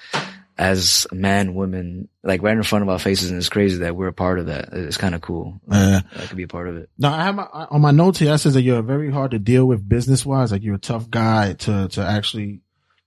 as 0.55 1.07
man, 1.11 1.55
women, 1.55 2.07
like 2.23 2.43
right 2.43 2.55
in 2.55 2.61
front 2.61 2.83
of 2.83 2.89
our 2.89 2.99
faces. 2.99 3.31
And 3.31 3.39
it's 3.39 3.49
crazy 3.49 3.77
that 3.79 3.95
we're 3.95 4.07
a 4.09 4.13
part 4.13 4.37
of 4.37 4.45
that. 4.45 4.69
It's 4.71 4.97
kind 4.97 5.15
of 5.15 5.21
cool. 5.21 5.59
Uh, 5.67 6.01
I 6.15 6.25
could 6.27 6.37
be 6.37 6.43
a 6.43 6.47
part 6.47 6.67
of 6.69 6.77
it. 6.77 6.89
No, 6.99 7.09
I 7.09 7.23
have 7.23 7.33
my, 7.35 7.43
on 7.71 7.81
my 7.81 7.89
notes 7.89 8.19
here. 8.19 8.31
I 8.31 8.35
says 8.35 8.53
that 8.53 8.61
you're 8.61 8.83
very 8.83 9.11
hard 9.11 9.31
to 9.31 9.39
deal 9.39 9.65
with 9.65 9.89
business 9.89 10.23
wise. 10.23 10.51
Like 10.51 10.61
you're 10.61 10.75
a 10.75 10.79
tough 10.79 11.09
guy 11.09 11.53
to, 11.53 11.87
to 11.89 12.01
actually, 12.05 12.61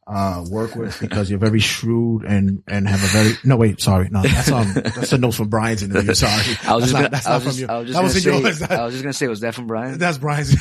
uh, 0.07 0.45
work 0.49 0.77
with 0.77 1.01
because 1.01 1.29
you're 1.29 1.39
very 1.39 1.59
shrewd 1.59 2.25
and, 2.25 2.63
and 2.69 2.87
have 2.87 3.03
a 3.03 3.07
very, 3.07 3.35
no, 3.45 3.57
wait, 3.57 3.81
sorry. 3.81 4.09
No, 4.09 4.23
that's, 4.23 4.51
um, 4.53 4.73
that's 4.73 5.11
the 5.11 5.19
notes 5.19 5.37
from 5.37 5.49
Brian's 5.49 5.83
interview. 5.83 6.15
Sorry. 6.15 6.33
I 6.65 6.75
was 6.77 6.93
that's 6.93 6.93
just 6.93 6.93
not, 6.93 6.99
gonna, 6.99 7.09
that's 7.11 7.27
I 7.27 7.31
not 7.31 7.43
from 7.43 7.49
just, 7.49 7.59
you. 7.59 7.67
I 7.67 7.79
was 7.79 7.87
just 7.89 7.97
that 7.97 8.03
was 8.05 8.17
in 8.17 8.33
gonna 8.33 8.43
yours. 8.43 8.59
say, 8.59 8.67
I 8.67 8.85
was 8.85 8.95
just 8.95 9.05
gonna 9.05 9.13
say, 9.13 9.27
was 9.27 9.41
that 9.41 9.55
from 9.55 9.67
Brian? 9.67 9.99
That's 10.07 10.19
Brian's. 10.19 10.55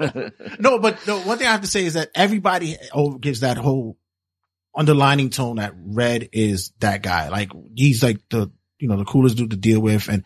no, 0.60 0.78
but 0.78 1.06
no, 1.06 1.20
one 1.20 1.38
thing 1.38 1.46
I 1.46 1.52
have 1.52 1.62
to 1.62 1.66
say 1.66 1.86
is 1.86 1.94
that 1.94 2.10
everybody 2.14 2.76
oh, 2.92 3.16
gives 3.16 3.40
that 3.40 3.56
whole 3.56 3.96
underlining 4.74 5.30
tone 5.30 5.56
that 5.56 5.72
Red 5.76 6.28
is 6.32 6.72
that 6.80 7.02
guy. 7.02 7.28
Like 7.30 7.52
he's 7.74 8.02
like 8.02 8.20
the, 8.28 8.50
you 8.78 8.88
know, 8.88 8.98
the 8.98 9.06
coolest 9.06 9.38
dude 9.38 9.50
to 9.50 9.56
deal 9.56 9.80
with. 9.80 10.08
And 10.08 10.24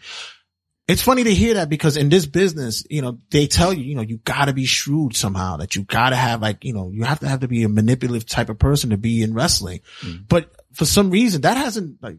It's 0.91 1.03
funny 1.03 1.23
to 1.23 1.33
hear 1.33 1.55
that 1.55 1.69
because 1.69 1.97
in 1.97 2.09
this 2.09 2.27
business, 2.27 2.85
you 2.91 3.01
know, 3.01 3.19
they 3.31 3.47
tell 3.47 3.73
you, 3.73 3.85
you 3.85 3.95
know, 3.95 4.03
you 4.03 4.19
gotta 4.25 4.53
be 4.53 4.65
shrewd 4.65 5.15
somehow, 5.15 5.59
that 5.59 5.77
you 5.77 5.85
gotta 5.85 6.17
have 6.17 6.43
like, 6.43 6.65
you 6.65 6.75
know, 6.75 6.91
you 6.93 7.05
have 7.05 7.21
to 7.21 7.29
have 7.29 7.41
to 7.41 7.49
be 7.49 7.63
a 7.63 7.69
manipulative 7.69 8.27
type 8.29 8.49
of 8.49 8.59
person 8.59 8.91
to 8.91 8.97
be 8.97 9.23
in 9.23 9.33
wrestling. 9.33 9.83
But 10.29 10.51
for 10.73 10.85
some 10.85 11.11
reason 11.11 11.43
that 11.43 11.57
hasn't 11.57 12.03
like, 12.03 12.17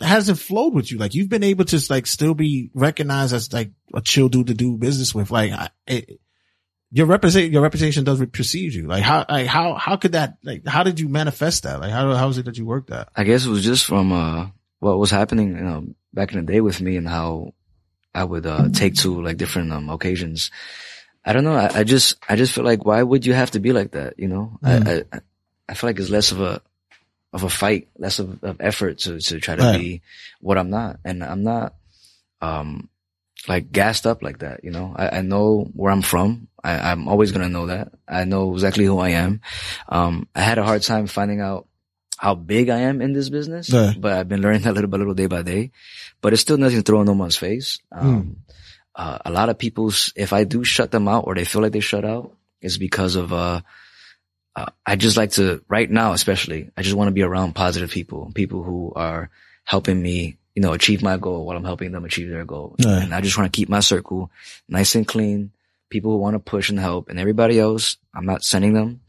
that 0.00 0.08
hasn't 0.08 0.40
flowed 0.40 0.74
with 0.74 0.90
you. 0.90 0.98
Like 0.98 1.14
you've 1.14 1.28
been 1.28 1.44
able 1.44 1.64
to 1.66 1.86
like 1.88 2.06
still 2.08 2.34
be 2.34 2.72
recognized 2.74 3.32
as 3.32 3.52
like 3.52 3.70
a 3.94 4.00
chill 4.00 4.28
dude 4.28 4.48
to 4.48 4.54
do 4.54 4.76
business 4.76 5.14
with. 5.14 5.30
Like 5.30 5.52
I, 5.52 5.68
it, 5.86 6.20
your 6.90 7.06
reputation, 7.06 7.52
your 7.52 7.62
reputation 7.62 8.02
does 8.02 8.24
precede 8.32 8.74
you. 8.74 8.88
Like 8.88 9.04
how, 9.04 9.24
like 9.28 9.46
how, 9.46 9.74
how 9.74 9.94
could 9.94 10.12
that, 10.12 10.38
like, 10.42 10.66
how 10.66 10.82
did 10.82 10.98
you 10.98 11.08
manifest 11.08 11.62
that? 11.62 11.78
Like 11.78 11.92
how, 11.92 12.12
how 12.14 12.26
was 12.26 12.38
it 12.38 12.46
that 12.46 12.58
you 12.58 12.66
worked 12.66 12.90
that? 12.90 13.10
I 13.14 13.22
guess 13.22 13.46
it 13.46 13.50
was 13.50 13.62
just 13.62 13.86
from 13.86 14.10
uh 14.12 14.48
what 14.80 14.98
was 14.98 15.12
happening, 15.12 15.50
you 15.50 15.62
know, 15.62 15.86
back 16.12 16.32
in 16.32 16.44
the 16.44 16.52
day 16.52 16.60
with 16.60 16.80
me 16.80 16.96
and 16.96 17.06
how 17.06 17.52
I 18.14 18.24
would 18.24 18.46
uh 18.46 18.68
take 18.72 18.94
to 18.96 19.22
like 19.22 19.36
different 19.36 19.72
um 19.72 19.88
occasions. 19.90 20.50
I 21.24 21.32
don't 21.32 21.44
know. 21.44 21.54
I, 21.54 21.80
I 21.80 21.84
just 21.84 22.16
I 22.28 22.36
just 22.36 22.54
feel 22.54 22.64
like 22.64 22.84
why 22.84 23.02
would 23.02 23.26
you 23.26 23.34
have 23.34 23.50
to 23.52 23.60
be 23.60 23.72
like 23.72 23.92
that? 23.92 24.18
You 24.18 24.28
know, 24.28 24.58
I, 24.62 25.04
I 25.12 25.20
I 25.68 25.74
feel 25.74 25.88
like 25.88 25.98
it's 25.98 26.10
less 26.10 26.32
of 26.32 26.40
a 26.40 26.60
of 27.32 27.44
a 27.44 27.48
fight, 27.50 27.88
less 27.98 28.18
of, 28.18 28.42
of 28.42 28.56
effort 28.60 28.98
to 29.00 29.20
to 29.20 29.38
try 29.40 29.54
to 29.56 29.62
Right. 29.62 29.78
be 29.78 30.02
what 30.40 30.58
I'm 30.58 30.70
not, 30.70 30.98
and 31.04 31.22
I'm 31.22 31.42
not 31.44 31.74
um 32.40 32.88
like 33.48 33.70
gassed 33.72 34.06
up 34.06 34.22
like 34.22 34.38
that. 34.40 34.64
You 34.64 34.70
know, 34.70 34.94
I, 34.96 35.18
I 35.18 35.20
know 35.22 35.70
where 35.74 35.92
I'm 35.92 36.02
from. 36.02 36.48
I, 36.62 36.90
I'm 36.90 37.08
always 37.08 37.32
gonna 37.32 37.48
know 37.48 37.66
that. 37.66 37.92
I 38.08 38.24
know 38.24 38.52
exactly 38.52 38.84
who 38.84 38.98
I 38.98 39.10
am. 39.10 39.40
Um, 39.88 40.26
I 40.34 40.40
had 40.40 40.58
a 40.58 40.64
hard 40.64 40.82
time 40.82 41.06
finding 41.06 41.40
out 41.40 41.66
how 42.20 42.34
big 42.34 42.68
I 42.68 42.80
am 42.80 43.00
in 43.00 43.14
this 43.14 43.30
business, 43.30 43.70
Yeah. 43.70 43.94
but 43.96 44.12
I've 44.12 44.28
been 44.28 44.42
learning 44.42 44.60
that 44.68 44.74
little 44.74 44.90
by 44.90 44.98
little, 44.98 45.14
day 45.14 45.26
by 45.26 45.40
day. 45.40 45.70
But 46.20 46.34
it's 46.34 46.42
still 46.42 46.58
nothing 46.58 46.76
to 46.76 46.82
throw 46.82 47.00
in 47.00 47.06
no 47.06 47.14
one's 47.14 47.36
face. 47.36 47.80
Um, 47.90 48.36
uh, 48.94 49.16
a 49.24 49.30
lot 49.30 49.48
of 49.48 49.56
people's, 49.56 50.12
if 50.16 50.34
I 50.34 50.44
do 50.44 50.62
shut 50.62 50.90
them 50.90 51.08
out 51.08 51.24
or 51.26 51.34
they 51.34 51.46
feel 51.46 51.62
like 51.62 51.72
they 51.72 51.80
shut 51.80 52.04
out, 52.04 52.36
it's 52.60 52.76
because 52.76 53.16
of, 53.16 53.32
uh, 53.32 53.62
uh, 54.54 54.66
I 54.84 54.96
just 54.96 55.16
like 55.16 55.30
to, 55.40 55.64
right 55.66 55.90
now 55.90 56.12
especially, 56.12 56.68
I 56.76 56.82
just 56.82 56.94
want 56.94 57.08
to 57.08 57.12
be 57.14 57.22
around 57.22 57.54
positive 57.54 57.90
people, 57.90 58.30
people 58.34 58.62
who 58.64 58.92
are 58.94 59.30
helping 59.64 60.02
me, 60.02 60.36
you 60.54 60.60
know, 60.60 60.74
achieve 60.74 61.02
my 61.02 61.16
goal 61.16 61.46
while 61.46 61.56
I'm 61.56 61.64
helping 61.64 61.90
them 61.92 62.04
achieve 62.04 62.28
their 62.28 62.44
goal. 62.44 62.74
Yeah. 62.78 63.00
And 63.00 63.14
I 63.14 63.22
just 63.22 63.38
want 63.38 63.50
to 63.50 63.56
keep 63.56 63.70
my 63.70 63.80
circle 63.80 64.30
nice 64.68 64.94
and 64.94 65.08
clean. 65.08 65.52
People 65.88 66.10
who 66.10 66.18
want 66.18 66.34
to 66.34 66.38
push 66.40 66.68
and 66.68 66.78
help 66.78 67.08
and 67.08 67.18
everybody 67.18 67.58
else, 67.58 67.96
I'm 68.12 68.26
not 68.26 68.44
sending 68.44 68.74
them 68.74 69.00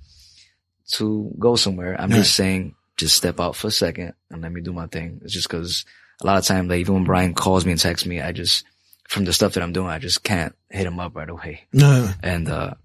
to 0.93 1.33
go 1.37 1.57
somewhere. 1.57 1.99
I'm 1.99 2.09
Yeah. 2.11 2.17
just 2.23 2.35
saying, 2.35 2.75
just 3.01 3.15
step 3.17 3.39
out 3.39 3.55
for 3.55 3.67
a 3.67 3.71
second 3.71 4.13
and 4.29 4.41
let 4.41 4.51
me 4.51 4.61
do 4.61 4.71
my 4.73 4.87
thing. 4.87 5.19
It's 5.23 5.33
just 5.33 5.49
cause 5.49 5.83
a 6.21 6.25
lot 6.25 6.37
of 6.37 6.45
times, 6.45 6.69
like 6.69 6.79
even 6.79 6.93
when 6.95 7.03
Brian 7.03 7.33
calls 7.33 7.65
me 7.65 7.71
and 7.73 7.81
texts 7.81 8.07
me, 8.07 8.21
I 8.21 8.31
just, 8.31 8.63
from 9.09 9.25
the 9.25 9.33
stuff 9.33 9.53
that 9.55 9.63
I'm 9.63 9.73
doing, 9.73 9.87
I 9.89 9.99
just 9.99 10.23
can't 10.23 10.55
hit 10.69 10.85
him 10.87 10.99
up 10.99 11.15
right 11.15 11.29
away. 11.29 11.61
Yeah. 11.73 12.13
And, 12.23 12.47
uh, 12.47 12.75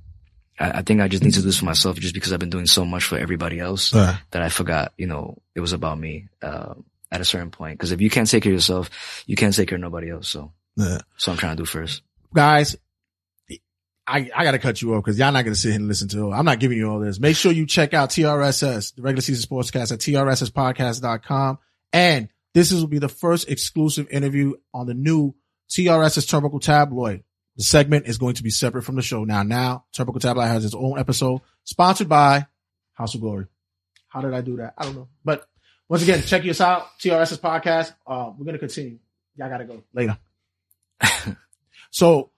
I, 0.58 0.78
I 0.78 0.82
think 0.82 1.00
I 1.00 1.08
just 1.08 1.22
need 1.22 1.34
to 1.34 1.40
do 1.40 1.46
this 1.46 1.58
for 1.58 1.66
myself 1.66 1.96
just 1.98 2.14
because 2.14 2.32
I've 2.32 2.40
been 2.40 2.50
doing 2.50 2.66
so 2.66 2.84
much 2.84 3.04
for 3.04 3.16
everybody 3.18 3.60
else 3.60 3.92
Yeah. 3.94 4.16
that 4.32 4.42
I 4.42 4.48
forgot, 4.48 4.92
you 4.96 5.06
know, 5.06 5.36
it 5.54 5.60
was 5.60 5.72
about 5.72 5.98
me, 5.98 6.28
uh, 6.42 6.74
at 7.12 7.20
a 7.20 7.24
certain 7.24 7.50
point. 7.50 7.78
Cause 7.78 7.92
if 7.92 8.00
you 8.00 8.10
can't 8.10 8.28
take 8.28 8.42
care 8.42 8.52
of 8.52 8.56
yourself, 8.56 9.22
you 9.26 9.36
can't 9.36 9.54
take 9.54 9.68
care 9.68 9.76
of 9.76 9.82
nobody 9.82 10.10
else. 10.10 10.28
So, 10.28 10.52
Yeah. 10.76 11.02
so 11.18 11.30
I'm 11.30 11.38
trying 11.38 11.56
to 11.56 11.62
do 11.62 11.66
first. 11.66 12.02
guys, 12.34 12.74
I, 14.06 14.30
I 14.34 14.44
gotta 14.44 14.58
cut 14.58 14.80
you 14.80 14.94
off 14.94 15.04
because 15.04 15.18
y'all 15.18 15.32
not 15.32 15.44
gonna 15.44 15.56
sit 15.56 15.70
here 15.70 15.80
and 15.80 15.88
listen 15.88 16.08
to 16.08 16.28
it. 16.28 16.34
I'm 16.34 16.44
not 16.44 16.60
giving 16.60 16.78
you 16.78 16.88
all 16.88 17.00
this. 17.00 17.18
Make 17.18 17.36
sure 17.36 17.52
you 17.52 17.66
check 17.66 17.92
out 17.92 18.10
TRSS, 18.10 18.94
the 18.94 19.02
regular 19.02 19.22
season 19.22 19.48
sportscast 19.48 19.92
at 19.92 19.98
TRSSpodcast.com. 19.98 21.58
And 21.92 22.28
this 22.54 22.72
is, 22.72 22.80
will 22.80 22.88
be 22.88 22.98
the 22.98 23.08
first 23.08 23.50
exclusive 23.50 24.08
interview 24.10 24.54
on 24.72 24.86
the 24.86 24.94
new 24.94 25.34
TRSS 25.70 26.26
Turnbuckle 26.26 26.60
Tabloid. 26.60 27.22
The 27.56 27.64
segment 27.64 28.06
is 28.06 28.18
going 28.18 28.34
to 28.34 28.42
be 28.42 28.50
separate 28.50 28.82
from 28.82 28.96
the 28.96 29.02
show. 29.02 29.24
Now, 29.24 29.42
now 29.42 29.86
Turnbuckle 29.94 30.20
Tabloid 30.20 30.48
has 30.48 30.64
its 30.64 30.74
own 30.74 30.98
episode 30.98 31.40
sponsored 31.64 32.08
by 32.08 32.46
House 32.92 33.14
of 33.14 33.20
Glory. 33.20 33.46
How 34.08 34.20
did 34.20 34.34
I 34.34 34.40
do 34.40 34.56
that? 34.56 34.74
I 34.78 34.84
don't 34.84 34.94
know. 34.94 35.08
But 35.24 35.46
once 35.88 36.02
again, 36.02 36.22
check 36.22 36.46
us 36.46 36.60
out. 36.60 36.86
TRSS 36.98 37.40
podcast. 37.40 37.92
Uh, 38.06 38.32
we're 38.36 38.44
going 38.44 38.54
to 38.54 38.58
continue. 38.58 38.98
Y'all 39.36 39.48
got 39.48 39.58
to 39.58 39.64
go 39.64 39.82
later. 39.92 40.18
so 41.90 42.30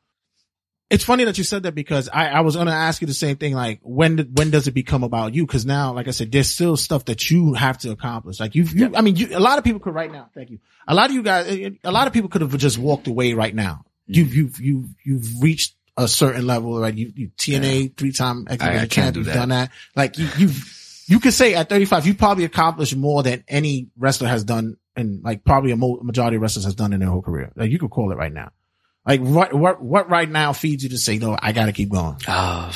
it's 0.91 1.05
funny 1.05 1.25
that 1.25 1.37
you 1.37 1.45
said 1.45 1.65
that 1.65 1.75
because 1.75 2.09
I, 2.09 2.29
I 2.29 2.41
was 2.41 2.55
going 2.57 2.67
to 2.69 2.73
ask 2.73 3.01
you 3.03 3.07
the 3.07 3.13
same 3.15 3.37
thing. 3.37 3.53
Like 3.55 3.81
when, 3.83 4.19
when 4.35 4.51
does 4.51 4.69
it 4.69 4.73
become 4.73 5.05
about 5.05 5.35
you? 5.35 5.47
Cause 5.47 5.67
now, 5.67 5.93
like 5.93 6.09
I 6.09 6.13
said, 6.13 6.33
there's 6.33 6.49
still 6.49 6.77
stuff 6.79 7.05
that 7.07 7.31
you 7.31 7.53
have 7.55 7.77
to 7.79 7.91
accomplish. 7.91 8.41
Like 8.41 8.55
you, 8.55 8.63
you 8.65 8.97
I 8.97 9.03
mean, 9.03 9.17
you, 9.17 9.37
a 9.37 9.41
lot 9.41 9.59
of 9.59 9.65
people 9.65 9.81
could 9.81 9.95
right 9.95 10.11
now. 10.11 10.31
Thank 10.35 10.51
you. 10.51 10.61
A 10.87 10.95
lot 10.95 11.11
of 11.11 11.15
you 11.15 11.23
guys, 11.23 11.47
eh, 11.49 11.67
eh, 11.67 11.71
a 11.85 11.93
lot 11.93 12.07
of 12.07 12.13
people 12.15 12.31
could 12.31 12.41
have 12.41 12.57
just 12.57 12.79
walked 12.79 13.07
away 13.07 13.35
right 13.35 13.55
now. 13.55 13.85
Mm-hmm. 14.09 14.13
You've, 14.15 14.35
you've, 14.35 14.61
you've, 14.61 14.89
you've 15.05 15.43
reached 15.43 15.75
a 15.99 16.09
certain 16.09 16.47
level, 16.47 16.79
right? 16.81 16.95
You, 16.95 17.13
you 17.15 17.29
TNA 17.37 17.97
three 17.97 18.13
time 18.13 18.47
X 18.49 18.63
I- 18.63 18.67
I 18.67 18.69
Division 18.71 18.89
can't 18.89 18.91
champ. 18.91 19.15
do 19.15 19.21
You've 19.21 19.27
that. 19.27 19.35
done 19.35 19.49
that. 19.51 19.71
Like 19.95 20.17
you, 20.17 20.29
you've, 20.39 21.03
you 21.07 21.21
could 21.21 21.35
say 21.35 21.55
at 21.55 21.69
35, 21.69 22.07
you 22.07 22.15
probably 22.15 22.45
accomplished 22.45 22.97
more 22.97 23.23
than 23.23 23.45
any 23.49 23.89
wrestler 23.99 24.29
has 24.29 24.45
done 24.45 24.77
and 24.97 25.23
like 25.23 25.45
probably 25.45 25.73
a 25.73 25.77
mo- 25.77 26.01
majority 26.03 26.37
of 26.37 26.43
wrestlers 26.43 26.65
has 26.65 26.75
done 26.75 26.93
in 26.93 27.01
their 27.01 27.09
whole 27.11 27.23
career. 27.23 27.53
Like 27.57 27.71
you 27.71 27.79
could 27.79 27.91
call 27.91 28.11
it 28.13 28.17
right 28.17 28.33
now. 28.33 28.51
Like 29.09 29.21
what, 29.23 29.55
what, 29.55 29.83
what 29.83 30.11
right 30.11 30.29
now 30.29 30.53
feeds 30.53 30.83
you 30.85 30.91
to 30.91 30.99
say, 30.99 31.17
no, 31.19 31.37
I 31.41 31.53
gotta 31.53 31.73
keep 31.73 31.89
going. 31.89 32.17
Uh, 32.29 32.71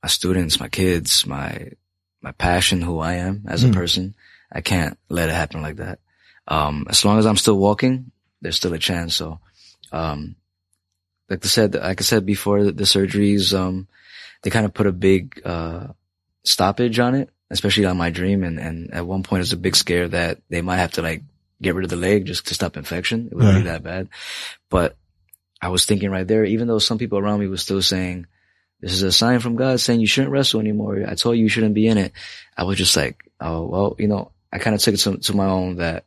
my 0.00 0.08
students, 0.08 0.60
my 0.60 0.68
kids, 0.68 1.26
my, 1.26 1.70
my 2.22 2.30
passion, 2.32 2.80
who 2.80 3.00
I 3.00 3.14
am 3.14 3.44
as 3.48 3.64
a 3.64 3.68
Mm. 3.68 3.74
person. 3.74 4.14
I 4.52 4.60
can't 4.60 4.96
let 5.08 5.28
it 5.28 5.34
happen 5.34 5.60
like 5.60 5.76
that. 5.76 5.98
Um, 6.46 6.86
as 6.88 7.04
long 7.04 7.18
as 7.18 7.26
I'm 7.26 7.36
still 7.36 7.58
walking, 7.58 8.12
there's 8.40 8.54
still 8.56 8.72
a 8.74 8.78
chance. 8.78 9.16
So, 9.16 9.40
um, 9.90 10.36
like 11.28 11.44
I 11.44 11.48
said, 11.48 11.74
like 11.74 12.00
I 12.00 12.04
said 12.04 12.24
before, 12.24 12.62
the, 12.62 12.70
the 12.72 12.84
surgeries, 12.84 13.58
um, 13.58 13.88
they 14.42 14.50
kind 14.50 14.66
of 14.66 14.72
put 14.74 14.86
a 14.86 14.92
big, 14.92 15.40
uh, 15.44 15.88
stoppage 16.44 16.98
on 17.00 17.14
it, 17.16 17.30
especially 17.50 17.86
on 17.86 17.96
my 17.96 18.10
dream. 18.10 18.44
And, 18.44 18.60
and 18.60 18.94
at 18.94 19.06
one 19.06 19.22
point 19.24 19.42
it's 19.42 19.52
a 19.52 19.56
big 19.56 19.74
scare 19.74 20.06
that 20.08 20.38
they 20.48 20.62
might 20.62 20.76
have 20.76 20.92
to 20.92 21.02
like 21.02 21.22
get 21.64 21.74
rid 21.74 21.84
of 21.84 21.90
the 21.90 21.96
leg 21.96 22.26
just 22.26 22.46
to 22.48 22.54
stop 22.54 22.76
infection. 22.76 23.28
It 23.30 23.34
was 23.34 23.44
really 23.46 23.56
Right. 23.58 23.64
that 23.64 23.82
bad. 23.82 24.08
But 24.70 24.96
I 25.60 25.68
was 25.68 25.84
thinking 25.86 26.10
right 26.10 26.26
there, 26.26 26.44
even 26.44 26.68
though 26.68 26.78
some 26.78 26.98
people 26.98 27.18
around 27.18 27.40
me 27.40 27.48
were 27.48 27.56
still 27.56 27.82
saying, 27.82 28.26
this 28.80 28.92
is 28.92 29.02
a 29.02 29.10
sign 29.12 29.40
from 29.40 29.56
God 29.56 29.80
saying 29.80 30.00
you 30.00 30.06
shouldn't 30.06 30.32
wrestle 30.32 30.60
anymore. 30.60 31.04
I 31.08 31.14
told 31.14 31.36
you 31.36 31.42
you 31.44 31.48
shouldn't 31.48 31.74
be 31.74 31.86
in 31.86 31.96
it. 31.98 32.12
I 32.56 32.64
was 32.64 32.76
just 32.76 32.94
like, 32.96 33.24
oh, 33.40 33.66
well, 33.66 33.96
you 33.98 34.08
know, 34.08 34.30
I 34.52 34.58
kind 34.58 34.74
of 34.74 34.80
took 34.82 34.94
it 34.94 34.98
to, 34.98 35.16
to 35.16 35.34
my 35.36 35.46
own 35.46 35.76
that 35.76 36.04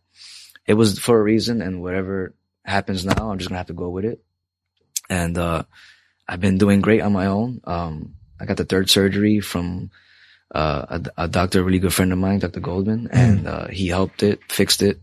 it 0.68 0.76
was 0.76 1.00
for 1.00 1.18
a 1.20 1.24
reason 1.24 1.62
and 1.62 1.82
whatever 1.82 2.34
happens 2.64 3.04
now, 3.06 3.30
I'm 3.32 3.40
just 3.40 3.50
gonna 3.50 3.58
have 3.58 3.68
to 3.68 3.74
go 3.74 3.90
with 3.90 4.06
it. 4.06 4.24
And, 5.10 5.38
uh, 5.38 5.64
I've 6.28 6.42
been 6.42 6.58
doing 6.58 6.82
great 6.82 7.02
on 7.02 7.14
my 7.14 7.28
own. 7.28 7.62
Um, 7.64 8.16
I 8.40 8.46
got 8.46 8.58
the 8.58 8.66
third 8.66 8.90
surgery 8.90 9.40
from, 9.40 9.90
uh, 10.54 11.00
a, 11.18 11.24
a 11.24 11.28
doctor, 11.28 11.62
a 11.62 11.64
really 11.64 11.80
good 11.80 11.94
friend 11.94 12.12
of 12.14 12.20
mine, 12.20 12.40
Dr. 12.40 12.60
Goldman, 12.60 13.10
and, 13.12 13.48
uh, 13.48 13.68
he 13.70 13.88
helped 13.88 14.22
it, 14.24 14.40
fixed 14.52 14.82
it, 14.84 15.00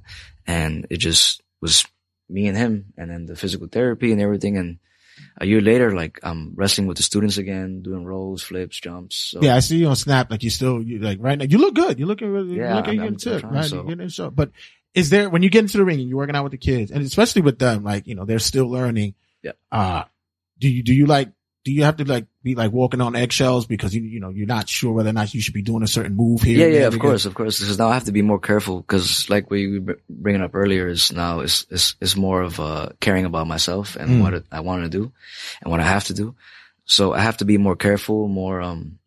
and 0.47 0.87
it 0.91 0.99
just 0.99 1.43
was 1.61 1.85
me 2.29 2.47
and 2.49 2.57
him 2.57 2.93
and 2.97 3.11
then 3.11 3.27
the 3.27 3.37
physical 3.37 3.67
therapy 3.69 4.13
and 4.13 4.21
everything. 4.21 4.57
And 4.57 4.79
a 5.41 5.47
year 5.47 5.61
later, 5.61 5.95
like 5.95 6.21
I'm 6.23 6.53
wrestling 6.55 6.87
with 6.87 6.97
the 6.97 7.03
students 7.03 7.39
again, 7.39 7.83
doing 7.83 8.05
rolls, 8.05 8.43
flips, 8.43 8.79
jumps. 8.81 9.17
So 9.17 9.41
Yeah, 9.43 9.57
I 9.57 9.61
see 9.61 9.77
you 9.79 9.89
on 9.89 9.97
Snap. 9.97 10.31
Like 10.31 10.43
you 10.43 10.51
still, 10.51 10.83
you 10.83 10.99
like 10.99 11.19
right 11.21 11.39
now, 11.39 11.45
you 11.45 11.59
look 11.59 11.75
good. 11.75 11.99
You 11.99 12.07
looking 12.07 12.29
really, 12.31 12.57
Yeah, 12.57 12.71
you 12.71 12.75
I'm- 12.83 12.97
good 12.97 13.01
I'm 13.07 13.17
too, 13.17 13.41
trying, 13.41 13.53
right? 13.55 13.65
so- 13.65 13.87
You're 13.87 13.97
getting. 13.97 14.31
But 14.31 14.51
is 14.95 15.11
there, 15.11 15.29
when 15.29 15.43
you 15.43 15.51
get 15.51 15.61
into 15.61 15.79
the 15.79 15.85
ring 15.85 16.01
and 16.01 16.09
you're 16.09 16.19
working 16.19 16.37
out 16.37 16.45
with 16.45 16.53
the 16.53 16.59
kids 16.59 16.91
and 16.91 17.03
especially 17.05 17.43
with 17.43 17.59
them, 17.59 17.83
like, 17.85 18.07
you 18.07 18.15
know, 18.15 18.25
they're 18.25 18.39
still 18.39 18.69
learning. 18.71 19.15
Yeah. 19.43 19.53
Uh, 19.73 20.05
do 20.59 20.69
you, 20.69 20.83
do 20.83 20.95
you 20.95 21.07
like, 21.07 21.31
do 21.65 21.73
you 21.73 21.85
have 21.85 21.97
to 21.97 22.05
like 22.05 22.27
be 22.43 22.55
like 22.55 22.73
walking 22.73 23.01
on 23.01 23.17
eggshells 23.17 23.67
because 23.67 23.95
you, 23.95 24.03
you 24.03 24.21
know, 24.21 24.29
you're 24.29 24.47
not 24.47 24.69
sure 24.69 24.93
whether 24.93 25.09
or 25.09 25.15
not 25.15 25.33
you 25.33 25.41
should 25.41 25.55
be 25.55 25.63
doing 25.63 25.83
a 25.83 25.87
certain 25.87 26.15
move 26.15 26.43
here? 26.43 26.59
yeah, 26.59 26.81
yeah, 26.81 26.87
of 26.87 26.99
course, 26.99 27.25
of 27.25 27.35
course. 27.35 27.59
Because 27.59 27.79
now 27.79 27.89
I 27.89 27.95
have 27.95 28.05
to 28.05 28.13
be 28.13 28.21
more 28.23 28.39
careful 28.39 28.83
because 28.83 29.29
like 29.31 29.51
we 29.51 29.79
were 29.79 29.99
bringing 30.11 30.43
up 30.43 30.55
earlier 30.55 30.87
is 30.89 31.11
now 31.11 31.41
is 31.41 31.67
it's, 31.71 31.97
it's 32.03 32.17
more 32.17 32.43
of, 32.43 32.61
uh, 32.61 32.91
caring 33.01 33.25
about 33.25 33.47
myself 33.47 33.97
and 33.97 34.11
Mm. 34.11 34.21
what 34.21 34.45
I 34.53 34.61
want 34.61 34.85
to 34.85 34.91
do 34.91 35.11
and 35.63 35.71
what 35.71 35.81
I 35.81 35.85
have 35.85 36.05
to 36.05 36.15
do. 36.15 36.35
So 36.85 37.15
I 37.15 37.21
have 37.21 37.39
to 37.39 37.47
be 37.47 37.57
more 37.57 37.77
careful, 37.77 38.29
more, 38.29 38.61
um, 38.61 38.99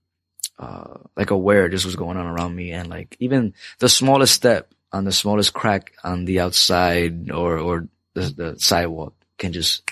uh, 0.57 0.97
like 1.15 1.29
aware 1.29 1.69
just 1.69 1.85
what's 1.85 1.95
going 1.95 2.17
on 2.17 2.25
around 2.25 2.55
me 2.55 2.71
and 2.71 2.89
like 2.89 3.15
even 3.19 3.53
the 3.77 3.87
smallest 3.87 4.33
step 4.33 4.73
on 4.91 5.05
the 5.05 5.11
smallest 5.11 5.53
crack 5.53 5.91
on 6.03 6.25
the 6.25 6.39
outside 6.39 7.29
or, 7.29 7.59
or 7.59 7.87
the, 8.15 8.21
the 8.21 8.55
sidewalk 8.59 9.13
can 9.37 9.53
just 9.53 9.83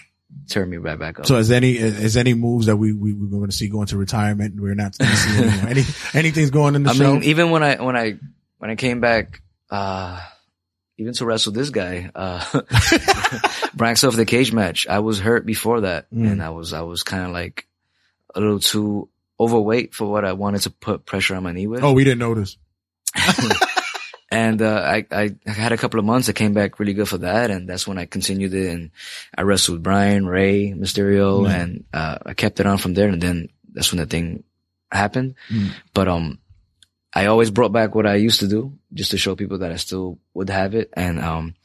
tear 0.48 0.66
me 0.66 0.78
right 0.78 0.98
back 1.00 1.20
up. 1.20 1.26
So 1.26 1.38
is 1.38 1.52
any, 1.52 1.78
is, 1.78 2.00
is 2.00 2.18
any 2.18 2.34
moves 2.34 2.66
that 2.68 2.78
we, 2.78 2.94
we, 2.94 3.14
we're 3.14 3.28
going 3.30 3.50
to 3.50 3.56
see 3.56 3.68
going 3.68 3.88
to 3.88 3.98
retirement 3.98 4.60
we're 4.60 4.76
not 4.76 4.98
going 4.98 5.12
to 5.12 5.18
see 5.18 5.38
anymore? 5.44 5.70
Any, 5.70 5.84
anything's 6.14 6.52
going 6.52 6.76
in 6.76 6.84
the 6.84 6.92
I 6.92 6.94
show? 6.94 7.14
mean, 7.14 7.24
even 7.24 7.50
when 7.52 7.64
I 7.64 7.76
when 7.84 7.96
I 7.96 8.18
when 8.58 8.70
I 8.72 8.76
came 8.76 9.00
back, 9.02 9.42
uh, 9.70 10.20
even 10.98 11.14
to 11.16 11.26
wrestle 11.26 11.52
this 11.52 11.70
guy, 11.72 12.10
uh, 12.16 12.44
Brian 13.74 13.96
XL 13.96 14.12
the 14.12 14.26
cage 14.26 14.54
match, 14.54 14.88
I 14.88 15.00
was 15.00 15.20
hurt 15.20 15.46
before 15.46 15.82
that, 15.82 16.10
Mm. 16.12 16.32
and 16.32 16.44
I 16.44 16.50
was 16.52 16.72
I 16.74 16.82
was 16.82 17.04
kind 17.04 17.24
of 17.26 17.32
like 17.32 17.68
a 18.34 18.40
little 18.40 18.60
too 18.60 19.10
overweight 19.40 19.94
for 19.94 20.06
what 20.10 20.24
I 20.24 20.34
wanted 20.34 20.62
to 20.62 20.70
put 20.70 21.06
pressure 21.06 21.36
on 21.36 21.44
my 21.44 21.52
knee 21.52 21.68
with. 21.68 21.84
oh, 21.84 21.92
we 21.94 22.04
didn't 22.06 22.20
notice. 22.20 22.58
and 24.36 24.62
uh, 24.62 24.82
I, 24.96 25.06
I 25.12 25.36
had 25.50 25.72
a 25.72 25.78
couple 25.78 26.00
of 26.00 26.06
months. 26.06 26.28
I 26.30 26.34
came 26.34 26.54
back 26.54 26.80
really 26.80 26.94
good 26.94 27.08
for 27.08 27.20
that, 27.20 27.52
and 27.52 27.70
that's 27.70 27.88
when 27.88 27.98
I 27.98 28.06
continued 28.06 28.54
it. 28.54 28.68
And 28.74 28.92
I 29.38 29.42
wrestled 29.44 29.82
Brian, 29.84 30.26
Rey, 30.28 30.74
Mysterio, 30.76 31.48
Yeah. 31.48 31.56
and 31.62 31.70
uh, 31.94 32.18
I 32.26 32.34
kept 32.34 32.60
it 32.60 32.66
on 32.68 32.78
from 32.78 32.94
there. 32.94 33.10
And 33.10 33.22
then 33.22 33.50
that's 33.74 33.92
when 33.92 34.00
the 34.00 34.06
thing 34.06 34.44
happened. 34.92 35.36
Mm. 35.50 35.72
But 35.94 36.08
um, 36.08 36.40
I 37.14 37.28
always 37.28 37.52
brought 37.52 37.72
back 37.72 37.96
what 37.96 38.06
I 38.06 38.16
used 38.16 38.40
to 38.42 38.48
do 38.48 38.78
just 38.94 39.12
to 39.12 39.18
show 39.18 39.36
people 39.36 39.60
that 39.60 39.72
I 39.72 39.78
still 39.78 40.20
would 40.34 40.50
have 40.50 40.76
it. 40.76 40.90
And 40.94 41.20
um, 41.20 41.56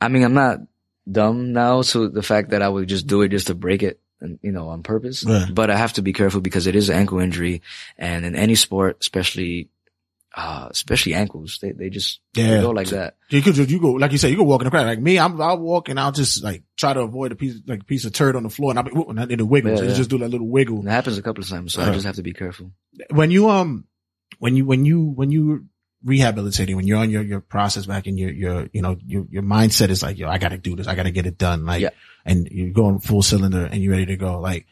I 0.00 0.08
mean, 0.08 0.22
I'm 0.24 0.34
not 0.34 0.58
dumb 1.10 1.52
now 1.52 1.82
to 1.82 2.08
the 2.08 2.22
fact 2.22 2.50
that 2.50 2.62
I 2.62 2.68
would 2.68 2.88
just 2.88 3.06
do 3.06 3.22
it 3.22 3.30
just 3.30 3.46
to 3.48 3.54
break 3.54 3.82
it. 3.82 4.00
And, 4.20 4.38
you 4.42 4.50
know, 4.52 4.68
on 4.72 4.82
purpose, 4.82 5.24
Yeah. 5.28 5.44
but 5.52 5.68
I 5.70 5.76
have 5.76 5.92
to 5.94 6.02
be 6.02 6.14
careful 6.14 6.40
because 6.40 6.66
it 6.66 6.74
is 6.74 6.88
an 6.88 6.96
ankle 6.96 7.20
injury 7.20 7.60
and 7.98 8.24
in 8.24 8.34
any 8.34 8.54
sport, 8.54 8.96
especially, 9.00 9.68
uh, 10.36 10.68
especially 10.70 11.14
ankles, 11.14 11.58
they, 11.62 11.72
they 11.72 11.88
just 11.88 12.20
they 12.34 12.60
go 12.60 12.70
like 12.70 12.88
that. 12.90 13.16
You 13.30 13.40
could 13.40 13.54
just, 13.54 13.70
you 13.70 13.80
go, 13.80 13.92
like 13.92 14.12
you 14.12 14.18
said, 14.18 14.30
you 14.30 14.36
go 14.36 14.42
walk 14.42 14.60
in 14.60 14.66
the 14.66 14.70
crowd. 14.70 14.86
Like 14.86 15.00
me, 15.00 15.18
I'm, 15.18 15.40
I'll 15.40 15.58
walk 15.58 15.88
and 15.88 15.98
I'll 15.98 16.12
just 16.12 16.44
like 16.44 16.62
try 16.76 16.92
to 16.92 17.00
avoid 17.00 17.32
a 17.32 17.36
piece, 17.36 17.58
like 17.66 17.80
a 17.80 17.84
piece 17.84 18.04
of 18.04 18.12
turd 18.12 18.36
on 18.36 18.42
the 18.42 18.50
floor 18.50 18.70
and 18.70 18.78
I'll 18.78 18.84
be, 18.84 18.92
and 19.08 19.32
it 19.32 19.42
wiggles. 19.42 19.80
Yeah, 19.80 19.86
It 19.86 19.90
yeah. 19.90 19.96
just 19.96 20.10
do 20.10 20.18
that 20.18 20.28
little 20.28 20.46
wiggle. 20.46 20.78
And 20.80 20.88
it 20.88 20.90
happens 20.90 21.16
a 21.16 21.22
couple 21.22 21.42
of 21.42 21.48
times. 21.48 21.72
So 21.72 21.80
Uh-huh. 21.80 21.90
I 21.90 21.94
just 21.94 22.04
have 22.06 22.16
to 22.16 22.22
be 22.22 22.34
careful. 22.34 22.70
when 23.10 23.30
you 23.30 23.48
um 23.48 23.86
when 24.38 24.56
you 24.56 24.66
when 24.66 24.84
you 24.84 25.02
when 25.02 25.30
you 25.30 25.66
rehabilitating 26.04 26.76
when 26.76 26.86
you're 26.86 26.98
on 26.98 27.10
your 27.10 27.22
your 27.22 27.40
process 27.40 27.86
back 27.86 28.06
and 28.06 28.18
your 28.18 28.30
your 28.30 28.68
you 28.72 28.82
know 28.82 28.96
your 29.06 29.26
your 29.30 29.42
mindset 29.42 29.88
is 29.88 30.02
like 30.02 30.18
yo 30.18 30.28
I 30.28 30.38
got 30.38 30.50
to 30.50 30.58
do 30.58 30.76
this 30.76 30.86
I 30.86 30.94
got 30.94 31.04
to 31.04 31.10
get 31.10 31.26
it 31.26 31.36
done 31.38 31.64
like 31.64 31.80
Yeah. 31.82 31.90
and 32.24 32.46
you're 32.50 32.70
going 32.70 33.00
full 33.00 33.22
cylinder 33.22 33.64
and 33.64 33.82
you're 33.82 33.92
ready 33.92 34.06
to 34.06 34.16
go 34.16 34.38
like 34.38 34.66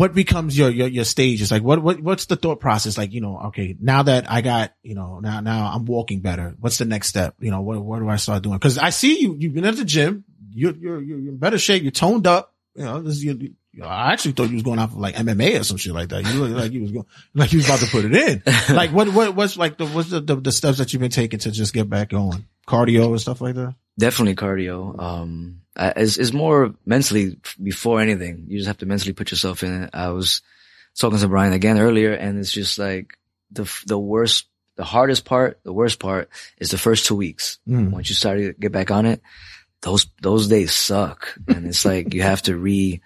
what 0.00 0.14
becomes 0.14 0.56
your 0.56 0.70
your 0.70 0.88
your 0.88 1.04
stage 1.04 1.42
is 1.42 1.50
like 1.50 1.62
what 1.62 1.82
what 1.82 2.00
what's 2.00 2.24
the 2.24 2.36
thought 2.36 2.58
process 2.58 2.96
like 2.96 3.12
you 3.12 3.20
know 3.20 3.38
okay 3.48 3.76
now 3.78 4.02
that 4.02 4.30
I 4.30 4.40
got 4.40 4.72
you 4.82 4.94
know 4.94 5.20
now 5.20 5.40
now 5.40 5.70
I'm 5.74 5.84
walking 5.84 6.20
better 6.20 6.54
what's 6.58 6.78
the 6.78 6.86
next 6.86 7.08
step 7.08 7.34
you 7.38 7.50
know 7.50 7.60
what 7.60 7.78
what 7.84 7.98
do 7.98 8.08
I 8.08 8.16
start 8.16 8.42
doing 8.42 8.56
because 8.56 8.78
I 8.78 8.88
see 8.88 9.20
you 9.20 9.36
you've 9.38 9.52
been 9.52 9.66
at 9.66 9.76
the 9.76 9.84
gym 9.84 10.24
you're 10.52 10.74
you're 10.74 11.02
you're 11.02 11.18
in 11.18 11.36
better 11.36 11.58
shape 11.58 11.82
you're 11.82 11.92
toned 11.92 12.26
up 12.26 12.54
you 12.74 12.84
know 12.84 13.02
this 13.02 13.16
is 13.16 13.24
your 13.26 13.34
you 13.34 13.54
know, 13.74 13.86
I 13.88 14.14
actually 14.14 14.32
thought 14.32 14.48
you 14.48 14.54
was 14.54 14.62
going 14.62 14.78
off 14.78 14.92
of 14.92 14.96
like 14.96 15.16
MMA 15.16 15.60
or 15.60 15.64
some 15.64 15.76
shit 15.76 15.92
like 15.94 16.08
that. 16.08 16.24
You 16.24 16.42
look 16.42 16.58
like 16.58 16.72
you 16.72 16.80
was 16.82 16.90
going, 16.90 17.06
like 17.34 17.52
you 17.52 17.58
was 17.58 17.66
about 17.66 17.78
to 17.78 17.86
put 17.86 18.04
it 18.04 18.12
in. 18.12 18.42
Like 18.74 18.90
what, 18.90 19.12
what, 19.14 19.36
what's 19.36 19.56
like 19.56 19.78
the, 19.78 19.86
what's 19.86 20.10
the, 20.10 20.20
the, 20.20 20.34
the 20.34 20.50
steps 20.50 20.78
that 20.78 20.92
you've 20.92 20.98
been 20.98 21.12
taking 21.12 21.38
to 21.38 21.52
just 21.52 21.72
get 21.72 21.88
back 21.88 22.08
going? 22.08 22.46
Cardio 22.66 23.10
and 23.10 23.20
stuff 23.20 23.40
like 23.40 23.54
that? 23.54 23.76
Definitely 23.96 24.34
cardio. 24.34 25.00
Um, 25.00 25.59
I- 25.80 25.94
it's, 25.96 26.18
it's 26.18 26.32
more 26.32 26.74
mentally 26.84 27.38
before 27.60 28.00
anything. 28.00 28.44
You 28.48 28.58
just 28.58 28.68
have 28.68 28.78
to 28.78 28.86
mentally 28.86 29.14
put 29.14 29.30
yourself 29.30 29.62
in 29.64 29.84
it. 29.84 29.90
I 29.94 30.10
was 30.10 30.42
talking 30.98 31.18
to 31.18 31.28
Brian 31.28 31.52
again 31.52 31.78
earlier 31.78 32.12
and 32.12 32.38
it's 32.38 32.52
just 32.52 32.78
like 32.78 33.16
the, 33.50 33.64
the 33.86 33.98
worst, 33.98 34.46
the 34.76 34.84
hardest 34.84 35.24
part, 35.24 35.58
the 35.64 35.72
worst 35.72 35.98
part 35.98 36.28
is 36.58 36.70
the 36.70 36.78
first 36.78 37.06
two 37.06 37.16
weeks. 37.16 37.58
Mm. 37.66 37.90
Once 37.90 38.08
you 38.10 38.14
start 38.14 38.38
to 38.38 38.52
get 38.52 38.72
back 38.72 38.90
on 38.90 39.06
it, 39.06 39.22
those, 39.80 40.06
those 40.20 40.48
days 40.48 40.72
suck. 40.74 41.34
And 41.48 41.66
it's 41.66 41.84
like 41.84 42.12
you 42.14 42.22
have 42.22 42.42
to 42.42 42.56
re 42.56 43.00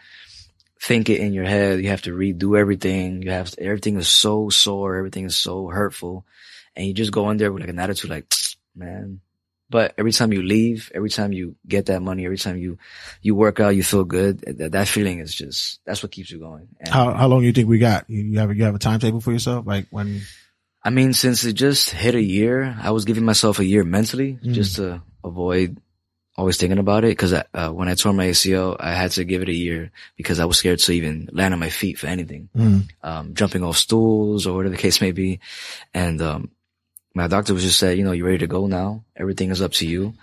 think 0.80 1.08
it 1.08 1.20
in 1.20 1.32
your 1.32 1.44
head. 1.44 1.80
You 1.80 1.88
have 1.88 2.02
to 2.02 2.10
redo 2.14 2.58
everything. 2.58 3.22
You 3.22 3.30
have 3.30 3.50
to, 3.52 3.62
everything 3.62 3.96
is 3.96 4.08
so 4.08 4.50
sore. 4.50 4.96
Everything 4.96 5.24
is 5.24 5.36
so 5.36 5.68
hurtful. 5.68 6.26
And 6.76 6.86
you 6.86 6.92
just 6.92 7.12
go 7.12 7.30
in 7.30 7.36
there 7.38 7.52
with 7.52 7.62
like 7.62 7.70
an 7.70 7.78
attitude 7.78 8.10
like, 8.10 8.26
man. 8.74 9.20
But 9.74 9.94
every 9.98 10.12
time 10.12 10.32
you 10.32 10.40
leave, 10.42 10.92
every 10.94 11.10
time 11.10 11.32
you 11.32 11.56
get 11.66 11.86
that 11.86 12.00
money, 12.00 12.24
every 12.24 12.38
time 12.38 12.56
you, 12.58 12.78
you 13.22 13.34
work 13.34 13.58
out, 13.58 13.74
you 13.74 13.82
feel 13.82 14.04
good. 14.04 14.38
That, 14.58 14.70
that 14.72 14.86
feeling 14.86 15.18
is 15.18 15.34
just, 15.34 15.80
that's 15.84 16.00
what 16.00 16.12
keeps 16.12 16.30
you 16.30 16.38
going. 16.38 16.68
And 16.78 16.88
How, 16.94 17.12
how 17.12 17.26
long 17.26 17.40
do 17.40 17.46
you 17.46 17.52
think 17.52 17.68
we 17.68 17.78
got? 17.78 18.08
You, 18.08 18.22
you 18.22 18.38
have, 18.38 18.50
a- 18.50 18.54
you 18.56 18.62
have 18.62 18.76
a 18.76 18.78
timetable 18.78 19.20
for 19.20 19.32
yourself? 19.32 19.66
Like 19.66 19.86
when, 19.90 20.20
I 20.80 20.90
mean, 20.90 21.12
since 21.12 21.44
it 21.44 21.54
just 21.54 21.90
hit 21.90 22.14
a 22.14 22.22
year, 22.22 22.76
I 22.80 22.92
was 22.92 23.04
giving 23.04 23.24
myself 23.24 23.58
a 23.58 23.64
year 23.64 23.82
mentally 23.82 24.38
Mm. 24.44 24.52
just 24.52 24.76
to 24.76 25.02
avoid 25.24 25.78
always 26.36 26.56
thinking 26.56 26.78
about 26.78 27.02
it. 27.04 27.14
Cause 27.18 27.32
I, 27.32 27.44
uh, 27.52 27.70
when 27.70 27.88
I 27.88 27.94
tore 27.94 28.12
my 28.12 28.26
ACL, 28.26 28.76
I 28.78 28.92
had 28.94 29.10
to 29.18 29.24
give 29.24 29.42
it 29.42 29.48
a 29.48 29.52
year 29.66 29.90
because 30.16 30.38
I 30.38 30.44
was 30.44 30.58
scared 30.58 30.78
to 30.80 30.92
even 30.92 31.28
land 31.32 31.52
on 31.54 31.58
my 31.58 31.70
feet 31.70 31.98
for 31.98 32.06
anything. 32.06 32.48
Mm. 32.56 32.88
Um, 33.02 33.34
jumping 33.34 33.64
off 33.64 33.76
stools 33.76 34.46
or 34.46 34.54
whatever 34.54 34.76
the 34.76 34.82
case 34.82 35.00
may 35.00 35.10
be. 35.12 35.40
And, 35.92 36.22
um, 36.22 36.50
my 37.14 37.28
doctor 37.28 37.54
was 37.54 37.62
just 37.62 37.78
said, 37.78 37.96
you 37.96 38.04
know, 38.04 38.12
you're 38.12 38.26
ready 38.26 38.38
to 38.38 38.46
go 38.46 38.66
now. 38.66 39.04
Everything 39.16 39.50
is 39.50 39.62
up 39.62 39.72
to 39.72 39.86
you. 39.86 40.14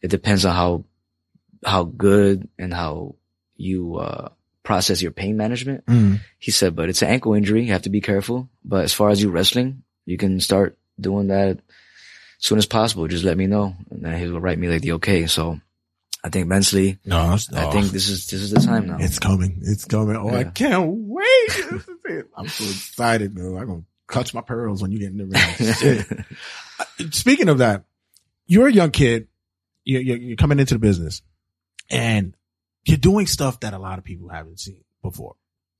It 0.00 0.08
depends 0.08 0.44
on 0.44 0.54
how, 0.54 0.84
how 1.64 1.84
good 1.84 2.48
and 2.58 2.72
how 2.72 3.16
you, 3.56 3.96
uh, 3.96 4.30
process 4.62 5.00
your 5.00 5.12
pain 5.12 5.36
management. 5.36 5.86
Mm. 5.86 6.20
He 6.38 6.50
said, 6.50 6.76
but 6.76 6.90
it's 6.90 7.00
an 7.00 7.08
ankle 7.08 7.32
injury. 7.32 7.64
You 7.64 7.72
have 7.72 7.82
to 7.82 7.90
be 7.90 8.02
careful. 8.02 8.50
But 8.62 8.84
as 8.84 8.92
far 8.92 9.08
as 9.08 9.22
you 9.22 9.30
wrestling, 9.30 9.82
you 10.04 10.18
can 10.18 10.40
start 10.40 10.76
doing 11.00 11.28
that 11.28 11.56
as 11.56 11.60
soon 12.38 12.58
as 12.58 12.66
possible. 12.66 13.08
Just 13.08 13.24
let 13.24 13.38
me 13.38 13.46
know. 13.46 13.74
And 13.90 14.04
then 14.04 14.18
he'll 14.18 14.40
write 14.40 14.58
me 14.58 14.68
like 14.68 14.82
the 14.82 14.92
okay. 14.92 15.26
So 15.26 15.58
I 16.22 16.28
think 16.28 16.48
mentally, 16.48 16.98
no, 17.06 17.36
I 17.54 17.70
think 17.70 17.86
this 17.92 18.10
is, 18.10 18.26
this 18.26 18.42
is 18.42 18.50
the 18.50 18.60
time 18.60 18.88
now. 18.88 18.98
it's 19.00 19.18
coming. 19.18 19.60
It's 19.62 19.86
coming. 19.86 20.16
Oh, 20.16 20.34
I 20.34 20.44
can't 20.44 20.86
wait. 20.86 21.26
This 21.48 21.88
is 21.88 21.98
it. 22.04 22.26
I'm 22.36 22.48
so 22.48 22.64
excited, 22.64 23.34
bro. 23.34 23.56
I'm 23.56 23.66
going 23.66 23.80
to 23.80 23.86
clutch 24.08 24.34
my 24.34 24.40
pearls 24.40 24.82
when 24.82 24.90
you 24.90 24.98
get 24.98 25.12
in 25.12 25.18
the 25.18 26.16
ring. 26.98 27.12
Speaking 27.12 27.48
of 27.48 27.58
that, 27.58 27.84
you're 28.46 28.66
a 28.66 28.72
young 28.72 28.90
kid. 28.90 29.28
You're, 29.84 30.02
you're, 30.02 30.16
you're 30.16 30.36
coming 30.36 30.58
into 30.58 30.74
the 30.74 30.80
business 30.80 31.22
and 31.88 32.34
you're 32.84 32.96
doing 32.96 33.26
stuff 33.26 33.60
that 33.60 33.74
a 33.74 33.78
lot 33.78 33.98
of 33.98 34.04
people 34.04 34.28
haven't 34.28 34.60
seen 34.60 34.82
before. 35.02 35.36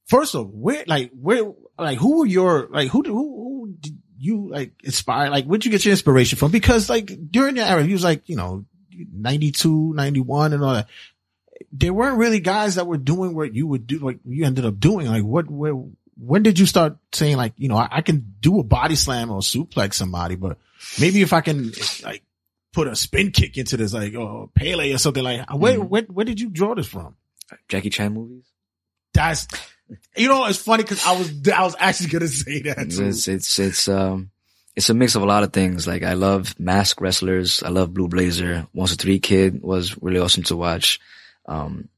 First 0.07 0.35
of 0.35 0.41
all, 0.41 0.47
where, 0.47 0.85
like, 0.87 1.11
where, 1.13 1.53
like, 1.79 1.99
who 1.99 2.21
were 2.21 2.27
your, 2.27 2.69
like, 2.71 2.89
who, 2.89 3.03
who, 3.03 3.13
who 3.13 3.77
did 3.79 3.99
you, 4.19 4.49
like, 4.51 4.73
inspire? 4.83 5.31
Like, 5.31 5.45
where'd 5.45 5.65
you 5.65 5.71
get 5.71 5.85
your 5.85 5.93
inspiration 5.93 6.39
from? 6.39 6.51
Because, 6.51 6.89
like, 6.89 7.31
during 7.31 7.57
your 7.57 7.67
era, 7.67 7.83
he 7.83 7.93
was 7.93 8.05
like, 8.05 8.29
you 8.29 8.37
know, 8.37 8.65
92, 8.91 9.93
91 9.95 10.53
and 10.55 10.65
all 10.65 10.75
that. 10.75 10.89
There 11.73 11.93
weren't 11.93 12.19
really 12.19 12.41
guys 12.41 12.77
that 12.77 12.87
were 12.87 12.97
doing 12.97 13.35
what 13.35 13.55
you 13.55 13.67
would 13.67 13.87
do, 13.87 13.99
like, 13.99 14.21
you 14.25 14.47
ended 14.47 14.65
up 14.65 14.81
doing. 14.81 15.09
Like, 15.09 15.25
what, 15.25 15.51
where, 15.51 15.75
when 16.21 16.43
did 16.43 16.59
you 16.59 16.67
start 16.67 16.97
saying, 17.13 17.37
like, 17.37 17.53
you 17.57 17.69
know, 17.69 17.77
I, 17.77 17.89
I 17.91 18.01
can 18.03 18.35
do 18.41 18.59
a 18.61 18.65
body 18.65 18.97
slam 18.97 19.31
or 19.31 19.41
suplex 19.41 19.95
somebody, 19.95 20.35
but 20.37 20.59
maybe 21.01 21.23
if 21.23 21.33
I 21.33 21.41
can, 21.41 21.73
like, 22.03 22.23
put 22.73 22.89
a 22.89 22.97
spin 22.97 23.31
kick 23.31 23.57
into 23.57 23.77
this, 23.77 23.93
like, 23.93 24.15
or 24.15 24.49
Pele 24.55 24.93
or 24.93 24.99
something 24.99 25.23
like, 25.23 25.49
where, 25.55 25.79
Mhm. 25.79 25.89
where, 25.89 26.03
where 26.03 26.25
did 26.25 26.41
you 26.41 26.51
draw 26.51 26.75
this 26.75 26.87
from? 26.89 27.15
Jackie 27.69 27.91
Chan 27.91 28.13
movies. 28.13 28.45
That's, 29.15 29.47
you 30.17 30.29
know, 30.29 30.45
it's 30.47 30.59
funny 30.59 30.83
because 30.83 31.05
I 31.07 31.17
was, 31.19 31.49
I 31.49 31.63
was 31.65 31.77
actually 31.79 32.11
going 32.11 32.21
to 32.23 32.29
say 32.29 32.63
that 32.63 32.91
too. 32.91 33.07
It's, 33.07 33.27
it's, 33.29 33.59
it's, 33.59 33.89
um, 33.89 34.31
it's 34.77 34.91
a 34.91 34.95
mix 34.95 35.15
of 35.15 35.23
a 35.23 35.27
lot 35.27 35.43
of 35.45 35.53
things. 35.53 35.87
Like 35.87 36.03
I 36.03 36.13
love 36.13 36.59
mask 36.61 37.01
wrestlers. 37.01 37.63
I 37.63 37.69
love 37.71 37.95
Blue 37.95 38.07
Blazer. 38.07 38.67
1-2-3 38.77 39.23
Kid 39.23 39.63
was 39.63 39.97
really 40.03 40.21
awesome 40.21 40.43
to 40.45 40.57
watch. 40.57 41.01
Um, 41.47 41.89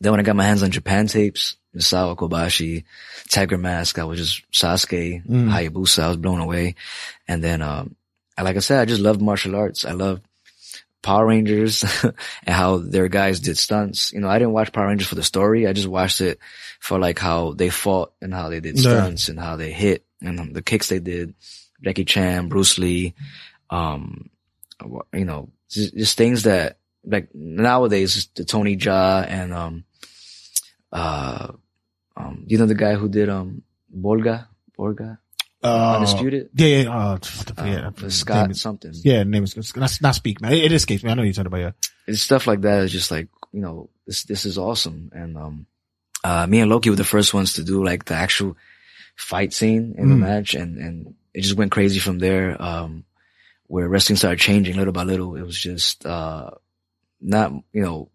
then 0.00 0.12
when 0.12 0.20
I 0.20 0.24
got 0.24 0.36
my 0.36 0.44
hands 0.44 0.62
on 0.62 0.70
Japan 0.70 1.06
tapes, 1.06 1.56
Misawa 1.76 2.16
Kobashi, 2.16 2.84
Tiger 3.28 3.58
Mask, 3.58 3.98
I 3.98 4.04
was 4.04 4.18
just 4.18 4.50
Sasuke, 4.52 5.24
Mm. 5.24 5.48
Hayabusa, 5.50 6.02
I 6.02 6.08
was 6.08 6.16
blown 6.16 6.40
away. 6.40 6.74
And 7.28 7.42
then, 7.44 7.62
um, 7.62 7.94
like 8.40 8.56
I 8.56 8.60
said, 8.60 8.80
I 8.80 8.84
just 8.86 9.00
loved 9.02 9.20
martial 9.22 9.54
arts. 9.54 9.84
I 9.84 9.92
love 9.92 10.20
Power 11.02 11.26
Rangers 11.26 11.84
and 12.02 12.54
how 12.56 12.78
their 12.78 13.08
guys 13.08 13.40
did 13.40 13.56
stunts. 13.56 14.12
You 14.12 14.20
know, 14.20 14.28
I 14.28 14.38
didn't 14.38 14.52
watch 14.54 14.72
Power 14.72 14.88
Rangers 14.88 15.06
for 15.08 15.14
the 15.14 15.22
story. 15.22 15.66
I 15.66 15.72
just 15.72 15.86
watched 15.88 16.20
it 16.20 16.38
for 16.80 16.98
like 16.98 17.18
how 17.18 17.52
they 17.52 17.70
fought 17.70 18.12
and 18.20 18.34
how 18.34 18.48
they 18.48 18.60
did 18.60 18.76
Yeah. 18.76 18.82
stunts 18.82 19.28
and 19.28 19.38
how 19.38 19.56
they 19.56 19.70
hit 19.72 20.04
and 20.20 20.54
the 20.54 20.62
kicks 20.62 20.88
they 20.88 20.98
did. 20.98 21.34
Jackie 21.82 22.04
Chan, 22.04 22.48
Bruce 22.48 22.76
Lee, 22.78 23.14
um, 23.70 24.28
you 25.14 25.24
know, 25.24 25.48
just, 25.70 25.96
just 25.96 26.16
things 26.18 26.42
that 26.42 26.78
like 27.04 27.34
nowadays 27.34 28.28
the 28.34 28.44
Tony 28.44 28.76
Jaa 28.76 29.24
and, 29.26 29.54
um, 29.54 29.84
uh, 30.92 31.52
um, 32.16 32.44
you 32.46 32.58
know, 32.58 32.66
the 32.66 32.74
guy 32.74 32.94
who 32.94 33.08
did, 33.08 33.28
um, 33.28 33.62
Bolga, 33.94 34.46
Borga, 34.78 35.18
Uh, 35.62 35.94
Undisputed? 35.96 36.50
Yeah, 36.54 36.66
yeah, 36.84 36.90
uh, 36.96 37.16
the, 37.18 37.54
uh, 37.58 37.64
yeah, 37.66 38.08
Scott 38.08 38.42
name 38.42 38.50
is- 38.52 38.60
something. 38.60 38.92
yeah, 39.04 39.22
name 39.24 39.44
is, 39.44 39.76
not, 39.76 39.98
not 40.00 40.14
speak, 40.14 40.40
man. 40.40 40.52
It, 40.52 40.64
it 40.64 40.72
escapes 40.72 41.02
me. 41.04 41.10
I 41.10 41.14
know 41.14 41.22
you're 41.22 41.32
talking 41.34 41.46
about, 41.48 41.60
yeah. 41.60 41.70
it's 42.06 42.22
stuff 42.22 42.46
like 42.46 42.62
that 42.62 42.82
is 42.84 42.92
just 42.92 43.10
like, 43.10 43.28
you 43.52 43.60
know, 43.60 43.90
this, 44.06 44.24
this 44.24 44.44
is 44.46 44.56
awesome. 44.58 45.10
And, 45.14 45.36
um, 45.36 45.66
uh, 46.24 46.46
me 46.46 46.60
and 46.60 46.70
Low 46.70 46.80
Ki 46.80 46.90
were 46.90 46.96
the 46.96 47.04
first 47.04 47.32
ones 47.34 47.54
to 47.54 47.64
do 47.64 47.84
like 47.84 48.04
the 48.06 48.14
actual 48.14 48.56
fight 49.16 49.52
scene 49.52 49.94
in 49.98 50.08
the 50.08 50.14
Mm. 50.14 50.20
match. 50.20 50.54
And, 50.54 50.78
and 50.78 51.14
it 51.34 51.42
just 51.42 51.56
went 51.56 51.72
crazy 51.72 51.98
from 51.98 52.18
there. 52.18 52.60
Um, 52.60 53.04
where 53.66 53.88
wrestling 53.88 54.16
started 54.16 54.40
changing 54.40 54.76
little 54.76 54.92
by 54.92 55.04
little. 55.04 55.36
It 55.36 55.42
was 55.46 55.58
just, 55.58 56.04
uh, 56.04 56.50
not, 57.20 57.52
you 57.72 57.82
know, 57.82 58.10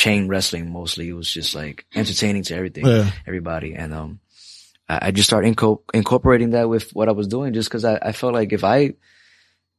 chain 0.00 0.28
wrestling 0.28 0.72
mostly. 0.72 1.08
It 1.08 1.12
was 1.12 1.30
just 1.30 1.54
like 1.54 1.84
entertaining 1.94 2.44
to 2.44 2.54
everything, 2.56 2.86
Yeah. 2.86 3.10
everybody. 3.26 3.74
And, 3.74 3.92
um, 3.92 4.20
I, 4.88 5.08
I 5.08 5.10
just 5.10 5.28
started 5.28 5.54
inco- 5.54 5.82
incorporating 5.92 6.50
that 6.50 6.68
with 6.68 6.90
what 6.94 7.08
I 7.08 7.12
was 7.12 7.28
doing 7.28 7.52
just 7.52 7.70
cause 7.70 7.84
I, 7.84 7.96
I 8.00 8.12
felt 8.12 8.32
like 8.34 8.52
if 8.52 8.64
I 8.64 8.94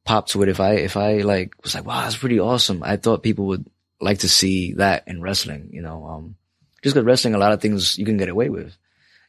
popped 0.04 0.30
to 0.32 0.42
it, 0.42 0.48
if 0.48 0.60
I, 0.60 0.72
if 0.74 0.96
I 0.96 1.18
like 1.22 1.54
was 1.62 1.74
like, 1.74 1.84
wow, 1.86 2.02
that's 2.02 2.16
pretty 2.16 2.38
awesome. 2.40 2.82
I 2.82 2.96
thought 2.98 3.22
people 3.22 3.46
would 3.46 3.66
like 4.00 4.20
to 4.20 4.28
see 4.28 4.74
that 4.74 5.04
in 5.08 5.20
wrestling, 5.22 5.70
you 5.72 5.82
know, 5.82 6.04
um, 6.06 6.36
just 6.82 6.94
cause 6.94 7.04
wrestling, 7.04 7.34
a 7.34 7.38
lot 7.38 7.52
of 7.52 7.60
things 7.60 7.98
you 7.98 8.04
can 8.04 8.16
get 8.16 8.28
away 8.28 8.48
with. 8.48 8.76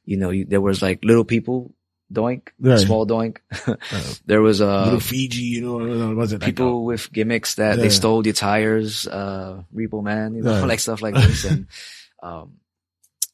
You 0.05 0.17
know, 0.17 0.29
you, 0.31 0.45
there 0.45 0.61
was 0.61 0.81
like 0.81 1.03
little 1.03 1.25
people 1.25 1.73
Doink, 2.11 2.49
Right. 2.59 2.79
small 2.79 3.07
Doink. 3.07 3.37
there 4.25 4.41
was 4.41 4.61
uh, 4.61 4.83
Little 4.85 4.99
Fiji, 4.99 5.41
you 5.41 5.61
know, 5.61 6.13
was 6.15 6.31
it 6.33 6.41
like 6.41 6.45
people 6.45 6.85
with 6.85 7.11
gimmicks 7.11 7.55
that 7.55 7.77
Yeah. 7.77 7.83
they 7.83 7.89
stole 7.89 8.25
your 8.25 8.33
tires, 8.33 9.07
uh, 9.07 9.63
Repo 9.73 10.03
Man, 10.03 10.35
you 10.35 10.43
know, 10.43 10.59
Yeah. 10.59 10.65
like 10.65 10.79
stuff 10.79 11.01
like 11.01 11.15
this. 11.15 11.43
And, 11.45 11.67
um, 12.23 12.53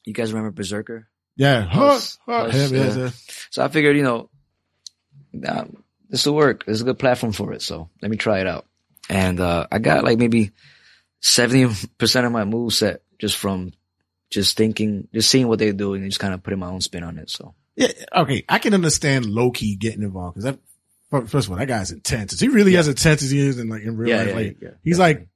you 0.06 0.14
guys 0.14 0.32
remember 0.34 0.62
Berzerker? 0.62 1.06
yeah, 1.36 1.62
Huss, 1.62 2.18
Huh, 2.26 2.46
huh, 2.46 2.52
Huss, 2.52 2.72
yeah, 2.72 2.96
yeah. 2.98 3.10
So 3.50 3.64
I 3.64 3.68
figured, 3.70 3.96
you 3.98 4.04
know, 4.04 4.30
nah, 5.34 5.66
this 6.10 6.26
will 6.26 6.36
work. 6.36 6.66
There's 6.66 6.82
a 6.82 6.86
good 6.86 7.00
platform 7.00 7.34
for 7.34 7.54
it. 7.54 7.62
So 7.62 7.90
let 8.02 8.10
me 8.12 8.18
try 8.18 8.40
it 8.40 8.48
out. 8.48 8.66
And, 9.10 9.40
uh, 9.40 9.68
I 9.72 9.80
got 9.80 10.04
like 10.04 10.18
maybe 10.20 10.52
70% 11.22 12.26
of 12.26 12.32
my 12.32 12.46
move 12.46 12.74
set 12.74 13.02
just 13.20 13.36
from 13.38 13.74
just 14.30 14.56
thinking, 14.58 15.08
just 15.14 15.30
seeing 15.30 15.48
what 15.48 15.60
they 15.60 15.72
do 15.72 15.94
and 15.96 16.06
just 16.06 16.20
kind 16.20 16.34
of 16.34 16.44
putting 16.44 16.60
my 16.60 16.68
own 16.70 16.82
spin 16.82 17.04
on 17.04 17.18
it. 17.18 17.30
So 17.30 17.54
Yeah, 17.80 17.92
okay. 18.24 18.44
I 18.50 18.60
can 18.60 18.74
understand 18.74 19.26
Low 19.26 19.52
Ki 19.52 19.76
getting 19.76 20.04
involved 20.04 20.36
because 20.36 20.44
that. 21.12 21.28
First 21.28 21.48
of 21.48 21.52
all, 21.52 21.58
that 21.58 21.66
guy's 21.68 21.92
intense. 21.92 22.34
Is 22.34 22.40
he 22.40 22.50
really 22.50 22.78
as 22.78 22.88
intense 22.88 23.24
as 23.24 23.32
he 23.32 23.40
is 23.40 23.58
in 23.58 23.68
like 23.68 23.82
in 23.82 23.98
real 23.98 24.10
Yeah, 24.10 24.18
life? 24.18 24.28
yeah, 24.28 24.34
like, 24.36 24.58
yeah, 24.62 24.70
he's 24.84 25.00
like, 25.00 25.28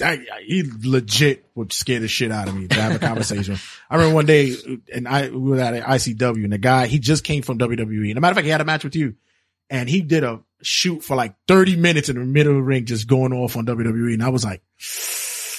I, 0.00 0.12
I- 0.12 0.42
he 0.46 0.62
legit 0.84 1.46
would 1.56 1.72
scare 1.72 1.98
the 1.98 2.06
shit 2.06 2.30
out 2.30 2.46
of 2.48 2.54
me 2.54 2.68
to 2.68 2.80
have 2.80 2.94
a 2.94 2.98
conversation. 3.00 3.56
I 3.90 3.96
remember 3.96 4.14
one 4.14 4.26
day, 4.26 4.54
and 4.94 5.08
I 5.08 5.30
we 5.30 5.38
were 5.50 5.58
at 5.60 5.74
an 5.74 5.82
ICW, 5.82 6.44
and 6.44 6.52
the 6.52 6.58
guy 6.58 6.86
he 6.86 7.00
just 7.00 7.24
came 7.24 7.42
from 7.42 7.58
WWE. 7.58 8.08
And 8.10 8.18
a 8.18 8.20
matter 8.20 8.32
of 8.32 8.36
fact, 8.36 8.44
he 8.44 8.50
had 8.52 8.60
a 8.60 8.64
match 8.64 8.84
with 8.84 8.94
you, 8.94 9.14
and 9.68 9.88
he 9.88 10.00
did 10.02 10.22
a 10.22 10.40
shoot 10.62 11.02
for 11.02 11.16
like 11.16 11.34
thirty 11.48 11.74
minutes 11.74 12.08
in 12.08 12.16
the 12.18 12.24
middle 12.24 12.52
of 12.52 12.58
the 12.58 12.62
ring, 12.62 12.84
just 12.84 13.08
going 13.08 13.32
off 13.32 13.56
on 13.56 13.66
WWE. 13.66 14.12
And 14.14 14.22
I 14.22 14.28
was 14.28 14.44
like, 14.44 14.62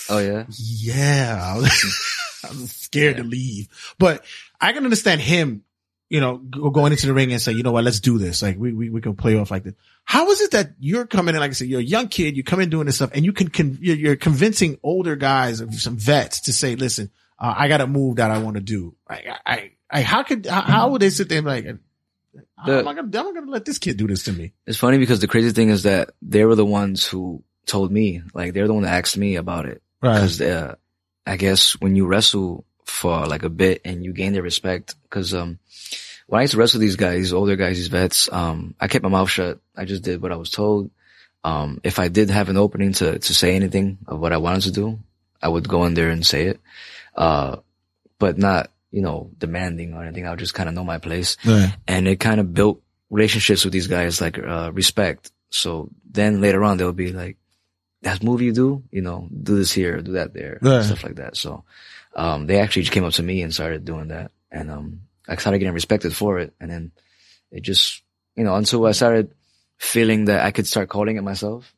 oh 0.10 0.20
yeah. 0.20 0.46
yeah, 0.58 1.42
I 1.44 1.58
was, 1.58 2.42
I 2.46 2.50
was 2.52 2.72
scared 2.72 3.18
to 3.18 3.24
leave, 3.24 3.68
but 4.00 4.24
I 4.62 4.72
can 4.72 4.86
understand 4.86 5.20
him, 5.20 5.64
you 6.10 6.20
know, 6.22 6.38
go- 6.38 6.70
going 6.70 6.92
into 6.92 7.06
the 7.08 7.14
ring 7.14 7.32
and 7.32 7.42
say, 7.42 7.52
you 7.52 7.64
know 7.64 7.72
what, 7.72 7.84
let's 7.84 8.00
do 8.00 8.18
this. 8.18 8.42
Like 8.42 8.58
we, 8.58 8.72
we, 8.74 8.90
we 8.90 9.02
can 9.02 9.16
play 9.16 9.38
off 9.38 9.52
like 9.52 9.64
this. 9.64 9.74
How 10.06 10.30
is 10.30 10.42
it 10.42 10.52
that 10.52 10.72
you're 10.80 11.06
coming 11.06 11.36
in, 11.36 11.42
like 11.42 11.52
I 11.52 11.54
said, 11.54 11.68
you're 11.68 11.82
a 11.82 11.84
young 11.84 12.08
kid, 12.08 12.38
you 12.38 12.44
come 12.44 12.60
in 12.62 12.70
doing 12.70 12.86
this 12.86 12.96
stuff 12.96 13.12
and 13.14 13.26
you 13.26 13.34
can, 13.34 13.50
con- 13.50 13.78
you're, 13.82 13.96
you're 13.98 14.16
convincing 14.16 14.80
older 14.84 15.16
guys, 15.16 15.60
of 15.60 15.74
some 15.76 15.98
vets 15.98 16.42
to 16.42 16.54
say, 16.54 16.76
listen, 16.76 17.12
uh, 17.40 17.54
I 17.58 17.68
got 17.68 17.82
a 17.82 17.88
move 17.88 18.16
that 18.18 18.32
I 18.32 18.38
want 18.38 18.56
to 18.56 18.62
do. 18.62 18.96
Like, 19.10 19.28
I, 19.28 19.38
I, 19.46 19.72
I, 19.90 20.02
how 20.02 20.24
could, 20.24 20.46
how, 20.46 20.62
how 20.62 20.90
would 20.90 21.02
they 21.02 21.10
sit 21.10 21.28
there 21.30 21.40
and 21.40 21.46
be 21.46 21.52
like, 21.52 21.66
The- 22.66 22.80
I'm 22.80 22.86
not 22.86 22.96
gonna, 22.96 23.02
I'm 23.02 23.12
not 23.12 23.34
gonna 23.34 23.52
let 23.52 23.66
this 23.66 23.78
kid 23.80 23.98
do 23.98 24.08
this 24.08 24.24
to 24.24 24.34
me. 24.34 24.54
It's 24.66 24.78
funny 24.78 24.98
because 24.98 25.20
the 25.20 25.28
crazy 25.28 25.52
thing 25.52 25.70
is 25.70 25.84
that 25.84 26.12
they 26.22 26.46
were 26.46 26.56
the 26.56 26.66
ones 26.66 27.06
who 27.06 27.44
told 27.66 27.92
me, 27.92 28.22
like 28.34 28.54
they're 28.54 28.68
the 28.68 28.74
one 28.74 28.84
that 28.84 28.94
asked 28.94 29.18
me 29.18 29.36
about 29.36 29.66
it. 29.66 29.82
Right. 30.02 30.14
Because 30.14 30.40
uh, 30.42 30.76
I 31.26 31.36
guess 31.38 31.74
when 31.82 31.96
you 31.96 32.06
wrestle 32.08 32.66
for 32.88 33.26
like 33.28 33.44
a 33.44 33.50
bit 33.50 33.82
and 33.86 34.04
you 34.04 34.14
gain 34.14 34.34
their 34.34 34.42
respect, 34.44 34.96
because 35.04 35.34
um, 35.34 35.60
when 36.28 36.40
I 36.40 36.44
used 36.44 36.52
to 36.54 36.58
wrestle 36.58 36.80
these 36.80 36.96
guys, 36.96 37.18
these 37.18 37.34
older 37.34 37.56
guys, 37.56 37.78
these 37.78 37.88
vets, 37.88 38.32
um, 38.32 38.74
I 38.80 38.88
kept 38.88 39.04
my 39.04 39.10
mouth 39.10 39.30
shut. 39.30 39.60
I 39.76 39.86
just 39.86 40.04
did 40.04 40.22
what 40.22 40.32
I 40.32 40.36
was 40.38 40.50
told. 40.50 40.90
Um, 41.44 41.80
if 41.84 42.00
I 42.00 42.08
did 42.08 42.30
have 42.30 42.50
an 42.50 42.58
opening 42.58 42.94
to 42.94 43.20
to 43.20 43.34
say 43.34 43.56
anything 43.56 44.00
of 44.08 44.20
what 44.20 44.34
I 44.34 44.38
wanted 44.38 44.64
to 44.64 44.72
do, 44.72 45.00
I 45.42 45.48
would 45.48 45.68
go 45.70 45.86
in 45.86 45.94
there 45.94 46.10
and 46.10 46.26
say 46.26 46.48
it. 46.48 46.60
Uh, 47.16 47.58
but 48.20 48.38
not 48.38 48.72
you 48.92 49.02
know 49.02 49.30
demanding 49.38 49.94
or 49.94 50.04
anything. 50.04 50.26
I 50.26 50.32
would 50.32 50.40
just 50.40 50.54
kind 50.56 50.68
of 50.70 50.76
know 50.76 50.84
my 50.84 50.98
place 50.98 51.38
Right. 51.46 51.74
and 51.88 52.08
it 52.08 52.20
kind 52.20 52.40
of 52.40 52.54
built 52.54 52.82
relationships 53.10 53.64
with 53.64 53.72
these 53.74 53.88
guys, 53.88 54.20
like 54.20 54.38
uh, 54.40 54.72
respect. 54.74 55.32
So 55.50 55.90
then 56.10 56.42
later 56.42 56.64
on, 56.64 56.78
they'll 56.78 56.92
be 56.92 57.14
like, 57.14 57.38
"That 58.02 58.24
movie 58.24 58.46
you 58.46 58.54
do, 58.54 58.84
you 58.92 59.02
know, 59.02 59.28
do 59.32 59.56
this 59.56 59.72
here, 59.72 60.02
do 60.02 60.14
that 60.14 60.34
there, 60.34 60.60
Yeah. 60.62 60.82
stuff 60.84 61.04
like 61.04 61.16
that." 61.16 61.36
So 61.38 61.64
um, 62.16 62.48
they 62.48 62.60
actually 62.60 62.84
just 62.84 62.94
came 62.94 63.04
up 63.06 63.14
to 63.14 63.24
me 63.24 63.42
and 63.42 63.54
started 63.54 63.86
doing 63.86 64.10
that, 64.10 64.32
and 64.52 64.70
um, 64.72 65.02
I 65.28 65.36
started 65.36 65.60
getting 65.60 65.74
respected 65.74 66.16
for 66.16 66.40
it. 66.40 66.54
And 66.60 66.70
then 66.72 66.92
it 67.52 67.62
just, 67.62 68.02
you 68.36 68.44
know, 68.44 68.56
until 68.56 68.86
I 68.86 68.92
started 68.92 69.32
feeling 69.78 70.26
that 70.26 70.46
I 70.46 70.52
could 70.52 70.68
start 70.68 70.90
calling 70.90 71.18
it 71.18 71.22
myself, 71.24 71.74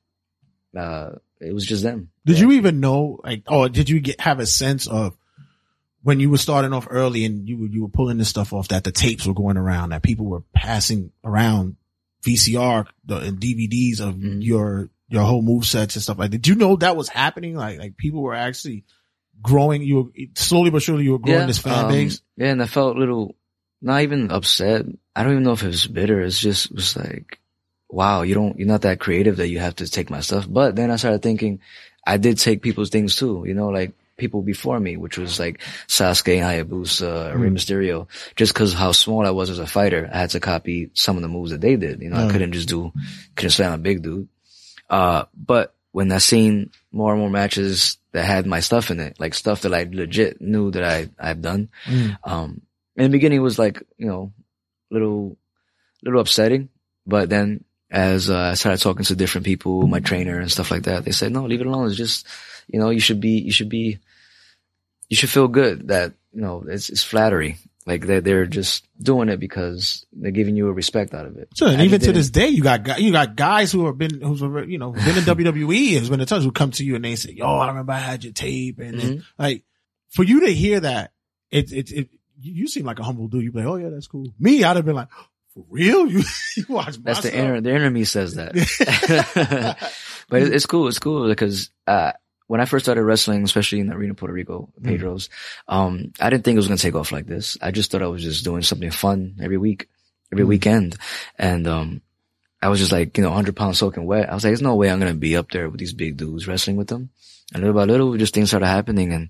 uh, 0.77 1.11
it 1.41 1.53
was 1.53 1.65
just 1.65 1.83
them. 1.83 2.09
Did 2.25 2.37
They 2.37 2.41
you 2.41 2.51
even 2.53 2.79
know, 2.79 3.19
like, 3.23 3.43
or 3.49 3.69
did 3.69 3.89
you 3.89 3.99
get 3.99 4.21
have 4.21 4.39
a 4.39 4.45
sense 4.45 4.87
of 4.87 5.17
when 6.03 6.19
you 6.21 6.29
were 6.29 6.37
starting 6.37 6.71
off 6.73 6.87
early 6.89 7.25
and 7.25 7.47
you 7.47 7.57
were 7.57 7.67
you 7.67 7.81
were 7.83 7.89
pulling 7.89 8.17
this 8.17 8.29
stuff 8.29 8.53
off 8.53 8.69
that 8.69 8.83
the 8.85 8.91
tapes 8.91 9.25
were 9.25 9.33
going 9.33 9.57
around 9.57 9.89
that 9.89 10.01
people 10.03 10.25
were 10.25 10.43
passing 10.53 11.11
around 11.25 11.75
VCR 12.23 12.85
the, 13.05 13.17
and 13.17 13.39
DVDs 13.39 13.99
of 13.99 14.15
Mhm. 14.15 14.43
your 14.43 14.89
your 15.09 15.23
whole 15.23 15.41
move 15.41 15.65
sets 15.65 15.95
and 15.95 16.03
stuff 16.03 16.17
like? 16.19 16.31
that. 16.31 16.37
Did 16.37 16.47
you 16.47 16.55
know 16.55 16.75
that 16.77 16.95
was 16.95 17.09
happening? 17.09 17.55
Like 17.55 17.79
like 17.79 17.97
people 17.97 18.21
were 18.21 18.35
actually 18.35 18.85
growing. 19.41 19.81
You 19.81 19.95
were 19.97 20.25
slowly 20.35 20.69
but 20.69 20.81
surely 20.81 21.03
you 21.03 21.13
were 21.13 21.19
growing 21.19 21.47
this 21.47 21.59
fan 21.59 21.85
um, 21.85 21.91
base. 21.91 22.21
Yeah, 22.37 22.47
and 22.51 22.61
I 22.61 22.65
felt 22.65 22.95
a 22.95 22.99
little, 22.99 23.35
not 23.81 24.01
even 24.01 24.31
upset. 24.31 24.85
I 25.15 25.23
don't 25.23 25.33
even 25.33 25.43
know 25.43 25.53
if 25.53 25.63
it 25.63 25.67
was 25.67 25.87
bitter. 25.87 26.21
It's 26.21 26.39
just 26.39 26.67
it 26.67 26.75
was 26.75 26.95
like, 26.95 27.39
wow, 27.89 28.21
you 28.21 28.35
don't, 28.35 28.57
you're 28.59 28.67
not 28.67 28.81
that 28.83 28.99
creative 28.99 29.37
that 29.37 29.49
you 29.49 29.59
have 29.59 29.75
to 29.77 29.89
take 29.89 30.09
my 30.09 30.19
stuff. 30.21 30.45
But 30.47 30.75
then 30.75 30.91
I 30.91 30.97
started 30.97 31.21
thinking, 31.21 31.59
I 32.05 32.17
did 32.17 32.37
take 32.37 32.61
people's 32.61 32.89
things 32.89 33.15
too. 33.15 33.43
You 33.47 33.53
know, 33.53 33.69
like 33.69 33.93
people 34.17 34.41
before 34.41 34.79
me, 34.79 34.97
which 34.97 35.17
was 35.17 35.39
like 35.39 35.61
Sasuke, 35.87 36.39
Hayabusa, 36.39 37.33
Rey 37.35 37.49
Mysterio. 37.49 38.07
Just 38.35 38.53
because 38.53 38.73
how 38.73 38.91
small 38.91 39.25
I 39.25 39.31
was 39.31 39.49
as 39.49 39.59
a 39.59 39.65
fighter, 39.67 40.09
I 40.11 40.19
had 40.19 40.29
to 40.31 40.39
copy 40.39 40.91
some 40.93 41.15
of 41.15 41.21
the 41.21 41.27
moves 41.29 41.51
that 41.51 41.61
they 41.61 41.75
did. 41.77 42.01
You 42.01 42.09
know, 42.09 42.17
Yeah. 42.19 42.27
I 42.27 42.31
couldn't 42.31 42.51
just 42.51 42.69
do, 42.69 42.91
couldn't 43.35 43.51
slam 43.51 43.73
a 43.73 43.77
big 43.77 44.01
dude. 44.03 44.27
Uh, 44.89 45.25
but 45.35 45.75
when 45.91 46.11
I 46.11 46.17
seen 46.19 46.71
more 46.91 47.11
and 47.11 47.19
more 47.21 47.29
matches 47.29 47.97
that 48.11 48.25
had 48.25 48.45
my 48.45 48.59
stuff 48.59 48.91
in 48.91 48.99
it, 48.99 49.19
like 49.19 49.33
stuff 49.33 49.61
that 49.61 49.73
I 49.73 49.87
legit 49.91 50.41
knew 50.41 50.71
that 50.71 50.83
I, 50.83 51.09
I've 51.19 51.41
done, 51.41 51.69
Mm. 51.85 52.17
um, 52.23 52.61
in 52.95 53.03
the 53.03 53.09
beginning 53.09 53.37
it 53.39 53.43
was 53.43 53.59
like, 53.59 53.81
you 53.97 54.07
know, 54.07 54.31
little, 54.91 55.37
little 56.03 56.19
upsetting, 56.21 56.69
but 57.05 57.29
then 57.29 57.63
as 57.91 58.29
uh, 58.29 58.37
I 58.37 58.53
started 58.55 58.81
talking 58.81 59.05
to 59.05 59.15
different 59.15 59.45
people, 59.45 59.87
my 59.87 59.99
trainer 59.99 60.39
and 60.39 60.51
stuff 60.51 60.69
like 60.71 60.83
that, 60.83 61.05
they 61.05 61.11
said, 61.11 61.31
no, 61.31 61.45
leave 61.45 61.61
it 61.61 61.67
alone. 61.67 61.87
It's 61.87 61.95
just, 61.95 62.27
you 62.67 62.79
know, 62.79 62.89
you 62.91 62.99
should 62.99 63.19
be, 63.19 63.39
you 63.39 63.51
should 63.51 63.69
be, 63.69 63.99
you 65.09 65.15
should 65.17 65.29
feel 65.29 65.47
good 65.47 65.87
that, 65.87 66.13
you 66.33 66.41
know, 66.41 66.63
it's, 66.67 66.89
it's 66.89 67.03
flattery. 67.03 67.57
Like 67.89 68.05
they're, 68.05 68.21
they're 68.21 68.45
just 68.45 68.87
doing 69.01 69.29
it 69.29 69.39
because 69.39 70.05
they're 70.13 70.29
giving 70.29 70.55
you 70.55 70.67
a 70.67 70.71
respect 70.71 71.15
out 71.15 71.25
of 71.25 71.37
it. 71.37 71.49
Sure, 71.57 71.69
and 71.69 71.81
I 71.81 71.85
even 71.85 71.99
to 72.01 72.11
this 72.11 72.29
day, 72.29 72.47
you 72.49 72.61
got 72.61 73.01
you 73.01 73.11
got 73.11 73.35
guys 73.35 73.71
who 73.71 73.87
have 73.87 73.97
been 73.97 74.21
who's 74.21 74.41
you 74.41 74.77
know 74.77 74.91
been 74.91 75.17
in 75.17 75.23
WWE 75.23 75.97
has 75.97 76.07
been 76.07 76.21
in 76.21 76.27
touch 76.27 76.43
who 76.43 76.51
come 76.51 76.69
to 76.69 76.85
you 76.85 76.95
and 76.95 77.03
they 77.03 77.15
say, 77.15 77.31
"Yo, 77.31 77.47
I 77.47 77.67
remember 77.69 77.93
I 77.93 77.97
had 77.97 78.23
your 78.23 78.31
tape," 78.31 78.77
and 78.77 78.99
then, 78.99 79.23
like 79.39 79.63
for 80.11 80.21
you 80.23 80.41
to 80.41 80.53
hear 80.53 80.81
that, 80.81 81.13
it 81.49 81.71
it 81.71 81.91
it 81.91 82.09
you 82.39 82.67
seem 82.67 82.85
like 82.85 82.99
a 82.99 83.03
humble 83.03 83.27
dude. 83.27 83.43
You 83.43 83.51
be 83.51 83.57
like, 83.57 83.67
"Oh 83.67 83.77
yeah, 83.77 83.89
that's 83.89 84.05
cool." 84.05 84.27
Me, 84.39 84.63
I'd 84.63 84.75
have 84.75 84.85
been 84.85 84.93
like, 84.95 85.09
"For 85.55 85.65
real? 85.71 86.05
You 86.07 86.21
you 86.57 86.65
watch 86.69 86.99
my 86.99 87.05
That's 87.05 87.21
the 87.21 87.29
stuff?" 87.29 87.33
inner, 87.33 87.59
the 87.59 87.89
me 87.89 88.03
says 88.03 88.35
that. 88.35 88.53
but 90.29 90.43
it- 90.43 90.53
it's 90.53 90.67
cool. 90.67 90.87
It's 90.89 90.99
cool 90.99 91.27
because, 91.27 91.71
uh, 91.87 92.11
when 92.49 92.59
I 92.59 92.65
first 92.65 92.85
started 92.85 93.03
wrestling, 93.03 93.43
especially 93.43 93.79
in 93.79 93.87
the 93.87 93.93
arena 93.95 94.15
Puerto 94.15 94.33
Rico, 94.33 94.69
Mm. 94.81 94.85
Pedro's, 94.85 95.29
um, 95.67 96.11
I 96.19 96.31
didn't 96.31 96.43
think 96.43 96.55
it 96.55 96.57
was 96.57 96.67
going 96.67 96.77
to 96.77 96.81
take 96.81 96.95
off 96.95 97.11
like 97.11 97.27
this. 97.27 97.57
I 97.61 97.69
just 97.69 97.91
thought 97.91 98.01
I 98.01 98.07
was 98.07 98.23
just 98.23 98.43
doing 98.43 98.63
something 98.63 98.89
fun 98.89 99.35
every 99.39 99.57
week, 99.57 99.87
every 100.33 100.45
Mm. 100.45 100.47
weekend. 100.49 100.97
And, 101.37 101.67
um, 101.67 102.01
I 102.61 102.69
was 102.69 102.79
just 102.79 102.91
like, 102.91 103.15
you 103.17 103.23
know, 103.23 103.29
100 103.29 103.55
pounds 103.55 103.77
soaking 103.77 104.05
wet. 104.07 104.29
I 104.29 104.33
was 104.33 104.43
like, 104.43 104.49
there's 104.49 104.63
no 104.63 104.75
way 104.75 104.89
I'm 104.89 104.99
going 104.99 105.13
to 105.13 105.17
be 105.17 105.37
up 105.37 105.51
there 105.51 105.69
with 105.69 105.79
these 105.79 105.93
big 105.93 106.17
dudes 106.17 106.47
wrestling 106.47 106.75
with 106.75 106.87
them. 106.87 107.09
And 107.53 107.61
little 107.61 107.75
by 107.79 107.85
little, 107.85 108.17
just 108.17 108.33
things 108.33 108.49
started 108.49 108.65
happening. 108.67 109.13
And 109.13 109.29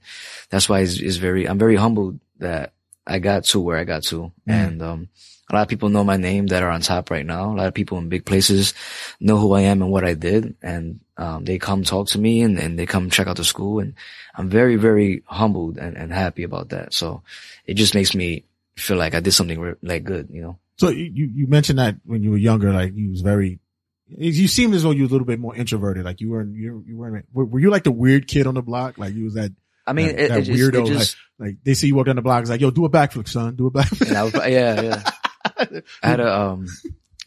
that's 0.50 0.68
why 0.70 0.80
it's, 0.80 0.98
it's 0.98 1.18
very, 1.18 1.46
I'm 1.48 1.60
very 1.60 1.76
humbled 1.76 2.20
that 2.40 2.72
I 3.06 3.20
got 3.20 3.44
to 3.52 3.60
where 3.60 3.78
I 3.78 3.84
got 3.84 4.04
to. 4.06 4.32
Mm. 4.48 4.68
And, 4.68 4.82
um, 4.82 5.10
a 5.52 5.56
lot 5.56 5.62
of 5.64 5.68
people 5.68 5.90
know 5.90 6.04
my 6.04 6.18
name 6.18 6.48
that 6.48 6.64
are 6.64 6.70
on 6.70 6.82
top 6.82 7.10
right 7.12 7.26
now. 7.26 7.52
A 7.52 7.58
lot 7.58 7.68
of 7.68 7.74
people 7.74 7.98
in 7.98 8.08
big 8.08 8.24
places 8.24 8.74
know 9.20 9.38
who 9.38 9.54
I 9.54 9.62
am 9.62 9.82
and 9.82 9.92
what 9.92 10.06
I 10.06 10.14
did. 10.14 10.56
And, 10.62 11.00
um, 11.20 11.44
they 11.44 11.60
come 11.60 11.84
talk 11.84 12.08
to 12.10 12.20
me 12.20 12.42
and, 12.42 12.58
and 12.58 12.80
they 12.80 12.86
come 12.86 13.10
check 13.10 13.28
out 13.28 13.36
the 13.36 13.44
school. 13.44 13.80
And 13.80 13.94
I'm 14.34 14.50
very, 14.50 14.78
very 14.78 15.22
humbled 15.26 15.78
and, 15.78 15.98
and 15.98 16.14
happy 16.14 16.44
about 16.44 16.70
that. 16.70 16.94
So 16.94 17.24
it 17.66 17.74
just 17.74 17.94
makes 17.94 18.16
me 18.16 18.46
feel 18.78 18.96
like 18.96 19.14
I 19.14 19.20
did 19.20 19.34
something 19.34 19.60
re- 19.60 19.76
like 19.84 20.06
good, 20.06 20.30
you 20.32 20.42
know? 20.42 20.60
So 20.78 20.88
you 20.90 21.30
you 21.36 21.48
mentioned 21.48 21.78
that 21.80 21.98
when 22.06 22.24
you 22.24 22.32
were 22.32 22.38
younger, 22.38 22.72
like 22.72 22.94
you 22.96 23.10
was 23.10 23.20
very. 23.20 23.60
You 24.08 24.48
seemed 24.48 24.74
as 24.74 24.84
though 24.84 24.92
you 24.92 25.04
were 25.04 25.08
a 25.08 25.12
little 25.12 25.28
bit 25.28 25.40
more 25.40 25.54
introverted. 25.54 26.06
Like 26.06 26.22
you 26.22 26.30
were, 26.30 26.44
you 26.44 26.86
you 26.88 26.98
weren't. 26.98 27.26
Were, 27.34 27.44
were 27.44 27.60
you 27.60 27.70
like 27.70 27.84
the 27.84 27.92
weird 27.92 28.28
kid 28.28 28.48
on 28.48 28.56
the 28.56 28.62
block? 28.62 28.98
Like 28.98 29.14
you 29.14 29.26
was 29.26 29.34
that. 29.34 29.52
I 29.86 29.92
mean, 29.92 30.08
that, 30.08 30.20
it, 30.20 30.30
that 30.30 30.40
it, 30.40 30.44
just, 30.44 30.60
weirdo. 30.60 30.86
it 30.86 30.88
just, 30.88 31.18
like, 31.38 31.48
like 31.48 31.58
they 31.66 31.74
see 31.74 31.88
you 31.88 31.96
walk 31.96 32.06
down 32.06 32.16
the 32.16 32.22
block, 32.22 32.42
it's 32.42 32.50
like, 32.50 32.62
yo, 32.62 32.72
do 32.72 32.86
a 32.86 32.90
backflip, 32.90 33.28
son. 33.28 33.56
Do 33.58 33.68
a 33.68 33.72
backflip. 33.72 34.08
and 34.08 34.18
I 34.18 34.24
was, 34.24 34.34
yeah, 34.34 34.82
yeah. 34.82 35.82
I 36.02 36.08
had 36.08 36.20
a, 36.22 36.40
um, 36.42 36.68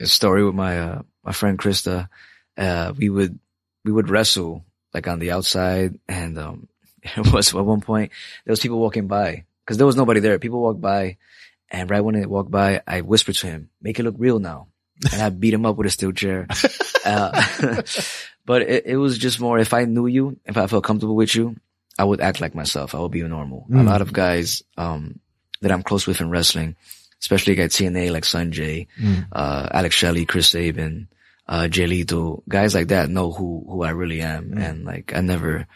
a 0.01 0.06
story 0.06 0.44
with 0.44 0.55
my, 0.55 0.81
uh, 0.81 1.02
my 1.23 1.32
friend 1.32 1.59
Krista. 1.59 2.09
Uh, 2.56 2.94
we 2.97 3.10
would, 3.10 3.39
we 3.84 3.92
would 3.92 4.09
wrestle 4.09 4.64
like 4.94 5.09
on 5.09 5.18
the 5.18 5.30
outside 5.32 5.98
and, 6.09 6.38
um, 6.38 6.68
it 7.02 7.32
was 7.32 7.54
at 7.54 7.64
one 7.64 7.80
point 7.80 8.12
there 8.44 8.52
was 8.52 8.60
people 8.60 8.78
walking 8.78 9.06
by 9.09 9.44
because 9.64 9.76
there 9.76 9.86
was 9.86 9.96
nobody 9.96 10.20
there. 10.20 10.38
People 10.38 10.60
walked 10.60 10.80
by 10.80 11.16
and 11.70 11.90
right 11.90 12.00
when 12.00 12.14
they 12.14 12.26
walked 12.26 12.50
by, 12.50 12.82
I 12.86 13.00
whispered 13.00 13.36
to 13.36 13.46
him, 13.46 13.70
make 13.80 13.98
it 13.98 14.02
look 14.02 14.16
real 14.18 14.38
now. 14.38 14.66
And 15.12 15.20
I 15.22 15.30
beat 15.30 15.54
him 15.54 15.64
up 15.66 15.76
with 15.76 15.86
a 15.86 15.90
steel 15.90 16.12
chair. 16.12 16.46
Uh, 17.04 17.42
but 18.46 18.62
it, 18.62 18.86
it 18.86 18.96
was 18.96 19.18
just 19.18 19.40
more, 19.40 19.59
if 19.59 19.74
I 19.74 19.86
knew 19.86 20.06
you, 20.06 20.38
if 20.46 20.56
I 20.56 20.68
felt 20.68 20.84
comfortable 20.84 21.16
with 21.16 21.34
you, 21.34 21.56
I 21.98 22.04
would 22.04 22.20
act 22.20 22.40
like 22.40 22.54
myself. 22.54 22.94
I 22.94 23.00
would 23.00 23.10
be 23.10 23.22
normal. 23.24 23.66
A 23.70 23.72
Mm. 23.72 23.86
lot 23.86 24.02
of 24.02 24.12
guys, 24.12 24.62
um, 24.76 25.18
that 25.62 25.72
I'm 25.72 25.82
close 25.82 26.06
with 26.06 26.20
in 26.20 26.30
wrestling, 26.30 26.76
especially 27.20 27.59
at 27.59 27.70
TNA 27.72 28.12
like 28.12 28.22
Sonjay, 28.22 28.86
Mm. 29.00 29.26
uh, 29.32 29.68
Alex 29.72 29.96
Shelley, 29.96 30.26
Chris 30.26 30.48
Sabin, 30.50 31.09
uh, 31.48 31.69
Lethal, 31.73 32.43
guys 32.48 32.74
like 32.74 32.89
that 32.89 33.10
know 33.10 33.32
who, 33.32 33.64
who 33.69 33.82
I 33.82 33.90
really 33.90 34.20
am. 34.23 34.52
Mm. 34.52 34.62
And 34.62 34.85
like, 34.85 35.12
I 35.14 35.20
never 35.20 35.66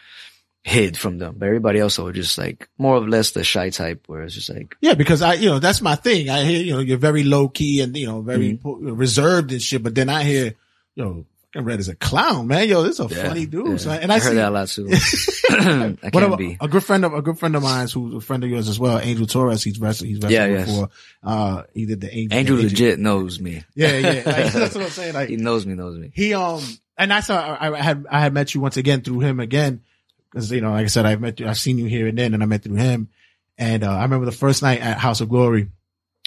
hid 0.63 0.97
from 0.97 1.19
them, 1.19 1.37
but 1.39 1.47
everybody 1.47 1.79
else 1.79 1.99
was 1.99 2.15
just 2.17 2.39
like 2.39 2.69
more 2.77 2.97
or 2.97 3.09
less 3.09 3.31
the 3.31 3.45
shy 3.45 3.71
type 3.71 4.05
where 4.09 4.23
it's 4.23 4.35
just 4.35 4.51
like, 4.51 4.75
Yeah, 4.81 4.95
because 4.95 5.23
I, 5.23 5.35
you 5.35 5.47
know, 5.49 5.59
that's 5.61 5.81
my 5.81 5.95
thing. 5.95 6.29
I 6.29 6.43
hear, 6.45 6.61
you 6.63 6.73
know, 6.73 6.81
you're 6.81 6.99
very 6.99 7.23
low 7.23 7.49
key 7.49 7.81
and, 7.83 7.97
you 7.97 8.07
know, 8.07 8.21
very 8.21 8.59
Mm-hmm. 8.59 8.95
reserved 8.95 9.53
and 9.53 9.63
shit. 9.63 9.83
But 9.83 9.95
then 9.95 10.09
I 10.09 10.25
hear, 10.25 10.55
you 10.97 11.05
know, 11.05 11.25
Red 11.55 11.81
is 11.81 11.89
a 11.89 11.95
clown, 11.97 12.49
man. 12.49 12.69
Yo, 12.69 12.83
this 12.83 12.99
is 12.99 13.11
a 13.11 13.15
yeah, 13.15 13.29
funny 13.29 13.47
dude. 13.47 13.67
yeah. 13.69 13.77
So, 13.79 13.91
and 13.91 14.13
I, 14.13 14.17
I 14.17 14.19
heard 14.19 14.29
see, 14.31 14.35
that 14.35 14.49
a 14.49 14.51
lot 14.51 14.69
too. 14.69 14.89
I 15.51 16.11
can't 16.11 16.15
about 16.25 16.39
be. 16.39 16.57
a 16.61 16.69
good 16.69 16.85
friend 16.85 17.05
of 17.05 17.15
a 17.15 17.23
good 17.23 17.39
friend 17.39 17.57
of 17.57 17.63
mine 17.63 17.89
who's 17.89 18.15
a 18.15 18.21
friend 18.21 18.45
of 18.45 18.51
yours 18.51 18.69
as 18.69 18.79
well, 18.79 18.99
Angel 18.99 19.27
Torres. 19.27 19.63
He's 19.63 19.81
wrestled. 19.81 20.09
He's 20.09 20.17
wrestled 20.19 20.33
Yeah, 20.33 20.47
yes. 20.47 20.69
before. 20.69 20.91
Uh, 21.23 21.63
he 21.73 21.87
did 21.87 22.01
the 22.03 22.15
Angel. 22.15 22.39
Andrew 22.39 22.57
the 22.57 22.63
legit 22.65 22.99
knows 22.99 23.41
me. 23.41 23.63
Yeah, 23.75 23.97
yeah. 23.97 24.13
Like, 24.27 24.53
that's 24.53 24.75
what 24.75 24.85
I'm 24.85 24.91
saying. 24.91 25.15
Like 25.15 25.29
He 25.31 25.37
knows 25.37 25.65
me, 25.65 25.75
knows 25.75 25.97
me. 25.99 26.11
he 26.15 26.35
um, 26.35 26.63
and 26.99 27.13
I 27.13 27.21
saw 27.21 27.39
I, 27.55 27.73
I 27.73 27.81
had 27.83 28.07
I 28.11 28.21
had 28.21 28.35
met 28.35 28.55
you 28.55 28.61
once 28.61 28.77
again 28.77 29.01
through 29.03 29.21
him 29.21 29.41
again 29.41 29.83
because 30.31 30.51
you 30.53 30.61
know, 30.61 30.73
like 30.73 30.85
I 30.85 30.89
said, 30.89 31.07
I've 31.07 31.21
met 31.21 31.41
you, 31.41 31.47
I've 31.49 31.59
seen 31.59 31.79
you 31.79 31.87
here 31.87 32.07
and 32.07 32.19
then, 32.19 32.35
and 32.35 32.43
I 32.43 32.47
met 32.47 32.65
through 32.65 32.77
him. 32.77 33.09
And 33.59 33.85
uh, 33.85 33.91
I 33.91 34.03
remember 34.03 34.27
the 34.27 34.33
first 34.33 34.63
night 34.63 34.81
at 34.81 34.99
House 34.99 35.23
of 35.23 35.31
Glory. 35.31 35.69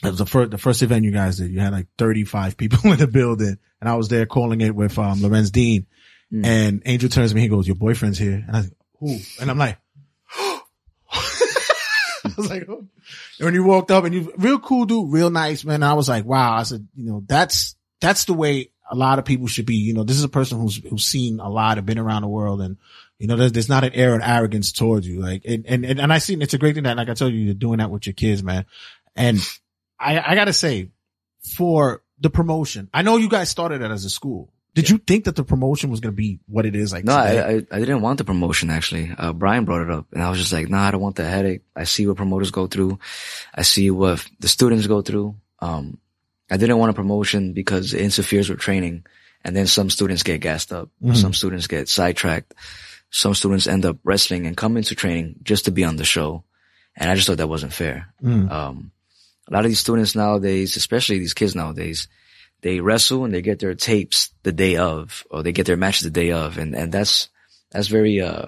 It 0.03 0.09
was 0.09 0.19
the 0.19 0.25
first 0.25 0.51
the 0.51 0.57
first 0.57 0.81
event 0.81 1.03
you 1.03 1.11
guys 1.11 1.37
did. 1.37 1.51
You 1.51 1.59
had 1.59 1.73
like 1.73 1.87
35 1.97 2.55
people 2.55 2.91
in 2.91 2.99
the 2.99 3.07
building, 3.07 3.57
and 3.81 3.89
I 3.89 3.95
was 3.95 4.07
there 4.07 4.25
calling 4.25 4.61
it 4.61 4.75
with 4.75 4.97
um 4.97 5.21
Lorenz 5.21 5.51
Dean. 5.51 5.87
Mm. 6.31 6.45
And 6.45 6.81
Angel 6.85 7.09
turns 7.09 7.31
to 7.31 7.35
me, 7.35 7.41
he 7.41 7.47
goes, 7.47 7.67
"Your 7.67 7.75
boyfriend's 7.75 8.17
here," 8.17 8.43
and 8.45 8.55
I 8.55 8.59
was 8.59 8.65
like, 8.67 8.77
"Who?" 8.99 9.17
And 9.41 9.51
I'm 9.51 9.57
like. 9.57 9.77
I 12.25 12.33
was 12.35 12.49
like, 12.49 12.65
oh. 12.69 12.85
And 13.39 13.45
when 13.45 13.53
you 13.53 13.63
walked 13.63 13.91
up 13.91 14.03
and 14.03 14.13
you 14.13 14.33
real 14.37 14.59
cool 14.59 14.85
dude, 14.85 15.11
real 15.11 15.29
nice, 15.29 15.63
man. 15.63 15.75
And 15.75 15.85
I 15.85 15.93
was 15.93 16.09
like, 16.09 16.25
wow. 16.25 16.53
I 16.53 16.63
said, 16.63 16.87
you 16.95 17.09
know, 17.09 17.23
that's, 17.25 17.75
that's 18.01 18.25
the 18.25 18.33
way 18.33 18.71
a 18.89 18.95
lot 18.95 19.19
of 19.19 19.25
people 19.25 19.47
should 19.47 19.65
be. 19.65 19.75
You 19.75 19.93
know, 19.93 20.03
this 20.03 20.17
is 20.17 20.23
a 20.23 20.29
person 20.29 20.59
who's, 20.59 20.77
who's 20.77 21.05
seen 21.05 21.39
a 21.39 21.49
lot 21.49 21.77
and 21.77 21.87
been 21.87 21.99
around 21.99 22.23
the 22.23 22.27
world. 22.27 22.61
And, 22.61 22.77
you 23.17 23.27
know, 23.27 23.35
there's, 23.35 23.51
there's 23.51 23.69
not 23.69 23.83
an 23.83 23.93
air 23.93 24.15
of 24.15 24.21
arrogance 24.23 24.71
towards 24.71 25.07
you. 25.07 25.21
Like, 25.21 25.43
and, 25.45 25.65
and, 25.65 25.85
and, 25.85 25.99
and 25.99 26.13
I 26.13 26.17
see, 26.19 26.35
it's 26.35 26.53
a 26.53 26.57
great 26.57 26.75
thing 26.75 26.83
that, 26.83 26.97
like 26.97 27.09
I 27.09 27.13
told 27.13 27.33
you, 27.33 27.39
you're 27.39 27.53
doing 27.53 27.79
that 27.79 27.91
with 27.91 28.05
your 28.05 28.13
kids, 28.13 28.43
man. 28.43 28.65
And 29.15 29.39
I, 29.99 30.31
I 30.31 30.35
gotta 30.35 30.53
say 30.53 30.91
for 31.55 32.01
the 32.19 32.29
promotion, 32.29 32.89
I 32.93 33.01
know 33.01 33.17
you 33.17 33.29
guys 33.29 33.49
started 33.49 33.81
it 33.81 33.91
as 33.91 34.05
a 34.05 34.09
school. 34.09 34.51
Did 34.75 34.89
you 34.89 34.97
think 34.97 35.25
that 35.25 35.35
the 35.35 35.43
promotion 35.43 35.89
was 35.89 35.99
going 35.99 36.13
to 36.13 36.15
be 36.15 36.39
what 36.47 36.65
it 36.65 36.75
is 36.75 36.93
like? 36.93 37.03
No, 37.03 37.17
today? 37.17 37.41
I, 37.41 37.49
I, 37.49 37.77
I 37.77 37.79
didn't 37.79 38.01
want 38.01 38.19
the 38.19 38.23
promotion 38.23 38.69
actually. 38.69 39.11
Uh, 39.17 39.33
Brian 39.33 39.65
brought 39.65 39.81
it 39.81 39.89
up 39.89 40.05
and 40.13 40.21
I 40.21 40.29
was 40.29 40.39
just 40.39 40.53
like, 40.53 40.69
nah, 40.69 40.87
I 40.87 40.91
don't 40.91 41.01
want 41.01 41.15
the 41.15 41.25
headache. 41.25 41.63
I 41.75 41.83
see 41.85 42.07
what 42.07 42.17
promoters 42.17 42.51
go 42.51 42.67
through. 42.67 42.99
I 43.53 43.63
see 43.63 43.89
what 43.91 44.25
the 44.39 44.47
students 44.47 44.85
go 44.87 45.01
through. 45.01 45.35
Um, 45.59 45.97
I 46.51 46.57
didn't 46.57 46.77
want 46.77 46.91
a 46.91 46.93
promotion 46.93 47.53
because 47.53 47.93
it 47.93 48.01
interferes 48.01 48.49
with 48.49 48.59
training 48.59 49.05
and 49.43 49.55
then 49.55 49.67
some 49.67 49.89
students 49.89 50.23
get 50.23 50.39
gassed 50.39 50.71
up. 50.71 50.89
Some 51.13 51.33
students 51.33 51.67
get 51.67 51.89
sidetracked. 51.89 52.53
Some 53.09 53.33
students 53.33 53.65
end 53.67 53.85
up 53.85 53.97
wrestling 54.03 54.45
and 54.45 54.55
come 54.55 54.77
into 54.77 54.93
training 54.95 55.39
just 55.43 55.65
to 55.65 55.71
be 55.71 55.83
on 55.83 55.95
the 55.95 56.05
show. 56.05 56.43
And 56.95 57.09
I 57.09 57.15
just 57.15 57.27
thought 57.27 57.37
that 57.37 57.47
wasn't 57.49 57.73
fair. 57.73 58.13
Um, 58.51 58.91
a 59.49 59.53
lot 59.53 59.65
of 59.65 59.71
these 59.71 59.79
students 59.79 60.15
nowadays, 60.15 60.75
especially 60.77 61.19
these 61.19 61.33
kids 61.33 61.55
nowadays, 61.55 62.07
they 62.61 62.81
wrestle 62.81 63.25
and 63.25 63.33
they 63.33 63.41
get 63.41 63.59
their 63.59 63.73
tapes 63.73 64.31
the 64.43 64.51
day 64.51 64.75
of, 64.75 65.25
or 65.31 65.43
they 65.43 65.51
get 65.51 65.65
their 65.65 65.77
matches 65.77 66.03
the 66.03 66.11
day 66.11 66.31
of. 66.31 66.57
And, 66.57 66.75
and 66.75 66.91
that's, 66.91 67.29
that's 67.71 67.87
very, 67.87 68.21
uh, 68.21 68.47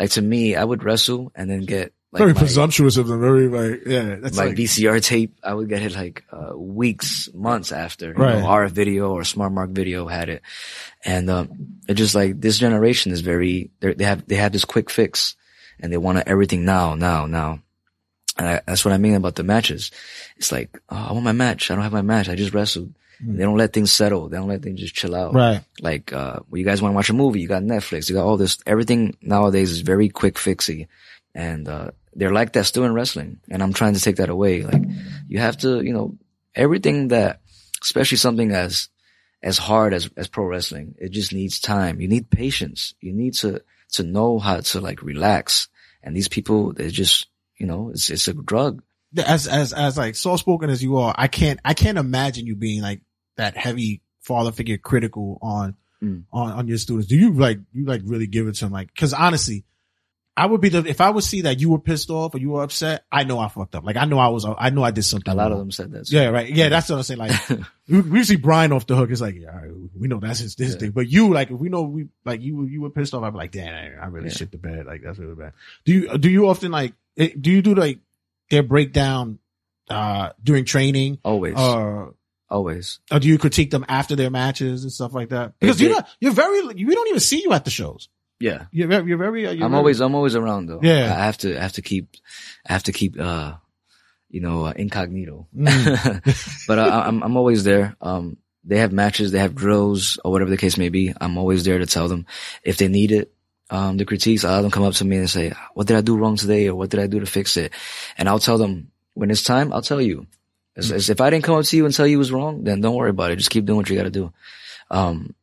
like 0.00 0.10
to 0.10 0.22
me, 0.22 0.56
I 0.56 0.64
would 0.64 0.82
wrestle 0.82 1.30
and 1.34 1.48
then 1.48 1.60
get 1.60 1.92
like 2.10 2.20
very 2.20 2.32
my, 2.32 2.40
presumptuous 2.40 2.96
of 2.96 3.06
them. 3.06 3.20
Very 3.20 3.48
like, 3.48 3.82
yeah, 3.86 4.16
that's 4.16 4.36
my 4.36 4.46
like, 4.46 4.56
VCR 4.56 5.04
tape. 5.04 5.38
I 5.44 5.54
would 5.54 5.68
get 5.68 5.82
it 5.82 5.94
like, 5.94 6.24
uh, 6.32 6.56
weeks, 6.56 7.28
months 7.32 7.70
after, 7.70 8.08
you 8.08 8.14
know, 8.14 8.46
RF 8.46 8.70
video 8.70 9.12
or 9.12 9.22
Smart 9.22 9.52
Mark 9.52 9.70
video 9.70 10.08
had 10.08 10.28
it. 10.28 10.42
And, 11.04 11.30
um, 11.30 11.80
it's 11.86 11.98
just 11.98 12.14
like 12.14 12.40
this 12.40 12.58
generation 12.58 13.12
is 13.12 13.20
very, 13.20 13.70
they 13.80 14.04
have, 14.04 14.26
they 14.26 14.36
have 14.36 14.52
this 14.52 14.64
quick 14.64 14.90
fix 14.90 15.36
and 15.78 15.92
they 15.92 15.98
want 15.98 16.18
everything 16.26 16.64
now, 16.64 16.94
now, 16.96 17.26
now. 17.26 17.60
And 18.36 18.48
I, 18.48 18.60
that's 18.66 18.84
what 18.84 18.92
I 18.94 18.98
mean 18.98 19.14
about 19.14 19.36
the 19.36 19.44
matches. 19.44 19.90
It's 20.36 20.50
like, 20.50 20.80
oh, 20.88 21.06
I 21.08 21.12
want 21.12 21.24
my 21.24 21.32
match. 21.32 21.70
I 21.70 21.74
don't 21.74 21.84
have 21.84 21.92
my 21.92 22.02
match. 22.02 22.28
I 22.28 22.34
just 22.34 22.54
wrestled. 22.54 22.92
They 23.26 23.42
don't 23.42 23.56
let 23.56 23.72
things 23.72 23.92
settle. 23.92 24.28
They 24.28 24.36
don't 24.36 24.48
let 24.48 24.60
things 24.62 24.80
just 24.80 24.94
chill 24.94 25.14
out. 25.14 25.32
Right. 25.32 25.62
Like, 25.80 26.12
uh, 26.12 26.40
well, 26.50 26.58
you 26.58 26.64
guys 26.64 26.82
want 26.82 26.92
to 26.92 26.96
watch 26.96 27.08
a 27.08 27.14
movie? 27.14 27.40
You 27.40 27.48
got 27.48 27.62
Netflix. 27.62 28.10
You 28.10 28.16
got 28.16 28.26
all 28.26 28.36
this. 28.36 28.58
Everything 28.66 29.16
nowadays 29.22 29.70
is 29.70 29.80
very 29.80 30.08
quick 30.08 30.34
fixy. 30.34 30.88
And, 31.34 31.66
uh, 31.68 31.92
they're 32.14 32.32
like 32.32 32.52
that 32.52 32.64
still 32.64 32.84
in 32.84 32.92
wrestling. 32.92 33.38
And 33.48 33.62
I'm 33.62 33.72
trying 33.72 33.94
to 33.94 34.00
take 34.00 34.16
that 34.16 34.28
away. 34.28 34.62
Like, 34.62 34.82
you 35.28 35.38
have 35.38 35.56
to, 35.58 35.80
you 35.80 35.94
know, 35.94 36.18
everything 36.54 37.08
that, 37.08 37.40
especially 37.82 38.18
something 38.18 38.50
as, 38.50 38.88
as 39.42 39.58
hard 39.58 39.94
as, 39.94 40.10
as 40.16 40.28
pro 40.28 40.44
wrestling, 40.44 40.96
it 40.98 41.10
just 41.10 41.32
needs 41.32 41.60
time. 41.60 42.00
You 42.00 42.08
need 42.08 42.30
patience. 42.30 42.94
You 43.00 43.12
need 43.12 43.34
to, 43.34 43.62
to 43.92 44.02
know 44.02 44.38
how 44.38 44.60
to 44.60 44.80
like 44.80 45.02
relax. 45.02 45.68
And 46.02 46.14
these 46.14 46.28
people, 46.28 46.72
they 46.72 46.90
just, 46.90 47.28
you 47.58 47.66
know, 47.66 47.90
it's, 47.90 48.10
it's 48.10 48.28
a 48.28 48.34
drug. 48.34 48.82
as 49.16 49.46
as 49.46 49.72
as 49.72 49.96
like 49.96 50.16
soft 50.16 50.40
spoken 50.40 50.70
as 50.70 50.82
you 50.82 50.96
are, 50.98 51.14
I 51.16 51.28
can't 51.28 51.60
I 51.64 51.74
can't 51.74 51.98
imagine 51.98 52.46
you 52.46 52.56
being 52.56 52.82
like 52.82 53.00
that 53.36 53.56
heavy 53.56 54.02
father 54.20 54.52
figure 54.52 54.78
critical 54.78 55.38
on 55.42 55.76
Mm. 56.02 56.24
on 56.32 56.50
on 56.52 56.68
your 56.68 56.76
students. 56.76 57.08
Do 57.08 57.16
you 57.16 57.32
like 57.32 57.60
you 57.72 57.86
like 57.86 58.02
really 58.04 58.26
give 58.26 58.46
it 58.48 58.56
to 58.56 58.64
them? 58.66 58.72
Like, 58.72 58.88
because 58.92 59.14
honestly, 59.14 59.64
I 60.36 60.44
would 60.46 60.60
be 60.60 60.68
the 60.68 60.84
if 60.84 61.00
I 61.00 61.08
would 61.08 61.22
see 61.24 61.42
that 61.42 61.60
you 61.60 61.70
were 61.70 61.78
pissed 61.78 62.10
off 62.10 62.34
or 62.34 62.38
you 62.38 62.50
were 62.50 62.62
upset, 62.64 63.04
I 63.10 63.22
know 63.24 63.38
I 63.38 63.48
fucked 63.48 63.74
up. 63.76 63.84
Like 63.84 63.96
I 63.96 64.04
know 64.04 64.18
I 64.18 64.28
was 64.28 64.44
I 64.44 64.68
know 64.70 64.82
I 64.82 64.90
did 64.90 65.04
something. 65.04 65.32
A 65.32 65.36
lot 65.36 65.52
of 65.52 65.58
them 65.58 65.70
said 65.70 65.92
that. 65.92 66.10
Yeah, 66.10 66.26
right. 66.26 66.50
Yeah, 66.50 66.68
that's 66.68 66.90
what 66.90 66.96
I'm 66.96 67.02
saying. 67.04 67.20
Like 67.20 67.32
we, 67.88 68.00
we 68.02 68.24
see 68.24 68.36
Brian 68.36 68.72
off 68.72 68.86
the 68.86 68.96
hook. 68.96 69.10
It's 69.12 69.20
like, 69.20 69.36
yeah, 69.36 69.56
right, 69.56 69.70
we 69.98 70.08
know 70.08 70.18
that's 70.18 70.40
his 70.40 70.56
this 70.56 70.74
thing. 70.74 70.90
But 70.90 71.08
you, 71.08 71.32
like, 71.32 71.50
if 71.52 71.58
we 71.58 71.68
know 71.70 71.82
we 71.84 72.08
like 72.24 72.42
you, 72.42 72.64
you 72.64 72.82
were 72.82 72.90
pissed 72.90 73.14
off. 73.14 73.22
I'd 73.22 73.30
be 73.30 73.38
like, 73.38 73.52
damn, 73.52 73.72
I, 73.72 74.04
I 74.04 74.06
really 74.08 74.28
Yeah. 74.28 74.34
shit 74.34 74.50
the 74.50 74.58
bed. 74.58 74.84
Like 74.86 75.02
that's 75.04 75.18
really 75.20 75.36
bad. 75.36 75.52
Do 75.86 75.92
you 75.94 76.18
do 76.18 76.28
you 76.28 76.48
often 76.48 76.72
like 76.72 76.92
it- 77.16 77.40
do 77.40 77.50
you 77.50 77.62
do 77.62 77.74
like 77.74 77.98
their 78.50 78.62
breakdown 78.62 79.38
uh 79.90 80.30
during 80.42 80.64
training 80.64 81.18
Always. 81.24 81.54
or 81.56 82.14
always. 82.48 83.00
or 83.12 83.18
do 83.20 83.28
you 83.28 83.38
critique 83.38 83.70
them 83.70 83.84
after 83.88 84.16
their 84.16 84.30
matches 84.30 84.82
and 84.82 84.92
stuff 84.92 85.12
like 85.14 85.28
that? 85.30 85.54
Because 85.60 85.78
they- 85.78 85.86
you're 85.86 85.94
not 85.94 86.08
you're 86.20 86.32
very 86.32 86.62
we 86.66 86.94
don't 86.94 87.08
even 87.08 87.20
see 87.20 87.42
you 87.42 87.52
at 87.52 87.64
the 87.64 87.70
shows. 87.70 88.08
Yeah. 88.40 88.66
You're 88.72 88.88
very 88.88 89.08
you're 89.08 89.18
very. 89.18 89.46
uh, 89.46 89.52
You're 89.52 89.64
I'm 89.64 89.70
very- 89.72 89.78
always, 89.78 90.00
I'm 90.00 90.14
always 90.14 90.34
around 90.34 90.66
though. 90.66 90.80
Yeah. 90.82 91.14
I 91.16 91.24
have 91.24 91.38
to, 91.38 91.56
I 91.56 91.60
have 91.62 91.72
to 91.74 91.82
keep, 91.82 92.16
I 92.68 92.72
have 92.72 92.82
to 92.84 92.92
keep, 92.92 93.18
uh, 93.18 93.54
you 94.28 94.40
know, 94.40 94.64
uh, 94.66 94.72
incognito. 94.74 95.46
Mm. 95.56 96.64
but 96.66 96.78
I, 96.78 97.06
I'm, 97.06 97.22
I'm 97.22 97.36
always 97.36 97.62
there. 97.64 97.96
Um, 98.00 98.36
they 98.64 98.78
have 98.78 98.92
matches, 98.92 99.30
they 99.32 99.38
have 99.38 99.54
drills 99.54 100.18
or 100.24 100.32
whatever 100.32 100.50
the 100.50 100.56
case 100.56 100.76
may 100.78 100.88
be. 100.88 101.12
I'm 101.20 101.36
always 101.38 101.64
there 101.64 101.78
to 101.78 101.86
tell 101.86 102.08
them 102.08 102.26
if 102.62 102.76
they 102.78 102.88
need 102.88 103.12
it. 103.12 103.33
Um, 103.70 103.96
the 103.96 104.04
critiques, 104.04 104.44
I'll 104.44 104.54
have 104.54 104.62
them 104.62 104.70
come 104.70 104.82
up 104.82 104.94
to 104.94 105.04
me 105.04 105.16
and 105.16 105.28
say, 105.28 105.52
what 105.72 105.86
did 105.86 105.96
I 105.96 106.02
do 106.02 106.16
wrong 106.16 106.36
today? 106.36 106.68
Or 106.68 106.74
what 106.74 106.90
did 106.90 107.00
I 107.00 107.06
do 107.06 107.20
to 107.20 107.26
fix 107.26 107.56
it? 107.56 107.72
And 108.18 108.28
I'll 108.28 108.38
tell 108.38 108.58
them 108.58 108.90
when 109.14 109.30
it's 109.30 109.42
time, 109.42 109.72
I'll 109.72 109.82
tell 109.82 110.00
you. 110.00 110.26
As, 110.76 110.90
as 110.90 111.08
if 111.08 111.20
I 111.20 111.30
didn't 111.30 111.44
come 111.44 111.56
up 111.56 111.64
to 111.64 111.76
you 111.76 111.84
and 111.84 111.94
tell 111.94 112.06
you 112.06 112.16
it 112.16 112.18
was 112.18 112.32
wrong, 112.32 112.64
then 112.64 112.80
don't 112.80 112.96
worry 112.96 113.10
about 113.10 113.30
it. 113.30 113.36
Just 113.36 113.50
keep 113.50 113.64
doing 113.64 113.76
what 113.76 113.88
you 113.88 113.96
got 113.96 114.04
to 114.04 114.10
do. 114.10 114.32
Um, 114.90 115.34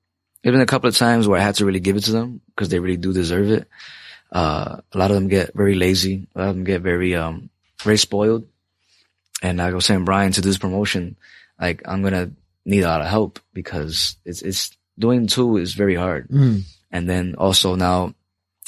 there's 0.44 0.54
been 0.54 0.62
a 0.62 0.66
couple 0.66 0.90
of 0.90 0.98
times 0.98 1.28
where 1.28 1.40
I 1.40 1.44
had 1.44 1.56
to 1.56 1.66
really 1.66 1.80
give 1.80 1.96
it 1.96 2.04
to 2.06 2.12
them 2.12 2.42
because 2.50 2.70
they 2.70 2.80
really 2.80 2.98
do 2.98 3.14
deserve 3.14 3.50
it. 3.50 3.68
Uh, 4.32 4.78
a 4.92 4.98
lot 4.98 5.10
of 5.10 5.16
them 5.16 5.28
get 5.28 5.54
very 5.54 5.76
lazy. 5.76 6.28
A 6.36 6.40
lot 6.40 6.50
of 6.50 6.56
them 6.56 6.64
get 6.64 6.82
very, 6.82 7.16
um, 7.16 7.50
very 7.82 7.98
spoiled. 7.98 8.48
And 9.42 9.58
like 9.58 9.72
I 9.72 9.76
was 9.76 9.86
saying, 9.86 10.06
Brian, 10.06 10.32
to 10.34 10.42
do 10.42 10.50
this 10.50 10.58
promotion, 10.58 11.16
like 11.60 11.82
I'm 11.86 12.02
going 12.02 12.14
to 12.14 12.32
need 12.66 12.82
a 12.82 12.88
lot 12.88 13.02
of 13.02 13.08
help 13.08 13.40
because 13.54 14.18
it's, 14.26 14.42
it's 14.42 14.76
doing 15.00 15.28
two 15.28 15.58
is 15.58 15.74
very 15.74 15.96
hard. 15.96 16.28
Mm. 16.30 16.64
And 16.92 17.10
then 17.10 17.36
also 17.38 17.76
now 17.76 18.14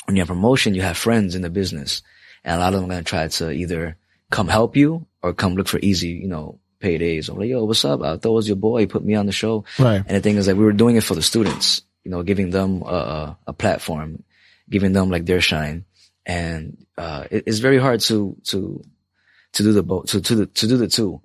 when 0.06 0.16
you 0.16 0.22
have 0.22 0.28
promotion, 0.28 0.76
you 0.76 0.82
have 0.82 0.98
friends 0.98 1.36
in 1.36 1.42
the 1.42 1.50
business 1.50 2.02
and 2.44 2.56
a 2.56 2.60
lot 2.60 2.74
of 2.74 2.82
them 2.82 2.90
are 2.90 2.94
going 2.94 3.04
to 3.04 3.10
try 3.10 3.28
to 3.28 3.52
either 3.52 3.98
come 4.30 4.48
help 4.48 4.76
you 4.76 5.06
or 5.22 5.34
come 5.34 5.56
look 5.56 5.68
for 5.68 5.80
easy, 5.82 6.10
you 6.10 6.28
know, 6.28 6.60
paydays 6.82 7.30
or 7.30 7.40
like, 7.40 7.50
yo, 7.50 7.64
what's 7.64 7.86
up? 7.86 8.02
I 8.02 8.18
thought 8.18 8.32
it 8.32 8.34
was 8.34 8.48
your 8.48 8.58
boy. 8.58 8.82
He 8.82 8.88
put 8.88 9.06
me 9.06 9.16
on 9.16 9.26
the 9.26 9.32
show. 9.32 9.64
Right. 9.80 10.04
And 10.06 10.18
the 10.18 10.22
thing 10.22 10.36
is 10.36 10.48
that 10.48 10.58
we 10.58 10.66
were 10.66 10.74
doing 10.74 10.98
it 10.98 11.04
for 11.04 11.16
the 11.16 11.22
students, 11.22 11.82
you 12.04 12.12
know, 12.12 12.24
giving 12.24 12.50
them 12.50 12.82
a, 12.82 12.86
a, 12.86 13.38
a 13.48 13.54
platform, 13.54 14.24
giving 14.70 14.92
them 14.92 15.10
like 15.10 15.26
their 15.26 15.40
shine. 15.40 15.86
And, 16.26 16.86
uh, 16.98 17.26
it, 17.32 17.44
it's 17.48 17.60
very 17.60 17.80
hard 17.80 18.02
to, 18.02 18.36
to, 18.46 18.84
to 19.54 19.64
do 19.64 19.72
the 19.72 19.84
both, 19.84 20.08
to, 20.08 20.22
to 20.22 20.36
the, 20.36 20.46
to 20.48 20.68
do 20.68 20.78
the 20.78 20.88
two. 20.88 21.22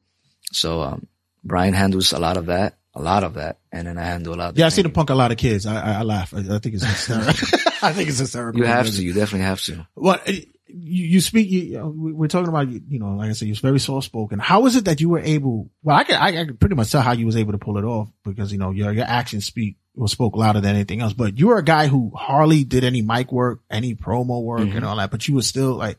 So, 0.52 0.80
um, 0.82 1.06
Brian 1.44 1.74
handles 1.74 2.12
a 2.12 2.18
lot 2.18 2.36
of 2.36 2.46
that, 2.46 2.77
a 2.98 3.02
lot 3.02 3.24
of 3.24 3.34
that. 3.34 3.58
And 3.72 3.86
then 3.86 3.96
I 3.98 4.02
handle 4.02 4.34
a 4.34 4.36
lot 4.36 4.56
Yeah, 4.56 4.66
I 4.66 4.70
see 4.70 4.82
the 4.82 4.88
punk 4.90 5.10
a 5.10 5.14
lot 5.14 5.30
of 5.30 5.38
kids. 5.38 5.66
I 5.66 5.76
I, 5.80 5.98
I 6.00 6.02
laugh. 6.02 6.34
I, 6.34 6.38
I 6.38 6.58
think 6.58 6.74
it's 6.74 6.84
hysterical. 6.84 7.32
I 7.82 7.92
think 7.92 8.08
it's 8.08 8.18
hysterical. 8.18 8.60
You 8.60 8.66
have 8.66 8.86
to, 8.90 9.02
you 9.02 9.12
definitely 9.12 9.46
have 9.46 9.60
to. 9.62 9.86
Well, 9.94 10.18
uh, 10.26 10.32
you, 10.32 10.44
you 10.66 11.20
speak. 11.20 11.48
You, 11.50 11.86
we- 11.86 12.12
we're 12.12 12.28
talking 12.28 12.48
about 12.48 12.68
you. 12.68 12.80
You 12.88 12.98
know, 12.98 13.14
like 13.14 13.30
I 13.30 13.32
said, 13.32 13.48
you're 13.48 13.56
very 13.56 13.78
soft 13.80 14.06
spoken. 14.06 14.38
How 14.38 14.66
is 14.66 14.76
it 14.76 14.84
that 14.86 15.00
you 15.00 15.08
were 15.08 15.20
able? 15.20 15.70
Well, 15.82 15.96
I 15.96 16.04
can 16.04 16.16
I, 16.20 16.40
I 16.40 16.44
can 16.44 16.56
pretty 16.56 16.74
much 16.74 16.90
tell 16.92 17.00
how 17.02 17.12
you 17.12 17.24
was 17.26 17.36
able 17.36 17.52
to 17.52 17.58
pull 17.58 17.78
it 17.78 17.84
off 17.84 18.08
because 18.24 18.52
you 18.52 18.58
know 18.58 18.70
your 18.72 18.92
your 18.92 19.04
actions 19.06 19.44
speak 19.46 19.76
or 19.96 20.08
spoke 20.08 20.36
louder 20.36 20.60
than 20.60 20.74
anything 20.74 21.00
else. 21.00 21.12
But 21.14 21.38
you 21.38 21.46
were 21.48 21.58
a 21.58 21.64
guy 21.64 21.86
who 21.88 22.12
hardly 22.14 22.64
did 22.64 22.84
any 22.84 23.02
mic 23.02 23.32
work, 23.32 23.60
any 23.70 23.94
promo 23.94 24.42
work, 24.42 24.60
Mm-hmm. 24.60 24.76
and 24.76 24.84
all 24.84 24.96
that. 24.96 25.10
But 25.10 25.26
you 25.28 25.34
were 25.36 25.42
still 25.42 25.74
like 25.74 25.98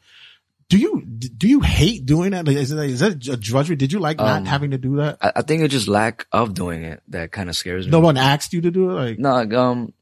do 0.70 0.78
you 0.78 1.02
do 1.06 1.48
you 1.48 1.60
hate 1.62 2.06
doing 2.06 2.32
that? 2.32 2.46
Like, 2.48 2.58
is, 2.58 2.72
it, 2.72 2.80
is 2.90 3.00
that 3.00 3.28
a 3.28 3.36
drudgery? 3.38 3.76
Did 3.76 3.91
you 3.91 4.00
like 4.00 4.18
not 4.18 4.38
Um, 4.40 4.46
having 4.46 4.72
to 4.72 4.78
do 4.78 4.98
that? 4.98 5.18
I, 5.22 5.32
I 5.38 5.41
think 5.41 5.64
it's 5.64 5.72
just 5.74 5.88
lack 5.88 6.26
of 6.32 6.54
doing 6.54 6.84
it 6.84 7.02
that 7.10 7.32
kind 7.32 7.50
of 7.50 7.56
scares 7.56 7.86
me. 7.86 7.91
No 7.91 8.00
one 8.00 8.18
asked 8.18 8.54
you 8.54 8.62
to 8.62 8.72
do 8.72 8.91
it. 8.91 8.94
Like, 8.94 9.20
No, 9.20 9.34
like, 9.34 9.54
um, 9.54 9.94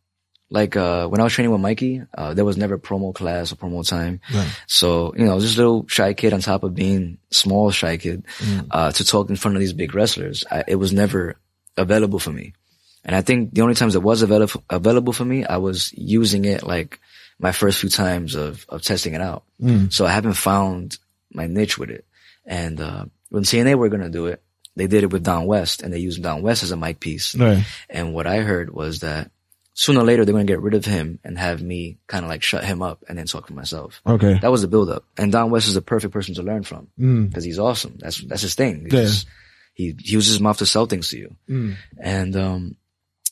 like, 0.49 0.75
uh, 0.77 1.07
when 1.07 1.19
I 1.19 1.23
was 1.25 1.33
training 1.33 1.51
with 1.51 1.59
Mikey, 1.61 2.03
uh, 2.17 2.33
there 2.33 2.45
was 2.45 2.55
never 2.57 2.77
promo 2.77 3.13
class 3.13 3.51
or 3.51 3.55
promo 3.55 3.85
time. 3.87 4.21
Right. 4.33 4.47
So, 4.67 5.13
you 5.17 5.25
know, 5.25 5.39
this 5.39 5.57
little 5.57 5.85
shy 5.87 6.13
kid 6.13 6.31
on 6.33 6.39
top 6.41 6.63
of 6.63 6.73
being 6.75 7.17
small 7.31 7.71
shy 7.71 7.97
kid, 7.97 8.25
Mm. 8.39 8.67
uh, 8.71 8.91
to 8.93 9.03
talk 9.05 9.29
in 9.29 9.35
front 9.35 9.57
of 9.57 9.61
these 9.61 9.73
big 9.73 9.93
wrestlers, 9.95 10.45
I, 10.51 10.63
it 10.67 10.75
was 10.75 10.93
never 10.93 11.35
available 11.75 12.19
for 12.19 12.31
me. 12.31 12.53
And 13.05 13.15
I 13.15 13.21
think 13.21 13.53
the 13.53 13.61
only 13.61 13.75
times 13.75 13.95
it 13.95 14.03
was 14.03 14.21
available, 14.21 14.63
available 14.69 15.13
for 15.13 15.23
me, 15.25 15.45
I 15.45 15.57
was 15.57 15.93
using 15.97 16.43
it 16.45 16.63
like 16.63 16.99
my 17.39 17.51
first 17.51 17.79
few 17.79 17.89
times 17.89 18.35
of, 18.35 18.65
of 18.69 18.81
testing 18.81 19.13
it 19.13 19.21
out. 19.21 19.43
Mm. 19.61 19.91
So 19.93 20.05
I 20.05 20.11
haven't 20.11 20.33
found 20.33 20.97
my 21.31 21.45
niche 21.47 21.77
with 21.77 21.89
it. 21.89 22.05
And, 22.45 22.79
uh, 22.81 23.05
when 23.29 23.43
TNA 23.43 23.75
were 23.75 23.89
going 23.89 24.01
to 24.01 24.09
do 24.09 24.27
it, 24.27 24.41
they 24.75 24.87
did 24.87 25.03
it 25.03 25.11
with 25.11 25.23
Don 25.23 25.45
West 25.45 25.81
and 25.81 25.91
they 25.93 25.99
used 25.99 26.21
Don 26.23 26.41
West 26.41 26.63
as 26.63 26.71
a 26.71 26.77
mic 26.77 26.99
piece. 26.99 27.35
Right. 27.35 27.63
And 27.89 28.13
what 28.13 28.25
I 28.27 28.37
heard 28.37 28.69
was 28.73 29.01
that 29.01 29.31
sooner 29.73 29.99
or 29.99 30.03
later 30.03 30.23
they're 30.25 30.33
going 30.33 30.47
to 30.47 30.51
get 30.53 30.61
rid 30.61 30.73
of 30.73 30.85
him 30.85 31.19
and 31.23 31.37
have 31.37 31.61
me 31.61 31.97
kind 32.07 32.23
of 32.25 32.29
like 32.29 32.41
shut 32.41 32.63
him 32.63 32.81
up 32.81 33.03
and 33.09 33.17
then 33.17 33.25
talk 33.27 33.47
for 33.47 33.53
myself. 33.53 34.01
Okay. 34.07 34.39
That 34.39 34.51
was 34.51 34.61
the 34.61 34.67
build 34.67 34.89
up. 34.89 35.03
And 35.17 35.31
Don 35.31 35.51
West 35.51 35.67
is 35.67 35.73
the 35.75 35.81
perfect 35.81 36.13
person 36.13 36.35
to 36.35 36.43
learn 36.43 36.63
from 36.63 36.87
Mm. 36.99 37.27
because 37.29 37.43
he's 37.43 37.59
awesome. 37.59 37.97
That's, 37.99 38.23
that's 38.23 38.41
his 38.41 38.55
thing. 38.55 38.83
He's 38.85 38.93
Yeah. 38.93 39.01
just- 39.01 39.27
he, 39.73 39.93
he 39.99 40.13
uses 40.13 40.33
his 40.33 40.41
mouth 40.41 40.57
to 40.57 40.65
sell 40.65 40.87
things 40.87 41.09
to 41.09 41.17
you. 41.19 41.35
Mm. 41.47 41.75
And, 42.01 42.35
um, 42.35 42.75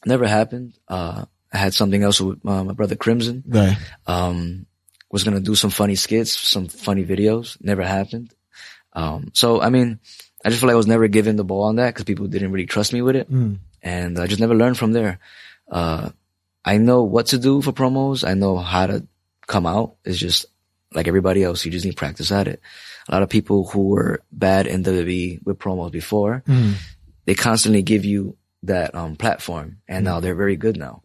never 0.06 0.27
happened. 0.27 0.77
Uh, 0.88 1.26
I 1.56 1.57
had 1.57 1.73
something 1.73 2.03
else 2.03 2.19
with 2.19 2.40
uh, 2.45 2.64
my 2.64 2.73
brother 2.73 2.95
Crimson. 2.98 3.44
Right. 3.48 3.77
Um, 4.06 4.65
was 5.11 5.23
going 5.23 5.38
to 5.38 5.44
do 5.44 5.56
some 5.56 5.69
funny 5.72 5.95
skits, 5.95 6.32
some 6.36 6.68
funny 6.68 7.06
videos. 7.06 7.57
Never 7.61 7.84
happened. 7.84 8.34
Um, 8.94 9.32
so, 9.34 9.61
I 9.61 9.69
mean, 9.69 9.99
I 10.44 10.49
just 10.49 10.60
feel 10.60 10.68
like 10.68 10.73
I 10.76 10.84
was 10.84 10.88
never 10.88 11.07
given 11.07 11.38
the 11.38 11.44
ball 11.45 11.64
on 11.64 11.77
that 11.77 11.90
because 11.94 12.03
people 12.03 12.27
didn't 12.27 12.52
really 12.52 12.65
trust 12.65 12.91
me 12.94 13.02
with 13.02 13.15
it 13.15 13.32
Mm. 13.32 13.60
and 13.82 14.19
I 14.19 14.27
just 14.27 14.41
never 14.41 14.56
learned 14.56 14.77
from 14.77 14.91
there. 14.94 15.19
Uh, 15.72 16.10
I 16.65 16.77
know 16.77 17.03
what 17.03 17.27
to 17.27 17.38
do 17.38 17.61
for 17.61 17.72
promos. 17.72 18.27
I 18.27 18.34
know 18.34 18.57
how 18.57 18.88
to 18.88 19.07
come 19.48 19.65
out. 19.65 19.95
It's 20.03 20.18
just 20.18 20.45
like 20.94 21.07
everybody 21.07 21.44
else. 21.44 21.64
You 21.65 21.72
just 21.72 21.86
need 21.86 21.95
practice 21.98 22.32
at 22.32 22.48
it. 22.48 22.60
A 23.07 23.14
lot 23.14 23.23
of 23.23 23.30
people 23.30 23.68
who 23.68 23.90
were 23.90 24.22
bad 24.32 24.68
in 24.68 24.84
WWE 24.84 25.40
with 25.45 25.60
promos 25.60 25.91
before, 25.91 26.44
Mm. 26.48 26.73
they 27.26 27.36
constantly 27.36 27.84
give 27.84 28.03
you 28.06 28.36
that, 28.64 28.95
um, 28.95 29.15
platform 29.15 29.77
and 29.88 30.03
now 30.03 30.19
they're 30.19 30.36
very 30.36 30.57
good 30.57 30.76
now. 30.77 31.03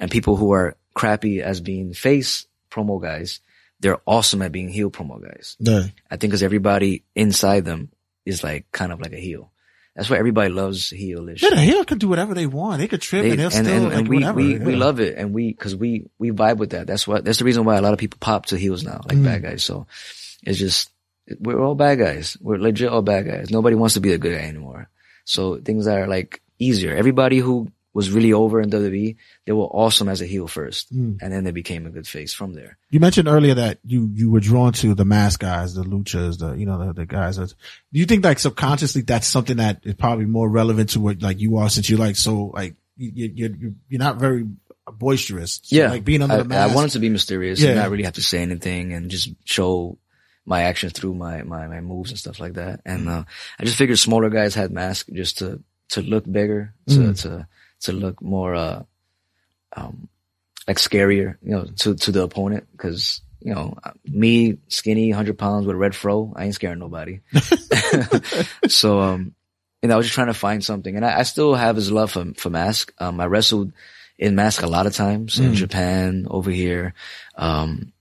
And 0.00 0.10
people 0.10 0.34
who 0.36 0.52
are 0.52 0.76
crappy 0.94 1.40
as 1.42 1.60
being 1.60 1.92
face 1.92 2.46
promo 2.70 3.00
guys, 3.00 3.40
they're 3.80 4.00
awesome 4.06 4.42
at 4.42 4.50
being 4.52 4.68
heel 4.70 4.90
promo 4.90 5.22
guys. 5.22 5.56
Right. 5.60 5.92
I 6.10 6.16
think 6.16 6.30
because 6.32 6.42
everybody 6.42 7.04
inside 7.14 7.64
them 7.64 7.90
is 8.26 8.42
like 8.42 8.70
kind 8.72 8.90
of 8.92 9.00
like 9.00 9.12
a 9.12 9.16
heel. 9.20 9.52
That's 9.94 10.08
why 10.08 10.16
everybody 10.18 10.50
loves 10.50 10.90
heelish. 10.90 11.42
Yeah, 11.42 11.50
the 11.50 11.60
heel 11.60 11.84
can 11.84 11.98
do 11.98 12.08
whatever 12.08 12.32
they 12.32 12.46
want. 12.46 12.78
They 12.78 12.88
could 12.88 13.02
trip 13.02 13.22
They- 13.22 13.30
and 13.30 13.38
they'll 13.40 13.46
and, 13.54 13.66
still 13.66 13.86
and, 13.86 13.94
like 13.94 14.08
we, 14.08 14.16
whatever. 14.18 14.36
we, 14.36 14.58
we 14.58 14.76
love 14.76 15.00
it 15.00 15.18
and 15.18 15.34
we, 15.34 15.52
cause 15.52 15.76
we, 15.76 16.08
we 16.18 16.30
vibe 16.30 16.56
with 16.58 16.70
that. 16.70 16.86
That's 16.86 17.06
what, 17.06 17.24
that's 17.24 17.38
the 17.38 17.44
reason 17.44 17.64
why 17.64 17.76
a 17.76 17.82
lot 17.82 17.92
of 17.92 17.98
people 17.98 18.18
pop 18.20 18.46
to 18.46 18.56
heels 18.56 18.82
now, 18.84 19.00
like 19.08 19.18
Mm. 19.18 19.24
bad 19.24 19.42
guys. 19.42 19.64
So 19.64 19.86
it's 20.44 20.58
just, 20.58 20.90
we're 21.38 21.60
all 21.62 21.74
bad 21.74 21.98
guys. 21.98 22.36
We're 22.40 22.56
legit 22.58 22.88
all 22.88 23.02
bad 23.02 23.26
guys. 23.26 23.50
Nobody 23.50 23.76
wants 23.76 23.94
to 23.94 24.00
be 24.00 24.12
a 24.12 24.18
good 24.18 24.32
guy 24.38 24.46
anymore. 24.46 24.88
So 25.24 25.56
things 25.58 25.86
are 25.86 26.06
like 26.06 26.40
easier. 26.58 26.94
Everybody 26.96 27.38
who 27.38 27.68
was 27.92 28.10
really 28.10 28.32
over 28.32 28.60
in 28.60 28.70
WWE, 28.70 29.16
they 29.46 29.52
were 29.52 29.64
awesome 29.64 30.08
as 30.08 30.20
a 30.20 30.26
heel 30.26 30.46
first. 30.46 30.94
Mm. 30.94 31.18
And 31.20 31.32
then 31.32 31.42
they 31.44 31.50
became 31.50 31.86
a 31.86 31.90
good 31.90 32.06
face 32.06 32.32
from 32.32 32.52
there. 32.54 32.78
You 32.90 33.00
mentioned 33.00 33.26
earlier 33.26 33.54
that 33.54 33.78
you, 33.84 34.08
you 34.14 34.30
were 34.30 34.38
drawn 34.40 34.72
to 34.74 34.94
the 34.94 35.04
mask 35.04 35.40
guys, 35.40 35.74
the 35.74 35.82
luchas, 35.82 36.38
the, 36.38 36.52
you 36.52 36.66
know, 36.66 36.86
the, 36.86 36.92
the 36.92 37.06
guys 37.06 37.36
that, 37.36 37.48
do 37.92 37.98
you 37.98 38.06
think 38.06 38.24
like 38.24 38.38
subconsciously 38.38 39.02
that's 39.02 39.26
something 39.26 39.56
that 39.56 39.80
is 39.82 39.94
probably 39.94 40.26
more 40.26 40.48
relevant 40.48 40.90
to 40.90 41.00
what 41.00 41.20
like 41.20 41.40
you 41.40 41.56
are 41.56 41.68
since 41.68 41.90
you 41.90 41.96
like 41.96 42.14
so 42.16 42.52
like 42.54 42.76
you, 42.96 43.10
you, 43.34 43.54
you 43.58 43.74
you're 43.88 43.98
not 43.98 44.18
very 44.18 44.46
boisterous. 44.92 45.60
So, 45.62 45.76
yeah. 45.76 45.90
Like 45.90 46.04
being 46.04 46.22
under 46.22 46.34
I, 46.34 46.38
the 46.38 46.44
mask. 46.44 46.72
I 46.72 46.74
wanted 46.74 46.90
to 46.92 46.98
be 46.98 47.08
mysterious 47.08 47.60
Yeah. 47.60 47.70
and 47.70 47.78
not 47.78 47.90
really 47.90 48.04
have 48.04 48.14
to 48.14 48.22
say 48.22 48.40
anything 48.42 48.92
and 48.92 49.10
just 49.10 49.30
show 49.44 49.98
my 50.46 50.62
actions 50.62 50.92
through 50.92 51.14
my, 51.14 51.42
my, 51.42 51.66
my 51.66 51.80
moves 51.80 52.10
and 52.10 52.18
stuff 52.18 52.40
like 52.40 52.54
that. 52.54 52.80
And, 52.84 53.06
Mm. 53.06 53.20
uh, 53.20 53.24
I 53.58 53.64
just 53.64 53.76
figured 53.76 53.98
smaller 53.98 54.30
guys 54.30 54.54
had 54.54 54.70
masks 54.70 55.08
just 55.12 55.38
to, 55.38 55.62
to 55.90 56.02
look 56.02 56.30
bigger, 56.30 56.74
to, 56.88 56.94
Mm. 56.94 57.22
to, 57.22 57.46
to 57.82 57.92
look 57.92 58.20
more, 58.22 58.54
uh, 58.54 58.82
um, 59.76 60.08
like 60.68 60.76
scarier, 60.78 61.36
you 61.42 61.50
know, 61.52 61.64
to, 61.76 61.94
to 61.94 62.12
the 62.12 62.22
opponent. 62.22 62.66
Cause, 62.76 63.22
you 63.40 63.54
know, 63.54 63.78
me 64.04 64.58
skinny, 64.68 65.10
hundred 65.10 65.38
pounds 65.38 65.66
with 65.66 65.74
a 65.74 65.78
red 65.78 65.94
fro, 65.94 66.32
I 66.36 66.44
ain't 66.44 66.54
scaring 66.54 66.78
nobody. 66.78 67.20
so, 68.68 69.00
um, 69.00 69.34
you 69.82 69.88
know, 69.88 69.94
I 69.94 69.96
was 69.96 70.06
just 70.06 70.14
trying 70.14 70.26
to 70.26 70.34
find 70.34 70.62
something 70.64 70.94
and 70.94 71.04
I, 71.04 71.20
I 71.20 71.22
still 71.22 71.54
have 71.54 71.76
his 71.76 71.90
love 71.90 72.12
for, 72.12 72.26
for 72.36 72.50
mask. 72.50 72.92
Um, 72.98 73.20
I 73.20 73.26
wrestled 73.26 73.72
in 74.18 74.34
mask 74.34 74.62
a 74.62 74.66
lot 74.66 74.86
of 74.86 74.94
times 74.94 75.38
in 75.38 75.52
Mm. 75.52 75.54
Japan, 75.54 76.26
over 76.28 76.50
here, 76.50 76.92
um, 77.36 77.92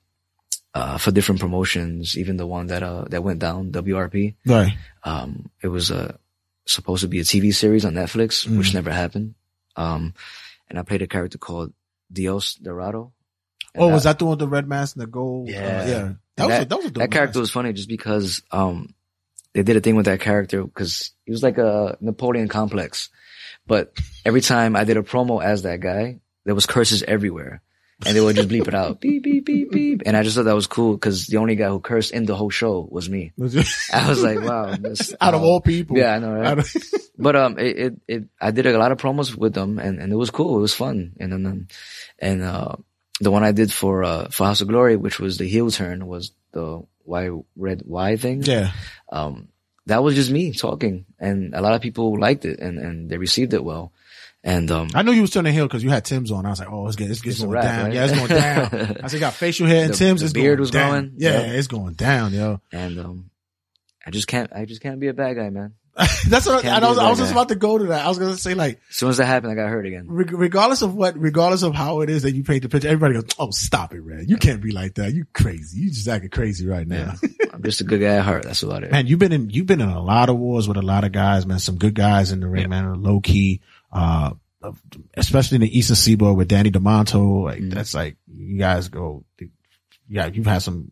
uh, 0.73 0.97
for 0.97 1.11
different 1.11 1.39
promotions, 1.41 2.17
even 2.17 2.35
the 2.37 2.45
one 2.45 2.67
that, 2.67 2.83
uh, 2.83 3.05
that 3.09 3.23
went 3.23 3.39
down, 3.39 3.71
WRP. 3.71 4.35
right. 4.45 4.73
Um, 5.03 5.49
it 5.63 5.67
was, 5.69 5.89
uh, 5.91 6.17
supposed 6.65 7.01
to 7.01 7.07
be 7.07 7.19
a 7.19 7.23
TV 7.23 7.51
series 7.55 7.85
on 7.85 7.93
Netflix, 7.93 8.45
Mm. 8.47 8.57
which 8.59 8.73
never 8.75 8.91
happened. 8.91 9.33
Um, 9.75 10.13
and 10.69 10.77
I 10.79 10.83
played 10.83 11.01
a 11.01 11.07
character 11.07 11.37
called 11.37 11.73
Dios 12.11 12.55
Dorado. 12.55 13.13
And 13.73 13.83
Oh, 13.83 13.89
was 13.89 14.03
that 14.03 14.17
the 14.19 14.25
one 14.25 14.31
with 14.31 14.39
the 14.39 14.47
red 14.47 14.67
mask 14.67 14.95
and 14.95 15.03
the 15.03 15.07
gold? 15.07 15.49
uh, 15.49 15.51
Yeah. 15.51 15.85
yeah. 15.87 16.11
That 16.37 16.47
was, 16.47 16.59
a, 16.59 16.65
that 16.65 16.75
was 16.77 16.85
a 16.85 16.91
dope 16.91 17.01
that 17.01 17.11
character 17.11 17.39
mask. 17.39 17.41
was 17.41 17.51
funny 17.51 17.73
just 17.73 17.89
because 17.89 18.41
um 18.51 18.93
they 19.53 19.63
did 19.63 19.75
a 19.77 19.81
thing 19.81 19.95
with 19.95 20.05
that 20.05 20.21
character 20.21 20.63
because 20.63 21.11
he 21.25 21.31
was 21.31 21.43
like 21.43 21.57
a 21.57 21.97
Napoleon 22.01 22.47
complex. 22.47 23.09
But 23.67 23.93
every 24.25 24.41
time 24.41 24.75
I 24.75 24.83
did 24.85 24.97
a 24.97 25.01
promo 25.03 25.43
as 25.43 25.63
that 25.63 25.79
guy, 25.81 26.19
there 26.45 26.55
was 26.55 26.65
curses 26.65 27.03
everywhere. 27.03 27.61
And 28.05 28.15
they 28.15 28.21
would 28.21 28.35
just 28.37 28.47
bleep 28.47 28.67
it 28.67 28.73
out. 28.73 29.01
Beep, 29.01 29.23
beep, 29.23 29.45
beep, 29.45 29.71
beep. 29.71 30.01
And 30.05 30.15
I 30.15 30.23
just 30.23 30.35
thought 30.37 30.45
that 30.45 30.55
was 30.55 30.67
cool 30.67 30.93
because 30.93 31.27
the 31.27 31.37
only 31.37 31.55
guy 31.55 31.67
who 31.67 31.79
cursed 31.81 32.11
in 32.13 32.25
the 32.25 32.35
whole 32.35 32.49
show 32.49 32.87
was 32.89 33.09
me. 33.09 33.33
I 33.93 34.07
was 34.09 34.23
like, 34.23 34.39
wow. 34.39 34.67
that's- 34.75 35.13
out 35.21 35.33
of 35.33 35.41
uh, 35.41 35.45
all 35.45 35.59
people. 35.61 35.97
Yeah, 35.97 36.13
I 36.15 36.19
know, 36.19 36.31
right? 36.33 36.65
But 37.17 37.35
um, 37.35 37.59
it, 37.59 37.77
it, 37.77 37.93
it, 38.07 38.23
I 38.39 38.51
did 38.51 38.65
a 38.67 38.77
lot 38.77 38.93
of 38.93 38.97
promos 38.99 39.35
with 39.35 39.53
them, 39.53 39.79
and, 39.79 39.99
and 39.99 40.13
it 40.13 40.15
was 40.15 40.29
cool. 40.31 40.57
It 40.57 40.61
was 40.61 40.73
fun, 40.73 41.13
and 41.19 41.33
then 41.33 41.45
um, 41.45 41.67
and 42.19 42.41
uh, 42.41 42.75
the 43.19 43.31
one 43.31 43.43
I 43.43 43.51
did 43.51 43.73
for 43.73 44.05
uh 44.05 44.29
for 44.29 44.45
House 44.45 44.61
of 44.61 44.69
Glory, 44.69 44.95
which 44.95 45.19
was 45.19 45.37
the 45.37 45.47
heel 45.49 45.69
turn, 45.69 46.07
was 46.07 46.31
the 46.53 46.81
Y 47.03 47.29
red 47.57 47.83
Y 47.85 48.15
thing. 48.15 48.43
yeah. 48.43 48.71
Um, 49.11 49.49
that 49.87 50.03
was 50.03 50.15
just 50.15 50.31
me 50.31 50.53
talking, 50.53 51.05
and 51.19 51.53
a 51.53 51.59
lot 51.61 51.73
of 51.73 51.81
people 51.81 52.17
liked 52.17 52.45
it, 52.45 52.59
and 52.59 52.77
and 52.79 53.09
they 53.09 53.17
received 53.17 53.53
it 53.53 53.63
well, 53.63 53.91
and 54.43 54.69
um, 54.71 54.89
I 54.95 55.01
knew 55.03 55.11
you 55.11 55.21
was 55.21 55.31
turning 55.31 55.53
heel 55.53 55.65
because 55.67 55.83
you 55.83 55.89
had 55.89 56.05
Tim's 56.05 56.31
on. 56.31 56.45
I 56.45 56.49
was 56.49 56.59
like, 56.59 56.71
oh, 56.71 56.87
it's, 56.87 56.95
getting, 56.95 57.11
it's, 57.11 57.19
it's 57.21 57.27
It's 57.27 57.39
going 57.39 57.51
wrap, 57.51 57.63
down. 57.63 57.85
right? 57.85 57.93
Yeah, 57.93 58.05
it's 58.05 58.13
going 58.15 58.27
down. 58.29 58.97
I 59.03 59.07
said, 59.07 59.13
you 59.13 59.19
got 59.19 59.33
facial 59.33 59.67
hair 59.67 59.83
and 59.85 59.93
The- 59.93 59.97
Tim's. 59.97 60.21
the 60.21 60.25
it's 60.25 60.33
beard 60.33 60.57
going 60.57 60.59
was 60.61 60.71
down. 60.71 60.89
growing. 60.91 61.13
Yeah, 61.17 61.31
Yeah. 61.41 61.51
it's 61.53 61.67
going 61.67 61.93
down, 61.95 62.33
yo. 62.33 62.61
and 62.71 62.99
um, 62.99 63.29
I 64.05 64.11
just 64.11 64.27
can't, 64.27 64.51
I 64.53 64.65
just 64.65 64.81
can't 64.81 64.99
be 64.99 65.07
a 65.07 65.13
bad 65.13 65.35
guy, 65.35 65.49
man. 65.49 65.73
That's 66.29 66.45
what 66.45 66.63
I, 66.63 66.77
I 66.77 66.87
was. 66.87 66.97
I 66.97 67.09
was 67.09 67.17
just 67.19 67.31
about 67.33 67.49
to 67.49 67.55
go 67.55 67.77
to 67.77 67.85
that. 67.87 68.05
I 68.05 68.07
was 68.07 68.17
going 68.19 68.31
to 68.31 68.37
say 68.39 68.53
like, 68.53 68.79
As 68.89 68.95
soon 68.95 69.09
as 69.09 69.17
that 69.17 69.25
happened, 69.25 69.51
I 69.51 69.55
got 69.55 69.67
hurt 69.69 69.85
again. 69.85 70.05
reg- 70.07 70.31
regardless 70.31 70.81
of 70.81 70.95
what, 70.95 71.19
regardless 71.19 71.61
of 71.63 71.73
how 71.75 71.99
it 72.01 72.09
is 72.09 72.21
that 72.23 72.33
you 72.33 72.43
paint 72.43 72.63
the 72.63 72.69
picture, 72.69 72.87
everybody 72.87 73.15
goes, 73.15 73.25
"Oh, 73.37 73.49
stop 73.51 73.93
it, 73.93 73.99
Red. 73.99 74.29
You 74.29 74.37
can't 74.37 74.61
be 74.61 74.71
like 74.71 74.95
that. 74.95 75.13
You 75.13 75.25
crazy. 75.33 75.81
You 75.81 75.89
just 75.89 76.07
acting 76.07 76.29
crazy 76.29 76.65
right 76.67 76.87
now." 76.87 77.15
I'm 77.53 77.63
just 77.63 77.81
a 77.81 77.83
good 77.83 77.99
guy 77.99 78.15
at 78.15 78.23
heart. 78.23 78.43
That's 78.43 78.63
about 78.63 78.83
it. 78.83 78.91
man, 78.91 79.07
you've 79.07 79.19
been 79.19 79.33
in, 79.33 79.49
you've 79.49 79.65
been 79.65 79.81
in 79.81 79.89
a 79.89 80.01
lot 80.01 80.29
of 80.29 80.37
wars 80.37 80.69
with 80.69 80.77
a 80.77 80.81
lot 80.81 81.03
of 81.03 81.11
guys, 81.11 81.45
man. 81.45 81.59
Some 81.59 81.75
good 81.77 81.95
guys 81.95 82.31
in 82.31 82.39
the 82.39 82.47
ring, 82.47 82.69
man. 82.69 83.01
Low 83.03 83.19
Ki, 83.19 83.59
uh, 83.91 84.31
especially 85.15 85.55
in 85.55 85.61
the 85.61 85.77
Eastern 85.77 85.95
Seaboard 85.95 86.37
with 86.37 86.47
Danny 86.47 86.71
Demanto. 86.71 87.43
Like 87.45 87.59
Mhm. 87.61 87.73
that's 87.73 87.93
like 87.93 88.17
you 88.27 88.57
guys 88.57 88.87
go. 88.89 89.23
Yeah, 90.07 90.27
you've 90.27 90.45
had 90.47 90.61
some 90.61 90.91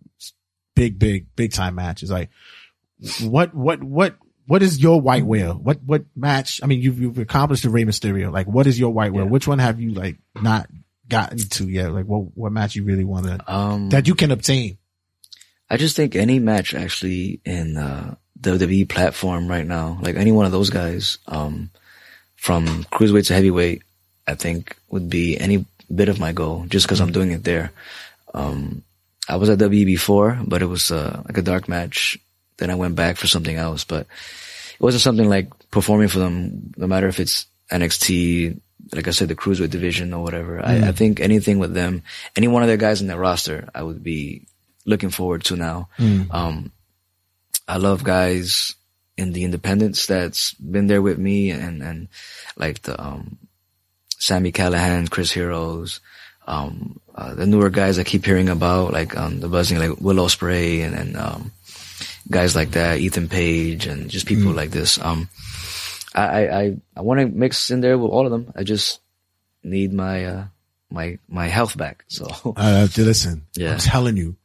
big, 0.75 0.99
big, 0.99 1.27
big 1.35 1.51
time 1.51 1.75
matches. 1.75 2.09
Like 2.11 2.29
what, 3.23 3.53
what, 3.53 3.83
what, 3.83 4.15
what 4.47 4.63
is 4.63 4.81
your 4.81 5.01
white 5.01 5.25
whale? 5.25 5.53
What, 5.55 5.79
what 5.83 6.05
match? 6.15 6.61
I 6.63 6.67
mean, 6.67 6.81
you've, 6.81 6.99
you've 7.01 7.17
accomplished 7.17 7.63
the 7.63 7.69
Rey 7.69 7.83
Mysterio. 7.83 8.31
Like, 8.31 8.47
what 8.47 8.65
is 8.67 8.79
your 8.79 8.91
white 8.91 9.11
whale? 9.13 9.25
Yeah. 9.25 9.31
Which 9.31 9.47
one 9.47 9.59
have 9.59 9.81
you 9.81 9.91
like 9.93 10.17
not 10.41 10.67
gotten 11.09 11.37
to 11.37 11.67
yet? 11.67 11.91
Like, 11.91 12.05
what, 12.05 12.35
what 12.37 12.51
match 12.51 12.75
you 12.75 12.83
really 12.83 13.03
want 13.03 13.25
to 13.25 13.39
Um, 13.53 13.89
that 13.89 14.07
you 14.07 14.15
can 14.15 14.31
obtain? 14.31 14.77
I 15.69 15.75
just 15.77 15.95
think 15.95 16.15
any 16.15 16.39
match 16.39 16.73
actually 16.73 17.41
in 17.43 17.75
uh, 17.75 18.15
the 18.39 18.51
WWE 18.51 18.87
platform 18.87 19.47
right 19.49 19.65
now, 19.65 19.99
like 20.01 20.15
any 20.15 20.31
one 20.31 20.45
of 20.45 20.51
those 20.53 20.69
guys, 20.69 21.17
um, 21.27 21.71
from 22.47 22.85
cruiserweight 22.95 23.27
to 23.27 23.33
heavyweight, 23.33 23.83
I 24.25 24.35
think 24.35 24.77
would 24.89 25.09
be 25.09 25.37
any 25.37 25.65
bit 25.93 26.07
of 26.07 26.17
my 26.17 26.31
goal 26.31 26.63
just 26.69 26.85
because 26.85 27.01
I'm 27.01 27.11
doing 27.11 27.31
it 27.31 27.43
there. 27.43 27.73
Um, 28.33 28.83
I 29.27 29.35
was 29.35 29.49
at 29.49 29.59
WWE 29.59 29.85
before, 29.85 30.39
but 30.47 30.61
it 30.61 30.67
was 30.67 30.89
uh, 30.89 31.23
like 31.25 31.37
a 31.37 31.41
dark 31.41 31.67
match. 31.67 32.17
Then 32.55 32.69
I 32.71 32.75
went 32.75 32.95
back 32.95 33.17
for 33.17 33.27
something 33.27 33.57
else, 33.57 33.83
but 33.83 34.07
it 34.07 34.79
wasn't 34.79 35.01
something 35.01 35.27
like 35.27 35.49
performing 35.71 36.07
for 36.07 36.19
them, 36.19 36.71
no 36.77 36.87
matter 36.87 37.09
if 37.09 37.19
it's 37.19 37.47
NXT, 37.69 38.61
like 38.95 39.09
I 39.09 39.11
said, 39.11 39.27
the 39.27 39.35
cruiserweight 39.35 39.69
division 39.69 40.13
or 40.13 40.23
whatever. 40.23 40.65
I, 40.65 40.87
I 40.87 40.91
think 40.93 41.19
anything 41.19 41.59
with 41.59 41.73
them, 41.73 42.03
any 42.37 42.47
one 42.47 42.63
of 42.63 42.69
their 42.69 42.77
guys 42.77 43.01
in 43.01 43.07
their 43.07 43.19
roster, 43.19 43.67
I 43.75 43.83
would 43.83 44.01
be 44.01 44.47
looking 44.85 45.09
forward 45.09 45.43
to 45.51 45.57
now. 45.57 45.89
Um, 46.31 46.71
I 47.67 47.75
love 47.75 48.05
guys 48.05 48.73
in 49.17 49.33
the 49.33 49.43
independents 49.43 50.05
that's 50.05 50.53
been 50.53 50.87
there 50.87 51.01
with 51.01 51.17
me 51.17 51.49
and, 51.49 51.81
and 51.81 52.07
like 52.55 52.83
the, 52.83 53.01
um, 53.01 53.37
Sami 54.19 54.51
Callihan, 54.51 55.09
Chris 55.09 55.31
Heroes, 55.31 55.99
um, 56.47 56.99
uh, 57.15 57.33
the 57.33 57.45
newer 57.45 57.69
guys 57.69 57.99
I 57.99 58.03
keep 58.03 58.23
hearing 58.23 58.47
about, 58.49 58.93
like, 58.93 59.17
um, 59.17 59.39
the 59.39 59.49
buzzing, 59.49 59.79
like 59.79 59.99
Will 59.99 60.17
Ospreay 60.17 60.85
and, 60.85 60.95
and, 60.95 61.17
um, 61.17 61.51
guys 62.29 62.55
like 62.55 62.71
that, 62.71 62.99
Ethan 62.99 63.27
Page 63.27 63.87
and 63.87 64.09
just 64.09 64.27
people 64.27 64.51
like 64.51 64.71
this. 64.71 64.99
Um, 64.99 65.29
I, 66.13 66.47
I, 66.47 66.77
I, 66.95 67.01
want 67.01 67.19
to 67.19 67.27
mix 67.27 67.69
in 67.69 67.81
there 67.81 67.97
with 67.97 68.11
all 68.11 68.25
of 68.25 68.31
them. 68.31 68.51
I 68.55 68.63
just 68.63 68.99
need 69.63 69.93
my, 69.93 70.25
uh, 70.25 70.45
my, 70.89 71.19
my 71.27 71.47
health 71.47 71.77
back. 71.77 72.05
So 72.07 72.53
I 72.55 72.81
Uh, 72.81 72.87
listen, 72.97 73.45
Yeah. 73.55 73.73
I'm 73.73 73.79
telling 73.79 74.17
you, 74.17 74.35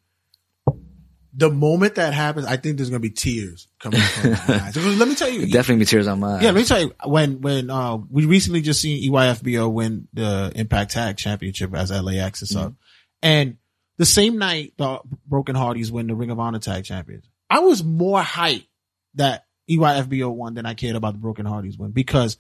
the 1.34 1.50
moment 1.50 1.94
that 1.94 2.12
happens, 2.12 2.46
I 2.46 2.56
think 2.56 2.76
there's 2.76 2.90
gonna 2.90 3.00
be 3.00 3.10
tears 3.10 3.68
coming 3.78 4.00
from 4.00 4.30
my 4.32 4.38
eyes. 4.48 4.76
Let 4.76 5.09
me 5.09 5.14
tell 5.14 5.30
you, 5.30 5.46
definitely 5.50 5.80
be 5.84 5.86
tears 5.86 6.06
on 6.06 6.20
my 6.20 6.40
yeah, 6.40 6.46
let 6.50 6.54
me 6.56 6.64
tell 6.64 6.80
you, 6.80 6.94
when 7.06 7.40
when 7.40 7.70
uh 7.70 7.96
we 7.96 8.26
recently 8.26 8.60
just 8.60 8.80
seen 8.80 9.10
EYFBO 9.10 9.72
win 9.72 10.09
the 10.12 10.52
Impact 10.54 10.92
Tag 10.92 11.16
Championship 11.16 11.74
as 11.74 11.90
LAX 11.90 12.42
is 12.42 12.54
up, 12.54 12.74
and 13.22 13.56
the 13.98 14.04
same 14.06 14.38
night 14.38 14.74
the 14.76 15.00
Broken 15.26 15.54
Hardys 15.54 15.90
win 15.90 16.06
the 16.06 16.14
Ring 16.14 16.30
of 16.30 16.38
Honor 16.38 16.59
Tag 16.59 16.84
Champions, 16.84 17.24
I 17.48 17.60
was 17.60 17.82
more 17.82 18.20
hyped 18.20 18.66
that 19.14 19.46
EYFBO 19.70 20.30
won 20.34 20.54
than 20.54 20.66
I 20.66 20.74
cared 20.74 20.96
about 20.96 21.14
the 21.14 21.18
Broken 21.20 21.46
Hardys 21.46 21.78
win 21.78 21.92
because 21.92 22.36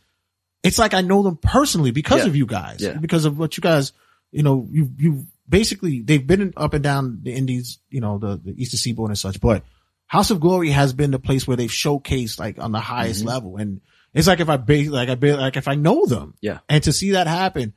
it's 0.62 0.78
like 0.78 0.92
I 0.94 1.00
know 1.00 1.22
them 1.22 1.36
personally 1.36 1.90
because 1.92 2.20
Yeah. 2.22 2.26
of 2.26 2.36
you 2.36 2.46
guys, 2.46 2.80
Yeah. 2.80 2.92
because 2.98 3.24
of 3.24 3.38
what 3.38 3.56
you 3.56 3.62
guys, 3.62 3.92
you 4.32 4.42
know, 4.42 4.66
you 4.70 4.90
you 4.98 5.26
basically 5.52 6.00
they've 6.00 6.26
been 6.26 6.52
up 6.56 6.72
and 6.74 6.82
down 6.82 7.20
the 7.22 7.32
Indies, 7.32 7.78
you 7.90 8.00
know, 8.00 8.18
the 8.18 8.40
the 8.42 8.60
Eastern 8.60 8.78
Seaboard 8.78 9.10
and 9.10 9.18
such, 9.18 9.40
but 9.40 9.62
House 10.06 10.30
of 10.32 10.40
Glory 10.40 10.70
has 10.70 10.92
been 10.92 11.10
the 11.12 11.18
place 11.20 11.46
where 11.46 11.56
they've 11.56 11.70
showcased 11.70 12.40
like 12.40 12.58
on 12.58 12.72
the 12.72 12.80
highest 12.80 13.20
Mm-hmm. 13.20 13.28
level, 13.28 13.56
and 13.58 13.80
it's 14.14 14.26
like 14.26 14.40
if 14.40 14.48
I 14.48 14.56
like 14.56 15.08
I 15.08 15.14
ba- 15.14 15.36
like 15.36 15.56
if 15.56 15.68
I 15.68 15.74
know 15.76 16.06
them, 16.06 16.34
Yeah. 16.40 16.58
and 16.68 16.82
to 16.84 16.92
see 16.92 17.12
that 17.12 17.26
happen, 17.28 17.72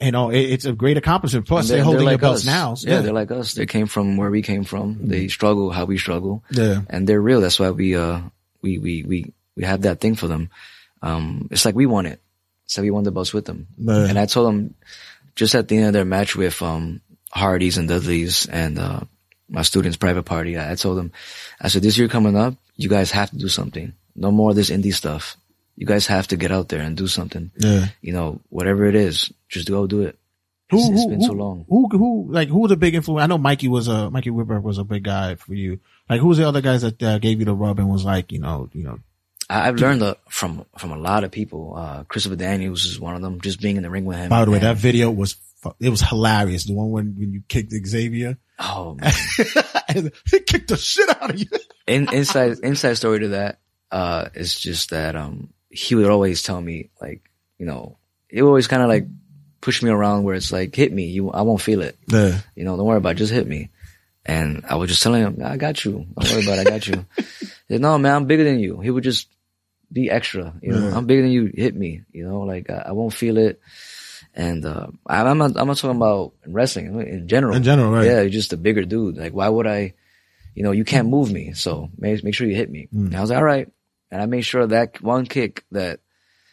you 0.00 0.10
know, 0.12 0.30
it, 0.30 0.40
it's 0.40 0.64
a 0.64 0.72
great 0.72 0.96
accomplishment. 0.96 1.46
Plus, 1.46 1.68
they're, 1.68 1.76
they're- 1.78 1.84
holding 1.84 2.04
their 2.04 2.14
like 2.14 2.20
belts 2.20 2.40
us. 2.40 2.46
now. 2.46 2.74
so 2.74 2.88
Yeah, 2.88 3.00
they're 3.02 3.12
like 3.12 3.30
us. 3.30 3.54
They 3.54 3.66
came 3.66 3.86
from 3.86 4.16
where 4.16 4.30
we 4.30 4.42
came 4.42 4.64
from. 4.64 4.98
They 5.08 5.28
struggle 5.28 5.70
how 5.70 5.84
we 5.84 5.98
struggle. 5.98 6.42
yeah, 6.50 6.80
and 6.90 7.06
they're 7.06 7.20
real. 7.20 7.40
That's 7.40 7.58
why 7.60 7.70
we 7.70 7.94
uh 7.96 8.20
we 8.62 8.78
we 8.78 9.02
we 9.04 9.32
we 9.56 9.64
have 9.64 9.82
that 9.82 10.00
thing 10.00 10.14
for 10.16 10.26
them. 10.28 10.50
Um, 11.02 11.48
it's 11.50 11.64
like 11.64 11.74
we 11.76 11.86
want 11.86 12.06
it, 12.08 12.20
so 12.66 12.82
we 12.82 12.90
won 12.90 13.04
the 13.04 13.12
belts 13.12 13.32
with 13.32 13.44
them. 13.44 13.68
Yeah. 13.78 14.06
And 14.08 14.18
I 14.18 14.26
told 14.26 14.48
them 14.48 14.74
just 15.36 15.54
at 15.54 15.68
the 15.68 15.76
end 15.76 15.86
of 15.88 15.92
their 15.92 16.04
match 16.04 16.34
with 16.34 16.60
um 16.62 17.00
Hardys 17.30 17.78
and 17.78 17.88
Dudleys 17.88 18.46
and 18.46 18.78
uh 18.78 19.00
my 19.48 19.62
students' 19.62 19.96
private 19.96 20.24
party. 20.24 20.56
I, 20.58 20.72
I 20.72 20.74
told 20.74 20.98
them, 20.98 21.12
I 21.60 21.68
said, 21.68 21.82
this 21.82 21.96
year 21.96 22.08
coming 22.08 22.36
up, 22.36 22.54
you 22.76 22.88
guys 22.88 23.12
have 23.12 23.30
to 23.30 23.36
do 23.36 23.48
something. 23.48 23.92
No 24.16 24.32
more 24.32 24.50
of 24.50 24.56
this 24.56 24.70
indie 24.70 24.92
stuff. 24.94 25.36
You 25.76 25.86
guys 25.86 26.06
have 26.08 26.26
to 26.28 26.36
get 26.36 26.50
out 26.50 26.68
there 26.68 26.80
and 26.80 26.96
do 26.96 27.06
something. 27.06 27.50
yeah. 27.56 27.86
You 28.00 28.12
know, 28.12 28.40
whatever 28.48 28.86
it 28.86 28.94
is, 28.96 29.30
just 29.48 29.68
go 29.68 29.86
do 29.86 30.02
it. 30.02 30.18
Who, 30.70 30.78
It's- 30.78 30.90
it's 30.90 31.02
who, 31.04 31.10
been 31.10 31.20
who, 31.20 31.26
so 31.26 31.32
long. 31.34 31.64
Who, 31.68 31.88
who, 31.90 32.26
like, 32.32 32.48
who 32.48 32.58
was 32.58 32.72
a 32.72 32.76
big 32.76 32.94
influence? 32.96 33.22
I 33.22 33.26
know 33.28 33.38
Mikey 33.38 33.68
was 33.68 33.86
a, 33.86 34.10
Mikey 34.10 34.30
Whipwreck 34.30 34.62
was 34.62 34.78
a 34.78 34.84
big 34.84 35.04
guy 35.04 35.36
for 35.36 35.54
you. 35.54 35.78
Like, 36.10 36.20
who 36.20 36.26
was 36.26 36.38
the 36.38 36.48
other 36.48 36.60
guys 36.60 36.82
that 36.82 37.00
uh, 37.00 37.18
gave 37.20 37.38
you 37.38 37.44
the 37.44 37.54
rub 37.54 37.78
and 37.78 37.88
was 37.88 38.04
like, 38.04 38.32
you 38.32 38.40
know, 38.40 38.68
you 38.72 38.82
know, 38.82 38.98
I, 39.48 39.68
I've 39.68 39.76
learned 39.76 40.02
uh, 40.02 40.14
from 40.28 40.64
from 40.76 40.90
a 40.90 40.96
lot 40.98 41.22
of 41.22 41.30
people. 41.30 41.74
Uh, 41.76 42.02
Christopher 42.04 42.34
Daniels 42.34 42.84
is 42.84 42.98
one 42.98 43.14
of 43.14 43.22
them. 43.22 43.40
Just 43.40 43.60
being 43.60 43.76
in 43.76 43.84
the 43.84 43.90
ring 43.90 44.06
with 44.06 44.16
him. 44.16 44.28
by 44.28 44.44
the 44.44 44.50
way, 44.50 44.58
that 44.58 44.76
video 44.76 45.08
was, 45.08 45.36
it 45.80 45.88
was 45.88 46.00
hilarious. 46.00 46.64
The 46.64 46.74
one 46.74 46.90
when, 46.90 47.14
when 47.18 47.32
you 47.32 47.42
kicked 47.48 47.72
Xavier. 47.72 48.38
Oh 48.58 48.94
man. 49.00 49.12
and 49.88 50.12
he 50.30 50.40
kicked 50.40 50.68
the 50.68 50.76
shit 50.76 51.08
out 51.10 51.30
of 51.30 51.38
you. 51.38 51.46
in, 51.86 52.12
inside 52.12 52.58
inside 52.62 52.94
story 52.94 53.20
to 53.20 53.28
that 53.28 53.58
uh 53.92 54.28
is 54.34 54.58
just 54.58 54.90
that 54.90 55.14
um 55.14 55.50
he 55.70 55.94
would 55.94 56.08
always 56.10 56.42
tell 56.42 56.60
me 56.60 56.90
like 57.00 57.20
you 57.58 57.66
know 57.66 57.98
he 58.28 58.40
would 58.42 58.48
always 58.48 58.66
kind 58.66 58.82
of 58.82 58.88
like 58.88 59.06
push 59.60 59.82
me 59.82 59.90
around 59.90 60.24
where 60.24 60.34
it's 60.34 60.50
like 60.52 60.74
hit 60.74 60.92
me 60.92 61.04
you 61.06 61.30
I 61.30 61.42
won't 61.42 61.60
feel 61.60 61.82
it 61.82 61.96
Yeah. 62.08 62.40
you 62.54 62.64
know 62.64 62.76
don't 62.76 62.86
worry 62.86 62.96
about 62.98 63.10
it 63.12 63.18
just 63.18 63.32
hit 63.32 63.46
me 63.46 63.68
and 64.24 64.64
I 64.68 64.76
was 64.76 64.88
just 64.90 65.02
telling 65.02 65.22
him 65.22 65.38
I 65.44 65.56
got 65.56 65.84
you 65.84 66.06
don't 66.16 66.30
worry 66.32 66.42
about 66.44 66.58
it 66.58 66.66
I 66.66 66.70
got 66.70 66.86
you 66.88 67.04
he 67.16 67.24
said, 67.70 67.80
no 67.80 67.96
man 67.98 68.14
I'm 68.16 68.26
bigger 68.26 68.44
than 68.44 68.58
you 68.58 68.80
he 68.80 68.90
would 68.90 69.04
just 69.04 69.28
be 69.92 70.10
extra 70.10 70.54
you 70.62 70.72
know 70.72 70.88
Yeah. 70.88 70.96
I'm 70.96 71.06
bigger 71.06 71.22
than 71.22 71.30
you 71.30 71.52
hit 71.54 71.76
me 71.76 72.02
you 72.10 72.26
know 72.26 72.40
like 72.40 72.70
I, 72.70 72.86
I 72.86 72.92
won't 72.92 73.12
feel 73.12 73.36
it 73.36 73.60
and 74.36 74.64
uh 74.64 74.86
I'm 75.06 75.38
not 75.38 75.56
I'm 75.56 75.66
not 75.66 75.78
talking 75.78 75.96
about 75.96 76.34
wrestling 76.46 77.00
in 77.00 77.26
general 77.26 77.56
In 77.56 77.62
general, 77.62 77.90
right. 77.90 78.06
yeah 78.06 78.20
you're 78.20 78.30
just 78.30 78.52
a 78.52 78.56
bigger 78.56 78.84
dude 78.84 79.16
like 79.16 79.32
why 79.32 79.48
would 79.48 79.66
I 79.66 79.94
you 80.56 80.62
know, 80.62 80.72
you 80.72 80.84
can't 80.84 81.08
move 81.08 81.30
me. 81.30 81.52
So 81.52 81.90
make, 81.98 82.24
make 82.24 82.34
sure 82.34 82.48
you 82.48 82.56
hit 82.56 82.70
me. 82.70 82.88
Mm. 82.92 83.06
And 83.06 83.16
I 83.16 83.20
was 83.20 83.30
like, 83.30 83.36
all 83.36 83.44
right. 83.44 83.70
And 84.10 84.22
I 84.22 84.26
made 84.26 84.40
sure 84.42 84.66
that 84.66 85.02
one 85.02 85.26
kick 85.26 85.64
that 85.72 86.00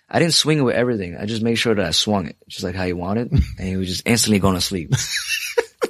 I 0.09 0.19
didn't 0.19 0.33
swing 0.33 0.59
it 0.59 0.63
with 0.63 0.75
everything. 0.75 1.15
I 1.15 1.25
just 1.25 1.41
made 1.41 1.55
sure 1.55 1.73
that 1.73 1.85
I 1.85 1.91
swung 1.91 2.27
it 2.27 2.35
just 2.49 2.65
like 2.65 2.75
how 2.75 2.85
he 2.85 2.91
wanted. 2.91 3.31
and 3.31 3.67
he 3.67 3.77
was 3.77 3.87
just 3.87 4.05
instantly 4.05 4.39
going 4.39 4.55
to 4.55 4.61
sleep. 4.61 4.93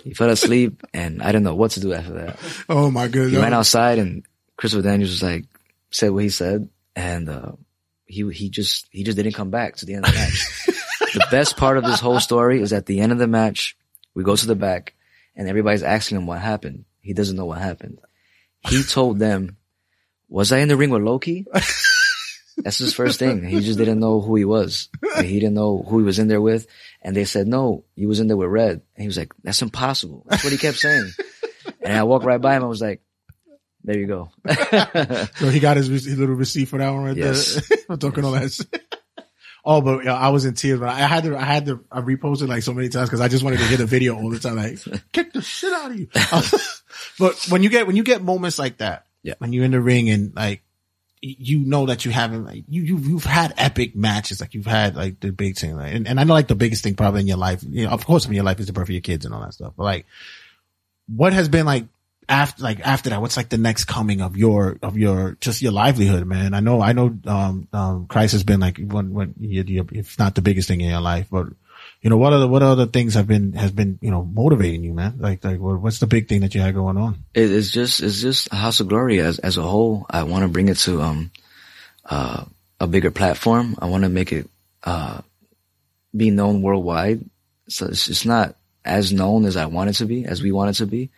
he 0.03 0.13
fell 0.13 0.29
asleep 0.29 0.83
and 0.93 1.23
I 1.23 1.27
didn't 1.27 1.43
know 1.43 1.55
what 1.55 1.71
to 1.71 1.79
do 1.79 1.91
after 1.91 2.13
that. 2.13 2.39
Oh 2.69 2.91
my 2.91 3.07
goodness! 3.07 3.33
He 3.33 3.39
went 3.39 3.55
outside 3.55 3.97
and 3.97 4.23
Christopher 4.57 4.83
Daniels 4.83 5.09
was 5.09 5.23
like, 5.23 5.45
said 5.89 6.11
what 6.11 6.23
he 6.23 6.29
said. 6.29 6.69
And, 6.95 7.27
uh, 7.27 7.53
he, 8.05 8.29
he 8.31 8.49
just, 8.49 8.87
he 8.91 9.03
just 9.03 9.17
didn't 9.17 9.33
come 9.33 9.49
back 9.49 9.77
to 9.77 9.87
the 9.87 9.95
end 9.95 10.05
of 10.05 10.11
the 10.11 10.19
match. 10.19 10.69
the 11.14 11.26
best 11.31 11.57
part 11.57 11.77
of 11.77 11.84
this 11.84 11.99
whole 11.99 12.19
story 12.19 12.61
is 12.61 12.73
at 12.73 12.85
the 12.85 12.99
end 12.99 13.11
of 13.11 13.18
the 13.18 13.27
match, 13.27 13.77
we 14.14 14.23
go 14.23 14.35
to 14.35 14.45
the 14.48 14.56
back 14.56 14.94
and 15.35 15.48
everybody's 15.48 15.84
asking 15.84 16.18
him 16.18 16.27
what 16.27 16.40
happened. 16.40 16.85
He 17.02 17.14
doesn't 17.14 17.35
know 17.35 17.45
what 17.45 17.60
happened. 17.60 17.99
He 18.60 18.84
told 18.84 19.19
them, 19.19 19.57
was 20.30 20.52
I 20.52 20.60
in 20.60 20.68
the 20.68 20.77
ring 20.77 20.90
with 20.90 21.02
Low 21.03 21.19
Ki? 21.19 21.45
That's 22.57 22.77
his 22.77 22.94
first 22.94 23.18
thing. 23.19 23.44
He 23.44 23.60
just 23.61 23.77
didn't 23.80 23.99
know 23.99 24.22
who 24.22 24.35
he 24.35 24.45
was. 24.45 24.90
Like, 25.15 25.26
he 25.26 25.40
didn't 25.40 25.56
know 25.56 25.84
who 25.88 25.98
he 25.99 26.06
was 26.06 26.19
in 26.19 26.27
there 26.27 26.41
with. 26.41 26.68
And 27.02 27.15
they 27.15 27.26
said, 27.26 27.48
no, 27.48 27.84
he 27.95 28.06
was 28.06 28.19
in 28.19 28.27
there 28.27 28.38
with 28.38 28.49
Red. 28.49 28.73
And 28.95 29.02
he 29.02 29.07
was 29.07 29.18
like, 29.18 29.34
that's 29.44 29.61
impossible. 29.61 30.26
That's 30.30 30.44
what 30.44 30.53
he 30.53 30.60
kept 30.60 30.77
saying. 30.77 31.11
And 31.81 31.94
I 31.98 32.03
walked 32.03 32.26
right 32.26 32.40
by 32.40 32.56
him. 32.56 32.64
I 32.64 32.68
was 32.68 32.81
like, 32.81 33.02
there 33.84 33.98
you 33.98 34.07
go. 34.07 34.30
So 35.35 35.49
he 35.49 35.60
got 35.60 35.77
his, 35.77 35.90
re- 35.90 35.95
his 35.95 36.18
little 36.18 36.35
receipt 36.35 36.65
for 36.69 36.77
that 36.80 36.90
one 36.91 37.03
right 37.03 37.18
Yes. 37.18 37.68
there. 37.68 37.80
I'm 37.90 37.99
talking 37.99 38.23
all 38.23 38.31
that 38.31 38.52
shit. 38.52 38.68
Oh, 39.65 39.80
but 39.81 40.03
yeah, 40.03 40.14
I 40.15 40.30
was 40.30 40.44
in 40.45 40.56
tears, 40.56 40.80
but 40.80 40.90
I 40.90 40.99
had 41.07 41.23
to, 41.23 41.38
I 41.38 41.44
had 41.44 41.65
to, 41.68 41.84
I 41.90 42.02
reposted 42.02 42.49
like 42.49 42.64
so 42.64 42.73
many 42.73 42.90
times 42.90 43.07
because 43.07 43.22
I 43.22 43.30
just 43.30 43.44
wanted 43.45 43.60
to 43.60 43.65
hear 43.65 43.77
the 43.77 43.85
video 43.85 44.15
all 44.18 44.30
the 44.30 44.40
time. 44.40 44.57
Like, 44.57 44.80
kick 45.14 45.31
the 45.31 45.41
shit 45.41 45.72
out 45.72 45.91
of 45.91 45.98
you. 45.98 46.07
but 47.19 47.45
when 47.49 47.64
you 47.64 47.69
get, 47.69 47.88
when 47.88 47.95
you 47.95 48.03
get 48.03 48.22
moments 48.22 48.60
like 48.60 48.80
that, 48.80 49.06
Yeah. 49.22 49.35
when 49.38 49.53
you're 49.53 49.64
in 49.64 49.72
the 49.72 49.80
ring 49.80 50.10
and 50.10 50.35
like, 50.35 50.64
you 51.22 51.60
know 51.60 51.85
that 51.85 52.03
you 52.03 52.11
haven't, 52.11 52.44
like, 52.44 52.65
you, 52.68 52.81
you, 52.84 52.98
you've 52.98 53.23
had 53.23 53.53
epic 53.57 53.95
matches. 53.95 54.41
Like 54.41 54.53
you've 54.53 54.65
had 54.65 54.98
like 54.98 55.22
the 55.22 55.31
big 55.31 55.56
thing. 55.57 55.77
Like, 55.77 55.94
and, 55.94 56.06
and 56.10 56.19
I 56.19 56.26
know 56.26 56.34
like 56.34 56.49
the 56.49 56.56
biggest 56.56 56.84
thing 56.84 56.95
probably 56.95 57.22
in 57.22 57.27
your 57.27 57.38
life, 57.38 57.64
you 57.65 57.85
know, 57.85 57.91
of 57.91 58.06
course 58.06 58.26
in 58.26 58.34
your 58.34 58.44
life 58.44 58.60
is 58.60 58.68
the 58.68 58.73
birth 58.73 58.84
of 58.84 58.90
your 58.90 58.99
kids 58.99 59.23
and 59.26 59.34
all 59.34 59.40
that 59.41 59.53
stuff. 59.53 59.72
But 59.77 59.84
like, 59.84 60.06
what 61.07 61.31
has 61.31 61.48
been 61.48 61.65
like 61.65 61.85
after 62.29 62.63
like 62.63 62.79
after 62.81 63.09
that 63.09 63.21
what's 63.21 63.37
like 63.37 63.49
the 63.49 63.57
next 63.57 63.85
coming 63.85 64.21
of 64.21 64.37
your 64.37 64.77
of 64.81 64.97
your 64.97 65.37
just 65.41 65.61
your 65.61 65.71
livelihood 65.71 66.25
man 66.25 66.53
i 66.53 66.59
know 66.59 66.81
i 66.81 66.93
know 66.93 67.17
um 67.25 67.67
um 67.73 68.05
christ 68.07 68.31
has 68.31 68.43
been 68.43 68.59
like 68.59 68.77
one 68.79 69.13
when 69.13 69.33
you, 69.39 69.85
if 69.91 70.17
not 70.17 70.35
the 70.35 70.41
biggest 70.41 70.67
thing 70.67 70.81
in 70.81 70.89
your 70.89 71.01
life 71.01 71.27
but 71.31 71.47
you 72.01 72.09
know 72.09 72.17
what 72.17 72.33
other 72.33 72.47
what 72.47 72.61
other 72.61 72.85
things 72.85 73.13
have 73.13 73.27
been 73.27 73.53
has 73.53 73.71
been 73.71 73.97
you 74.01 74.11
know 74.11 74.23
motivating 74.23 74.83
you 74.83 74.93
man 74.93 75.15
like 75.19 75.43
like 75.43 75.59
what's 75.59 75.99
the 75.99 76.07
big 76.07 76.27
thing 76.27 76.41
that 76.41 76.53
you 76.53 76.61
had 76.61 76.75
going 76.75 76.97
on 76.97 77.23
It, 77.33 77.51
it's 77.51 77.71
just 77.71 78.01
it's 78.01 78.21
just 78.21 78.51
House 78.53 78.79
of 78.79 78.87
Glory 78.87 79.19
as 79.19 79.39
as 79.39 79.57
a 79.57 79.61
whole. 79.63 80.05
I 80.09 80.23
want 80.23 80.43
to 80.43 80.49
bring 80.49 80.67
it 80.67 80.77
to 80.79 81.01
um 81.01 81.31
uh 82.05 82.45
a 82.79 82.87
bigger 82.87 83.11
platform. 83.11 83.75
I 83.79 83.85
want 83.85 84.03
to 84.03 84.09
make 84.09 84.31
it 84.31 84.49
uh 84.83 85.21
be 86.15 86.29
known 86.29 86.61
worldwide. 86.61 87.23
So 87.69 87.87
it's 87.87 88.09
it's 88.09 88.25
not 88.25 88.55
as 88.85 89.13
known 89.13 89.45
as 89.45 89.55
I 89.55 89.65
want 89.67 89.89
it 89.89 89.93
to 89.93 90.05
be, 90.05 90.25
as 90.25 90.41
we 90.41 90.51
want 90.51 90.71
it 90.71 90.79
to 90.79 90.85
be. 90.85 91.09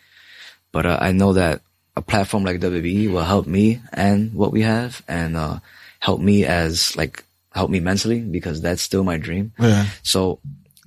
But 0.75 0.85
uh, 0.85 0.97
I 0.99 1.13
know 1.13 1.31
that 1.33 1.61
a 1.95 2.01
platform 2.01 2.43
like 2.43 2.59
WWE 2.59 3.09
will 3.09 3.23
help 3.23 3.47
me 3.47 3.79
and 3.93 4.33
what 4.33 4.51
we 4.51 4.61
have, 4.63 5.01
and 5.07 5.37
uh 5.37 5.59
help 5.99 6.19
me 6.19 6.43
as 6.45 6.95
like 6.97 7.23
help 7.53 7.69
me 7.71 7.79
mentally 7.79 8.19
because 8.19 8.59
that's 8.61 8.81
still 8.81 9.05
my 9.05 9.15
dream. 9.17 9.53
yeah 9.57 9.85
So 10.03 10.39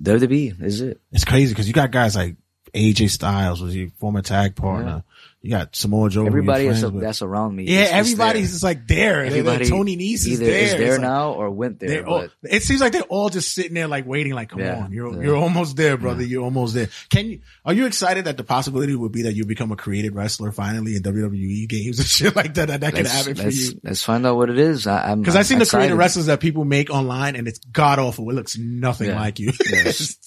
WWE 0.03 0.61
is 0.61 0.81
it. 0.81 1.01
it's 1.11 1.25
crazy 1.25 1.51
because 1.53 1.67
you 1.67 1.73
got 1.73 1.89
guys 1.91 2.15
like 2.15 2.35
aj 2.75 3.09
styles 3.09 3.61
was 3.63 3.75
your 3.75 3.89
former 3.99 4.21
tag 4.21 4.55
partner 4.55 5.03
you 5.41 5.51
got 5.51 5.73
samoa 5.75 6.09
joe 6.09 6.25
Everybody 6.25 6.67
is, 6.67 6.83
with. 6.83 6.99
that's 6.99 7.21
around 7.21 7.55
me. 7.55 7.63
yeah 7.63 7.83
is 7.83 7.91
everybody's 7.91 8.41
there. 8.47 8.51
just 8.51 8.63
like 8.63 8.87
there 8.87 9.23
Everybody 9.23 9.69
tony 9.69 9.95
Nese 9.95 10.27
is 10.27 10.39
there 10.39 10.49
is 10.49 10.71
there 10.71 10.81
It's 10.81 10.91
like- 10.91 11.01
now 11.01 11.31
or 11.31 11.49
went 11.49 11.79
there. 11.79 12.05
All, 12.05 12.27
it 12.43 12.61
seems 12.63 12.81
like 12.81 12.91
they're 12.91 13.01
all 13.03 13.29
just 13.29 13.53
sitting 13.53 13.73
there, 13.73 13.87
like 13.87 14.05
waiting. 14.05 14.33
Like, 14.33 14.49
come 14.49 14.59
Yeah, 14.59 14.83
on, 14.83 14.91
you're 14.91 15.13
yeah. 15.15 15.21
you're 15.21 15.37
almost 15.37 15.77
there, 15.77 15.95
brother. 15.97 16.23
You're 16.23 16.43
almost 16.43 16.73
there. 16.73 16.89
Can 17.09 17.27
you? 17.27 17.39
Are 17.65 17.73
you 17.73 17.85
excited 17.85 18.25
that 18.25 18.35
the 18.37 18.43
possibility 18.43 18.95
would 18.95 19.11
be 19.13 19.21
that 19.23 19.33
you 19.33 19.45
become 19.45 19.71
a 19.71 19.75
created 19.77 20.13
wrestler 20.13 20.51
finally 20.51 20.95
in 20.97 21.03
WWE 21.03 21.69
games 21.69 21.99
and 21.99 22.07
shit 22.17 22.35
like 22.35 22.53
that? 22.55 22.67
That 22.67 22.81
that 22.81 22.93
could 22.95 23.07
happen 23.07 23.35
for 23.35 23.49
you. 23.49 23.79
let's 23.83 24.03
find 24.03 24.25
out 24.25 24.35
what 24.35 24.49
it 24.49 24.59
is. 24.59 24.87
I, 24.87 25.11
I'm 25.11 25.21
Because 25.21 25.35
I've 25.35 25.45
seen 25.47 25.59
the 25.59 25.65
created 25.65 25.95
wrestlers 25.95 26.25
that 26.27 26.39
people 26.41 26.65
make 26.65 26.89
online, 26.89 27.35
and 27.35 27.47
it's 27.47 27.59
god 27.59 27.97
awful. 27.99 28.29
It 28.29 28.33
looks 28.33 28.57
nothing 28.57 29.07
Yeah. 29.09 29.19
like 29.21 29.39
you. 29.39 29.51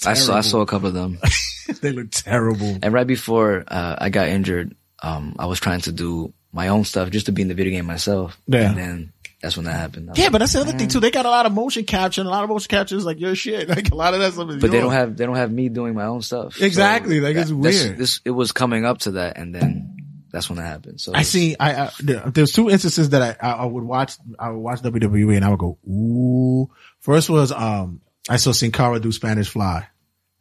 I 0.07 0.15
saw 0.15 0.37
I 0.37 0.41
saw 0.41 0.61
a 0.61 0.67
couple 0.67 0.89
of 0.89 0.95
them, 0.95 1.19
they 1.83 1.93
look 1.93 2.11
terrible. 2.11 2.79
and 2.83 2.93
right 2.95 3.07
before 3.07 3.65
uh, 3.69 3.97
I 3.99 4.09
got 4.11 4.29
injured, 4.29 4.75
um, 5.03 5.37
I 5.39 5.47
was 5.47 5.61
trying 5.61 5.81
to 5.83 5.93
do 5.93 6.33
my 6.53 6.69
own 6.69 6.85
stuff 6.85 7.11
just 7.11 7.27
to 7.27 7.33
be 7.33 7.43
in 7.43 7.49
the 7.49 7.55
video 7.55 7.73
game 7.73 7.87
myself. 7.87 8.39
Yeah. 8.47 8.69
And 8.69 8.77
then 8.79 9.13
that's 9.43 9.57
when 9.57 9.65
that 9.67 9.73
happened. 9.73 10.11
Yeah, 10.15 10.25
like, 10.25 10.33
but 10.33 10.39
that's 10.39 10.53
the 10.53 10.61
other 10.61 10.73
thing 10.73 10.87
too. 10.89 11.01
They 11.01 11.11
got 11.11 11.27
a 11.27 11.31
lot 11.31 11.47
of 11.47 11.53
motion 11.53 11.85
capture 11.85 12.21
and 12.21 12.29
a 12.29 12.31
lot 12.31 12.45
of 12.45 12.51
motion 12.51 12.69
capture 12.69 12.97
is 12.97 13.05
like 13.05 13.19
your 13.19 13.35
shit. 13.35 13.69
Like 13.73 13.91
a 13.91 13.95
lot 13.95 14.15
of 14.15 14.21
that 14.21 14.35
stuff 14.35 14.51
is 14.51 14.57
but 14.61 14.71
they 14.71 14.79
don't 14.81 14.93
have 14.93 15.17
they 15.17 15.27
don't 15.27 15.37
have 15.37 15.51
me 15.51 15.69
doing 15.69 15.95
my 15.95 16.05
own 16.05 16.23
stuff. 16.23 16.55
So 16.55 16.65
Exactly, 16.65 17.21
like, 17.21 17.37
it's 17.37 17.51
that- 17.51 17.57
that's- 17.57 17.85
weird. 17.85 17.99
This 17.99 18.21
it 18.25 18.31
was 18.31 18.53
coming 18.53 18.85
up 18.85 18.99
to 18.99 19.13
that, 19.13 19.39
and 19.39 19.55
then 19.55 19.97
that's 20.31 20.49
when 20.49 20.59
that 20.59 20.67
happened. 20.67 21.01
So 21.01 21.13
I 21.15 21.23
see. 21.23 21.57
I, 21.59 21.87
I 21.87 21.91
there's 22.01 22.53
two 22.53 22.71
instances 22.71 23.11
that 23.11 23.23
I, 23.43 23.49
I 23.49 23.53
I 23.55 23.65
would 23.65 23.85
watch. 23.85 24.15
I 24.39 24.51
would 24.51 24.61
watch 24.61 24.81
WWE 24.83 25.37
and 25.37 25.45
I 25.45 25.49
would 25.51 25.59
go 25.59 25.79
ooh. 25.89 26.71
First 27.01 27.29
was 27.29 27.51
um 27.51 28.01
I 28.29 28.37
saw 28.37 28.53
Sin 28.53 28.71
Cara 28.71 29.01
do 29.01 29.11
Spanish 29.11 29.49
Fly, 29.49 29.89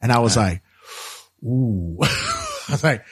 and 0.01 0.11
I 0.11 0.19
was 0.19 0.37
like 0.37 0.61
ooh. 1.43 1.97
I 2.01 2.71
was 2.71 2.83
like. 2.83 3.03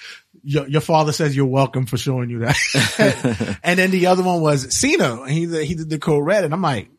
Your, 0.44 0.68
your 0.68 0.82
father 0.82 1.11
says 1.11 1.36
you're 1.36 1.45
welcome 1.45 1.86
for 1.86 1.98
showing 1.98 2.30
you 2.30 2.40
that. 2.40 3.60
and 3.64 3.78
then 3.78 3.91
the 3.91 4.07
other 4.07 4.24
one 4.24 4.41
was 4.41 4.74
Cena. 4.74 5.22
and 5.24 5.32
He 5.32 5.45
did- 5.45 5.66
he 5.66 5.76
did 5.76 5.90
the 5.90 5.99
code 5.99 6.26
red, 6.26 6.44
and 6.44 6.53
I'm 6.53 6.61
like, 6.61 6.90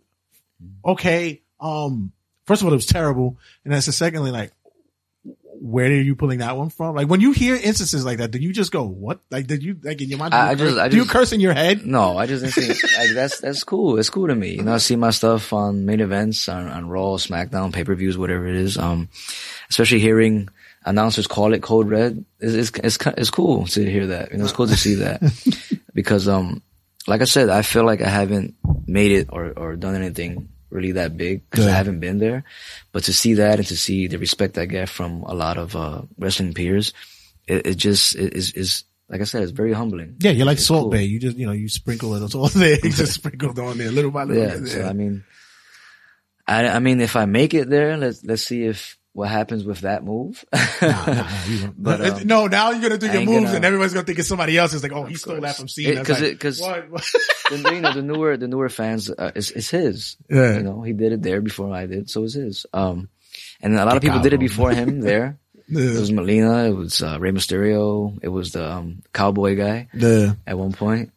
okay. 0.85 1.43
Um, 1.61 2.13
first 2.47 2.63
of 2.63 2.67
all, 2.67 2.73
it 2.73 2.77
was 2.77 2.87
terrible, 2.87 3.39
and 3.65 3.73
then 3.73 3.83
so 3.83 3.91
secondly, 3.91 4.31
like, 4.31 4.53
where 5.63 5.87
are 5.87 5.93
you 6.01 6.17
pulling 6.17 6.39
that 6.39 6.57
one 6.57 6.71
from? 6.71 6.95
Like 6.97 7.07
when 7.09 7.21
you 7.21 7.33
hear 7.33 7.55
instances 7.55 8.03
like 8.03 8.17
that, 8.17 8.31
do 8.31 8.39
you 8.39 8.51
just 8.51 8.73
go, 8.73 8.83
what? 8.85 9.21
Like, 9.31 9.47
did 9.47 9.63
you, 9.63 9.77
like 9.83 10.01
in 10.01 10.09
your 10.09 10.19
mind, 10.19 10.33
do, 10.33 10.39
I- 10.39 10.53
you, 10.53 10.57
just- 10.57 10.71
curse, 10.71 10.79
I 10.79 10.89
do 10.89 10.97
you 10.97 11.03
just- 11.03 11.13
curse 11.13 11.33
in 11.33 11.41
your 11.41 11.53
head? 11.53 11.85
No, 11.87 12.17
I 12.17 12.27
just 12.27 12.55
think 12.55 12.69
like 12.99 13.11
that's 13.15 13.41
that's 13.41 13.63
cool. 13.65 13.99
It's 13.99 14.09
cool 14.09 14.29
to 14.29 14.35
me. 14.35 14.55
You 14.55 14.63
know, 14.63 14.73
I 14.75 14.79
see 14.79 14.97
my 14.97 15.11
stuff 15.11 15.53
on 15.53 15.85
main 15.85 16.01
events, 16.01 16.49
on, 16.49 16.67
on 16.67 16.89
Raw, 16.89 17.17
SmackDown, 17.17 17.73
pay 17.75 17.85
per 17.85 17.95
views, 17.95 18.17
whatever 18.17 18.47
it 18.47 18.57
is. 18.57 18.79
Um, 18.79 19.11
especially 19.69 20.01
hearing 20.01 20.49
announcers 20.85 21.27
call 21.27 21.53
it 21.53 21.63
Code 21.63 21.89
Red 21.89 22.25
is 22.41 22.55
it's 22.55 22.71
it's 22.83 22.99
it's 23.19 23.31
cool 23.31 23.67
to 23.67 23.91
hear 23.91 24.09
that. 24.09 24.33
You 24.33 24.39
know, 24.39 24.45
it's 24.45 24.53
cool 24.53 24.67
to 24.67 24.77
see 24.77 24.95
that 24.97 25.21
because 25.95 26.29
um, 26.29 26.63
like 27.07 27.21
I 27.21 27.25
said, 27.25 27.49
I 27.49 27.63
feel 27.63 27.85
like 27.85 28.01
I 28.03 28.09
haven't 28.09 28.55
made 28.87 29.13
it 29.13 29.29
or 29.31 29.53
or 29.57 29.77
done 29.77 29.95
anything 29.95 30.49
really 30.71 30.93
that 30.93 31.17
big 31.17 31.49
because 31.51 31.67
I 31.67 31.73
haven't 31.73 32.01
been 32.01 32.19
there. 32.19 32.45
But 32.93 33.05
to 33.05 33.13
see 33.13 33.35
that 33.35 33.59
and 33.59 33.67
to 33.69 33.77
see 33.77 34.07
the 34.07 34.19
respect 34.19 34.57
I 34.59 34.67
get 34.67 34.89
from 34.89 35.23
a 35.25 35.35
lot 35.35 35.59
of 35.59 35.77
uh 35.77 36.03
wrestling 36.19 36.55
peers, 36.55 36.93
it, 37.47 37.67
it 37.67 37.75
just 37.75 38.15
it 38.15 38.35
is 38.35 38.53
is 38.53 38.85
like 39.09 39.21
I 39.21 39.25
said, 39.25 39.43
it's 39.43 39.51
very 39.51 39.73
humbling. 39.73 40.17
Yeah, 40.21 40.31
you're 40.31 40.47
like 40.47 40.59
It's 40.59 40.67
Salt 40.67 40.83
cool. 40.83 40.91
Bae. 40.93 40.99
You 41.01 41.19
just, 41.19 41.37
you 41.37 41.45
know, 41.45 41.53
you 41.53 41.69
sprinkle 41.69 42.15
it 42.15 42.35
all 42.35 42.47
there. 42.49 42.79
You 42.85 42.91
just 42.93 43.15
sprinkled 43.15 43.59
on 43.59 43.77
there 43.77 43.91
little 43.91 44.13
by 44.13 44.23
little. 44.23 44.61
Yeah. 44.65 44.73
So 44.73 44.85
I 44.85 44.93
mean, 44.93 45.25
I 46.47 46.69
I 46.69 46.79
mean, 46.79 47.01
if 47.01 47.17
I 47.17 47.25
make 47.25 47.53
it 47.53 47.69
there, 47.69 47.97
let's 47.97 48.25
let's 48.25 48.43
see 48.43 48.65
if 48.65 48.97
what 49.13 49.29
happens 49.29 49.65
with 49.65 49.81
that 49.81 50.05
move. 50.05 50.45
But, 51.77 52.01
um, 52.01 52.27
no, 52.27 52.47
now 52.47 52.71
you're 52.71 52.81
gonna 52.83 52.99
do 52.99 53.07
your 53.07 53.23
moves, 53.25 53.45
gonna- 53.45 53.57
and 53.57 53.65
everybody's 53.65 53.93
gonna 53.93 54.07
think 54.07 54.19
it's 54.19 54.29
somebody 54.29 54.57
else. 54.57 54.73
It's 54.73 54.83
like, 54.83 54.93
oh, 54.93 55.05
he 55.05 55.15
stole 55.17 55.41
that 55.41 55.57
from 55.57 55.69
Cena. 55.69 55.89
It- 55.91 55.99
It's 55.99 56.07
'cause 56.09 56.21
like, 56.21 56.41
'cause- 56.41 56.61
what? 56.61 56.91
what? 56.91 57.05
the, 57.51 57.75
you 57.75 57.81
know, 57.81 57.93
the 57.93 58.03
newer 58.03 58.37
the 58.37 58.49
newer 58.49 58.69
fans, 58.69 59.11
uh, 59.11 59.33
it's 59.35 59.51
it's 59.51 59.71
his. 59.71 60.17
Yeah. 60.29 60.57
You 60.57 60.63
know, 60.63 60.83
he 60.83 60.93
did 60.93 61.13
it 61.13 61.23
there 61.23 61.41
before 61.41 61.73
I 61.75 61.87
did, 61.87 62.09
so 62.11 62.25
it's 62.25 62.35
his. 62.35 62.67
Um, 62.73 63.09
and 63.63 63.75
a 63.79 63.85
lot 63.85 63.97
of 63.97 64.03
people 64.03 64.21
did 64.21 64.33
it 64.33 64.41
before 64.41 64.71
him 64.73 65.01
there. 65.11 65.39
Yeah. 65.69 65.91
It 65.91 66.01
was 66.01 66.11
Melina. 66.13 66.65
It 66.69 66.75
was 66.75 67.01
uh, 67.03 67.19
Rey 67.21 67.31
Mysterio. 67.31 68.19
It 68.23 68.29
was 68.29 68.53
the 68.53 68.69
um, 68.71 69.03
cowboy 69.13 69.57
guy 69.57 69.89
The, 69.95 70.37
at 70.47 70.59
one 70.59 70.73
point. 70.73 71.13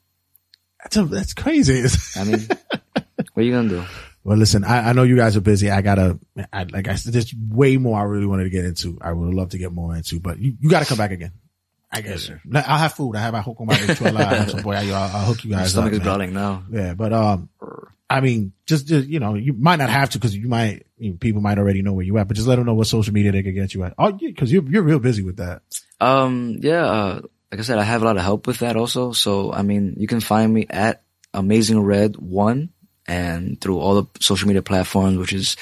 that's, 0.84 0.96
a, 0.98 1.06
that's 1.06 1.34
crazy. 1.34 1.84
I 2.16 2.24
mean, 2.24 2.48
what 2.48 3.38
are 3.38 3.42
you 3.42 3.52
gonna 3.52 3.70
do? 3.70 3.84
Well, 4.24 4.38
listen, 4.38 4.64
I, 4.64 4.90
I 4.90 4.94
know 4.94 5.04
you 5.04 5.18
guys 5.18 5.36
are 5.36 5.42
busy. 5.42 5.70
I 5.70 5.82
gotta, 5.82 6.18
I, 6.52 6.64
like 6.64 6.88
I 6.88 6.96
said, 6.96 7.14
there's 7.14 7.34
way 7.36 7.76
more 7.78 8.00
I 8.00 8.04
really 8.04 8.26
wanted 8.26 8.46
to 8.46 8.50
get 8.50 8.64
into. 8.64 8.98
I 9.02 9.12
would 9.12 9.34
love 9.34 9.50
to 9.50 9.58
get 9.58 9.74
more 9.74 9.96
into, 9.96 10.20
but 10.20 10.40
you, 10.40 10.56
you 10.62 10.70
gotta 10.70 10.86
come 10.86 10.98
back 10.98 11.12
again. 11.12 11.34
I 11.92 12.02
guess. 12.02 12.32
I'll 12.54 12.78
have 12.80 12.94
food. 12.94 13.16
I 13.16 13.20
have, 13.20 13.36
I 13.36 13.42
hook 13.42 13.58
on 13.60 13.68
my 13.68 13.74
I 13.78 14.46
some 14.46 14.64
boy. 14.64 14.74
I'll, 14.74 14.94
I'll 14.96 15.26
hook 15.26 15.44
you 15.44 15.52
My 15.52 15.58
guys 15.58 15.72
stomach 15.72 15.94
up. 15.94 15.94
is 15.94 16.00
growling 16.00 16.34
now. 16.34 16.64
Yeah, 16.72 16.94
but, 16.94 17.14
um, 17.14 17.50
I 18.10 18.22
mean, 18.22 18.54
just, 18.66 18.88
just, 18.88 19.08
you 19.08 19.20
know, 19.20 19.36
you 19.36 19.54
might 19.54 19.76
not 19.78 19.90
have 19.90 20.10
to 20.12 20.18
because 20.20 20.36
you 20.36 20.48
might, 20.48 20.86
you 20.98 21.12
know, 21.12 21.18
people 21.18 21.42
might 21.42 21.58
already 21.60 21.82
know 21.82 21.94
where 21.94 22.06
you 22.06 22.18
at, 22.18 22.28
but 22.28 22.36
just 22.36 22.48
let 22.48 22.56
them 22.56 22.66
know 22.66 22.74
what 22.74 22.88
social 22.88 23.14
media 23.14 23.32
they 23.32 23.44
could 23.44 23.56
get 23.56 23.74
you 23.74 23.84
at. 23.84 23.94
Oh, 23.98 24.18
yeah, 24.20 24.32
cause 24.32 24.52
you're, 24.52 24.64
you're 24.64 24.84
real 24.84 25.00
busy 25.00 25.24
with 25.24 25.38
that. 25.38 25.62
Um, 26.00 26.58
yeah, 26.62 26.86
uh, 26.86 27.22
like 27.52 27.60
I 27.60 27.64
said, 27.64 27.78
I 27.78 27.84
have 27.84 28.02
a 28.02 28.06
lot 28.06 28.18
of 28.18 28.24
help 28.24 28.48
with 28.48 28.60
that 28.60 28.76
also. 28.76 29.12
So, 29.12 29.52
I 29.54 29.62
mean, 29.62 29.96
you 29.98 30.08
can 30.08 30.20
find 30.20 30.52
me 30.52 30.66
at 30.70 31.04
Amazing 31.34 31.80
Red 31.82 32.16
One 32.18 32.70
and 33.08 33.60
through 33.60 33.80
all 33.80 34.02
the 34.02 34.08
social 34.20 34.48
media 34.48 34.62
platforms, 34.62 35.18
which 35.18 35.34
is 35.34 35.56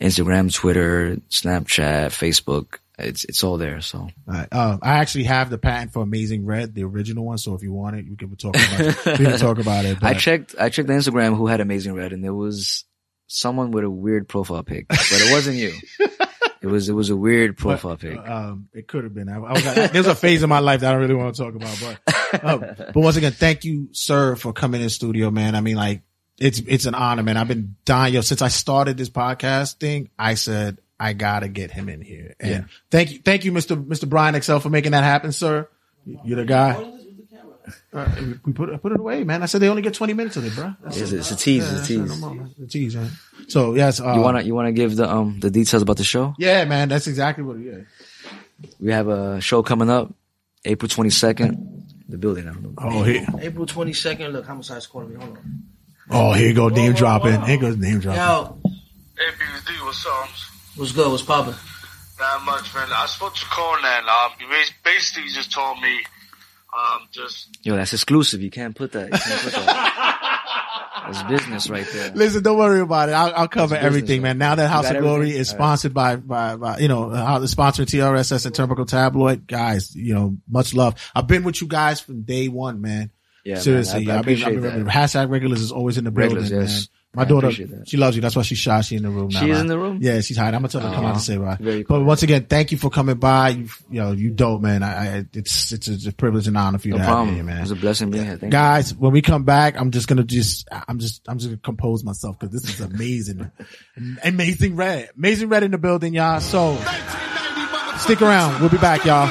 Instagram, 0.00 0.52
Twitter, 0.52 1.16
Snapchat, 1.30 2.08
Facebook. 2.08 2.78
It's, 2.98 3.24
it's 3.24 3.42
all 3.42 3.56
there. 3.56 3.80
So 3.80 4.08
right. 4.26 4.46
Um, 4.52 4.78
I 4.82 4.98
actually 4.98 5.24
have 5.24 5.50
the 5.50 5.58
patent 5.58 5.92
for 5.92 6.02
Amazing 6.02 6.44
Red, 6.44 6.74
the 6.74 6.84
original 6.84 7.24
one. 7.24 7.38
So 7.38 7.54
if 7.54 7.62
you 7.62 7.72
want 7.72 7.96
it, 7.96 8.04
we 8.08 8.16
can 8.16 8.34
talk 8.36 8.54
about 8.54 8.80
it. 8.80 9.18
We 9.18 9.24
can 9.24 9.38
talk 9.38 9.58
about 9.58 9.84
it. 9.84 9.98
I 10.02 10.14
checked, 10.14 10.54
I 10.58 10.68
checked 10.68 10.88
the 10.88 10.94
Instagram 10.94 11.36
who 11.36 11.46
had 11.46 11.60
Amazing 11.60 11.94
Red 11.94 12.12
and 12.12 12.22
there 12.22 12.34
was 12.34 12.84
someone 13.26 13.70
with 13.70 13.84
a 13.84 13.90
weird 13.90 14.28
profile 14.28 14.62
pic, 14.62 14.88
but 14.88 14.98
it 15.10 15.32
wasn't 15.32 15.56
you. 15.56 15.72
It 16.60 16.68
was, 16.68 16.88
it 16.88 16.92
was 16.92 17.10
a 17.10 17.16
weird 17.16 17.56
profile 17.56 17.96
pic. 17.96 18.16
Um, 18.18 18.68
it 18.72 18.86
could 18.86 19.02
have 19.02 19.14
been. 19.14 19.28
I, 19.28 19.36
I 19.36 19.52
was, 19.52 19.64
there's 19.90 20.06
a 20.06 20.14
phase 20.14 20.44
in 20.44 20.48
my 20.48 20.60
life 20.60 20.80
that 20.80 20.90
I 20.90 20.92
don't 20.92 21.00
really 21.00 21.14
want 21.14 21.34
to 21.34 21.42
talk 21.42 21.54
about, 21.56 21.80
but, 21.80 22.44
um, 22.44 22.60
but 22.60 22.96
once 22.96 23.16
again, 23.16 23.32
thank 23.32 23.64
you, 23.64 23.88
sir, 23.92 24.36
for 24.36 24.52
coming 24.52 24.80
in 24.80 24.88
studio, 24.90 25.30
man. 25.32 25.56
I 25.56 25.60
mean, 25.60 25.76
like, 25.76 26.02
it's, 26.42 26.58
it's 26.60 26.86
an 26.86 26.94
honor, 26.94 27.22
man. 27.22 27.36
I've 27.36 27.48
been 27.48 27.76
dying, 27.84 28.14
yo, 28.14 28.20
since 28.20 28.42
I 28.42 28.48
started 28.48 28.96
this 28.96 29.08
podcast 29.10 29.74
thing, 29.76 30.10
I 30.18 30.34
said, 30.34 30.78
I 30.98 31.12
gotta 31.14 31.48
get 31.48 31.70
him 31.70 31.88
in 31.88 32.00
here. 32.00 32.34
And 32.40 32.50
Yeah. 32.50 32.64
thank 32.90 33.12
you, 33.12 33.18
thank 33.24 33.44
you, 33.44 33.52
Mr. 33.52 33.82
Mr. 33.82 34.08
Brian 34.08 34.40
XL 34.40 34.58
for 34.58 34.70
making 34.70 34.92
that 34.92 35.04
happen, 35.04 35.32
sir. 35.32 35.68
You're 36.24 36.36
the 36.36 36.44
guy. 36.44 36.90
Uh, 37.92 38.08
we 38.44 38.52
put, 38.52 38.82
put 38.82 38.92
it 38.92 38.98
away, 38.98 39.22
man. 39.24 39.42
I 39.42 39.46
said 39.46 39.60
they 39.62 39.68
only 39.68 39.82
get 39.82 39.94
20 39.94 40.14
minutes 40.14 40.36
of 40.36 40.44
it, 40.44 40.54
bro. 40.54 40.74
That's 40.82 40.96
It's, 40.98 41.12
it. 41.12 41.18
it's 41.18 41.30
a 41.30 41.36
tease, 41.36 41.62
Yeah, 41.64 41.78
it's 41.78 41.84
a 41.84 41.86
tease. 41.86 42.20
No 42.20 42.34
more. 42.34 42.46
It's 42.50 42.60
a 42.60 42.66
tease, 42.66 42.96
man. 42.96 43.10
So 43.48 43.74
yes, 43.74 44.00
uh, 44.00 44.14
You 44.14 44.20
wanna, 44.20 44.42
you 44.42 44.54
wanna 44.54 44.72
give 44.72 44.96
the, 44.96 45.08
um, 45.08 45.38
the 45.40 45.50
details 45.50 45.82
about 45.82 45.96
the 45.96 46.04
show? 46.04 46.34
yeah, 46.38 46.64
man, 46.64 46.88
that's 46.88 47.06
exactly 47.06 47.44
what 47.44 47.56
it 47.58 47.66
is. 47.66 47.86
We 48.80 48.90
have 48.92 49.08
a 49.08 49.40
show 49.40 49.62
coming 49.62 49.90
up, 49.90 50.12
April 50.64 50.88
22nd. 50.88 51.82
The 52.08 52.18
building, 52.18 52.48
I 52.48 52.52
don't 52.52 52.62
know. 52.62 52.74
Oh, 52.78 53.02
here, 53.04 53.26
April 53.40 53.64
22nd. 53.66 54.32
Look, 54.32 54.44
homicide's 54.46 54.86
calling 54.86 55.10
me. 55.10 55.16
Hold 55.16 55.36
on. 55.38 55.62
Oh, 56.10 56.32
here 56.32 56.48
you 56.48 56.54
go, 56.54 56.68
name 56.68 56.92
dropping. 56.94 57.42
Here 57.42 57.58
goes 57.58 57.76
name 57.76 58.00
dropping. 58.00 58.20
Yo, 58.22 58.58
Hey, 59.16 59.30
BD, 59.38 59.84
what's 59.84 60.06
up? 60.06 60.28
what's 60.76 60.92
good? 60.92 61.10
What's 61.10 61.22
poppin'? 61.22 61.54
Not 62.18 62.44
much, 62.44 62.74
man. 62.74 62.88
I 62.92 63.06
spoke 63.06 63.34
to 63.34 63.44
Conan. 63.46 64.04
Um, 64.08 64.30
he 64.38 64.46
basically 64.84 65.28
just 65.30 65.52
told 65.52 65.80
me, 65.80 66.00
um, 66.76 67.08
just 67.10 67.48
Yo, 67.62 67.76
that's 67.76 67.92
exclusive. 67.92 68.40
You 68.42 68.50
can't 68.50 68.74
put 68.74 68.92
that. 68.92 69.04
You 69.12 69.18
can't 69.18 69.42
put 69.42 69.52
that. 69.52 70.28
That's 71.04 71.22
business 71.24 71.68
right 71.68 71.86
there. 71.92 72.12
Listen, 72.14 72.44
don't 72.44 72.56
worry 72.58 72.78
about 72.80 73.08
it. 73.08 73.12
I'll, 73.12 73.34
I'll 73.34 73.48
cover 73.48 73.74
It's 73.74 73.82
business, 73.82 73.86
everything, 74.02 74.22
man. 74.22 74.38
Now 74.38 74.54
that 74.54 74.68
House 74.70 74.88
of 74.88 74.98
Glory 74.98 75.22
everything? 75.30 75.40
is 75.40 75.50
All 75.52 75.58
right. 75.58 75.62
sponsored 75.64 75.94
by, 75.94 76.16
by, 76.16 76.54
by, 76.56 76.78
you 76.78 76.86
know, 76.86 77.10
how 77.10 77.40
the 77.40 77.48
sponsor 77.48 77.84
TRSS 77.84 78.46
and 78.46 78.54
Turnbuckle 78.54 78.86
Tabloid, 78.86 79.48
guys, 79.48 79.96
you 79.96 80.14
know, 80.14 80.36
much 80.48 80.74
love. 80.74 80.94
I've 81.14 81.26
been 81.26 81.42
with 81.42 81.60
you 81.60 81.66
guys 81.66 82.00
from 82.00 82.22
day 82.22 82.46
one, 82.46 82.80
man. 82.80 83.10
Yeah, 83.44 83.54
man, 83.54 83.62
Seriously, 83.62 84.08
I- 84.08 84.14
I 84.14 84.18
I've 84.18 84.24
been, 84.24 84.36
I've 84.36 84.46
appreciate 84.46 84.60
that. 84.60 84.86
hashtag 84.86 85.30
regulars 85.30 85.60
is 85.60 85.72
always 85.72 85.98
in 85.98 86.04
the 86.04 86.10
building, 86.10 86.38
Regulars, 86.38 86.70
yes. 86.70 86.80
man. 86.80 86.98
My 87.14 87.22
I 87.22 87.24
daughter, 87.26 87.50
she 87.50 87.98
loves 87.98 88.16
you. 88.16 88.22
That's 88.22 88.34
why 88.34 88.40
she's 88.40 88.56
shy. 88.56 88.80
She's 88.80 88.96
in 88.96 89.02
the 89.02 89.10
room 89.10 89.28
now. 89.28 89.40
She 89.40 89.50
is 89.50 89.60
in 89.60 89.66
the 89.66 89.78
room? 89.78 89.98
Yeah, 90.00 90.22
she's 90.22 90.38
hiding. 90.38 90.54
I'm 90.54 90.62
gonna 90.62 90.68
tell 90.70 90.80
her 90.80 90.88
to 90.88 90.94
come 90.94 91.04
out 91.04 91.08
and 91.08 91.16
uh-huh. 91.16 91.20
say 91.20 91.36
bye. 91.36 91.58
very 91.60 91.82
But 91.82 92.04
once 92.04 92.22
again, 92.22 92.46
thank 92.46 92.72
you 92.72 92.78
for 92.78 92.88
coming 92.88 93.16
by. 93.16 93.50
You, 93.50 93.68
you 93.90 94.00
know, 94.00 94.12
you 94.12 94.30
dope, 94.30 94.62
man. 94.62 94.82
I, 94.82 95.18
I 95.18 95.24
it's, 95.34 95.72
it's 95.72 96.06
a, 96.06 96.08
a 96.08 96.12
privilege 96.12 96.48
and 96.48 96.56
honor 96.56 96.78
for 96.78 96.88
you 96.88 96.94
No 96.94 97.00
to 97.00 97.04
have 97.04 97.26
me 97.26 97.34
here, 97.34 97.44
man. 97.44 97.58
It 97.58 97.62
was 97.62 97.70
a 97.72 97.76
blessing 97.76 98.10
being 98.10 98.24
here. 98.24 98.38
Thank 98.38 98.50
Guys, 98.50 98.94
when 98.94 99.12
we 99.12 99.20
come 99.20 99.44
back, 99.44 99.78
I'm 99.78 99.90
just 99.90 100.08
gonna 100.08 100.24
just, 100.24 100.66
I'm 100.88 100.98
just, 100.98 101.28
I'm 101.28 101.36
just 101.36 101.50
gonna 101.50 101.58
compose 101.58 102.02
myself 102.02 102.38
because 102.38 102.54
this 102.54 102.72
is 102.72 102.80
amazing, 102.80 103.50
amazing 104.24 104.76
red, 104.76 105.10
amazing 105.14 105.50
red 105.50 105.64
in 105.64 105.70
the 105.70 105.78
building, 105.78 106.14
y'all. 106.14 106.40
So 106.40 106.76
stick 107.98 108.22
around. 108.22 108.62
We'll 108.62 108.70
be 108.70 108.78
back, 108.78 109.04
y'all. 109.04 109.28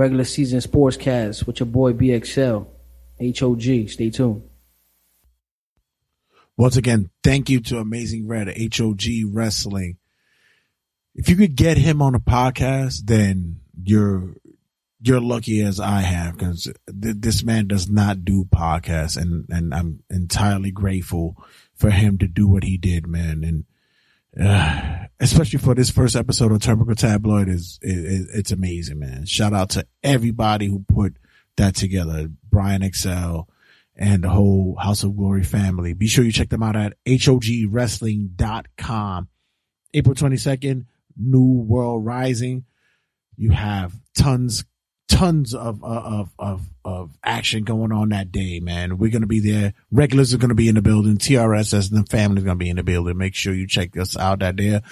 Regular 0.00 0.24
season 0.24 0.60
sportscast 0.60 1.46
with 1.46 1.60
your 1.60 1.66
boy 1.66 1.92
BXL, 1.92 2.66
HOG. 3.38 3.90
Stay 3.90 4.08
tuned. 4.08 4.42
Once 6.56 6.78
again, 6.78 7.10
thank 7.22 7.50
you 7.50 7.60
to 7.60 7.76
Amazing 7.76 8.26
Red, 8.26 8.48
HOG 8.74 9.04
Wrestling. 9.26 9.98
If 11.14 11.28
you 11.28 11.36
could 11.36 11.54
get 11.54 11.76
him 11.76 12.00
on 12.00 12.14
a 12.14 12.18
podcast, 12.18 13.02
then 13.04 13.60
you're 13.78 14.36
you're 15.02 15.20
lucky 15.20 15.60
as 15.60 15.78
I 15.78 16.00
have 16.00 16.38
because 16.38 16.62
th- 16.64 17.16
this 17.18 17.44
man 17.44 17.66
does 17.66 17.90
not 17.90 18.24
do 18.24 18.46
podcasts, 18.46 19.20
and 19.20 19.44
and 19.50 19.74
I'm 19.74 20.02
entirely 20.08 20.70
grateful 20.70 21.36
for 21.74 21.90
him 21.90 22.16
to 22.16 22.26
do 22.26 22.48
what 22.48 22.64
he 22.64 22.78
did, 22.78 23.06
man. 23.06 23.44
And 23.44 23.66
especially 25.20 25.58
for 25.58 25.74
this 25.74 25.90
first 25.90 26.16
episode 26.16 26.52
of 26.52 26.58
Turnbuckle 26.58 26.96
Tabloid 26.96 27.48
is, 27.48 27.78
it's 27.82 28.52
amazing, 28.52 28.98
man. 28.98 29.26
Shout 29.26 29.52
out 29.52 29.68
to 29.70 29.86
everybody 30.02 30.66
who 30.66 30.84
put 30.88 31.16
that 31.56 31.74
together. 31.74 32.28
Brian 32.48 32.88
XL 32.92 33.40
and 33.96 34.24
the 34.24 34.30
whole 34.30 34.76
House 34.80 35.02
of 35.02 35.16
Glory 35.16 35.42
family. 35.42 35.92
Be 35.92 36.06
sure 36.06 36.24
you 36.24 36.32
check 36.32 36.48
them 36.48 36.62
out 36.62 36.76
at 36.76 36.94
hogwrestling.com. 37.06 39.28
April 39.92 40.14
22nd, 40.14 40.86
New 41.16 41.62
World 41.62 42.04
Rising. 42.04 42.64
You 43.36 43.50
have 43.50 43.92
tons, 44.14 44.64
tons 45.10 45.54
of, 45.54 45.82
uh, 45.82 45.86
of, 45.86 46.30
of, 46.38 46.70
of 46.84 47.10
action 47.22 47.64
going 47.64 47.92
on 47.92 48.10
that 48.10 48.32
day, 48.32 48.60
man. 48.60 48.96
We're 48.96 49.10
to 49.22 49.26
be 49.26 49.40
there. 49.40 49.74
Regulars 49.90 50.32
are 50.32 50.38
to 50.50 50.54
be 50.54 50.68
in 50.68 50.76
the 50.76 50.82
building. 50.82 51.18
TRS 51.18 51.90
and 51.90 52.04
the 52.04 52.10
family's 52.10 52.44
to 52.56 52.64
be 52.64 52.70
in 52.70 52.76
the 52.76 52.82
building. 52.82 53.18
Make 53.18 53.34
sure 53.34 53.52
you 53.52 53.66
check 53.66 53.96
us 53.96 54.16
out 54.16 54.42
out 54.42 54.56
there. 54.56 54.82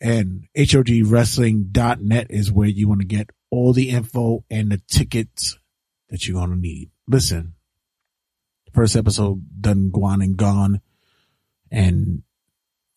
And 0.00 0.46
HOGwrestling.net 0.56 2.26
is 2.30 2.52
where 2.52 2.68
you 2.68 2.88
want 2.88 3.00
to 3.00 3.06
get 3.06 3.30
all 3.50 3.72
the 3.72 3.90
info 3.90 4.44
and 4.50 4.70
the 4.70 4.80
tickets 4.88 5.58
that 6.10 6.26
you're 6.26 6.38
to 6.50 6.56
need. 6.56 6.90
Listen, 7.06 7.54
first 8.74 8.96
episode 8.96 9.42
done 9.60 9.90
gone 9.90 10.20
and 10.20 10.36
gone. 10.36 10.80
And 11.70 12.22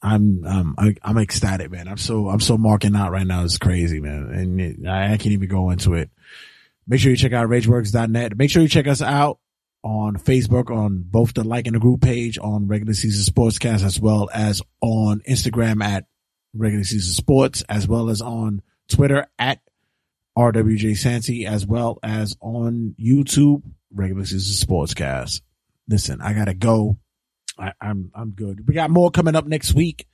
I'm, 0.02 0.44
um, 0.46 0.76
I, 0.78 0.96
I'm 1.04 1.18
ecstatic, 1.18 1.72
man. 1.72 1.88
I'm 1.88 1.98
so, 1.98 2.30
I'm 2.30 2.40
so 2.40 2.58
marking 2.58 2.96
out 2.96 3.12
right 3.12 3.26
now. 3.26 3.44
It's 3.44 3.58
crazy, 3.58 4.00
man. 4.00 4.32
And 4.34 4.62
it, 4.62 4.88
I, 4.88 5.14
I 5.14 5.18
can't 5.18 5.34
even 5.34 5.50
go 5.50 5.70
into 5.70 5.94
it. 5.94 6.10
Make 6.88 7.00
sure 7.00 7.12
you 7.12 7.18
check 7.18 7.34
out 7.34 7.48
rageworks.net. 7.50 8.38
Make 8.38 8.50
sure 8.50 8.62
you 8.62 8.68
check 8.68 8.88
us 8.88 9.02
out 9.02 9.40
on 9.84 10.16
Facebook 10.18 10.70
on 10.70 11.04
both 11.06 11.34
the 11.34 11.44
like 11.44 11.68
and 11.68 11.76
the 11.76 11.80
group 11.80 12.02
page 12.02 12.38
on 12.40 12.68
regular 12.68 12.94
season 12.94 13.34
sportscast 13.34 13.84
as 13.84 14.00
well 14.00 14.30
as 14.34 14.62
on 14.82 15.22
Instagram 15.22 15.84
at 15.84 16.06
regular 16.54 16.84
season 16.84 17.14
sports 17.14 17.64
as 17.70 17.88
well 17.88 18.10
as 18.10 18.22
on 18.22 18.62
Twitter 18.88 19.26
at 19.40 19.60
RWJ 20.38 20.98
Santy 20.98 21.46
as 21.46 21.66
well 21.66 22.00
as 22.04 22.36
on 22.42 22.96
YouTube 23.00 23.64
regular 23.94 24.26
season 24.26 24.68
sportscast. 24.68 25.42
Listen, 25.88 26.22
I 26.22 26.34
gotta 26.34 26.54
go. 26.54 26.98
I, 27.62 27.74
I'm 27.80 28.12
I'm 28.16 28.32
good. 28.32 28.68
We 28.68 28.74
got 28.74 28.90
more 28.90 29.12
coming 29.12 29.36
up 29.36 29.46
next 29.46 29.74
week. 29.74 30.08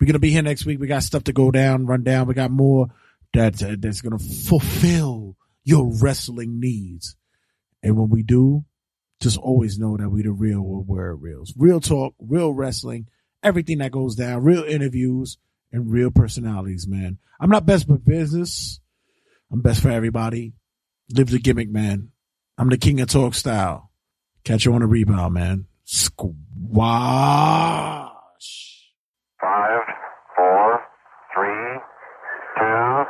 We're 0.00 0.06
gonna 0.06 0.18
be 0.18 0.30
here 0.30 0.42
next 0.42 0.66
week. 0.66 0.80
We 0.80 0.88
got 0.88 1.02
stuff 1.02 1.24
to 1.24 1.32
go 1.32 1.50
down, 1.50 1.86
run 1.86 2.02
down. 2.02 2.26
We 2.26 2.34
got 2.34 2.50
more 2.50 2.88
that 3.34 3.54
that's 3.80 4.00
gonna 4.00 4.18
fulfill 4.18 5.36
your 5.64 5.92
wrestling 6.00 6.60
needs. 6.60 7.16
And 7.82 7.96
when 7.96 8.08
we 8.08 8.22
do, 8.22 8.64
just 9.20 9.38
always 9.38 9.78
know 9.78 9.96
that 9.96 10.08
we 10.08 10.22
the 10.22 10.32
real 10.32 10.60
we're 10.62 11.14
reals. 11.14 11.54
Real 11.56 11.80
talk, 11.80 12.14
real 12.18 12.52
wrestling, 12.52 13.08
everything 13.42 13.78
that 13.78 13.92
goes 13.92 14.16
down, 14.16 14.42
real 14.42 14.64
interviews, 14.64 15.38
and 15.72 15.90
real 15.90 16.10
personalities, 16.10 16.86
man. 16.88 17.18
I'm 17.40 17.50
not 17.50 17.66
best 17.66 17.86
for 17.86 17.98
business. 17.98 18.80
I'm 19.52 19.60
best 19.60 19.82
for 19.82 19.90
everybody. 19.90 20.54
Live 21.14 21.30
the 21.30 21.38
gimmick, 21.38 21.70
man. 21.70 22.10
I'm 22.56 22.68
the 22.68 22.76
king 22.76 23.00
of 23.00 23.08
talk 23.08 23.34
style. 23.34 23.90
Catch 24.44 24.64
you 24.64 24.74
on 24.74 24.82
a 24.82 24.86
rebound, 24.86 25.34
man. 25.34 25.66
Squash. 26.70 28.12
Five, 29.40 29.80
four, 30.36 30.80
three, 31.34 31.80
two, 32.58 33.06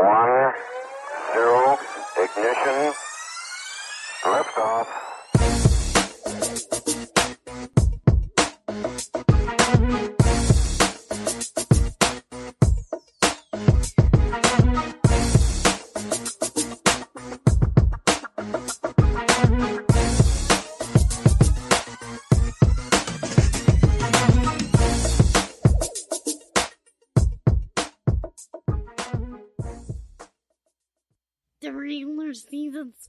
one, 0.00 0.52
zero. 1.34 1.78
Ignition. 2.22 2.94
Liftoff. 4.22 5.03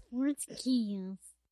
Sports 0.10 0.46
cast. 0.48 1.35